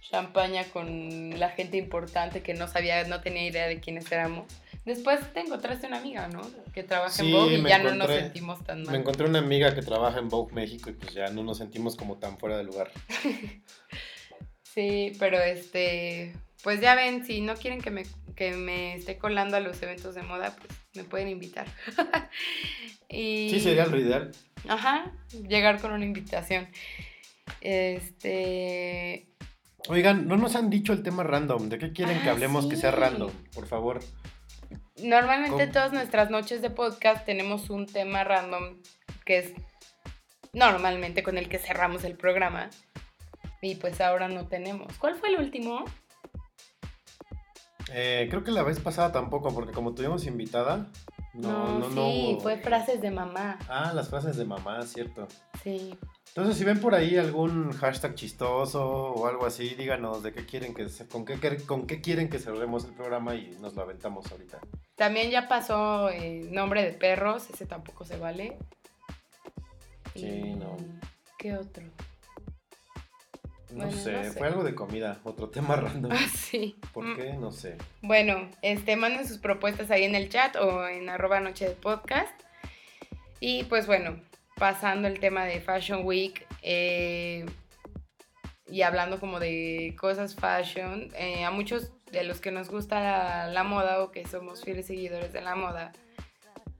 champaña 0.00 0.64
con 0.64 1.38
la 1.38 1.50
gente 1.50 1.76
importante 1.76 2.42
que 2.42 2.54
no 2.54 2.68
sabía, 2.68 3.04
no 3.04 3.20
tenía 3.20 3.46
idea 3.46 3.66
de 3.66 3.80
quiénes 3.80 4.10
éramos. 4.10 4.46
Después 4.84 5.20
te 5.32 5.40
encontraste 5.40 5.88
una 5.88 5.98
amiga, 5.98 6.28
¿no? 6.28 6.42
Que 6.72 6.84
trabaja 6.84 7.20
en 7.20 7.32
Vogue 7.32 7.58
y 7.58 7.62
ya 7.64 7.78
no 7.78 7.92
nos 7.96 8.08
sentimos 8.08 8.62
tan 8.62 8.84
mal. 8.84 8.92
Me 8.92 8.98
encontré 8.98 9.26
una 9.26 9.40
amiga 9.40 9.74
que 9.74 9.82
trabaja 9.82 10.20
en 10.20 10.28
Vogue 10.28 10.54
México 10.54 10.90
y 10.90 10.92
pues 10.92 11.12
ya 11.12 11.28
no 11.30 11.42
nos 11.42 11.58
sentimos 11.58 11.96
como 11.96 12.18
tan 12.18 12.38
fuera 12.38 12.56
de 12.56 12.62
lugar. 12.62 12.92
sí, 14.62 15.12
pero 15.18 15.40
este, 15.40 16.34
pues 16.62 16.80
ya 16.80 16.94
ven, 16.94 17.24
si 17.24 17.40
no 17.40 17.56
quieren 17.56 17.80
que 17.80 17.90
me, 17.90 18.04
que 18.36 18.52
me 18.52 18.94
esté 18.94 19.18
colando 19.18 19.56
a 19.56 19.60
los 19.60 19.82
eventos 19.82 20.14
de 20.14 20.22
moda, 20.22 20.54
pues 20.56 20.72
me 20.94 21.02
pueden 21.02 21.28
invitar. 21.28 21.66
y, 23.08 23.50
sí, 23.50 23.58
sería 23.58 23.86
lo 23.86 23.98
ideal. 23.98 24.30
Ajá, 24.68 25.12
llegar 25.48 25.80
con 25.80 25.90
una 25.90 26.04
invitación. 26.04 26.68
Este... 27.60 29.26
Oigan, 29.88 30.26
no 30.26 30.36
nos 30.36 30.56
han 30.56 30.70
dicho 30.70 30.92
el 30.92 31.02
tema 31.02 31.22
random. 31.22 31.68
¿De 31.68 31.78
qué 31.78 31.92
quieren 31.92 32.20
que 32.20 32.28
ah, 32.28 32.32
hablemos 32.32 32.66
que 32.66 32.76
sea 32.76 32.90
random? 32.90 33.30
Por 33.54 33.66
favor. 33.66 34.00
Normalmente 35.02 35.66
todas 35.66 35.92
nuestras 35.92 36.30
noches 36.30 36.62
de 36.62 36.70
podcast 36.70 37.24
tenemos 37.24 37.70
un 37.70 37.86
tema 37.86 38.24
random 38.24 38.78
que 39.24 39.38
es 39.38 39.52
normalmente 40.52 41.22
con 41.22 41.38
el 41.38 41.48
que 41.48 41.58
cerramos 41.58 42.04
el 42.04 42.16
programa. 42.16 42.70
Y 43.62 43.76
pues 43.76 44.00
ahora 44.00 44.28
no 44.28 44.48
tenemos. 44.48 44.92
¿Cuál 44.98 45.16
fue 45.16 45.28
el 45.28 45.40
último? 45.40 45.84
Eh, 47.92 48.26
creo 48.28 48.42
que 48.42 48.50
la 48.50 48.62
vez 48.62 48.80
pasada 48.80 49.12
tampoco, 49.12 49.54
porque 49.54 49.72
como 49.72 49.94
tuvimos 49.94 50.26
invitada. 50.26 50.90
No, 51.34 51.78
no, 51.78 51.88
no. 51.90 52.06
Sí, 52.06 52.38
fue 52.40 52.58
frases 52.58 53.00
de 53.00 53.10
mamá. 53.10 53.58
Ah, 53.68 53.92
las 53.94 54.08
frases 54.08 54.36
de 54.36 54.44
mamá, 54.44 54.82
cierto. 54.82 55.28
Sí. 55.62 55.96
Entonces, 56.36 56.58
si 56.58 56.64
ven 56.64 56.80
por 56.80 56.94
ahí 56.94 57.16
algún 57.16 57.72
hashtag 57.72 58.14
chistoso 58.14 58.86
o 58.86 59.26
algo 59.26 59.46
así, 59.46 59.70
díganos 59.74 60.22
de 60.22 60.34
qué 60.34 60.44
quieren 60.44 60.74
que 60.74 60.86
con 61.10 61.24
qué 61.24 61.38
con 61.64 61.86
qué 61.86 62.02
quieren 62.02 62.28
que 62.28 62.38
cerremos 62.38 62.84
el 62.84 62.92
programa 62.92 63.34
y 63.34 63.56
nos 63.62 63.72
lo 63.72 63.80
aventamos 63.80 64.30
ahorita. 64.30 64.58
También 64.96 65.30
ya 65.30 65.48
pasó 65.48 66.10
eh, 66.10 66.46
nombre 66.50 66.82
de 66.82 66.92
perros, 66.92 67.48
ese 67.48 67.64
tampoco 67.64 68.04
se 68.04 68.18
vale. 68.18 68.58
Sí, 70.14 70.54
no. 70.58 70.76
¿Qué 71.38 71.56
otro? 71.56 71.84
No, 73.70 73.90
sé, 73.90 74.30
fue 74.32 74.48
algo 74.48 74.62
de 74.62 74.74
comida, 74.74 75.18
otro 75.24 75.48
tema 75.48 75.76
random. 75.76 76.12
Ah, 76.12 76.28
sí. 76.36 76.76
¿Por 76.92 77.06
mm. 77.06 77.16
qué? 77.16 77.32
No 77.32 77.50
sé. 77.50 77.78
Bueno, 78.02 78.50
este, 78.60 78.96
manden 78.96 79.26
sus 79.26 79.38
propuestas 79.38 79.90
ahí 79.90 80.04
en 80.04 80.14
el 80.14 80.28
chat 80.28 80.54
o 80.56 80.86
en 80.86 81.08
arroba 81.08 81.40
noche 81.40 81.66
de 81.66 81.74
podcast. 81.74 82.38
Y 83.40 83.64
pues 83.64 83.86
bueno, 83.86 84.20
pasando 84.56 85.06
el 85.06 85.20
tema 85.20 85.44
de 85.44 85.60
Fashion 85.60 86.04
Week 86.04 86.46
eh, 86.62 87.44
y 88.66 88.82
hablando 88.82 89.20
como 89.20 89.38
de 89.38 89.94
cosas 89.98 90.34
fashion, 90.34 91.08
eh, 91.14 91.44
a 91.44 91.50
muchos 91.50 91.92
de 92.10 92.24
los 92.24 92.40
que 92.40 92.50
nos 92.50 92.68
gusta 92.68 93.46
la, 93.48 93.64
moda 93.64 94.02
o 94.02 94.10
que 94.10 94.26
somos 94.26 94.64
fieles 94.64 94.86
seguidores 94.86 95.32
de 95.32 95.42
la 95.42 95.54
moda, 95.54 95.92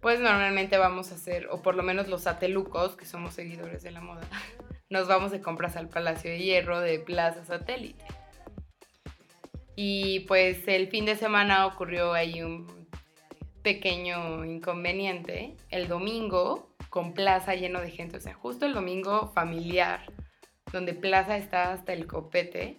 pues 0.01 0.21
normalmente 0.21 0.79
vamos 0.79 1.13
a 1.13 1.17
hacer, 1.17 1.49
o 1.51 1.63
por 1.63 1.75
lo 1.75 1.83
menos 1.83 2.09
los 2.09 2.27
atelucos, 2.27 2.97
que 2.97 3.05
somos 3.05 3.35
seguidores 3.35 3.83
de 3.83 3.91
la 3.91 4.01
moda, 4.01 4.23
nos 4.91 5.07
vamos 5.07 5.31
de 5.31 5.41
compras 5.41 5.77
al 5.77 5.89
Palacio 5.89 6.31
de 6.31 6.39
Hierro 6.39 6.81
de 6.81 6.99
Plaza 6.99 7.45
Satélite. 7.45 8.05
Y 9.79 10.21
pues 10.21 10.67
el 10.69 10.89
fin 10.89 11.05
de 11.05 11.17
semana 11.17 11.67
ocurrió 11.67 12.15
ahí 12.15 12.43
un 12.43 12.89
pequeño 13.63 14.45
inconveniente. 14.47 15.55
El 15.69 15.87
domingo 15.87 16.76
con 16.91 17.13
Plaza 17.13 17.55
lleno 17.55 17.81
de 17.81 17.91
gente, 17.91 18.17
o 18.17 18.21
sea, 18.21 18.35
justo 18.35 18.67
el 18.67 18.75
domingo 18.75 19.33
familiar, 19.35 20.01
donde 20.73 20.95
Plaza 20.95 21.37
está 21.37 21.73
hasta 21.73 21.93
el 21.93 22.07
copete. 22.07 22.79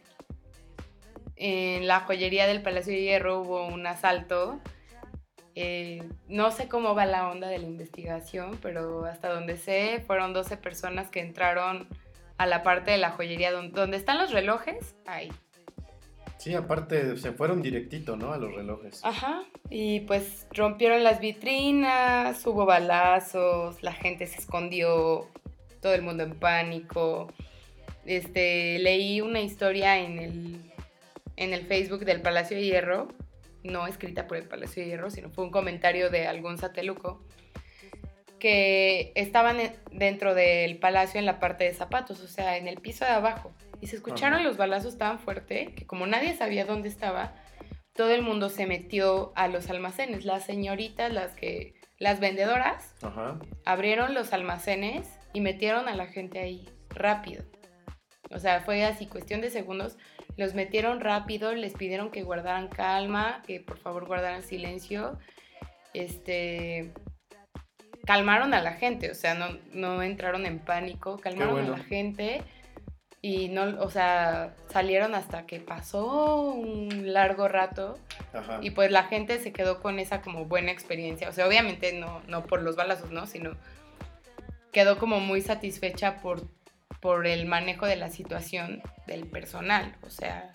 En 1.35 1.87
la 1.87 2.01
joyería 2.01 2.47
del 2.47 2.61
Palacio 2.61 2.93
de 2.93 3.01
Hierro 3.01 3.41
hubo 3.41 3.67
un 3.67 3.85
asalto. 3.85 4.59
Eh, 5.55 6.03
no 6.27 6.51
sé 6.51 6.67
cómo 6.67 6.95
va 6.95 7.05
la 7.05 7.29
onda 7.29 7.47
de 7.47 7.59
la 7.59 7.65
investigación, 7.65 8.59
pero 8.61 9.05
hasta 9.05 9.29
donde 9.29 9.57
sé, 9.57 10.03
fueron 10.05 10.33
12 10.33 10.57
personas 10.57 11.09
que 11.09 11.19
entraron 11.19 11.87
a 12.37 12.45
la 12.45 12.63
parte 12.63 12.91
de 12.91 12.97
la 12.97 13.11
joyería 13.11 13.51
donde, 13.51 13.97
están 13.97 14.17
los 14.17 14.31
relojes. 14.31 14.95
Ahí. 15.05 15.31
Sí, 16.37 16.53
aparte 16.53 17.17
se 17.17 17.31
fueron 17.31 17.61
directito, 17.61 18.15
¿no? 18.15 18.31
A 18.31 18.37
los 18.37 18.53
relojes. 18.53 19.01
Ajá. 19.03 19.43
Y 19.69 20.01
pues 20.01 20.47
rompieron 20.53 21.03
las 21.03 21.19
vitrinas, 21.19 22.45
hubo 22.45 22.65
balazos, 22.65 23.81
la 23.81 23.93
gente 23.93 24.27
se 24.27 24.39
escondió, 24.39 25.27
todo 25.81 25.93
el 25.93 26.03
mundo 26.03 26.23
en 26.23 26.39
pánico. 26.39 27.31
Este, 28.05 28.79
leí 28.79 29.19
una 29.19 29.41
historia 29.41 29.99
en 29.99 30.19
el, 30.19 30.71
en 31.35 31.53
el 31.53 31.65
Facebook 31.65 32.05
del 32.05 32.21
Palacio 32.21 32.55
de 32.55 32.63
Hierro, 32.63 33.09
no 33.63 33.87
escrita 33.87 34.27
por 34.27 34.37
el 34.37 34.47
Palacio 34.47 34.83
de 34.83 34.89
Hierro, 34.89 35.09
sino 35.09 35.29
fue 35.29 35.43
un 35.43 35.51
comentario 35.51 36.09
de 36.09 36.27
algún 36.27 36.57
sateluco, 36.57 37.21
que 38.39 39.11
estaban 39.15 39.57
dentro 39.91 40.35
del 40.35 40.77
palacio 40.77 41.19
en 41.19 41.25
la 41.25 41.39
parte 41.39 41.63
de 41.63 41.73
zapatos, 41.73 42.21
o 42.21 42.27
sea, 42.27 42.57
en 42.57 42.67
el 42.67 42.79
piso 42.79 43.03
de 43.03 43.11
abajo. 43.11 43.51
Y 43.81 43.87
se 43.87 43.95
escucharon 43.95 44.43
los 44.43 44.57
balazos 44.57 44.97
tan 44.97 45.19
fuerte 45.19 45.73
que 45.75 45.85
como 45.85 46.07
nadie 46.07 46.35
sabía 46.35 46.65
dónde 46.65 46.89
estaba, 46.89 47.35
todo 47.93 48.11
el 48.11 48.21
mundo 48.21 48.49
se 48.49 48.65
metió 48.65 49.33
a 49.35 49.47
los 49.47 49.69
almacenes. 49.69 50.25
Las 50.25 50.45
señoritas, 50.45 51.11
las 51.11 51.33
que, 51.33 51.75
las 51.99 52.19
vendedoras, 52.19 52.95
abrieron 53.65 54.13
los 54.13 54.33
almacenes 54.33 55.07
y 55.33 55.41
metieron 55.41 55.87
a 55.87 55.95
la 55.95 56.07
gente 56.07 56.39
ahí 56.39 56.69
rápido. 56.89 57.43
O 58.29 58.39
sea, 58.39 58.61
fue 58.61 58.83
así, 58.83 59.07
cuestión 59.07 59.41
de 59.41 59.49
segundos. 59.49 59.97
Los 60.37 60.53
metieron 60.53 60.99
rápido, 60.99 61.53
les 61.53 61.73
pidieron 61.73 62.11
que 62.11 62.23
guardaran 62.23 62.67
calma, 62.67 63.41
que 63.45 63.59
por 63.59 63.79
favor 63.79 64.05
guardaran 64.05 64.43
silencio. 64.43 65.17
Este. 65.93 66.93
Calmaron 68.05 68.53
a 68.53 68.61
la 68.61 68.73
gente, 68.73 69.11
o 69.11 69.15
sea, 69.15 69.33
no, 69.33 69.57
no 69.73 70.01
entraron 70.01 70.45
en 70.45 70.59
pánico, 70.59 71.17
calmaron 71.17 71.55
bueno. 71.55 71.73
a 71.73 71.77
la 71.77 71.83
gente 71.83 72.41
y 73.21 73.49
no, 73.49 73.81
o 73.81 73.89
sea, 73.89 74.53
salieron 74.69 75.15
hasta 75.15 75.45
que 75.45 75.59
pasó 75.59 76.51
un 76.51 77.13
largo 77.13 77.47
rato 77.47 77.97
Ajá. 78.33 78.59
y 78.61 78.71
pues 78.71 78.91
la 78.91 79.03
gente 79.03 79.39
se 79.39 79.51
quedó 79.51 79.81
con 79.81 79.99
esa 79.99 80.21
como 80.21 80.45
buena 80.45 80.71
experiencia. 80.71 81.29
O 81.29 81.33
sea, 81.33 81.47
obviamente 81.47 81.93
no, 81.93 82.21
no 82.27 82.45
por 82.45 82.61
los 82.61 82.75
balazos, 82.75 83.11
¿no? 83.11 83.25
Sino 83.25 83.57
quedó 84.71 84.99
como 84.99 85.19
muy 85.19 85.41
satisfecha 85.41 86.17
por, 86.21 86.47
por 86.99 87.25
el 87.25 87.47
manejo 87.47 87.87
de 87.87 87.95
la 87.95 88.09
situación 88.09 88.83
del 89.07 89.25
personal. 89.27 89.95
O 90.03 90.09
sea, 90.09 90.51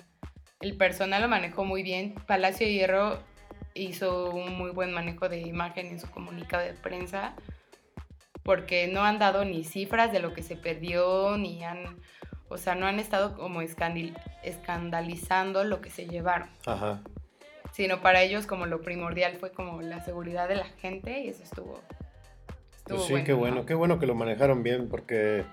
el 0.60 0.76
personal 0.76 1.22
lo 1.22 1.28
manejó 1.28 1.64
muy 1.64 1.82
bien. 1.82 2.14
Palacio 2.26 2.66
de 2.66 2.74
Hierro 2.74 3.18
hizo 3.74 4.30
un 4.30 4.56
muy 4.56 4.70
buen 4.70 4.92
manejo 4.92 5.28
de 5.28 5.40
imagen 5.40 5.86
en 5.86 5.98
su 5.98 6.08
comunicado 6.10 6.62
de 6.64 6.74
prensa 6.74 7.34
porque 8.42 8.88
no 8.88 9.04
han 9.04 9.18
dado 9.18 9.44
ni 9.44 9.64
cifras 9.64 10.12
de 10.12 10.20
lo 10.20 10.34
que 10.34 10.42
se 10.42 10.56
perdió, 10.56 11.36
ni 11.36 11.62
han, 11.64 12.00
o 12.52 12.58
sea, 12.58 12.74
no 12.74 12.86
han 12.86 12.98
estado 13.00 13.34
como 13.34 13.62
escandil- 13.62 14.16
escandalizando 14.42 15.64
lo 15.64 15.80
que 15.80 15.90
se 15.90 16.06
llevaron 16.06 16.48
Ajá. 16.66 17.00
sino 17.72 18.00
para 18.02 18.22
ellos 18.22 18.46
como 18.46 18.66
lo 18.66 18.80
primordial 18.82 19.36
fue 19.36 19.50
como 19.52 19.82
la 19.82 20.04
seguridad 20.04 20.48
de 20.48 20.56
la 20.56 20.66
gente 20.66 21.20
y 21.20 21.28
eso 21.28 21.42
estuvo, 21.42 21.80
estuvo 22.76 22.98
Pues 22.98 23.02
sí, 23.06 23.24
qué 23.24 23.32
bueno, 23.32 23.56
¿no? 23.56 23.66
qué 23.66 23.74
bueno 23.74 23.98
que 23.98 24.06
lo 24.06 24.14
manejaron 24.14 24.62
bien 24.62 24.88
porque 24.88 25.44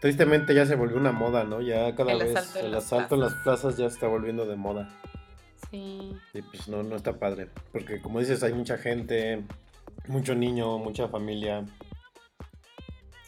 tristemente 0.00 0.54
ya 0.54 0.64
se 0.66 0.76
volvió 0.76 0.96
una 0.96 1.12
moda, 1.12 1.44
¿no? 1.44 1.60
Ya 1.60 1.94
cada 1.94 2.12
El 2.12 2.18
vez 2.20 2.56
el 2.56 2.74
asalto 2.74 3.14
en 3.16 3.20
las 3.22 3.34
plazas 3.34 3.76
ya 3.76 3.86
está 3.86 4.06
volviendo 4.06 4.46
de 4.46 4.56
moda. 4.56 4.88
Sí, 5.70 6.16
Y 6.32 6.42
pues 6.42 6.68
no, 6.68 6.82
no 6.82 6.96
está 6.96 7.14
padre. 7.18 7.48
Porque 7.72 8.00
como 8.00 8.20
dices, 8.20 8.42
hay 8.42 8.52
mucha 8.54 8.78
gente, 8.78 9.42
mucho 10.06 10.34
niño, 10.34 10.78
mucha 10.78 11.08
familia. 11.08 11.64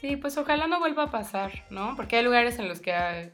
Sí, 0.00 0.16
pues 0.16 0.36
ojalá 0.38 0.66
no 0.66 0.78
vuelva 0.80 1.04
a 1.04 1.10
pasar, 1.10 1.64
¿no? 1.70 1.94
Porque 1.96 2.16
hay 2.16 2.24
lugares 2.24 2.58
en 2.58 2.68
los 2.68 2.80
que 2.80 2.92
ah, 2.92 3.28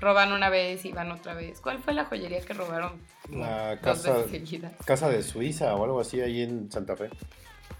roban 0.00 0.32
una 0.32 0.48
vez 0.48 0.84
y 0.84 0.92
van 0.92 1.10
otra 1.12 1.34
vez. 1.34 1.60
¿Cuál 1.60 1.78
fue 1.78 1.92
la 1.94 2.04
joyería 2.06 2.40
que 2.40 2.54
robaron? 2.54 3.00
La 3.30 3.76
dos 3.76 3.80
casa- 3.80 4.12
veces 4.14 4.30
seguidas. 4.30 4.72
Casa 4.84 5.08
de 5.08 5.22
Suiza 5.22 5.74
o 5.74 5.84
algo 5.84 6.00
así 6.00 6.20
ahí 6.20 6.42
en 6.42 6.70
Santa 6.70 6.96
Fe. 6.96 7.10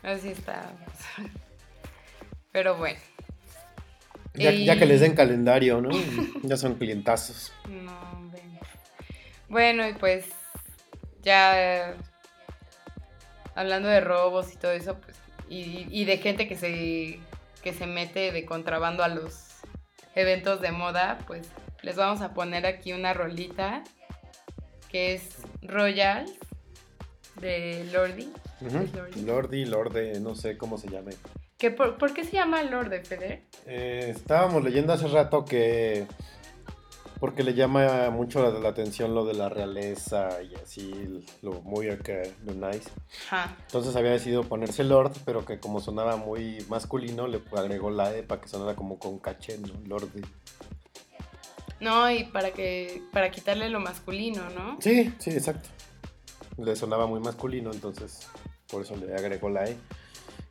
Así 0.02 0.28
está. 0.28 0.70
Pero 2.52 2.76
bueno, 2.76 2.98
Ya, 4.34 4.52
Y- 4.52 4.64
ya 4.64 4.78
que 4.78 4.86
les 4.86 5.00
den 5.00 5.14
calendario, 5.14 5.80
¿no? 5.80 5.90
ya 6.42 6.56
son 6.56 6.74
clientazos. 6.76 7.52
no, 7.68 7.92
hombre. 8.12 8.40
Bueno, 9.48 9.88
y 9.88 9.94
pues 9.94 10.26
ya 11.22 11.94
hablando 13.56 13.88
de 13.88 14.00
robos 14.00 14.52
y 14.52 14.56
todo 14.56 14.70
eso, 14.72 14.96
pues, 15.00 15.16
y, 15.48 15.86
y 15.90 16.04
de 16.04 16.18
gente 16.18 16.46
que 16.46 16.56
se, 16.56 17.18
que 17.62 17.72
se 17.72 17.86
mete 17.86 18.32
de 18.32 18.44
contrabando 18.44 19.02
a 19.02 19.08
los 19.08 19.46
eventos 20.14 20.60
de 20.60 20.72
moda, 20.72 21.18
pues 21.26 21.48
les 21.82 21.96
vamos 21.96 22.20
a 22.20 22.34
poner 22.34 22.66
aquí 22.66 22.92
una 22.92 23.14
rolita 23.14 23.82
que 24.90 25.14
es 25.14 25.36
Royal 25.62 26.26
de 27.40 27.88
Lordi. 27.92 28.32
Ujú. 28.60 28.78
¿Es 28.78 28.92
Lordi? 28.94 29.22
Lordi, 29.22 29.64
Lorde, 29.64 30.20
no 30.20 30.34
sé 30.34 30.56
cómo 30.56 30.78
se 30.78 30.88
llame. 30.88 31.12
¿Que 31.58 31.70
por, 31.70 31.98
¿Por 31.98 32.14
qué 32.14 32.24
se 32.24 32.32
llama 32.32 32.62
Lorde, 32.62 33.04
Feder? 33.04 33.42
Eh, 33.66 34.12
estábamos 34.14 34.64
leyendo 34.64 34.92
hace 34.92 35.06
rato 35.08 35.44
que 35.44 36.06
porque 37.20 37.44
le 37.44 37.52
llama 37.52 38.08
mucho 38.10 38.42
la, 38.42 38.58
la 38.58 38.70
atención 38.70 39.14
lo 39.14 39.26
de 39.26 39.34
la 39.34 39.50
realeza 39.50 40.42
y 40.42 40.54
así 40.54 41.22
lo 41.42 41.60
muy 41.60 41.90
acá, 41.90 42.22
lo 42.46 42.54
nice. 42.54 42.88
Ajá. 43.30 43.56
Entonces 43.66 43.94
había 43.94 44.12
decidido 44.12 44.44
ponerse 44.44 44.82
Lord, 44.82 45.12
pero 45.26 45.44
que 45.44 45.60
como 45.60 45.80
sonaba 45.80 46.16
muy 46.16 46.64
masculino 46.70 47.28
le 47.28 47.42
agregó 47.52 47.90
la 47.90 48.16
E 48.16 48.22
para 48.22 48.40
que 48.40 48.48
sonara 48.48 48.74
como 48.74 48.98
con 48.98 49.18
caché, 49.18 49.58
¿no? 49.58 49.68
Lordi. 49.86 50.22
No, 51.78 52.10
y 52.10 52.24
para 52.24 52.52
que 52.52 53.02
para 53.12 53.30
quitarle 53.30 53.68
lo 53.68 53.80
masculino, 53.80 54.42
¿no? 54.50 54.78
Sí, 54.80 55.12
sí, 55.18 55.30
exacto. 55.30 55.68
Le 56.56 56.74
sonaba 56.74 57.06
muy 57.06 57.20
masculino, 57.20 57.70
entonces 57.70 58.28
por 58.70 58.82
eso 58.82 58.96
le 58.96 59.14
agregó 59.14 59.50
la 59.50 59.68
E. 59.68 59.76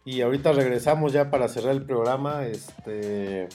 Y 0.05 0.21
ahorita 0.21 0.51
regresamos 0.53 1.13
ya 1.13 1.29
para 1.29 1.47
cerrar 1.47 1.73
el 1.73 1.83
programa, 1.83 2.45
este 2.45 3.47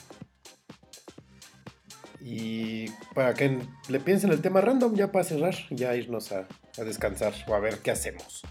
y 2.27 2.89
para 3.13 3.35
que 3.35 3.59
le 3.87 3.99
piensen 3.99 4.31
el 4.31 4.41
tema 4.41 4.59
random 4.59 4.95
ya 4.95 5.11
para 5.11 5.23
cerrar, 5.23 5.53
ya 5.69 5.95
irnos 5.95 6.31
a, 6.31 6.47
a 6.75 6.83
descansar 6.83 7.35
o 7.47 7.53
a 7.53 7.59
ver 7.59 7.77
qué 7.83 7.91
hacemos. 7.91 8.41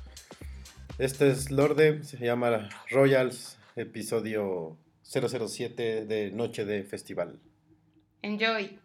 Este 0.99 1.29
es 1.29 1.51
Lorde, 1.51 2.05
se 2.05 2.19
llama 2.19 2.69
Royals, 2.89 3.59
episodio 3.75 4.79
007 5.03 6.07
de 6.07 6.31
Noche 6.31 6.65
de 6.65 6.85
Festival. 6.85 7.41
Enjoy. 8.23 8.79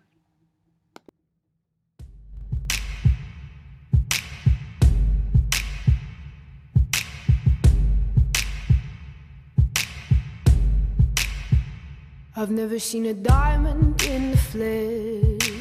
I've 12.42 12.52
never 12.52 12.80
seen 12.80 13.06
a 13.08 13.14
diamond 13.14 14.02
in 14.04 14.32
the 14.32 14.38
flesh. 14.38 15.52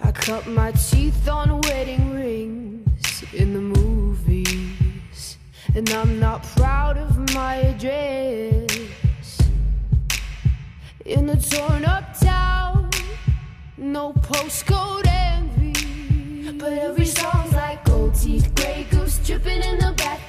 I 0.00 0.12
cut 0.12 0.46
my 0.46 0.70
teeth 0.70 1.28
on 1.28 1.60
wedding 1.62 2.14
rings 2.14 3.24
in 3.32 3.52
the 3.52 3.60
movies. 3.60 5.38
And 5.74 5.90
I'm 5.90 6.20
not 6.20 6.44
proud 6.56 6.98
of 6.98 7.18
my 7.34 7.56
address. 7.56 9.42
In 11.04 11.30
a 11.30 11.40
torn 11.40 11.84
up 11.84 12.16
town, 12.20 12.90
no 13.76 14.12
postcode 14.12 15.08
envy. 15.08 16.52
But 16.52 16.74
every 16.74 17.06
song's 17.06 17.54
like 17.54 17.84
gold 17.84 18.14
teeth, 18.14 18.54
gray 18.54 18.86
goose 18.88 19.18
dripping 19.18 19.64
in 19.64 19.80
the 19.80 19.92
bathroom, 19.96 20.27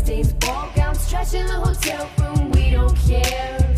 bloodstains, 0.00 0.32
ball 0.34 0.70
gowns, 0.74 1.10
trash 1.10 1.34
in 1.34 1.46
the 1.46 1.52
hotel 1.52 2.08
room. 2.18 2.50
We 2.52 2.70
don't 2.70 2.96
care. 2.96 3.76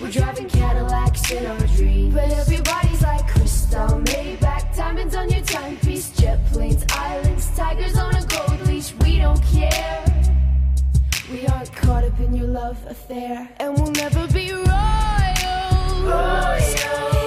We're 0.00 0.10
driving 0.10 0.48
Cadillacs 0.48 1.30
in 1.30 1.46
our 1.46 1.66
dreams. 1.76 2.14
But 2.14 2.30
everybody's 2.30 3.02
like 3.02 3.26
crystal, 3.28 3.88
Maybach, 4.04 4.76
diamonds 4.76 5.16
on 5.16 5.28
your 5.30 5.42
timepiece, 5.42 6.10
jet 6.16 6.38
planes, 6.52 6.84
islands, 6.90 7.50
tigers 7.56 7.96
on 7.96 8.14
a 8.14 8.24
gold 8.26 8.60
leash. 8.66 8.94
We 9.02 9.18
don't 9.18 9.42
care. 9.44 10.04
We 11.30 11.46
aren't 11.48 11.72
caught 11.72 12.04
up 12.04 12.18
in 12.20 12.34
your 12.34 12.46
love 12.46 12.78
affair, 12.86 13.48
and 13.58 13.74
we'll 13.76 13.92
never 13.92 14.26
be 14.28 14.52
royals. 14.52 14.68
It's 16.62 17.17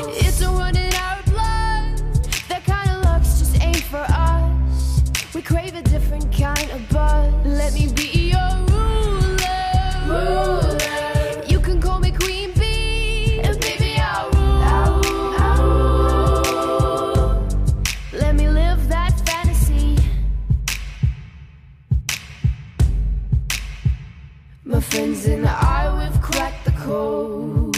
My 24.72 24.80
friends 24.80 25.26
and 25.26 25.46
I, 25.46 25.92
we've 26.00 26.22
cracked 26.22 26.64
the 26.64 26.72
code. 26.72 27.76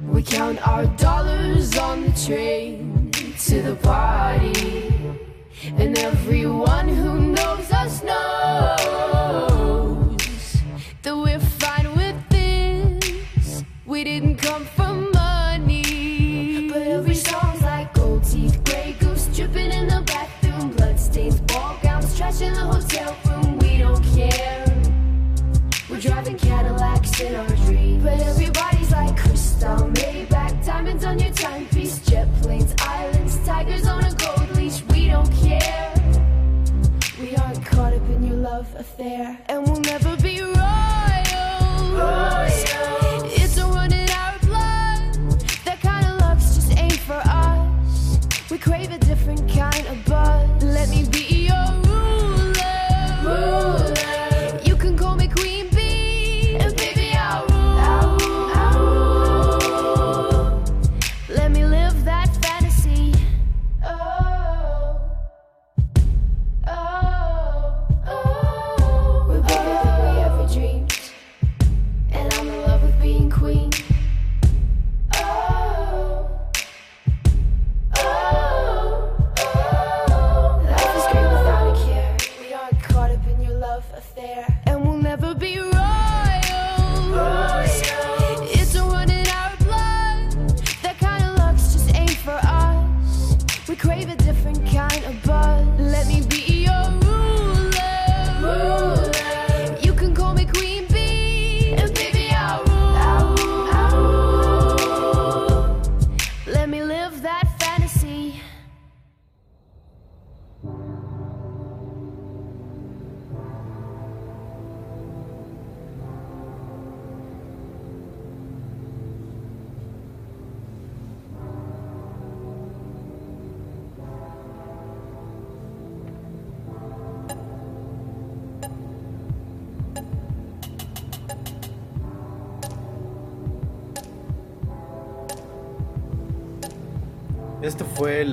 We 0.00 0.22
count 0.22 0.64
our 0.68 0.86
dollars 0.86 1.76
on 1.76 2.04
the 2.04 2.12
train 2.12 3.10
to 3.10 3.60
the 3.60 3.74
party. 3.74 4.92
And 5.76 5.98
everyone 5.98 6.86
who 6.86 7.32
knows 7.34 7.72
us 7.72 8.04
knows 8.04 8.16
that 11.02 11.16
we're 11.16 11.40
fine 11.40 11.92
with 11.96 12.28
this. 12.28 13.64
We 13.84 14.04
didn't 14.04 14.36
come 14.36 14.64
still 27.16 27.34
on 27.34 27.50
a 27.50 27.56
tree. 27.64 27.98
But 28.02 28.20
everybody 28.20 28.65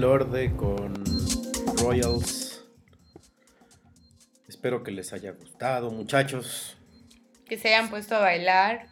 Lorde 0.04 0.54
con 0.58 0.94
Royals. 1.82 2.68
Espero 4.50 4.84
que 4.84 4.92
les 4.92 5.14
haya 5.14 5.32
gustado, 5.32 5.92
muchachos. 5.92 6.76
Que 7.46 7.58
se 7.58 7.70
hayan 7.70 7.90
puesto 7.90 8.14
a 8.18 8.20
bailar 8.20 8.90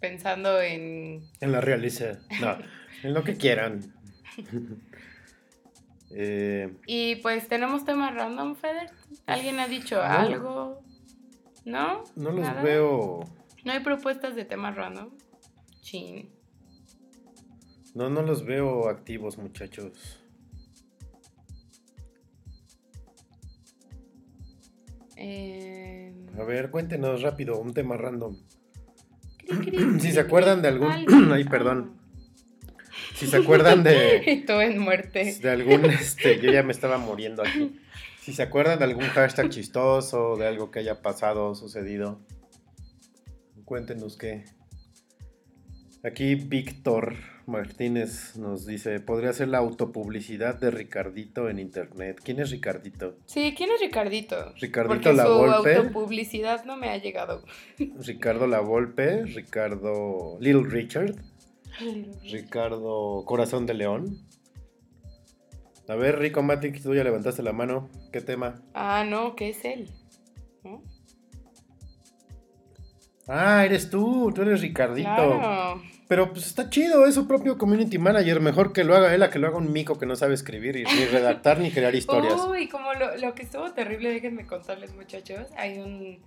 pensando 0.00 0.60
en... 0.60 1.28
En 1.40 1.50
la 1.50 1.60
realiza. 1.60 2.20
No, 2.40 2.58
en 3.02 3.12
lo 3.12 3.24
que 3.24 3.36
quieran. 3.36 3.92
Eh, 6.12 6.72
Y 6.86 7.16
pues 7.16 7.48
tenemos 7.48 7.84
temas 7.84 8.14
random, 8.14 8.54
Feder. 8.54 8.92
¿Alguien 9.26 9.58
ha 9.58 9.66
dicho 9.66 10.00
algo? 10.00 10.80
¿No? 11.64 12.04
no 12.14 12.30
los 12.30 12.42
¿Nada? 12.42 12.62
veo. 12.62 13.24
¿No 13.64 13.72
hay 13.72 13.80
propuestas 13.80 14.36
de 14.36 14.44
temas 14.44 14.76
random? 14.76 15.10
Chin. 15.80 16.30
No, 17.94 18.08
no 18.08 18.22
los 18.22 18.46
veo 18.46 18.88
activos, 18.88 19.36
muchachos. 19.36 20.22
Eh... 25.16 26.12
A 26.38 26.44
ver, 26.44 26.70
cuéntenos 26.70 27.22
rápido 27.22 27.58
un 27.58 27.72
tema 27.72 27.96
random. 27.96 28.36
cri, 29.46 29.56
cri, 29.58 29.78
Si 29.78 29.98
cri, 29.98 30.12
se 30.12 30.20
acuerdan 30.20 30.62
de 30.62 30.68
algún. 30.68 30.92
Ay, 31.32 31.44
perdón. 31.44 31.96
Si 33.14 33.26
se 33.26 33.38
acuerdan 33.38 33.82
de. 33.82 34.44
Todo 34.46 34.60
en 34.60 34.78
muerte. 34.78 35.36
De 35.40 35.50
algún. 35.50 35.86
Este, 35.86 36.38
yo 36.40 36.52
ya 36.52 36.62
me 36.62 36.72
estaba 36.72 36.98
muriendo 36.98 37.42
aquí. 37.42 37.80
Si 38.20 38.32
se 38.32 38.42
acuerdan 38.42 38.78
de 38.78 38.84
algún 38.84 39.04
hashtag 39.04 39.48
chistoso, 39.50 40.36
de 40.36 40.46
algo 40.46 40.70
que 40.70 40.80
haya 40.80 41.00
pasado, 41.00 41.54
sucedido. 41.54 42.20
Cuéntenos 43.64 44.16
qué. 44.16 44.44
Aquí 46.02 46.34
Víctor 46.34 47.16
Martínez 47.46 48.36
nos 48.36 48.66
dice: 48.66 48.98
Podría 49.00 49.32
ser 49.32 49.48
la 49.48 49.58
autopublicidad 49.58 50.58
de 50.58 50.70
Ricardito 50.70 51.48
en 51.48 51.58
internet. 51.58 52.20
¿Quién 52.22 52.40
es 52.40 52.50
Ricardito? 52.50 53.16
Sí, 53.26 53.54
¿quién 53.56 53.70
es 53.70 53.80
Ricardito? 53.80 54.52
Ricardito 54.60 54.94
Porque 54.94 55.12
La 55.12 55.24
su 55.26 55.32
Volpe. 55.32 55.76
autopublicidad 55.76 56.64
no 56.64 56.76
me 56.76 56.90
ha 56.90 56.98
llegado. 56.98 57.44
Ricardo 58.00 58.46
La 58.46 58.60
Volpe, 58.60 59.24
Ricardo. 59.24 60.38
Little 60.40 60.68
Richard. 60.68 61.14
Ricardo 62.24 63.24
Corazón 63.26 63.66
de 63.66 63.74
León. 63.74 64.18
A 65.88 65.94
ver, 65.94 66.18
Rico 66.18 66.42
Matic, 66.42 66.82
tú 66.82 66.94
ya 66.94 67.04
levantaste 67.04 67.42
la 67.42 67.52
mano. 67.52 67.88
¿Qué 68.12 68.20
tema? 68.20 68.60
Ah, 68.74 69.04
no, 69.08 69.36
¿qué 69.36 69.50
es 69.50 69.64
él? 69.64 69.88
¿No? 70.64 70.82
Ah, 73.28 73.64
eres 73.64 73.88
tú, 73.90 74.32
tú 74.34 74.42
eres 74.42 74.60
Ricardito. 74.62 75.08
Claro. 75.14 75.82
Pero 76.08 76.32
pues 76.32 76.46
está 76.46 76.70
chido, 76.70 77.04
es 77.06 77.14
su 77.14 77.26
propio 77.26 77.58
community 77.58 77.98
manager. 77.98 78.40
Mejor 78.40 78.72
que 78.72 78.84
lo 78.84 78.94
haga 78.96 79.14
él 79.14 79.22
a 79.22 79.30
que 79.30 79.38
lo 79.38 79.48
haga 79.48 79.56
un 79.56 79.72
mico 79.72 79.98
que 79.98 80.06
no 80.06 80.14
sabe 80.14 80.34
escribir 80.34 80.76
ni 80.76 81.04
redactar 81.06 81.58
ni 81.58 81.70
crear 81.70 81.94
historias. 81.94 82.40
Uy, 82.46 82.68
como 82.68 82.94
lo, 82.94 83.16
lo 83.16 83.34
que 83.34 83.42
estuvo 83.42 83.72
terrible, 83.72 84.10
déjenme 84.10 84.46
contarles, 84.46 84.94
muchachos. 84.94 85.48
Hay 85.56 85.78
un 85.78 86.22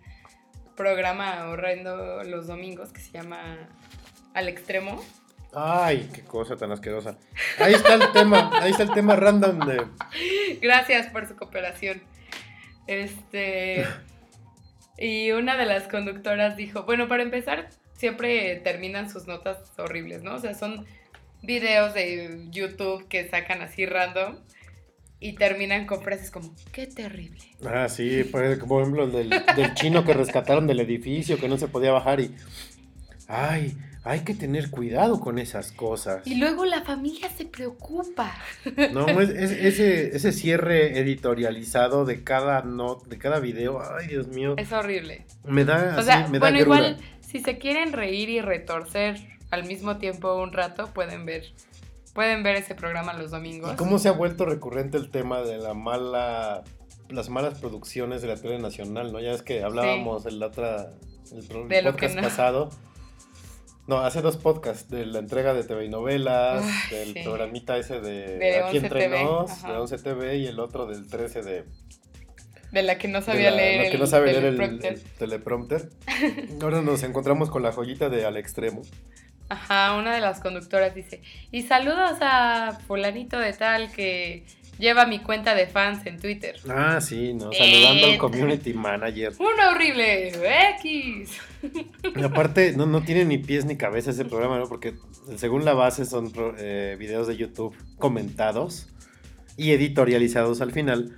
programa 0.75 1.47
horrendo 1.49 2.23
los 2.23 2.47
domingos 2.47 2.91
que 2.91 3.01
se 3.01 3.11
llama 3.11 3.57
Al 4.33 4.47
Extremo. 4.47 5.03
Ay, 5.53 6.09
qué 6.13 6.21
cosa 6.21 6.55
tan 6.57 6.71
asquerosa. 6.71 7.17
Ahí 7.57 7.73
está 7.73 7.95
el 7.95 8.11
tema, 8.11 8.51
ahí 8.61 8.71
está 8.71 8.83
el 8.83 8.91
tema 8.91 9.15
random 9.15 9.59
de. 9.59 9.85
Gracias 10.61 11.07
por 11.07 11.27
su 11.27 11.35
cooperación. 11.35 12.01
Este. 12.87 13.85
Y 14.97 15.31
una 15.31 15.57
de 15.57 15.65
las 15.65 15.87
conductoras 15.87 16.55
dijo: 16.55 16.83
Bueno, 16.83 17.07
para 17.07 17.23
empezar, 17.23 17.69
siempre 17.99 18.55
terminan 18.63 19.09
sus 19.09 19.27
notas 19.27 19.57
horribles, 19.77 20.23
¿no? 20.23 20.35
O 20.35 20.39
sea, 20.39 20.53
son 20.55 20.85
videos 21.43 21.93
de 21.93 22.47
YouTube 22.49 23.07
que 23.07 23.27
sacan 23.29 23.61
así 23.61 23.85
random 23.85 24.37
y 25.19 25.33
terminan 25.33 25.85
con 25.85 26.01
frases 26.01 26.31
como: 26.31 26.55
¡Qué 26.71 26.87
terrible! 26.87 27.39
Ah, 27.65 27.89
sí, 27.89 28.23
por 28.23 28.57
por 28.67 28.81
ejemplo, 28.81 29.03
el 29.03 29.11
del, 29.11 29.29
del 29.55 29.73
chino 29.73 30.03
que 30.05 30.13
rescataron 30.13 30.65
del 30.65 30.79
edificio, 30.79 31.37
que 31.39 31.47
no 31.49 31.57
se 31.57 31.67
podía 31.67 31.91
bajar 31.91 32.21
y. 32.21 32.33
Ay, 33.27 33.77
hay 34.03 34.21
que 34.21 34.33
tener 34.33 34.71
cuidado 34.71 35.19
con 35.19 35.37
esas 35.37 35.71
cosas. 35.71 36.25
Y 36.25 36.35
luego 36.35 36.65
la 36.65 36.81
familia 36.81 37.29
se 37.29 37.45
preocupa. 37.45 38.33
No, 38.91 39.07
es, 39.21 39.29
es- 39.29 39.51
ese, 39.51 40.15
ese 40.15 40.31
cierre 40.31 40.97
editorializado 40.99 42.05
de 42.05 42.23
cada 42.23 42.61
not, 42.63 43.05
de 43.07 43.17
cada 43.19 43.39
video, 43.39 43.81
ay 43.99 44.07
Dios 44.07 44.27
mío, 44.29 44.55
Es 44.57 44.71
horrible. 44.71 45.25
me 45.43 45.63
da, 45.65 45.95
O 45.95 45.99
así, 45.99 46.05
sea, 46.05 46.27
me 46.27 46.39
da 46.39 46.45
bueno, 46.49 46.59
igual, 46.59 46.97
si 47.29 47.39
se 47.39 47.59
quieren 47.59 47.93
reír 47.93 48.29
y 48.29 48.41
retorcer 48.41 49.19
al 49.51 49.65
mismo 49.65 49.97
tiempo 49.97 50.33
un 50.35 50.51
rato, 50.51 50.87
pueden 50.93 51.25
ver, 51.25 51.53
pueden 52.13 52.41
ver 52.41 52.55
ese 52.55 52.73
programa 52.73 53.13
los 53.13 53.29
domingos. 53.29 53.73
¿Y 53.73 53.75
cómo 53.75 53.99
se 53.99 54.09
ha 54.09 54.13
vuelto 54.13 54.45
recurrente 54.45 54.97
el 54.97 55.11
tema 55.11 55.41
de 55.41 55.59
la 55.59 55.75
mala, 55.75 56.63
las 57.09 57.29
malas 57.29 57.59
producciones 57.59 58.23
de 58.23 58.29
la 58.29 58.35
tele 58.35 58.57
nacional, 58.57 59.11
no? 59.11 59.19
Ya 59.19 59.31
es 59.31 59.43
que 59.43 59.63
hablábamos 59.63 60.25
otra, 60.25 60.93
el, 61.31 61.67
De 61.67 61.81
lo 61.83 61.91
podcast 61.91 62.15
no. 62.15 62.21
pasado. 62.23 62.69
No, 63.85 63.99
hace 63.99 64.21
dos 64.21 64.37
podcasts, 64.37 64.89
de 64.89 65.05
la 65.05 65.19
entrega 65.19 65.53
de 65.53 65.63
TV 65.63 65.85
y 65.85 65.89
novelas, 65.89 66.63
del 66.91 67.13
sí. 67.13 67.21
programita 67.23 67.77
ese 67.77 67.99
de, 68.01 68.37
De 68.37 68.57
Aquí 68.57 68.77
11 68.77 68.85
Entre 68.85 68.99
TV, 69.01 69.23
Nos, 69.23 69.51
ajá. 69.51 69.71
de 69.71 69.77
11 69.77 69.97
TV, 69.97 70.37
y 70.37 70.47
el 70.47 70.59
otro 70.59 70.85
del 70.85 71.07
13 71.07 71.41
de... 71.41 71.65
De 72.71 72.83
la 72.83 72.97
que 72.97 73.07
no 73.07 73.21
sabía 73.21 73.49
la- 73.51 73.57
leer 73.57 73.77
la 73.81 73.85
el 73.87 73.91
que 73.91 73.97
no 73.97 74.05
sabe 74.07 74.31
leer 74.31 74.45
el, 74.45 74.55
teleprompter. 74.57 74.93
el 74.93 75.01
teleprompter. 75.17 75.89
Ahora 76.61 76.81
nos 76.81 77.03
encontramos 77.03 77.49
con 77.49 77.63
la 77.63 77.71
joyita 77.71 78.09
de 78.09 78.25
Al 78.25 78.37
Extremo. 78.37 78.81
Ajá, 79.49 79.95
una 79.95 80.13
de 80.13 80.21
las 80.21 80.39
conductoras 80.41 80.93
dice, 80.93 81.21
y 81.51 81.63
saludos 81.63 82.17
a 82.21 82.77
fulanito 82.85 83.39
de 83.39 83.51
tal 83.53 83.91
que 83.91 84.43
lleva 84.77 85.07
mi 85.07 85.17
cuenta 85.19 85.55
de 85.55 85.65
fans 85.65 86.05
en 86.05 86.19
Twitter. 86.19 86.55
Ah, 86.69 87.01
sí, 87.01 87.33
¿no? 87.33 87.51
Saludando 87.51 88.07
Eh. 88.07 88.11
al 88.13 88.17
community 88.19 88.73
manager. 88.73 89.33
Una 89.39 89.71
horrible 89.71 90.27
X. 90.79 91.31
Y 92.15 92.23
aparte, 92.23 92.73
no, 92.77 92.85
no 92.85 93.01
tiene 93.01 93.25
ni 93.25 93.39
pies 93.39 93.65
ni 93.65 93.75
cabeza 93.75 94.11
ese 94.11 94.23
programa, 94.23 94.59
¿no? 94.59 94.67
Porque 94.69 94.93
según 95.35 95.65
la 95.65 95.73
base 95.73 96.05
son 96.05 96.31
eh, 96.59 96.95
videos 96.99 97.27
de 97.27 97.35
YouTube 97.35 97.75
comentados 97.97 98.87
y 99.57 99.71
editorializados 99.71 100.61
al 100.61 100.71
final. 100.71 101.15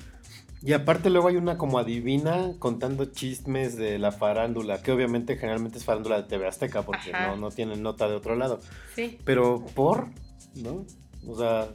Y 0.63 0.73
aparte 0.73 1.09
luego 1.09 1.27
hay 1.27 1.37
una 1.37 1.57
como 1.57 1.79
adivina 1.79 2.51
contando 2.59 3.05
chismes 3.05 3.75
de 3.77 3.97
la 3.97 4.11
farándula, 4.11 4.81
que 4.83 4.91
obviamente 4.91 5.35
generalmente 5.37 5.79
es 5.79 5.85
farándula 5.85 6.17
de 6.21 6.27
TV 6.27 6.47
Azteca, 6.47 6.83
porque 6.83 7.11
Ajá. 7.13 7.27
no, 7.29 7.35
no 7.37 7.49
tienen 7.49 7.81
nota 7.81 8.07
de 8.07 8.15
otro 8.15 8.35
lado. 8.35 8.59
Sí. 8.95 9.17
Pero 9.25 9.65
por, 9.73 10.09
¿no? 10.55 10.85
O 11.27 11.35
sea, 11.37 11.67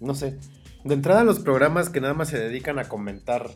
no 0.00 0.14
sé. 0.14 0.38
De 0.84 0.94
entrada 0.94 1.24
los 1.24 1.38
programas 1.38 1.88
que 1.88 2.00
nada 2.02 2.12
más 2.12 2.28
se 2.28 2.38
dedican 2.38 2.78
a 2.78 2.88
comentar 2.88 3.50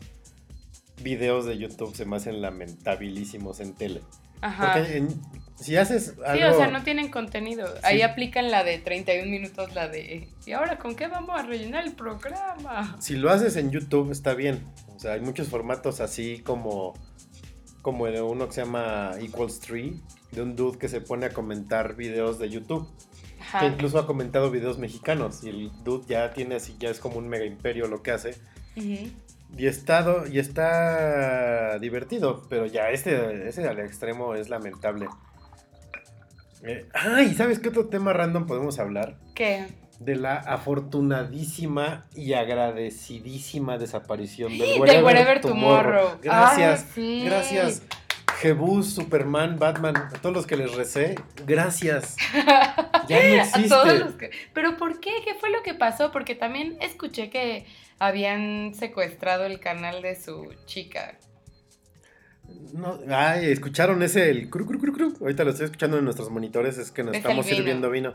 videos 1.03 1.45
de 1.45 1.57
YouTube 1.57 1.95
se 1.95 2.05
me 2.05 2.15
hacen 2.15 2.41
lamentabilísimos 2.41 3.59
en 3.59 3.75
tele. 3.75 4.01
Ajá. 4.41 4.73
Porque 4.73 4.97
en- 4.97 5.21
si 5.59 5.75
haces 5.75 6.13
Sí, 6.15 6.21
algo... 6.25 6.55
o 6.55 6.59
sea, 6.59 6.67
no 6.71 6.83
tienen 6.83 7.09
contenido. 7.09 7.67
Ahí 7.83 7.97
Sí. 7.97 8.01
aplican 8.03 8.51
la 8.51 8.63
de 8.63 8.77
31 8.77 9.29
minutos, 9.29 9.73
la 9.75 9.87
de... 9.87 10.29
¿Y 10.45 10.51
ahora 10.51 10.77
con 10.77 10.95
qué 10.95 11.07
vamos 11.07 11.37
a 11.37 11.43
rellenar 11.43 11.85
el 11.85 11.93
programa? 11.93 12.95
Si 12.99 13.15
lo 13.15 13.31
haces 13.31 13.55
en 13.55 13.71
YouTube 13.71 14.11
está 14.11 14.33
bien. 14.35 14.61
O 14.95 14.99
sea, 14.99 15.13
hay 15.13 15.21
muchos 15.21 15.47
formatos 15.49 15.99
así 15.99 16.39
como... 16.39 16.93
Como 17.81 18.05
de 18.07 18.21
uno 18.21 18.47
que 18.47 18.53
se 18.53 18.61
llama 18.65 19.11
Equals 19.19 19.59
3, 19.61 19.93
de 20.31 20.41
un 20.41 20.55
dude 20.57 20.77
que 20.77 20.89
se 20.89 20.99
pone 20.99 21.25
a 21.25 21.29
comentar 21.29 21.95
videos 21.95 22.37
de 22.37 22.49
YouTube. 22.49 22.87
Ajá. 23.39 23.59
Que 23.61 23.67
incluso 23.67 23.97
ha 23.97 24.05
comentado 24.05 24.51
videos 24.51 24.77
mexicanos. 24.77 25.43
Y 25.43 25.49
el 25.49 25.71
dude 25.83 26.05
ya 26.07 26.33
tiene 26.33 26.55
así, 26.55 26.75
ya 26.79 26.89
es 26.89 26.99
como 26.99 27.17
un 27.17 27.29
mega 27.29 27.45
imperio 27.45 27.87
lo 27.87 28.03
que 28.03 28.11
hace. 28.11 28.35
Ujú. 28.75 29.09
Y 29.57 29.65
está, 29.67 30.05
y 30.29 30.39
está 30.39 31.79
divertido, 31.79 32.43
pero 32.49 32.65
ya 32.65 32.89
este, 32.89 33.47
ese 33.47 33.65
al 33.67 33.79
extremo 33.79 34.35
es 34.35 34.49
lamentable. 34.49 35.07
Eh, 36.67 36.85
ay, 36.93 37.33
¿sabes 37.33 37.59
qué 37.59 37.69
otro 37.69 37.87
tema 37.87 38.13
random 38.13 38.45
podemos 38.45 38.79
hablar? 38.79 39.17
¿Qué? 39.33 39.67
de 39.99 40.15
la 40.15 40.35
afortunadísima 40.35 42.05
y 42.13 42.33
agradecidísima 42.33 43.77
desaparición 43.77 44.57
del 44.57 44.61
Wherever, 44.79 45.03
Wherever 45.03 45.41
Tomorrow. 45.41 46.01
Tomorrow. 46.01 46.19
Gracias, 46.21 46.83
Ay, 46.83 46.91
sí. 46.93 47.21
gracias. 47.25 47.81
Jebus, 48.39 48.93
Superman, 48.93 49.57
Batman, 49.57 49.97
a 49.97 50.09
todos 50.21 50.35
los 50.35 50.45
que 50.45 50.57
les 50.57 50.75
recé, 50.75 51.15
gracias. 51.45 52.17
Ya 53.07 53.23
no 53.23 53.35
existe. 53.35 53.73
A 53.73 53.83
todos 53.83 53.99
los 53.99 54.13
que... 54.15 54.31
Pero 54.53 54.75
¿por 54.75 54.99
qué? 54.99 55.11
¿Qué 55.23 55.33
fue 55.35 55.49
lo 55.49 55.63
que 55.63 55.73
pasó? 55.73 56.11
Porque 56.11 56.35
también 56.35 56.77
escuché 56.81 57.29
que 57.29 57.65
habían 57.99 58.73
secuestrado 58.73 59.45
el 59.45 59.61
canal 59.61 60.01
de 60.01 60.21
su 60.21 60.53
chica. 60.65 61.17
No, 62.73 62.99
ay, 63.09 63.45
escucharon 63.51 64.01
ese 64.03 64.29
el 64.29 64.49
cru, 64.49 64.65
cru, 64.65 64.79
cru, 64.79 64.93
cru. 64.93 65.13
Ahorita 65.21 65.43
lo 65.43 65.51
estoy 65.51 65.65
escuchando 65.65 65.97
en 65.97 66.03
nuestros 66.03 66.29
monitores, 66.29 66.77
es 66.77 66.91
que 66.91 67.03
nos 67.03 67.11
Es 67.13 67.17
el 67.17 67.21
estamos 67.21 67.45
vino. 67.45 67.57
sirviendo 67.57 67.89
vino. 67.89 68.13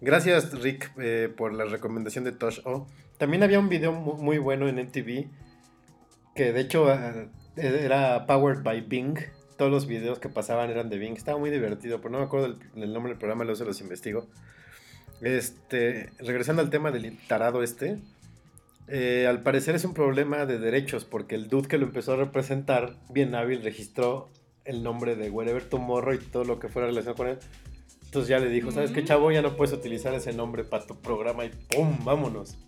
Gracias, 0.00 0.52
Rick, 0.60 0.90
eh, 0.98 1.32
por 1.36 1.52
la 1.54 1.64
recomendación 1.64 2.24
de 2.24 2.32
Tosh 2.32 2.60
O. 2.64 2.86
También 3.18 3.42
había 3.42 3.58
un 3.60 3.68
video 3.68 3.92
mu- 3.92 4.16
muy 4.16 4.38
bueno 4.38 4.68
en 4.68 4.78
MTV 4.78 5.28
que 6.34 6.52
de 6.52 6.60
hecho 6.60 6.88
ah, 6.90 7.26
era 7.56 8.26
powered 8.26 8.62
by 8.62 8.80
Bing. 8.82 9.18
Todos 9.56 9.70
los 9.70 9.86
videos 9.86 10.18
que 10.18 10.28
pasaban 10.28 10.70
eran 10.70 10.88
de 10.88 10.98
Bing. 10.98 11.16
Estaba 11.16 11.38
muy 11.38 11.50
divertido, 11.50 11.98
pero 12.00 12.10
no 12.10 12.18
me 12.18 12.24
acuerdo 12.24 12.56
del 12.74 12.92
nombre 12.92 13.12
del 13.12 13.18
programa, 13.18 13.44
luego 13.44 13.56
se 13.56 13.64
los 13.64 13.80
investigo. 13.80 14.26
Este, 15.20 16.10
regresando 16.18 16.62
al 16.62 16.70
tema 16.70 16.90
del 16.90 17.16
tarado 17.28 17.62
este, 17.62 17.98
eh, 18.88 19.26
al 19.28 19.42
parecer 19.42 19.74
es 19.74 19.84
un 19.84 19.94
problema 19.94 20.46
de 20.46 20.58
derechos, 20.58 21.04
porque 21.04 21.34
el 21.34 21.48
dude 21.48 21.68
que 21.68 21.78
lo 21.78 21.86
empezó 21.86 22.12
a 22.12 22.16
representar, 22.16 22.96
bien 23.10 23.34
hábil, 23.34 23.62
registró 23.62 24.30
el 24.64 24.82
nombre 24.82 25.16
de 25.16 25.30
Wherever 25.30 25.64
Tomorrow 25.64 26.14
y 26.14 26.18
todo 26.18 26.44
lo 26.44 26.58
que 26.58 26.68
fuera 26.68 26.88
relacionado 26.88 27.16
con 27.16 27.28
él. 27.28 27.38
Entonces 28.04 28.28
ya 28.28 28.38
le 28.38 28.50
dijo, 28.50 28.70
¿sabes 28.70 28.90
qué, 28.90 29.04
chavo? 29.04 29.32
Ya 29.32 29.40
no 29.40 29.56
puedes 29.56 29.72
utilizar 29.72 30.12
ese 30.14 30.32
nombre 30.32 30.64
para 30.64 30.86
tu 30.86 31.00
programa 31.00 31.44
y 31.46 31.48
¡pum! 31.48 32.04
¡Vámonos! 32.04 32.58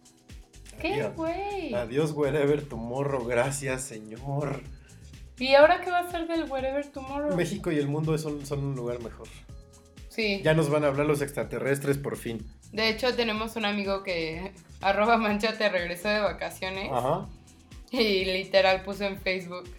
¿Qué 0.81 1.07
güey? 1.15 1.74
Adiós, 1.74 2.12
Wherever 2.12 2.62
Tomorrow. 2.62 3.24
Gracias, 3.27 3.82
señor. 3.82 4.62
¿Y 5.39 5.55
ahora 5.55 5.81
qué 5.81 5.91
va 5.91 6.01
a 6.01 6.11
ser 6.11 6.27
del 6.27 6.51
Wherever 6.51 6.86
Tomorrow? 6.86 7.36
México 7.36 7.73
y 7.73 7.78
el 7.78 7.89
mundo 7.89 8.16
son, 8.19 8.47
son 8.47 8.65
un 8.65 8.74
lugar 8.74 9.03
mejor. 9.03 9.28
Sí. 10.09 10.41
Ya 10.45 10.55
nos 10.55 10.70
van 10.70 10.85
a 10.85 10.89
hablar 10.89 11.07
los 11.07 11.23
extraterrestres 11.23 11.99
por 11.99 12.16
fin. 12.16 12.47
De 12.75 12.89
hecho, 12.89 13.15
tenemos 13.15 13.55
un 13.55 13.65
amigo 13.67 14.03
que 14.03 14.53
arroba 14.81 15.17
manchate 15.17 15.69
regresó 15.69 16.09
de 16.09 16.19
vacaciones 16.19 16.91
Ajá. 16.93 17.29
y 17.93 18.25
literal 18.25 18.83
puso 18.83 19.05
en 19.05 19.17
Facebook, 19.17 19.71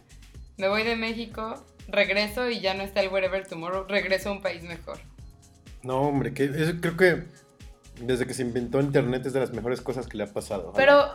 me 0.58 0.70
voy 0.70 0.84
de 0.84 0.96
México, 0.96 1.62
regreso 1.90 2.50
y 2.50 2.62
ya 2.62 2.74
no 2.74 2.84
está 2.84 3.02
el 3.02 3.10
Wherever 3.10 3.46
Tomorrow, 3.46 3.86
regreso 3.90 4.30
a 4.30 4.32
un 4.32 4.42
país 4.42 4.64
mejor. 4.64 4.98
No, 5.84 6.04
hombre, 6.04 6.34
que 6.34 6.46
eso 6.46 6.72
creo 6.80 6.96
que 6.96 7.26
desde 8.00 8.26
que 8.26 8.34
se 8.34 8.44
inventó 8.44 8.80
Internet 8.80 9.26
es 9.26 9.34
de 9.34 9.42
las 9.42 9.52
mejores 9.52 9.82
cosas 9.82 10.08
que 10.08 10.16
le 10.18 10.24
ha 10.24 10.34
pasado. 10.34 10.72
Pero, 10.74 11.12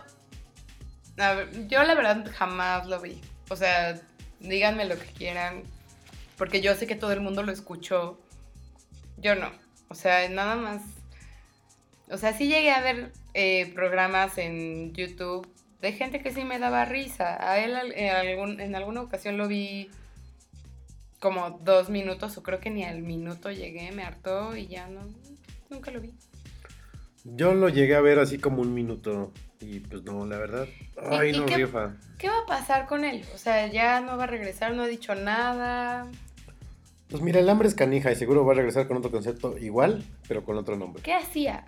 a 1.17 1.33
ver, 1.33 1.67
yo 1.67 1.83
la 1.83 1.95
verdad 1.95 2.31
jamás 2.37 2.87
lo 2.87 3.01
vi. 3.01 3.23
O 3.49 3.57
sea, 3.57 3.99
díganme 4.39 4.85
lo 4.85 4.99
que 4.99 5.07
quieran, 5.07 5.63
porque 6.37 6.61
yo 6.61 6.75
sé 6.75 6.87
que 6.87 6.95
todo 6.95 7.13
el 7.13 7.21
mundo 7.21 7.43
lo 7.43 7.53
escuchó. 7.53 8.21
Yo 9.17 9.35
no. 9.35 9.51
O 9.89 9.95
sea, 9.95 10.29
nada 10.29 10.57
más. 10.57 10.83
O 12.11 12.17
sea, 12.19 12.33
sí 12.37 12.49
llegué 12.49 12.71
a 12.73 12.81
ver 12.81 13.13
eh, 13.35 13.71
programas 13.75 14.37
en 14.39 14.93
YouTube 14.93 15.47
de 15.81 15.93
gente 15.93 16.21
que 16.21 16.33
sí 16.33 16.45
me 16.45 16.59
daba 16.59 16.85
risa. 16.85 17.37
A 17.49 17.59
él 17.59 17.75
en, 17.95 18.11
algún, 18.15 18.61
en 18.61 18.75
alguna 18.75 19.01
ocasión 19.03 19.37
lo 19.37 19.49
vi 19.49 19.91
como 21.21 21.51
dos 21.63 21.91
minutos, 21.91 22.37
o 22.39 22.43
creo 22.43 22.61
que 22.61 22.71
ni 22.71 22.85
al 22.85 23.03
minuto 23.03 23.51
llegué, 23.51 23.93
me 23.93 24.03
hartó 24.03 24.57
y 24.57 24.67
ya 24.67 24.89
no. 24.89 25.03
Nunca 25.69 25.91
lo 25.91 26.01
vi. 26.01 26.13
Yo 27.25 27.55
lo 27.55 27.69
llegué 27.69 27.95
a 27.95 28.01
ver 28.01 28.19
así 28.19 28.39
como 28.39 28.63
un 28.63 28.73
minuto 28.75 29.33
y 29.61 29.81
pues 29.81 30.03
no, 30.05 30.25
la 30.27 30.39
verdad. 30.39 30.67
Ay, 31.11 31.31
y 31.31 31.39
no 31.39 31.47
qué- 31.47 31.57
rifa. 31.59 31.95
¿Qué 32.19 32.29
va 32.29 32.39
a 32.43 32.47
pasar 32.47 32.87
con 32.87 33.05
él? 33.05 33.23
O 33.35 33.39
sea, 33.39 33.67
ya 33.67 34.01
no 34.01 34.17
va 34.17 34.25
a 34.25 34.27
regresar, 34.27 34.75
no 34.75 34.83
ha 34.83 34.87
dicho 34.87 35.15
nada. 35.15 36.07
Pues 37.11 37.23
mira, 37.23 37.41
el 37.41 37.49
hambre 37.49 37.69
es 37.69 37.75
canija 37.75 38.11
y 38.11 38.17
seguro 38.17 38.45
va 38.45 38.53
a 38.53 38.57
regresar 38.57 38.89
con 38.89 38.97
otro 38.97 39.11
concepto 39.11 39.59
igual, 39.59 40.03
pero 40.29 40.45
con 40.45 40.57
otro 40.57 40.77
nombre. 40.77 41.03
¿Qué 41.03 41.13
hacía? 41.13 41.65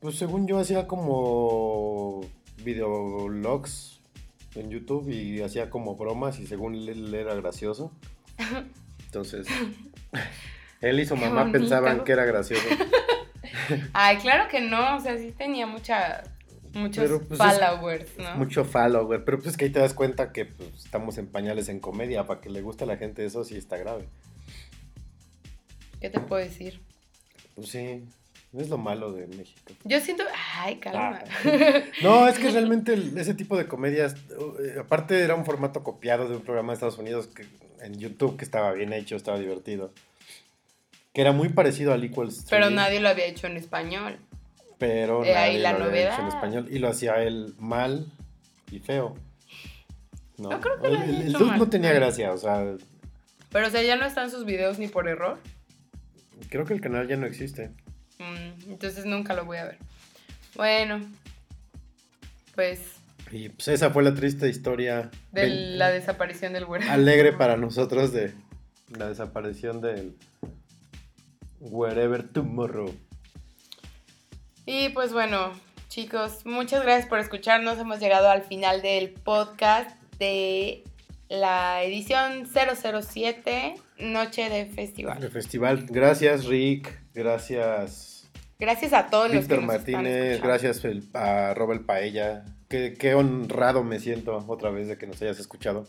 Pues 0.00 0.16
según 0.16 0.46
yo 0.46 0.58
hacía 0.58 0.86
como 0.86 2.20
videologs 2.64 4.00
en 4.54 4.70
YouTube 4.70 5.08
y 5.08 5.42
hacía 5.42 5.70
como 5.70 5.96
bromas 5.96 6.38
y 6.38 6.46
según 6.46 6.74
él 6.74 7.14
era 7.14 7.34
gracioso. 7.34 7.92
Entonces, 9.06 9.46
él 10.80 11.00
y 11.00 11.06
su 11.06 11.16
mamá 11.16 11.50
pensaban 11.50 12.04
que 12.04 12.12
era 12.12 12.24
gracioso. 12.24 12.66
Ay, 13.92 14.16
claro 14.18 14.48
que 14.48 14.60
no, 14.60 14.96
o 14.96 15.00
sea, 15.00 15.16
sí 15.18 15.32
tenía 15.32 15.66
mucha, 15.66 16.22
muchos 16.74 17.04
Pero, 17.04 17.22
pues, 17.22 17.40
es 17.40 17.58
followers, 17.58 18.18
¿no? 18.18 18.36
Mucho 18.36 18.64
follower, 18.64 19.24
pero 19.24 19.38
pues 19.38 19.50
es 19.50 19.56
que 19.56 19.66
ahí 19.66 19.70
te 19.70 19.80
das 19.80 19.94
cuenta 19.94 20.32
que 20.32 20.46
pues, 20.46 20.84
estamos 20.84 21.18
en 21.18 21.26
pañales 21.26 21.68
en 21.68 21.80
comedia, 21.80 22.26
para 22.26 22.40
que 22.40 22.50
le 22.50 22.62
guste 22.62 22.84
a 22.84 22.86
la 22.86 22.96
gente 22.96 23.24
eso 23.24 23.44
sí 23.44 23.56
está 23.56 23.76
grave. 23.76 24.08
¿Qué 26.00 26.10
te 26.10 26.20
puedo 26.20 26.42
decir? 26.42 26.80
Pues 27.54 27.68
sí, 27.68 28.04
es 28.54 28.68
lo 28.70 28.78
malo 28.78 29.12
de 29.12 29.26
México. 29.26 29.72
Yo 29.84 30.00
siento, 30.00 30.24
ay, 30.56 30.76
calma. 30.76 31.20
Ah. 31.44 31.80
No, 32.02 32.26
es 32.28 32.38
que 32.38 32.50
realmente 32.50 32.94
el- 32.94 33.16
ese 33.18 33.34
tipo 33.34 33.56
de 33.56 33.66
comedias, 33.68 34.14
eh, 34.60 34.76
aparte 34.80 35.20
era 35.22 35.34
un 35.34 35.44
formato 35.44 35.82
copiado 35.84 36.28
de 36.28 36.36
un 36.36 36.42
programa 36.42 36.72
de 36.72 36.74
Estados 36.74 36.98
Unidos 36.98 37.26
que, 37.28 37.46
en 37.82 37.98
YouTube 37.98 38.36
que 38.36 38.44
estaba 38.44 38.72
bien 38.72 38.92
hecho, 38.92 39.16
estaba 39.16 39.38
divertido. 39.38 39.92
Que 41.12 41.20
era 41.20 41.32
muy 41.32 41.48
parecido 41.50 41.92
al 41.92 42.02
Equal 42.04 42.28
Street. 42.28 42.48
Pero 42.48 42.70
nadie 42.70 43.00
lo 43.00 43.08
había 43.08 43.26
hecho 43.26 43.46
en 43.46 43.56
español. 43.56 44.18
Pero 44.78 45.24
Eh, 45.24 45.34
ahí 45.36 45.54
nadie 45.54 45.58
la 45.58 45.72
lo 45.78 45.84
había 45.86 46.02
hecho 46.08 46.20
en 46.20 46.24
novedad. 46.24 46.34
español. 46.36 46.68
Y 46.70 46.78
lo 46.78 46.88
hacía 46.88 47.22
él 47.22 47.54
mal 47.58 48.06
y 48.70 48.78
feo. 48.78 49.14
No, 50.38 50.50
No 50.50 50.60
creo 50.60 50.80
que 50.80 50.88
lo 50.88 50.94
el, 51.02 51.02
el- 51.10 51.22
el 51.22 51.32
dude 51.32 51.44
mal. 51.46 51.58
no 51.58 51.68
tenía 51.68 51.92
gracia, 51.92 52.32
o 52.32 52.38
sea, 52.38 52.64
Pero, 53.50 53.66
o 53.66 53.70
sea, 53.70 53.82
ya 53.82 53.96
no 53.96 54.06
están 54.06 54.30
sus 54.30 54.44
videos 54.44 54.78
ni 54.78 54.86
por 54.88 55.08
error. 55.08 55.38
creo 56.48 56.64
que 56.64 56.74
el 56.74 56.80
canal 56.80 57.08
ya 57.08 57.16
no 57.16 57.26
existe. 57.26 57.70
Mm, 58.18 58.70
entonces 58.72 59.04
nunca 59.04 59.34
lo 59.34 59.44
voy 59.44 59.58
a 59.58 59.64
ver. 59.64 59.78
Bueno, 60.54 61.00
pues 62.54 62.80
Y 63.30 63.48
pues 63.50 63.68
esa 63.68 63.90
fue 63.90 64.02
la 64.02 64.14
triste 64.14 64.48
historia. 64.48 65.10
de 65.32 65.48
la 65.48 65.90
desaparición 65.90 66.52
del 66.52 66.64
güero. 66.64 66.90
alegre 66.90 67.32
para 67.32 67.56
nosotros 67.56 68.12
de 68.12 68.32
la 68.96 69.08
desaparición 69.08 69.80
del 69.80 70.16
Wherever 71.60 72.26
Tomorrow. 72.28 72.94
Y 74.66 74.88
pues 74.90 75.12
bueno, 75.12 75.52
chicos, 75.88 76.44
muchas 76.44 76.82
gracias 76.82 77.08
por 77.08 77.18
escucharnos. 77.20 77.78
Hemos 77.78 78.00
llegado 78.00 78.28
al 78.30 78.42
final 78.42 78.82
del 78.82 79.10
podcast 79.10 79.90
de 80.18 80.84
la 81.28 81.82
edición 81.84 82.46
007, 82.46 83.74
Noche 83.98 84.48
de 84.48 84.66
Festival. 84.66 85.22
El 85.22 85.30
festival. 85.30 85.86
Gracias, 85.88 86.46
Rick. 86.46 86.98
Gracias, 87.14 88.07
Gracias 88.60 88.92
a 88.92 89.06
todos 89.06 89.32
los 89.32 89.46
que 89.46 89.56
nos 89.56 89.66
Martínez. 89.66 90.42
Gracias 90.42 90.82
a 91.14 91.54
Robert 91.54 91.86
Paella. 91.86 92.44
Qué, 92.68 92.96
qué 92.98 93.14
honrado 93.14 93.84
me 93.84 94.00
siento 94.00 94.44
otra 94.48 94.70
vez 94.70 94.88
de 94.88 94.98
que 94.98 95.06
nos 95.06 95.22
hayas 95.22 95.38
escuchado. 95.38 95.86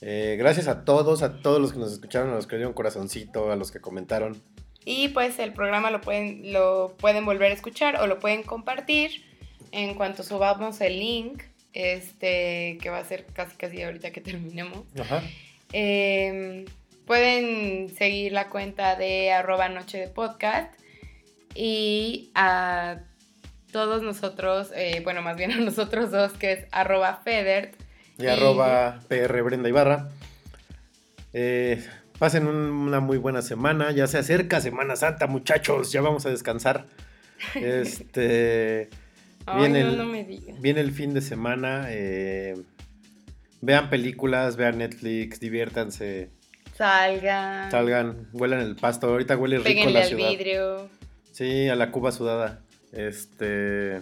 Eh, 0.00 0.36
gracias 0.38 0.68
a 0.68 0.84
todos, 0.84 1.22
a 1.22 1.40
todos 1.42 1.60
los 1.60 1.72
que 1.72 1.80
nos 1.80 1.92
escucharon, 1.92 2.30
a 2.30 2.34
los 2.36 2.46
que 2.46 2.56
dieron 2.56 2.74
corazoncito, 2.74 3.50
a 3.50 3.56
los 3.56 3.72
que 3.72 3.80
comentaron. 3.80 4.40
Y 4.84 5.08
pues 5.08 5.40
el 5.40 5.52
programa 5.52 5.90
lo 5.90 6.00
pueden, 6.00 6.52
lo 6.52 6.94
pueden 6.96 7.24
volver 7.24 7.50
a 7.50 7.54
escuchar 7.54 7.96
o 8.00 8.06
lo 8.06 8.20
pueden 8.20 8.44
compartir 8.44 9.24
en 9.72 9.94
cuanto 9.94 10.22
subamos 10.22 10.80
el 10.80 11.00
link, 11.00 11.42
este, 11.72 12.78
que 12.80 12.90
va 12.90 12.98
a 12.98 13.04
ser 13.04 13.26
casi 13.32 13.56
casi 13.56 13.82
ahorita 13.82 14.12
que 14.12 14.20
terminemos. 14.20 14.82
Ajá. 14.96 15.24
Eh, 15.72 16.66
pueden 17.04 17.88
seguir 17.96 18.30
la 18.30 18.48
cuenta 18.48 18.94
de 18.94 19.32
arroba 19.32 19.68
noche 19.68 19.98
de 19.98 20.06
podcast 20.06 20.72
y 21.54 22.30
a 22.34 23.00
todos 23.72 24.02
nosotros, 24.02 24.70
eh, 24.74 25.00
bueno, 25.04 25.22
más 25.22 25.36
bien 25.36 25.52
a 25.52 25.56
nosotros 25.58 26.10
dos, 26.10 26.32
que 26.32 26.52
es 26.52 26.64
arroba 26.72 27.20
federt. 27.24 27.74
Y 28.18 28.24
Y- 28.24 28.26
arroba 28.28 29.00
PR 29.08 29.42
Brenda 29.42 29.68
Ibarra. 29.68 30.08
Eh, 31.32 31.84
pasen 32.18 32.46
un- 32.46 32.56
una 32.56 33.00
muy 33.00 33.18
buena 33.18 33.42
semana. 33.42 33.90
Ya 33.90 34.06
se 34.06 34.18
acerca 34.18 34.60
Semana 34.60 34.94
Santa, 34.96 35.26
muchachos. 35.26 35.90
Ya 35.92 36.00
vamos 36.00 36.24
a 36.26 36.30
descansar. 36.30 36.86
Este. 37.54 38.88
Ay, 39.46 39.58
Viene 39.60 39.82
no, 39.82 39.88
el- 39.90 39.98
no 39.98 40.04
me 40.06 40.24
digas. 40.24 40.60
Viene 40.60 40.80
el 40.80 40.92
fin 40.92 41.12
de 41.12 41.20
semana. 41.20 41.86
eh, 41.88 42.54
vean 43.60 43.90
películas, 43.90 44.56
vean 44.56 44.78
Netflix, 44.78 45.40
diviértanse. 45.40 46.30
Salgan. 46.76 47.70
Salgan, 47.70 48.28
huelan 48.32 48.60
el 48.60 48.76
pasto. 48.76 49.08
Ahorita 49.08 49.36
huele 49.36 49.56
rico 49.58 49.68
Péguenle 49.68 49.92
la 49.94 50.00
al 50.00 50.06
ciudad. 50.08 50.30
vidrio. 50.30 50.88
Sí, 51.34 51.68
a 51.68 51.74
la 51.74 51.90
Cuba 51.90 52.12
sudada. 52.12 52.60
Este. 52.92 54.00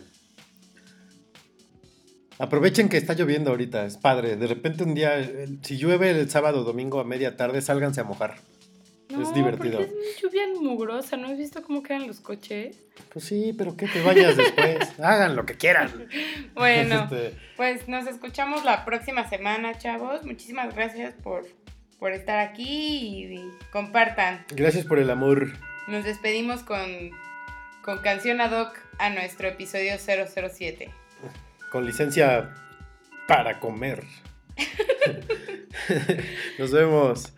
Aprovechen 2.39 2.91
que 2.91 2.99
está 2.99 3.15
lloviendo 3.15 3.51
ahorita, 3.51 3.87
es 3.87 3.97
padre. 3.97 4.37
De 4.37 4.47
repente 4.47 4.85
un 4.85 4.93
día, 4.95 5.17
si 5.63 5.79
llueve 5.79 6.11
el 6.11 6.29
sábado 6.29 6.61
o 6.61 6.65
domingo 6.65 7.01
a 7.01 7.05
media 7.05 7.37
tarde, 7.37 7.63
sálganse 7.63 8.03
a 8.03 8.05
mojar. 8.05 8.37
No, 9.09 9.23
es 9.23 9.33
divertido. 9.35 9.79
porque 9.79 9.93
es 10.11 10.21
lluvia 10.23 10.43
mugrosa, 10.61 11.17
¿no 11.17 11.29
has 11.29 11.39
visto 11.39 11.63
cómo 11.63 11.83
quedan 11.83 12.07
los 12.07 12.21
coches? 12.21 12.77
Pues 13.13 13.25
sí, 13.25 13.55
pero 13.57 13.77
¿qué 13.77 13.87
te 13.87 14.03
bañas 14.03 14.37
después? 14.37 14.79
Hagan 15.01 15.35
lo 15.37 15.47
que 15.47 15.55
quieran. 15.55 15.91
Bueno, 16.55 17.05
Este, 17.05 17.35
pues 17.57 17.89
nos 17.89 18.07
escuchamos 18.07 18.65
la 18.65 18.85
próxima 18.85 19.27
semana, 19.29 19.79
chavos. 19.79 20.23
Muchísimas 20.25 20.75
gracias 20.75 21.15
por, 21.23 21.47
por 21.99 22.13
estar 22.13 22.41
aquí 22.41 22.63
y, 22.69 23.35
y 23.37 23.51
compartan. 23.73 24.45
gracias 24.51 24.85
por 24.85 24.99
el 24.99 25.09
amor. 25.11 25.53
Nos 25.89 26.05
despedimos 26.05 26.63
con, 26.63 27.11
con 27.83 27.99
canción 27.99 28.41
ad 28.41 28.53
hoc 28.53 28.79
a 28.99 29.11
nuestro 29.11 29.49
episodio 29.49 29.95
007. 29.99 30.91
Con 31.71 31.85
licencia 31.85 32.55
para 33.27 33.59
comer. 33.59 34.05
Nos 36.59 36.71
vemos. 36.71 37.33